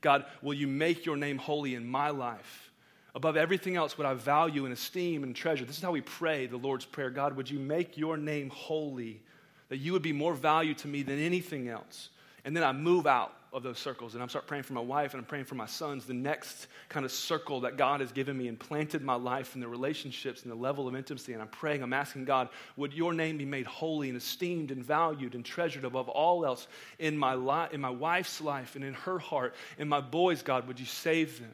God, 0.00 0.26
will 0.42 0.54
you 0.54 0.68
make 0.68 1.04
your 1.04 1.16
name 1.16 1.38
holy 1.38 1.74
in 1.74 1.86
my 1.86 2.10
life? 2.10 2.67
Above 3.18 3.36
everything 3.36 3.74
else, 3.74 3.98
what 3.98 4.06
I 4.06 4.14
value 4.14 4.64
and 4.64 4.72
esteem 4.72 5.24
and 5.24 5.34
treasure. 5.34 5.64
This 5.64 5.78
is 5.78 5.82
how 5.82 5.90
we 5.90 6.02
pray 6.02 6.46
the 6.46 6.56
Lord's 6.56 6.84
Prayer 6.84 7.10
God, 7.10 7.34
would 7.34 7.50
you 7.50 7.58
make 7.58 7.98
your 7.98 8.16
name 8.16 8.48
holy, 8.48 9.20
that 9.70 9.78
you 9.78 9.92
would 9.92 10.02
be 10.02 10.12
more 10.12 10.34
value 10.34 10.72
to 10.74 10.86
me 10.86 11.02
than 11.02 11.18
anything 11.18 11.68
else? 11.68 12.10
And 12.44 12.56
then 12.56 12.62
I 12.62 12.70
move 12.70 13.08
out 13.08 13.34
of 13.52 13.64
those 13.64 13.80
circles 13.80 14.14
and 14.14 14.22
I 14.22 14.26
start 14.28 14.46
praying 14.46 14.62
for 14.62 14.74
my 14.74 14.80
wife 14.80 15.14
and 15.14 15.20
I'm 15.20 15.26
praying 15.26 15.46
for 15.46 15.56
my 15.56 15.66
sons, 15.66 16.04
the 16.04 16.14
next 16.14 16.68
kind 16.88 17.04
of 17.04 17.10
circle 17.10 17.62
that 17.62 17.76
God 17.76 17.98
has 17.98 18.12
given 18.12 18.38
me 18.38 18.46
and 18.46 18.56
planted 18.56 19.02
my 19.02 19.16
life 19.16 19.54
and 19.54 19.62
the 19.64 19.66
relationships 19.66 20.44
and 20.44 20.52
the 20.52 20.56
level 20.56 20.86
of 20.86 20.94
intimacy. 20.94 21.32
And 21.32 21.42
I'm 21.42 21.48
praying, 21.48 21.82
I'm 21.82 21.92
asking 21.92 22.24
God, 22.24 22.48
would 22.76 22.94
your 22.94 23.12
name 23.12 23.36
be 23.36 23.44
made 23.44 23.66
holy 23.66 24.10
and 24.10 24.16
esteemed 24.16 24.70
and 24.70 24.84
valued 24.84 25.34
and 25.34 25.44
treasured 25.44 25.84
above 25.84 26.08
all 26.08 26.46
else 26.46 26.68
in 27.00 27.18
my 27.18 27.34
life, 27.34 27.72
in 27.72 27.80
my 27.80 27.90
wife's 27.90 28.40
life 28.40 28.76
and 28.76 28.84
in 28.84 28.94
her 28.94 29.18
heart, 29.18 29.56
in 29.76 29.88
my 29.88 30.00
boys, 30.00 30.40
God, 30.40 30.68
would 30.68 30.78
you 30.78 30.86
save 30.86 31.40
them? 31.40 31.52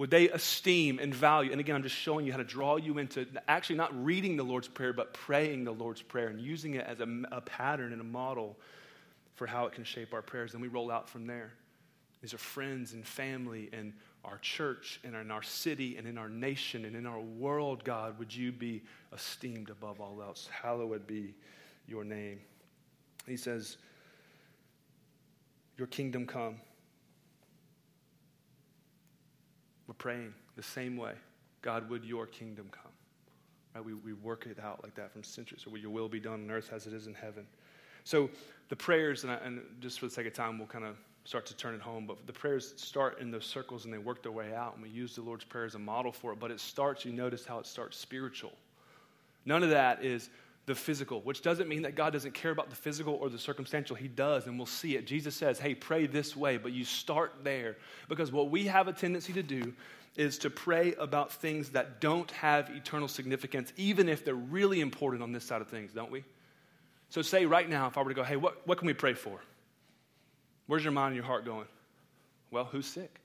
Would 0.00 0.10
they 0.10 0.30
esteem 0.30 0.98
and 0.98 1.14
value? 1.14 1.52
And 1.52 1.60
again, 1.60 1.76
I'm 1.76 1.82
just 1.82 1.94
showing 1.94 2.24
you 2.24 2.32
how 2.32 2.38
to 2.38 2.44
draw 2.44 2.76
you 2.76 2.96
into 2.96 3.26
actually 3.46 3.76
not 3.76 4.02
reading 4.02 4.38
the 4.38 4.42
Lord's 4.42 4.66
Prayer, 4.66 4.94
but 4.94 5.12
praying 5.12 5.64
the 5.64 5.72
Lord's 5.72 6.00
Prayer 6.00 6.28
and 6.28 6.40
using 6.40 6.72
it 6.72 6.86
as 6.86 7.00
a, 7.00 7.22
a 7.30 7.42
pattern 7.42 7.92
and 7.92 8.00
a 8.00 8.04
model 8.04 8.56
for 9.34 9.46
how 9.46 9.66
it 9.66 9.74
can 9.74 9.84
shape 9.84 10.14
our 10.14 10.22
prayers. 10.22 10.52
Then 10.52 10.62
we 10.62 10.68
roll 10.68 10.90
out 10.90 11.06
from 11.06 11.26
there. 11.26 11.52
These 12.22 12.32
are 12.32 12.38
friends 12.38 12.94
and 12.94 13.06
family 13.06 13.68
and 13.74 13.92
our 14.24 14.38
church 14.38 15.00
and 15.04 15.14
in 15.14 15.30
our 15.30 15.42
city 15.42 15.98
and 15.98 16.06
in 16.06 16.16
our 16.16 16.30
nation 16.30 16.86
and 16.86 16.96
in 16.96 17.04
our 17.04 17.20
world, 17.20 17.84
God. 17.84 18.18
Would 18.18 18.34
you 18.34 18.52
be 18.52 18.80
esteemed 19.12 19.68
above 19.68 20.00
all 20.00 20.22
else? 20.22 20.48
Hallowed 20.50 21.06
be 21.06 21.34
your 21.86 22.04
name. 22.04 22.40
He 23.26 23.36
says, 23.36 23.76
Your 25.76 25.88
kingdom 25.88 26.26
come. 26.26 26.56
We're 29.90 29.94
praying 29.94 30.32
the 30.54 30.62
same 30.62 30.96
way. 30.96 31.14
God, 31.62 31.90
would 31.90 32.04
your 32.04 32.24
kingdom 32.24 32.68
come? 32.70 32.92
Right? 33.74 33.84
We, 33.84 33.94
we 33.94 34.12
work 34.12 34.46
it 34.46 34.62
out 34.62 34.84
like 34.84 34.94
that 34.94 35.10
from 35.10 35.24
centuries. 35.24 35.62
So, 35.64 35.70
will 35.72 35.78
your 35.78 35.90
will 35.90 36.08
be 36.08 36.20
done 36.20 36.44
on 36.44 36.50
earth 36.52 36.70
as 36.72 36.86
it 36.86 36.92
is 36.92 37.08
in 37.08 37.14
heaven? 37.14 37.44
So 38.04 38.30
the 38.68 38.76
prayers, 38.76 39.24
and, 39.24 39.32
I, 39.32 39.34
and 39.44 39.62
just 39.80 39.98
for 39.98 40.06
the 40.06 40.12
sake 40.12 40.28
of 40.28 40.32
time, 40.32 40.58
we'll 40.58 40.68
kind 40.68 40.84
of 40.84 40.94
start 41.24 41.44
to 41.46 41.56
turn 41.56 41.74
it 41.74 41.80
home. 41.80 42.06
But 42.06 42.24
the 42.24 42.32
prayers 42.32 42.72
start 42.76 43.18
in 43.18 43.32
those 43.32 43.44
circles 43.44 43.84
and 43.84 43.92
they 43.92 43.98
work 43.98 44.22
their 44.22 44.30
way 44.30 44.54
out. 44.54 44.74
And 44.74 44.82
we 44.84 44.90
use 44.90 45.16
the 45.16 45.22
Lord's 45.22 45.44
Prayer 45.44 45.64
as 45.64 45.74
a 45.74 45.80
model 45.80 46.12
for 46.12 46.32
it. 46.34 46.38
But 46.38 46.52
it 46.52 46.60
starts, 46.60 47.04
you 47.04 47.12
notice 47.12 47.44
how 47.44 47.58
it 47.58 47.66
starts 47.66 47.98
spiritual. 47.98 48.52
None 49.44 49.64
of 49.64 49.70
that 49.70 50.04
is 50.04 50.30
the 50.70 50.74
physical, 50.76 51.20
which 51.22 51.42
doesn't 51.42 51.68
mean 51.68 51.82
that 51.82 51.96
God 51.96 52.12
doesn't 52.12 52.32
care 52.32 52.52
about 52.52 52.70
the 52.70 52.76
physical 52.76 53.14
or 53.14 53.28
the 53.28 53.40
circumstantial. 53.40 53.96
He 53.96 54.06
does, 54.06 54.46
and 54.46 54.56
we'll 54.56 54.66
see 54.66 54.94
it. 54.94 55.04
Jesus 55.04 55.34
says, 55.34 55.58
hey, 55.58 55.74
pray 55.74 56.06
this 56.06 56.36
way, 56.36 56.58
but 56.58 56.70
you 56.70 56.84
start 56.84 57.32
there. 57.42 57.76
Because 58.08 58.30
what 58.30 58.50
we 58.50 58.66
have 58.66 58.86
a 58.86 58.92
tendency 58.92 59.32
to 59.32 59.42
do 59.42 59.74
is 60.14 60.38
to 60.38 60.48
pray 60.48 60.94
about 60.94 61.32
things 61.32 61.70
that 61.70 62.00
don't 62.00 62.30
have 62.30 62.70
eternal 62.70 63.08
significance, 63.08 63.72
even 63.76 64.08
if 64.08 64.24
they're 64.24 64.32
really 64.36 64.80
important 64.80 65.24
on 65.24 65.32
this 65.32 65.42
side 65.42 65.60
of 65.60 65.66
things, 65.66 65.92
don't 65.92 66.12
we? 66.12 66.22
So, 67.08 67.20
say 67.20 67.46
right 67.46 67.68
now, 67.68 67.88
if 67.88 67.98
I 67.98 68.02
were 68.02 68.10
to 68.10 68.14
go, 68.14 68.22
hey, 68.22 68.36
what, 68.36 68.64
what 68.64 68.78
can 68.78 68.86
we 68.86 68.94
pray 68.94 69.14
for? 69.14 69.40
Where's 70.68 70.84
your 70.84 70.92
mind 70.92 71.08
and 71.08 71.16
your 71.16 71.24
heart 71.24 71.44
going? 71.44 71.66
Well, 72.52 72.66
who's 72.66 72.86
sick? 72.86 73.18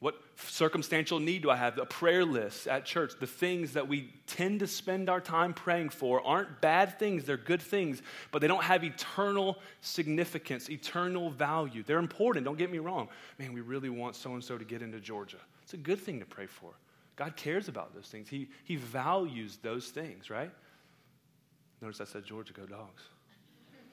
What 0.00 0.14
circumstantial 0.36 1.20
need 1.20 1.42
do 1.42 1.50
I 1.50 1.56
have? 1.56 1.76
A 1.76 1.84
prayer 1.84 2.24
list 2.24 2.66
at 2.66 2.86
church. 2.86 3.12
The 3.20 3.26
things 3.26 3.74
that 3.74 3.86
we 3.86 4.10
tend 4.26 4.60
to 4.60 4.66
spend 4.66 5.10
our 5.10 5.20
time 5.20 5.52
praying 5.52 5.90
for 5.90 6.26
aren't 6.26 6.62
bad 6.62 6.98
things, 6.98 7.24
they're 7.24 7.36
good 7.36 7.60
things, 7.60 8.00
but 8.32 8.40
they 8.40 8.48
don't 8.48 8.64
have 8.64 8.82
eternal 8.82 9.58
significance, 9.82 10.70
eternal 10.70 11.28
value. 11.28 11.82
They're 11.86 11.98
important, 11.98 12.46
don't 12.46 12.56
get 12.56 12.72
me 12.72 12.78
wrong. 12.78 13.08
Man, 13.38 13.52
we 13.52 13.60
really 13.60 13.90
want 13.90 14.16
so 14.16 14.32
and 14.32 14.42
so 14.42 14.56
to 14.56 14.64
get 14.64 14.80
into 14.80 15.00
Georgia. 15.00 15.36
It's 15.62 15.74
a 15.74 15.78
good 15.78 16.00
thing 16.00 16.18
to 16.20 16.26
pray 16.26 16.46
for. 16.46 16.70
God 17.16 17.36
cares 17.36 17.68
about 17.68 17.94
those 17.94 18.06
things, 18.06 18.28
He, 18.30 18.48
he 18.64 18.76
values 18.76 19.58
those 19.62 19.88
things, 19.90 20.30
right? 20.30 20.50
Notice 21.82 22.00
I 22.00 22.04
said 22.04 22.24
Georgia, 22.24 22.54
go 22.54 22.64
dogs. 22.64 23.02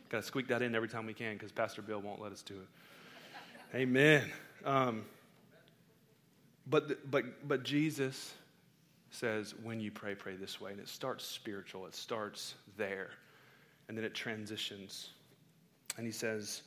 Got 0.10 0.22
to 0.22 0.24
squeak 0.24 0.48
that 0.48 0.62
in 0.62 0.74
every 0.74 0.88
time 0.88 1.06
we 1.06 1.14
can 1.14 1.34
because 1.34 1.52
Pastor 1.52 1.82
Bill 1.82 2.00
won't 2.00 2.22
let 2.22 2.32
us 2.32 2.42
do 2.42 2.54
it. 2.54 3.76
Amen. 3.76 4.32
Um, 4.64 5.04
but, 6.70 7.10
but, 7.10 7.48
but 7.48 7.64
Jesus 7.64 8.34
says, 9.10 9.56
when 9.64 9.80
you 9.80 9.92
pray, 9.92 10.16
pray 10.16 10.36
this 10.36 10.60
way. 10.60 10.72
And 10.72 10.80
it 10.80 10.90
starts 10.90 11.26
spiritual, 11.26 11.86
it 11.86 11.96
starts 11.96 12.56
there. 12.78 13.10
And 13.88 13.98
then 13.98 14.04
it 14.04 14.14
transitions. 14.14 15.12
And 15.98 16.06
he 16.06 16.12
says, 16.12 16.62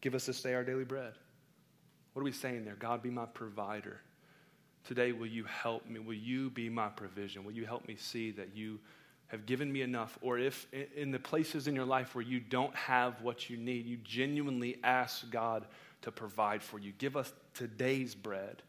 Give 0.00 0.14
us 0.14 0.26
this 0.26 0.42
day 0.42 0.52
our 0.52 0.64
daily 0.64 0.84
bread. 0.84 1.14
What 2.12 2.20
are 2.20 2.24
we 2.24 2.32
saying 2.32 2.66
there? 2.66 2.76
God, 2.78 3.02
be 3.02 3.10
my 3.10 3.24
provider. 3.24 4.00
Today, 4.86 5.12
will 5.12 5.26
you 5.26 5.44
help 5.44 5.88
me? 5.88 5.98
Will 5.98 6.12
you 6.12 6.50
be 6.50 6.68
my 6.68 6.88
provision? 6.88 7.42
Will 7.42 7.52
you 7.52 7.64
help 7.64 7.88
me 7.88 7.96
see 7.96 8.30
that 8.32 8.54
you 8.54 8.78
have 9.28 9.46
given 9.46 9.72
me 9.72 9.80
enough, 9.80 10.18
or 10.20 10.38
if 10.38 10.66
in 10.94 11.10
the 11.10 11.18
places 11.18 11.66
in 11.66 11.74
your 11.74 11.86
life 11.86 12.14
where 12.14 12.24
you 12.24 12.38
don't 12.38 12.74
have 12.76 13.22
what 13.22 13.48
you 13.48 13.56
need, 13.56 13.86
you 13.86 13.96
genuinely 14.04 14.76
ask 14.84 15.30
God 15.30 15.64
to 16.02 16.12
provide 16.12 16.62
for 16.62 16.78
you. 16.78 16.92
Give 16.98 17.16
us 17.16 17.32
today's 17.54 18.14
bread. 18.14 18.62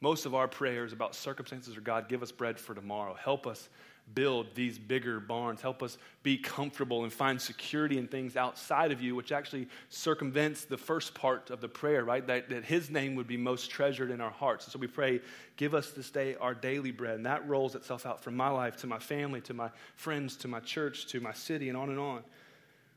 Most 0.00 0.24
of 0.24 0.34
our 0.34 0.48
prayers 0.48 0.92
about 0.92 1.14
circumstances 1.14 1.76
are 1.76 1.82
God, 1.82 2.08
give 2.08 2.22
us 2.22 2.32
bread 2.32 2.58
for 2.58 2.74
tomorrow. 2.74 3.14
Help 3.14 3.46
us 3.46 3.68
build 4.14 4.46
these 4.54 4.78
bigger 4.78 5.20
barns. 5.20 5.60
Help 5.60 5.82
us 5.82 5.98
be 6.22 6.36
comfortable 6.36 7.04
and 7.04 7.12
find 7.12 7.40
security 7.40 7.98
in 7.98 8.08
things 8.08 8.36
outside 8.36 8.92
of 8.92 9.00
you, 9.00 9.14
which 9.14 9.30
actually 9.30 9.68
circumvents 9.88 10.64
the 10.64 10.76
first 10.76 11.14
part 11.14 11.50
of 11.50 11.60
the 11.60 11.68
prayer, 11.68 12.04
right? 12.04 12.26
That, 12.26 12.48
that 12.48 12.64
His 12.64 12.90
name 12.90 13.14
would 13.14 13.26
be 13.26 13.36
most 13.36 13.70
treasured 13.70 14.10
in 14.10 14.20
our 14.20 14.30
hearts. 14.30 14.64
And 14.66 14.72
so 14.72 14.78
we 14.78 14.86
pray, 14.86 15.20
give 15.56 15.74
us 15.74 15.90
this 15.90 16.10
day 16.10 16.34
our 16.40 16.54
daily 16.54 16.90
bread. 16.90 17.16
And 17.16 17.26
that 17.26 17.46
rolls 17.48 17.74
itself 17.74 18.06
out 18.06 18.22
from 18.22 18.36
my 18.36 18.48
life 18.48 18.76
to 18.78 18.86
my 18.86 18.98
family, 18.98 19.40
to 19.42 19.54
my 19.54 19.70
friends, 19.96 20.36
to 20.38 20.48
my 20.48 20.60
church, 20.60 21.06
to 21.08 21.20
my 21.20 21.32
city, 21.32 21.68
and 21.68 21.76
on 21.76 21.90
and 21.90 21.98
on. 21.98 22.22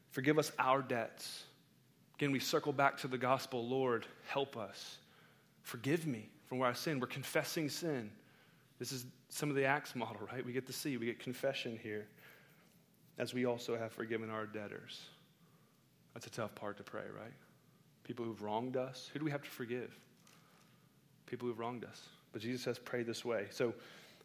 Forgive 0.10 0.40
us 0.40 0.52
our 0.58 0.82
debts. 0.82 1.44
Again, 2.16 2.32
we 2.32 2.40
circle 2.40 2.74
back 2.74 2.98
to 3.00 3.08
the 3.08 3.18
gospel 3.18 3.68
Lord, 3.68 4.06
help 4.28 4.58
us. 4.58 4.98
Forgive 5.64 6.08
me 6.08 6.30
from 6.54 6.60
where 6.60 6.70
I 6.70 6.74
sin. 6.74 7.00
We're 7.00 7.08
confessing 7.08 7.68
sin. 7.68 8.12
This 8.78 8.92
is 8.92 9.08
some 9.30 9.50
of 9.50 9.56
the 9.56 9.66
Acts 9.66 9.96
model, 9.96 10.22
right? 10.32 10.46
We 10.46 10.54
get 10.54 10.68
to 10.68 10.72
see, 10.72 10.98
we 10.98 11.08
get 11.08 11.18
confession 11.18 11.80
here, 11.82 12.06
as 13.18 13.34
we 13.34 13.48
also 13.48 13.76
have 13.76 13.92
forgiven 13.92 14.30
our 14.30 14.46
debtors. 14.46 15.02
That's 16.14 16.28
a 16.28 16.30
tough 16.30 16.54
part 16.54 16.78
to 16.78 16.84
pray, 16.84 17.06
right? 17.20 17.34
People 18.04 18.24
who've 18.24 18.40
wronged 18.40 18.78
us. 18.78 19.10
Who 19.12 19.18
do 19.18 19.26
we 19.26 19.32
have 19.32 19.42
to 19.42 19.50
forgive? 19.50 19.98
People 21.26 21.48
who've 21.48 21.58
wronged 21.58 21.86
us. 21.86 22.04
But 22.34 22.44
Jesus 22.44 22.62
says, 22.62 22.78
pray 22.78 23.02
this 23.02 23.26
way. 23.26 23.48
So, 23.50 23.74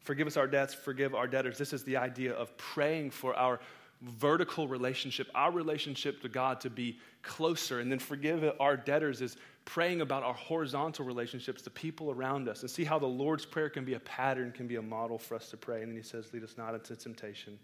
forgive 0.02 0.26
us 0.26 0.36
our 0.36 0.46
debts, 0.46 0.74
forgive 0.74 1.14
our 1.14 1.26
debtors. 1.26 1.56
This 1.56 1.72
is 1.72 1.82
the 1.82 1.96
idea 1.96 2.34
of 2.34 2.54
praying 2.58 3.12
for 3.12 3.34
our 3.36 3.58
vertical 4.02 4.68
relationship, 4.68 5.28
our 5.34 5.50
relationship 5.50 6.20
to 6.20 6.28
God 6.28 6.60
to 6.60 6.68
be 6.68 6.98
closer. 7.22 7.80
And 7.80 7.90
then 7.90 7.98
forgive 7.98 8.44
our 8.60 8.76
debtors 8.76 9.22
is 9.22 9.38
praying 9.68 10.00
about 10.00 10.22
our 10.22 10.32
horizontal 10.32 11.04
relationships, 11.04 11.60
the 11.60 11.68
people 11.68 12.10
around 12.10 12.48
us, 12.48 12.62
and 12.62 12.70
see 12.70 12.84
how 12.84 12.98
the 12.98 13.06
Lord's 13.06 13.44
Prayer 13.44 13.68
can 13.68 13.84
be 13.84 13.94
a 13.94 14.00
pattern, 14.00 14.50
can 14.50 14.66
be 14.66 14.76
a 14.76 14.82
model 14.82 15.18
for 15.18 15.34
us 15.34 15.50
to 15.50 15.58
pray. 15.58 15.82
And 15.82 15.90
then 15.90 15.96
he 15.96 16.02
says, 16.02 16.32
Lead 16.32 16.42
us 16.42 16.54
not 16.56 16.72
into 16.72 16.96
temptation, 16.96 17.58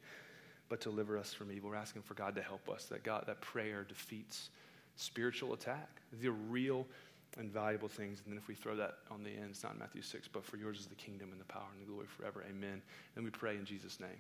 but 0.69 0.81
deliver 0.81 1.17
us 1.17 1.33
from 1.33 1.51
evil. 1.51 1.71
We're 1.71 1.77
asking 1.77 2.03
for 2.03 2.13
God 2.13 2.35
to 2.35 2.43
help 2.43 2.69
us, 2.69 2.85
that 2.87 3.05
God, 3.05 3.25
that 3.27 3.41
prayer 3.41 3.87
defeats 3.89 4.51
spiritual 4.97 5.55
attack. 5.55 5.89
The 6.21 6.31
real 6.31 6.87
and 7.39 7.51
valuable 7.51 7.89
things. 7.89 8.21
And 8.23 8.33
then 8.33 8.39
if 8.39 8.49
we 8.49 8.55
throw 8.55 8.77
that 8.77 8.99
on 9.11 9.25
the 9.25 9.31
end, 9.31 9.47
it's 9.51 9.63
not 9.63 9.73
in 9.73 9.79
Matthew 9.79 10.03
6, 10.03 10.29
but 10.29 10.45
for 10.45 10.59
yours 10.59 10.81
is 10.81 10.87
the 10.87 10.95
kingdom 10.97 11.31
and 11.33 11.41
the 11.41 11.47
power 11.47 11.67
and 11.73 11.81
the 11.81 11.91
glory 11.91 12.07
forever. 12.07 12.45
Amen. 12.51 12.83
And 13.17 13.25
we 13.25 13.31
pray 13.31 13.57
in 13.57 13.65
Jesus' 13.65 13.99
name. 13.99 14.11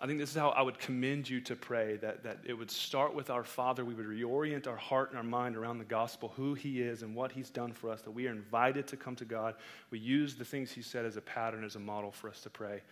I 0.00 0.06
think 0.06 0.18
this 0.18 0.30
is 0.30 0.36
how 0.36 0.50
I 0.50 0.62
would 0.62 0.78
commend 0.78 1.28
you 1.28 1.40
to 1.42 1.54
pray 1.54 1.96
that, 1.98 2.24
that 2.24 2.38
it 2.44 2.54
would 2.54 2.70
start 2.70 3.14
with 3.14 3.30
our 3.30 3.44
Father. 3.44 3.84
We 3.84 3.94
would 3.94 4.06
reorient 4.06 4.66
our 4.66 4.76
heart 4.76 5.10
and 5.10 5.18
our 5.18 5.24
mind 5.24 5.56
around 5.56 5.78
the 5.78 5.84
gospel, 5.84 6.32
who 6.34 6.54
He 6.54 6.82
is 6.82 7.02
and 7.02 7.14
what 7.14 7.30
He's 7.30 7.48
done 7.48 7.72
for 7.72 7.90
us, 7.90 8.02
that 8.02 8.10
we 8.10 8.26
are 8.26 8.32
invited 8.32 8.88
to 8.88 8.96
come 8.96 9.14
to 9.16 9.24
God. 9.24 9.54
We 9.90 10.00
use 10.00 10.34
the 10.34 10.44
things 10.44 10.72
He 10.72 10.82
said 10.82 11.06
as 11.06 11.16
a 11.16 11.20
pattern, 11.20 11.62
as 11.62 11.76
a 11.76 11.80
model 11.80 12.10
for 12.10 12.28
us 12.28 12.40
to 12.40 12.50
pray. 12.50 12.82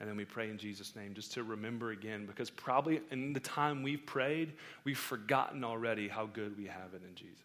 And 0.00 0.08
then 0.08 0.16
we 0.16 0.24
pray 0.24 0.50
in 0.50 0.58
Jesus' 0.58 0.96
name 0.96 1.14
just 1.14 1.32
to 1.34 1.44
remember 1.44 1.92
again, 1.92 2.26
because 2.26 2.50
probably 2.50 3.00
in 3.12 3.32
the 3.32 3.40
time 3.40 3.84
we've 3.84 4.04
prayed, 4.04 4.52
we've 4.82 4.98
forgotten 4.98 5.62
already 5.62 6.08
how 6.08 6.26
good 6.26 6.56
we 6.58 6.66
have 6.66 6.92
it 6.92 7.02
in 7.08 7.14
Jesus. 7.14 7.38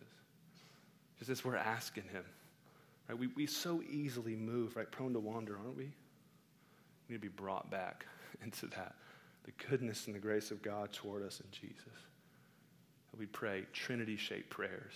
Just 1.20 1.30
as 1.30 1.46
we're 1.46 1.56
asking 1.56 2.04
Him. 2.12 2.26
Right? 3.08 3.18
We, 3.18 3.28
we 3.28 3.46
so 3.46 3.84
easily 3.88 4.36
move, 4.36 4.76
right? 4.76 4.90
Prone 4.90 5.14
to 5.14 5.20
wander, 5.20 5.56
aren't 5.56 5.78
we? 5.78 5.84
We 5.84 5.92
need 7.10 7.16
to 7.16 7.22
be 7.22 7.28
brought 7.28 7.70
back 7.70 8.08
into 8.44 8.66
that 8.68 8.96
the 9.44 9.52
goodness 9.70 10.08
and 10.08 10.16
the 10.16 10.20
grace 10.20 10.52
of 10.52 10.62
God 10.62 10.92
toward 10.92 11.24
us 11.24 11.40
in 11.40 11.48
Jesus. 11.52 11.94
We 13.18 13.26
pray 13.28 13.66
Trinity 13.74 14.18
shaped 14.18 14.50
prayers 14.50 14.94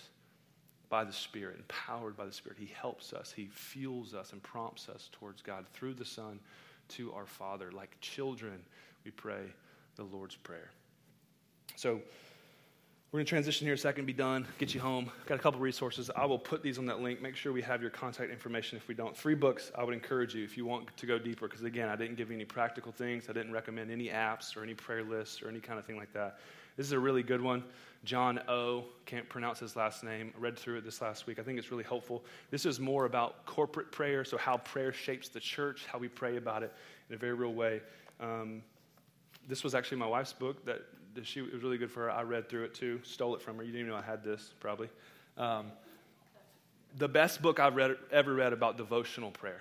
by 0.88 1.04
the 1.04 1.12
Spirit, 1.12 1.56
empowered 1.56 2.16
by 2.16 2.24
the 2.24 2.32
Spirit. 2.32 2.58
He 2.58 2.72
helps 2.80 3.12
us, 3.12 3.32
He 3.34 3.48
fuels 3.52 4.14
us 4.14 4.32
and 4.32 4.42
prompts 4.42 4.88
us 4.88 5.08
towards 5.12 5.42
God 5.42 5.66
through 5.72 5.94
the 5.94 6.04
Son 6.04 6.40
to 6.88 7.12
our 7.12 7.26
Father. 7.26 7.70
Like 7.70 7.96
children, 8.00 8.60
we 9.04 9.10
pray 9.10 9.42
the 9.96 10.04
Lord's 10.04 10.36
Prayer. 10.36 10.70
So, 11.76 12.00
We're 13.10 13.20
going 13.20 13.24
to 13.24 13.30
transition 13.30 13.66
here 13.66 13.72
a 13.72 13.78
second, 13.78 14.04
be 14.04 14.12
done, 14.12 14.46
get 14.58 14.74
you 14.74 14.82
home. 14.82 15.10
Got 15.24 15.36
a 15.36 15.38
couple 15.38 15.60
resources. 15.60 16.10
I 16.14 16.26
will 16.26 16.38
put 16.38 16.62
these 16.62 16.76
on 16.78 16.84
that 16.86 17.00
link. 17.00 17.22
Make 17.22 17.36
sure 17.36 17.54
we 17.54 17.62
have 17.62 17.80
your 17.80 17.90
contact 17.90 18.30
information 18.30 18.76
if 18.76 18.86
we 18.86 18.94
don't. 18.94 19.16
Three 19.16 19.34
books 19.34 19.72
I 19.74 19.82
would 19.82 19.94
encourage 19.94 20.34
you 20.34 20.44
if 20.44 20.58
you 20.58 20.66
want 20.66 20.94
to 20.94 21.06
go 21.06 21.18
deeper, 21.18 21.48
because 21.48 21.64
again, 21.64 21.88
I 21.88 21.96
didn't 21.96 22.16
give 22.16 22.28
you 22.28 22.34
any 22.34 22.44
practical 22.44 22.92
things. 22.92 23.30
I 23.30 23.32
didn't 23.32 23.52
recommend 23.52 23.90
any 23.90 24.08
apps 24.08 24.54
or 24.58 24.62
any 24.62 24.74
prayer 24.74 25.02
lists 25.02 25.42
or 25.42 25.48
any 25.48 25.58
kind 25.58 25.78
of 25.78 25.86
thing 25.86 25.96
like 25.96 26.12
that. 26.12 26.40
This 26.76 26.84
is 26.84 26.92
a 26.92 26.98
really 26.98 27.22
good 27.22 27.40
one. 27.40 27.64
John 28.04 28.40
O. 28.46 28.84
Can't 29.06 29.26
pronounce 29.26 29.58
his 29.60 29.74
last 29.74 30.04
name. 30.04 30.34
I 30.36 30.38
read 30.38 30.58
through 30.58 30.76
it 30.76 30.84
this 30.84 31.00
last 31.00 31.26
week. 31.26 31.38
I 31.38 31.42
think 31.42 31.58
it's 31.58 31.70
really 31.70 31.84
helpful. 31.84 32.26
This 32.50 32.66
is 32.66 32.78
more 32.78 33.06
about 33.06 33.46
corporate 33.46 33.90
prayer, 33.90 34.22
so 34.22 34.36
how 34.36 34.58
prayer 34.58 34.92
shapes 34.92 35.30
the 35.30 35.40
church, 35.40 35.86
how 35.90 35.98
we 35.98 36.08
pray 36.08 36.36
about 36.36 36.62
it 36.62 36.74
in 37.08 37.14
a 37.14 37.18
very 37.18 37.32
real 37.32 37.54
way. 37.54 37.80
Um, 38.20 38.62
this 39.48 39.64
was 39.64 39.74
actually 39.74 39.96
my 39.96 40.06
wife's 40.06 40.34
book 40.34 40.66
that 40.66 40.82
she, 41.26 41.40
it 41.40 41.52
was 41.52 41.62
really 41.62 41.78
good 41.78 41.90
for 41.90 42.04
her. 42.04 42.10
I 42.10 42.22
read 42.22 42.48
through 42.48 42.64
it 42.64 42.74
too, 42.74 43.00
stole 43.04 43.34
it 43.34 43.42
from 43.42 43.56
her. 43.56 43.62
You 43.62 43.72
didn't 43.72 43.86
even 43.86 43.92
know 43.92 43.98
I 43.98 44.02
had 44.02 44.22
this, 44.22 44.52
probably. 44.60 44.88
Um, 45.36 45.66
the 46.96 47.08
best 47.08 47.42
book 47.42 47.60
I've 47.60 47.76
read, 47.76 47.96
ever 48.10 48.34
read 48.34 48.52
about 48.52 48.76
devotional 48.76 49.30
prayer, 49.30 49.60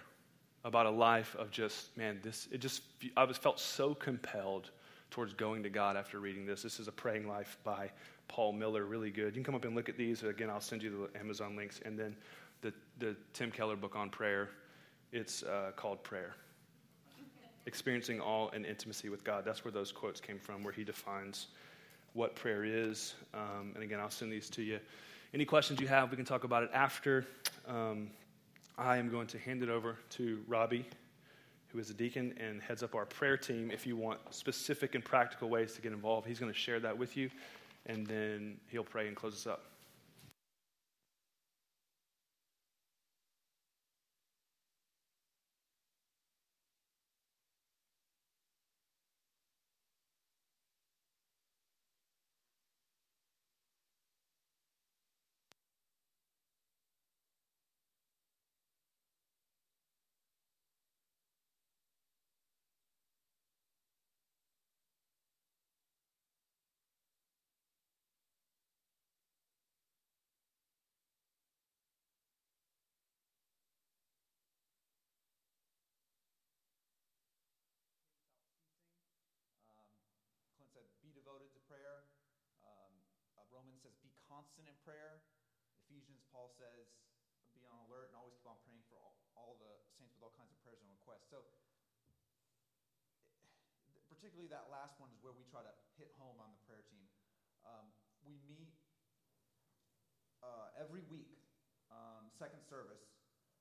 about 0.64 0.86
a 0.86 0.92
life 0.92 1.36
of 1.38 1.52
just, 1.52 1.96
man, 1.98 2.20
this, 2.24 2.48
it 2.52 2.60
just, 2.60 2.82
I 3.16 3.24
was 3.26 3.38
felt 3.38 3.60
so 3.60 3.94
compelled 3.94 4.70
towards 5.12 5.34
going 5.34 5.64
to 5.64 5.70
God 5.70 5.98
after 5.98 6.20
reading 6.20 6.46
this. 6.46 6.62
This 6.62 6.80
is 6.80 6.88
A 6.88 6.92
Praying 6.92 7.28
Life 7.28 7.58
by 7.64 7.92
Paul 8.28 8.54
Miller, 8.54 8.86
really 8.86 9.12
good. 9.12 9.28
You 9.28 9.32
can 9.34 9.44
come 9.44 9.56
up 9.56 9.66
and 9.66 9.76
look 9.76 9.90
at 9.90 9.98
these. 9.98 10.24
Again, 10.24 10.50
I'll 10.50 10.60
send 10.60 10.84
you 10.84 11.10
the 11.14 11.20
Amazon 11.20 11.56
links. 11.56 11.80
And 11.86 11.98
then 11.98 12.16
the, 12.62 12.74
the 13.00 13.16
Tim 13.34 13.52
Keller 13.52 13.76
book 13.76 13.96
on 13.96 14.10
prayer, 14.10 14.50
it's 15.12 15.44
uh, 15.44 15.72
called 15.76 16.04
Prayer 16.04 16.36
experiencing 17.68 18.20
Awe 18.22 18.50
and 18.54 18.66
intimacy 18.66 19.10
with 19.10 19.24
God. 19.24 19.44
That's 19.46 19.64
where 19.64 19.72
those 19.72 19.92
quotes 19.92 20.20
came 20.20 20.40
from, 20.40 20.64
where 20.64 20.74
he 20.74 20.84
defines 20.84 21.48
what 22.14 22.36
prayer 22.36 22.64
is. 22.64 23.14
Um, 23.34 23.74
and 23.76 23.84
again, 23.84 24.00
I'll 24.00 24.10
send 24.10 24.32
these 24.32 24.50
to 24.52 24.64
you. 24.64 24.80
Any 25.34 25.46
questions 25.46 25.80
you 25.80 25.88
have, 25.88 26.10
we 26.10 26.16
can 26.16 26.26
talk 26.26 26.46
about 26.46 26.64
it 26.64 26.72
after. 26.74 27.28
Um, 27.68 28.10
I 28.78 28.98
am 28.98 29.10
going 29.10 29.28
to 29.28 29.38
hand 29.38 29.62
it 29.62 29.70
over 29.70 29.98
to 30.12 30.40
Robbie, 30.48 30.86
who 31.68 31.80
is 31.80 31.90
a 31.90 31.94
deacon 31.94 32.34
and 32.40 32.62
heads 32.62 32.82
up 32.82 32.96
our 32.96 33.06
prayer 33.06 33.36
team. 33.36 33.70
If 33.70 33.86
you 33.86 33.98
want 33.98 34.20
specific 34.34 34.96
and 34.96 35.04
practical 35.04 35.50
ways 35.50 35.74
to 35.74 35.82
get 35.82 35.92
involved, 35.92 36.28
he's 36.28 36.40
going 36.40 36.52
to 36.52 36.58
share 36.58 36.80
that 36.80 36.98
with 36.98 37.18
you, 37.18 37.30
and 37.86 38.08
then 38.08 38.58
he'll 38.70 38.84
pray 38.84 39.08
and 39.08 39.16
close 39.16 39.34
us 39.34 39.46
up. 39.46 39.66
Constant 84.58 84.74
in 84.74 84.82
prayer. 84.82 85.22
Ephesians, 85.86 86.26
Paul 86.34 86.50
says, 86.50 86.90
be 87.54 87.62
on 87.70 87.78
alert 87.86 88.10
and 88.10 88.18
always 88.18 88.34
keep 88.34 88.50
on 88.50 88.58
praying 88.66 88.82
for 88.90 88.98
all, 88.98 89.14
all 89.38 89.54
the 89.62 89.70
saints 89.94 90.18
with 90.18 90.26
all 90.26 90.34
kinds 90.34 90.50
of 90.50 90.58
prayers 90.66 90.82
and 90.82 90.90
requests. 90.90 91.30
So, 91.30 91.46
particularly 94.10 94.50
that 94.50 94.74
last 94.74 94.98
one 94.98 95.14
is 95.14 95.22
where 95.22 95.38
we 95.38 95.46
try 95.46 95.62
to 95.62 95.70
hit 96.02 96.10
home 96.18 96.42
on 96.42 96.50
the 96.50 96.58
prayer 96.66 96.82
team. 96.90 97.06
Um, 97.70 97.86
we 98.26 98.42
meet 98.50 98.74
uh, 100.42 100.74
every 100.82 101.06
week, 101.06 101.38
um, 101.94 102.26
second 102.34 102.66
service, 102.66 103.14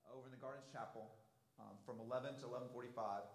over 0.09 0.25
in 0.25 0.33
the 0.33 0.41
Gardens 0.41 0.73
Chapel 0.73 1.13
um, 1.61 1.77
from 1.85 2.01
11 2.01 2.41
to 2.41 2.49
11:45, 2.49 3.29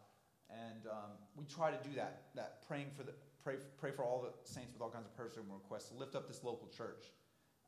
and 0.50 0.90
um, 0.90 1.14
we 1.38 1.46
try 1.46 1.70
to 1.70 1.78
do 1.86 1.94
that. 1.94 2.34
That 2.34 2.66
praying 2.66 2.90
for 2.98 3.06
the 3.06 3.14
pray, 3.44 3.62
pray 3.78 3.92
for 3.92 4.02
all 4.02 4.26
the 4.26 4.34
saints 4.50 4.74
with 4.74 4.82
all 4.82 4.90
kinds 4.90 5.06
of 5.06 5.14
prayers 5.14 5.38
and 5.38 5.46
requests, 5.46 5.94
lift 5.94 6.16
up 6.16 6.26
this 6.26 6.42
local 6.42 6.70
church. 6.74 7.06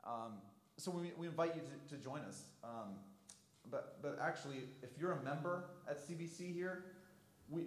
Um, 0.06 0.34
so 0.78 0.92
we, 0.92 1.12
we 1.18 1.28
invite 1.28 1.56
you 1.56 1.62
to, 1.62 1.96
to 1.96 2.02
join 2.02 2.22
us. 2.22 2.44
Um, 2.64 2.96
but, 3.70 4.02
but 4.02 4.18
actually, 4.22 4.64
if 4.82 4.90
you're 5.00 5.14
a 5.14 5.24
member 5.24 5.66
at 5.90 5.98
CBC 5.98 6.54
here, 6.54 6.86
we, 7.50 7.64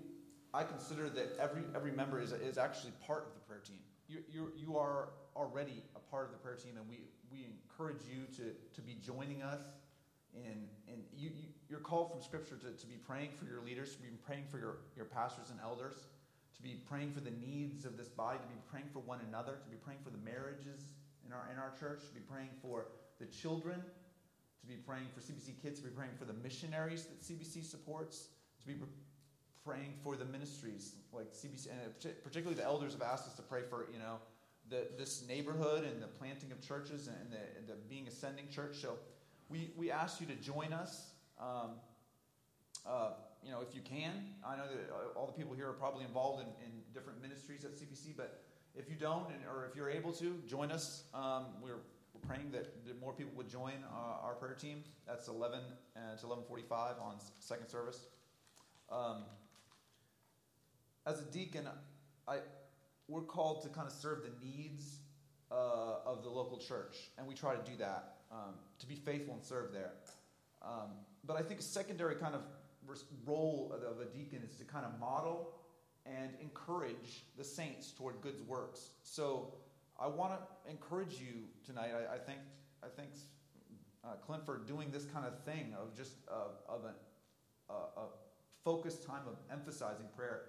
I 0.52 0.64
consider 0.64 1.08
that 1.10 1.36
every, 1.40 1.62
every 1.74 1.92
member 1.92 2.20
is, 2.20 2.32
is 2.32 2.58
actually 2.58 2.92
part 3.06 3.26
of 3.28 3.34
the 3.34 3.40
prayer 3.40 3.60
team. 3.60 3.78
You, 4.08 4.18
you, 4.32 4.52
you 4.56 4.76
are 4.76 5.08
already 5.34 5.82
a 5.94 5.98
part 6.10 6.26
of 6.26 6.32
the 6.32 6.38
prayer 6.38 6.54
team, 6.56 6.72
and 6.76 6.88
we, 6.88 7.00
we 7.30 7.46
encourage 7.46 8.02
you 8.08 8.24
to, 8.36 8.52
to 8.74 8.80
be 8.80 8.96
joining 9.04 9.42
us. 9.42 9.60
And, 10.34 10.68
in 10.86 11.00
you, 11.16 11.30
you, 11.30 11.48
you're 11.68 11.80
called 11.80 12.10
from 12.10 12.22
Scripture 12.22 12.56
to, 12.56 12.70
to 12.70 12.86
be 12.86 12.96
praying 12.96 13.30
for 13.38 13.46
your 13.46 13.62
leaders, 13.62 13.96
to 13.96 14.02
be 14.02 14.08
praying 14.26 14.44
for 14.50 14.58
your, 14.58 14.78
your 14.96 15.06
pastors 15.06 15.50
and 15.50 15.58
elders 15.62 16.06
to 16.56 16.62
be 16.62 16.80
praying 16.88 17.12
for 17.12 17.20
the 17.20 17.32
needs 17.46 17.84
of 17.84 17.98
this 17.98 18.08
body, 18.08 18.38
to 18.38 18.46
be 18.46 18.60
praying 18.70 18.86
for 18.90 19.00
one 19.00 19.20
another, 19.28 19.58
to 19.62 19.68
be 19.68 19.76
praying 19.76 20.00
for 20.02 20.08
the 20.08 20.18
marriages 20.24 20.94
in 21.26 21.32
our, 21.32 21.48
in 21.52 21.58
our 21.58 21.72
church, 21.78 22.06
to 22.08 22.14
be 22.14 22.20
praying 22.20 22.50
for 22.62 22.86
the 23.18 23.26
children, 23.26 23.82
to 24.60 24.66
be 24.66 24.74
praying 24.74 25.06
for 25.14 25.20
CBC 25.20 25.60
kids, 25.62 25.80
to 25.80 25.86
be 25.86 25.94
praying 25.94 26.12
for 26.18 26.24
the 26.24 26.32
missionaries 26.32 27.06
that 27.06 27.20
CBC 27.22 27.64
supports, 27.64 28.28
to 28.60 28.66
be 28.66 28.74
praying 29.64 29.94
for 30.02 30.16
the 30.16 30.24
ministries 30.24 30.94
like 31.12 31.32
CBC, 31.32 31.68
and 31.70 32.22
particularly 32.22 32.54
the 32.54 32.64
elders 32.64 32.92
have 32.92 33.02
asked 33.02 33.26
us 33.26 33.34
to 33.34 33.42
pray 33.42 33.62
for, 33.68 33.86
you 33.92 33.98
know, 33.98 34.18
the, 34.68 34.88
this 34.98 35.24
neighborhood 35.28 35.84
and 35.84 36.02
the 36.02 36.06
planting 36.06 36.52
of 36.52 36.60
churches 36.60 37.08
and 37.08 37.30
the, 37.30 37.72
the 37.72 37.78
being 37.88 38.08
ascending 38.08 38.48
church. 38.48 38.76
So 38.76 38.94
we, 39.48 39.70
we 39.76 39.90
ask 39.90 40.20
you 40.20 40.26
to 40.26 40.34
join 40.34 40.72
us. 40.72 41.10
Um, 41.40 41.70
uh, 42.86 43.10
you 43.44 43.50
know, 43.50 43.60
if 43.60 43.74
you 43.74 43.80
can, 43.82 44.34
I 44.44 44.56
know 44.56 44.66
that 44.66 44.90
uh, 44.90 45.18
all 45.18 45.26
the 45.26 45.32
people 45.32 45.54
here 45.54 45.68
are 45.68 45.74
probably 45.74 46.04
involved 46.04 46.42
in, 46.42 46.48
in 46.64 46.72
different 46.92 47.22
ministries 47.22 47.64
at 47.64 47.76
CBC, 47.76 48.16
but 48.16 48.45
if 48.76 48.88
you 48.90 48.96
don't, 48.96 49.26
or 49.52 49.66
if 49.68 49.74
you're 49.74 49.90
able 49.90 50.12
to, 50.12 50.38
join 50.46 50.70
us. 50.70 51.04
Um, 51.14 51.46
we're, 51.62 51.76
we're, 52.14 52.20
praying 52.26 52.50
that, 52.52 52.72
more 53.00 53.12
people 53.12 53.32
would 53.36 53.48
join 53.48 53.74
uh, 53.84 54.24
our 54.24 54.34
prayer 54.34 54.54
team. 54.54 54.82
That's 55.06 55.28
11 55.28 55.60
uh, 55.96 56.16
to 56.16 56.26
11:45 56.26 57.00
on 57.00 57.16
second 57.40 57.68
service. 57.68 58.06
Um, 58.90 59.24
as 61.06 61.20
a 61.20 61.24
deacon, 61.24 61.68
I 62.26 62.38
we're 63.08 63.20
called 63.20 63.62
to 63.62 63.68
kind 63.68 63.86
of 63.86 63.92
serve 63.92 64.22
the 64.22 64.44
needs 64.44 64.98
uh, 65.50 65.98
of 66.04 66.22
the 66.22 66.28
local 66.28 66.58
church, 66.58 66.96
and 67.18 67.26
we 67.26 67.34
try 67.34 67.54
to 67.54 67.70
do 67.70 67.76
that 67.78 68.16
um, 68.32 68.54
to 68.80 68.86
be 68.86 68.96
faithful 68.96 69.34
and 69.34 69.44
serve 69.44 69.72
there. 69.72 69.92
Um, 70.62 70.90
but 71.24 71.36
I 71.36 71.42
think 71.42 71.60
a 71.60 71.62
secondary 71.62 72.16
kind 72.16 72.34
of 72.34 72.42
role 73.24 73.72
of 73.74 74.00
a 74.00 74.04
deacon 74.06 74.42
is 74.48 74.56
to 74.56 74.64
kind 74.64 74.84
of 74.84 74.98
model 74.98 75.52
and 76.06 76.30
encourage 76.40 77.24
the 77.36 77.44
saints 77.44 77.90
toward 77.90 78.20
good 78.20 78.46
works. 78.46 78.90
So 79.02 79.54
I 79.98 80.06
want 80.06 80.32
to 80.32 80.70
encourage 80.70 81.20
you 81.20 81.44
tonight. 81.64 81.90
I, 81.94 82.14
I 82.14 82.18
think 82.18 82.38
I 82.82 82.88
think 82.88 83.10
uh, 84.04 84.14
Clint 84.24 84.44
for 84.44 84.58
doing 84.58 84.90
this 84.90 85.04
kind 85.04 85.26
of 85.26 85.42
thing 85.44 85.74
of 85.80 85.96
just 85.96 86.12
uh, 86.30 86.72
of 86.72 86.82
a, 86.84 87.72
a, 87.72 87.76
a, 87.76 88.06
focused 88.64 89.04
time 89.04 89.22
of 89.28 89.36
emphasizing 89.50 90.06
prayer. 90.16 90.42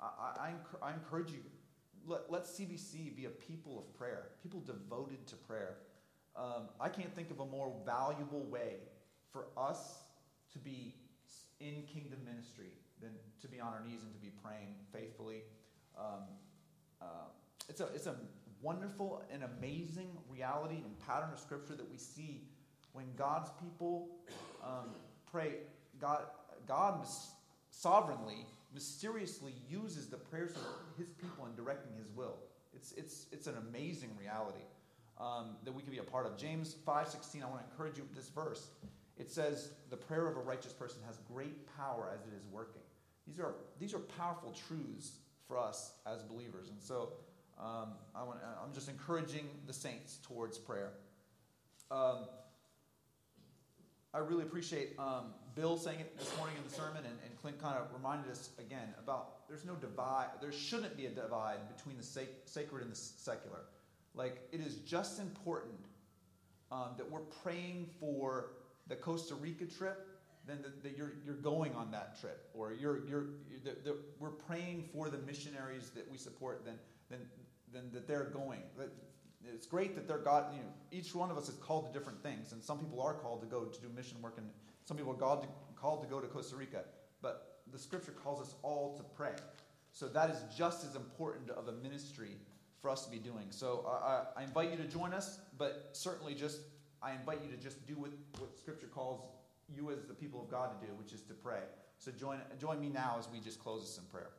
I, 0.00 0.52
I, 0.82 0.86
I 0.90 0.92
encourage 0.92 1.32
you. 1.32 1.40
Let, 2.06 2.30
let 2.30 2.44
CBC 2.44 3.16
be 3.16 3.24
a 3.24 3.30
people 3.30 3.76
of 3.76 3.92
prayer, 3.98 4.28
people 4.40 4.60
devoted 4.60 5.26
to 5.26 5.36
prayer. 5.36 5.78
Um, 6.36 6.68
I 6.80 6.88
can't 6.88 7.12
think 7.14 7.32
of 7.32 7.40
a 7.40 7.46
more 7.46 7.72
valuable 7.84 8.44
way 8.44 8.74
for 9.32 9.46
us 9.56 10.02
to 10.52 10.58
be 10.60 10.94
in 11.58 11.82
kingdom 11.92 12.20
ministry 12.24 12.70
than 13.00 13.10
to 13.40 13.48
be 13.48 13.60
on 13.60 13.72
our 13.72 13.82
knees 13.84 14.02
and 14.02 14.12
to 14.12 14.20
be 14.20 14.30
praying 14.42 14.74
faithfully. 14.92 15.42
Um, 15.98 16.22
uh, 17.00 17.28
it's, 17.68 17.80
a, 17.80 17.86
it's 17.94 18.06
a 18.06 18.16
wonderful 18.62 19.22
and 19.32 19.42
amazing 19.44 20.08
reality 20.28 20.76
and 20.76 20.98
pattern 21.06 21.30
of 21.32 21.38
Scripture 21.38 21.74
that 21.74 21.90
we 21.90 21.96
see 21.96 22.42
when 22.92 23.04
God's 23.16 23.50
people 23.62 24.08
um, 24.64 24.90
pray. 25.30 25.56
God, 26.00 26.22
God 26.66 27.06
sovereignly, 27.70 28.46
mysteriously 28.74 29.54
uses 29.68 30.08
the 30.08 30.16
prayers 30.16 30.52
of 30.52 30.62
His 30.98 31.08
people 31.20 31.46
in 31.46 31.54
directing 31.54 31.92
His 31.96 32.10
will. 32.10 32.36
It's, 32.74 32.92
it's, 32.92 33.26
it's 33.32 33.46
an 33.46 33.54
amazing 33.68 34.10
reality 34.18 34.64
um, 35.18 35.56
that 35.64 35.72
we 35.72 35.82
can 35.82 35.92
be 35.92 35.98
a 35.98 36.02
part 36.02 36.26
of. 36.26 36.36
James 36.36 36.76
5.16, 36.86 37.42
I 37.42 37.46
want 37.46 37.64
to 37.64 37.70
encourage 37.70 37.96
you 37.96 38.04
with 38.04 38.14
this 38.14 38.28
verse. 38.28 38.68
It 39.18 39.30
says, 39.30 39.70
the 39.88 39.96
prayer 39.96 40.26
of 40.28 40.36
a 40.36 40.40
righteous 40.40 40.72
person 40.72 41.00
has 41.06 41.18
great 41.32 41.66
power 41.76 42.10
as 42.12 42.20
it 42.26 42.36
is 42.36 42.44
working. 42.52 42.82
These 43.26 43.40
are, 43.40 43.54
these 43.78 43.94
are 43.94 43.98
powerful 43.98 44.54
truths 44.68 45.12
for 45.46 45.58
us 45.58 45.92
as 46.06 46.22
believers. 46.22 46.68
And 46.70 46.80
so 46.80 47.12
Um, 47.58 47.96
I 48.14 48.22
want, 48.22 48.38
I'm 48.62 48.74
just 48.74 48.90
encouraging 48.90 49.48
the 49.66 49.72
saints 49.72 50.18
towards 50.22 50.58
prayer. 50.58 50.92
Um, 51.90 52.28
I 54.12 54.18
really 54.18 54.42
appreciate 54.42 54.88
um, 54.98 55.32
Bill 55.54 55.78
saying 55.78 56.00
it 56.00 56.18
this 56.18 56.30
morning 56.36 56.56
in 56.58 56.64
the 56.68 56.74
sermon, 56.74 57.02
and, 57.06 57.16
and 57.24 57.34
Clint 57.40 57.58
kind 57.58 57.78
of 57.78 57.86
reminded 57.94 58.30
us 58.30 58.50
again 58.58 58.88
about 59.02 59.48
there's 59.48 59.64
no 59.64 59.74
divide, 59.74 60.28
there 60.42 60.52
shouldn't 60.52 60.98
be 60.98 61.06
a 61.06 61.10
divide 61.10 61.60
between 61.74 61.96
the 61.96 62.02
sac- 62.02 62.44
sacred 62.44 62.82
and 62.82 62.92
the 62.92 62.96
secular. 62.96 63.62
Like, 64.14 64.36
it 64.52 64.60
is 64.60 64.76
just 64.84 65.18
important 65.18 65.86
um, 66.70 66.90
that 66.98 67.10
we're 67.10 67.26
praying 67.42 67.88
for 67.98 68.50
the 68.86 68.96
Costa 68.96 69.34
Rica 69.34 69.64
trip 69.64 70.06
then 70.46 70.62
that, 70.62 70.82
that 70.82 70.96
you're, 70.96 71.14
you're 71.24 71.34
going 71.34 71.74
on 71.74 71.90
that 71.90 72.20
trip, 72.20 72.48
or 72.54 72.72
you're, 72.72 73.06
you're, 73.06 73.26
you're 73.84 73.96
we're 74.18 74.30
praying 74.30 74.88
for 74.92 75.08
the 75.10 75.18
missionaries 75.18 75.90
that 75.94 76.10
we 76.10 76.16
support, 76.16 76.64
then, 76.64 76.74
then, 77.10 77.20
then 77.72 77.84
that 77.92 78.06
they're 78.06 78.30
going. 78.32 78.60
It's 79.44 79.66
great 79.66 79.94
that 79.94 80.06
they're 80.06 80.18
God, 80.18 80.52
you 80.52 80.60
know, 80.60 80.68
each 80.90 81.14
one 81.14 81.30
of 81.30 81.38
us 81.38 81.48
is 81.48 81.56
called 81.56 81.86
to 81.86 81.98
different 81.98 82.22
things, 82.22 82.52
and 82.52 82.62
some 82.62 82.78
people 82.78 83.00
are 83.00 83.14
called 83.14 83.40
to 83.42 83.46
go 83.46 83.64
to 83.64 83.80
do 83.80 83.88
mission 83.94 84.20
work, 84.22 84.34
and 84.38 84.48
some 84.84 84.96
people 84.96 85.12
are 85.12 85.16
called 85.16 85.42
to, 85.42 85.48
called 85.74 86.02
to 86.02 86.08
go 86.08 86.20
to 86.20 86.26
Costa 86.26 86.56
Rica, 86.56 86.84
but 87.22 87.60
the 87.72 87.78
scripture 87.78 88.12
calls 88.12 88.40
us 88.40 88.54
all 88.62 88.96
to 88.96 89.02
pray. 89.02 89.34
So 89.92 90.08
that 90.08 90.30
is 90.30 90.38
just 90.56 90.84
as 90.84 90.94
important 90.94 91.50
of 91.50 91.68
a 91.68 91.72
ministry 91.72 92.36
for 92.80 92.90
us 92.90 93.04
to 93.04 93.10
be 93.10 93.18
doing. 93.18 93.46
So 93.50 93.84
I, 93.88 94.40
I 94.40 94.44
invite 94.44 94.70
you 94.70 94.76
to 94.76 94.84
join 94.84 95.12
us, 95.12 95.40
but 95.58 95.90
certainly 95.92 96.34
just 96.34 96.60
I 97.02 97.12
invite 97.12 97.40
you 97.42 97.50
to 97.50 97.62
just 97.62 97.84
do 97.86 97.94
what, 97.94 98.10
what 98.38 98.58
Scripture 98.58 98.86
calls 98.86 99.28
you 99.74 99.90
as 99.90 100.04
the 100.04 100.14
people 100.14 100.40
of 100.40 100.50
God 100.50 100.80
to 100.80 100.86
do, 100.86 100.92
which 100.94 101.12
is 101.12 101.22
to 101.22 101.34
pray. 101.34 101.60
So 101.98 102.10
join, 102.10 102.38
join 102.58 102.80
me 102.80 102.88
now 102.88 103.16
as 103.18 103.28
we 103.28 103.40
just 103.40 103.58
close 103.58 103.82
this 103.82 103.98
in 103.98 104.04
prayer. 104.04 104.30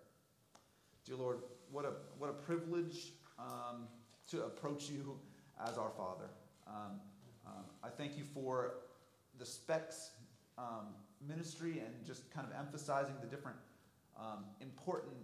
Dear 1.06 1.18
Lord, 1.18 1.40
what 1.72 1.86
a, 1.86 1.94
what 2.18 2.30
a 2.30 2.34
privilege 2.34 3.14
um, 3.40 3.88
to 4.32 4.44
approach 4.44 4.90
you 4.90 5.18
as 5.68 5.78
our 5.78 5.90
Father. 5.90 6.30
Um, 6.68 7.00
um, 7.46 7.64
I 7.84 7.90
thank 7.90 8.18
you 8.18 8.24
for 8.24 8.76
the 9.40 9.46
specs 9.46 10.12
um, 10.58 10.88
ministry 11.26 11.80
and 11.80 12.06
just 12.06 12.30
kind 12.32 12.48
of 12.48 12.54
emphasizing 12.58 13.16
the 13.22 13.28
different 13.28 13.58
um, 14.20 14.46
important 14.62 15.16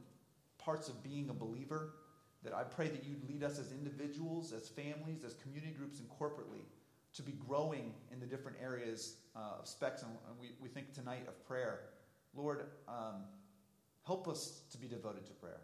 parts 0.57 0.87
of 0.87 1.03
being 1.03 1.29
a 1.29 1.33
believer. 1.33 1.95
That 2.43 2.53
I 2.53 2.63
pray 2.63 2.89
that 2.89 3.05
you'd 3.05 3.25
lead 3.29 3.41
us 3.41 3.57
as 3.57 3.71
individuals, 3.71 4.51
as 4.51 4.67
families, 4.67 5.23
as 5.23 5.33
community 5.35 5.71
groups, 5.71 5.99
and 5.99 6.09
corporately 6.09 6.65
to 7.13 7.21
be 7.21 7.33
growing 7.33 7.93
in 8.11 8.19
the 8.19 8.25
different 8.25 8.57
areas 8.61 9.17
uh, 9.35 9.59
of 9.59 9.67
specs. 9.67 10.01
And 10.03 10.11
we, 10.39 10.51
we 10.59 10.69
think 10.69 10.93
tonight 10.93 11.25
of 11.27 11.45
prayer. 11.47 11.81
Lord, 12.35 12.65
um, 12.87 13.23
help 14.05 14.27
us 14.27 14.61
to 14.71 14.77
be 14.77 14.87
devoted 14.87 15.25
to 15.25 15.33
prayer. 15.33 15.61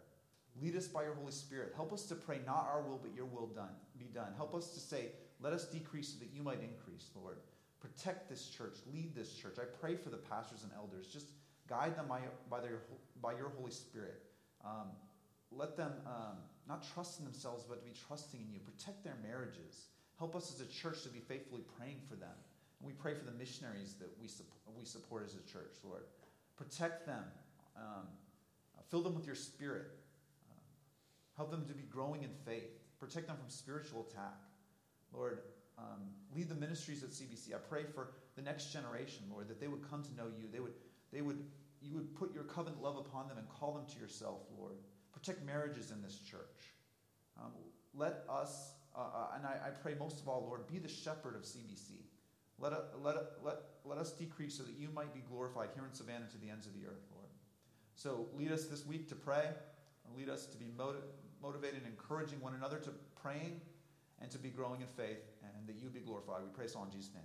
Lead 0.60 0.76
us 0.76 0.86
by 0.86 1.02
your 1.02 1.14
Holy 1.14 1.32
Spirit. 1.32 1.72
Help 1.74 1.92
us 1.92 2.04
to 2.06 2.14
pray, 2.14 2.40
not 2.46 2.68
our 2.72 2.82
will, 2.82 2.98
but 3.02 3.14
your 3.14 3.24
will 3.24 3.46
done, 3.46 3.74
be 3.98 4.06
done. 4.06 4.32
Help 4.36 4.54
us 4.54 4.70
to 4.70 4.80
say, 4.80 5.12
let 5.40 5.52
us 5.52 5.64
decrease 5.66 6.08
so 6.08 6.18
that 6.18 6.30
you 6.34 6.42
might 6.42 6.60
increase, 6.60 7.10
Lord. 7.14 7.38
Protect 7.80 8.28
this 8.28 8.48
church. 8.48 8.76
Lead 8.92 9.14
this 9.14 9.32
church. 9.32 9.56
I 9.58 9.64
pray 9.80 9.96
for 9.96 10.10
the 10.10 10.18
pastors 10.18 10.64
and 10.64 10.72
elders. 10.76 11.06
Just 11.06 11.28
guide 11.68 11.96
them 11.96 12.06
by, 12.08 12.20
by, 12.50 12.60
their, 12.60 12.80
by 13.22 13.32
your 13.32 13.50
Holy 13.56 13.70
Spirit. 13.70 14.22
Um, 14.64 14.88
let 15.50 15.76
them 15.76 15.92
um, 16.06 16.36
not 16.68 16.84
trust 16.92 17.18
in 17.18 17.24
themselves, 17.24 17.64
but 17.68 17.80
to 17.80 17.84
be 17.84 17.94
trusting 18.06 18.40
in 18.40 18.52
you. 18.52 18.60
Protect 18.60 19.02
their 19.02 19.16
marriages. 19.22 19.86
Help 20.20 20.36
us 20.36 20.52
as 20.52 20.60
a 20.60 20.70
church 20.70 21.02
to 21.02 21.08
be 21.08 21.18
faithfully 21.18 21.62
praying 21.78 21.96
for 22.06 22.14
them. 22.14 22.36
And 22.78 22.86
we 22.86 22.92
pray 22.92 23.14
for 23.14 23.24
the 23.24 23.32
missionaries 23.32 23.94
that 24.00 24.10
we, 24.20 24.28
we 24.78 24.84
support 24.84 25.24
as 25.24 25.32
a 25.32 25.50
church, 25.50 25.72
Lord. 25.82 26.02
Protect 26.58 27.06
them. 27.06 27.24
Um, 27.74 28.06
fill 28.90 29.00
them 29.00 29.14
with 29.14 29.24
your 29.24 29.34
spirit. 29.34 29.86
Uh, 30.46 30.60
help 31.38 31.50
them 31.50 31.64
to 31.64 31.72
be 31.72 31.84
growing 31.84 32.22
in 32.22 32.28
faith. 32.44 32.68
Protect 32.98 33.28
them 33.28 33.38
from 33.38 33.48
spiritual 33.48 34.06
attack. 34.10 34.36
Lord, 35.10 35.38
um, 35.78 36.10
lead 36.36 36.50
the 36.50 36.54
ministries 36.54 37.02
at 37.02 37.08
CBC. 37.08 37.54
I 37.54 37.58
pray 37.58 37.84
for 37.94 38.10
the 38.36 38.42
next 38.42 38.74
generation, 38.74 39.24
Lord, 39.32 39.48
that 39.48 39.58
they 39.58 39.68
would 39.68 39.88
come 39.88 40.02
to 40.02 40.14
know 40.14 40.26
you. 40.26 40.48
They 40.52 40.60
would, 40.60 40.74
they 41.14 41.22
would, 41.22 41.42
you 41.80 41.94
would 41.94 42.14
put 42.14 42.34
your 42.34 42.44
covenant 42.44 42.82
love 42.82 42.98
upon 42.98 43.26
them 43.26 43.38
and 43.38 43.48
call 43.48 43.72
them 43.72 43.86
to 43.94 43.98
yourself, 43.98 44.40
Lord. 44.58 44.74
Protect 45.14 45.46
marriages 45.46 45.90
in 45.90 46.02
this 46.02 46.18
church. 46.18 46.74
Um, 47.40 47.52
let 47.94 48.24
us 48.28 48.74
uh, 49.00 49.18
uh, 49.18 49.36
and 49.36 49.46
I, 49.46 49.68
I, 49.68 49.70
pray 49.70 49.94
most 49.98 50.20
of 50.20 50.28
all, 50.28 50.44
Lord, 50.46 50.66
be 50.66 50.78
the 50.78 50.88
shepherd 50.88 51.34
of 51.34 51.42
CBC. 51.42 51.92
Let, 52.58 52.72
uh, 52.72 52.80
let, 53.02 53.16
let, 53.42 53.56
let 53.84 53.98
us 53.98 54.12
decrease 54.12 54.56
so 54.58 54.62
that 54.64 54.76
you 54.78 54.88
might 54.92 55.14
be 55.14 55.20
glorified 55.20 55.70
here 55.74 55.84
in 55.86 55.94
Savannah 55.94 56.26
to 56.32 56.38
the 56.38 56.50
ends 56.50 56.66
of 56.66 56.74
the 56.74 56.86
earth, 56.86 57.06
Lord. 57.14 57.28
So 57.94 58.28
lead 58.36 58.52
us 58.52 58.66
this 58.66 58.86
week 58.86 59.08
to 59.08 59.14
pray, 59.14 59.48
lead 60.14 60.28
us 60.28 60.46
to 60.46 60.58
be 60.58 60.66
motiv- 60.76 61.02
motivated, 61.42 61.78
and 61.78 61.86
encouraging 61.86 62.40
one 62.40 62.54
another 62.54 62.78
to 62.78 62.90
praying 63.22 63.60
and 64.20 64.30
to 64.30 64.38
be 64.38 64.50
growing 64.50 64.82
in 64.82 64.86
faith, 64.86 65.24
and 65.42 65.66
that 65.66 65.76
you 65.82 65.88
be 65.88 66.00
glorified. 66.00 66.42
We 66.42 66.50
pray 66.52 66.66
so 66.66 66.82
in 66.84 66.90
Jesus' 66.90 67.14
name. 67.14 67.24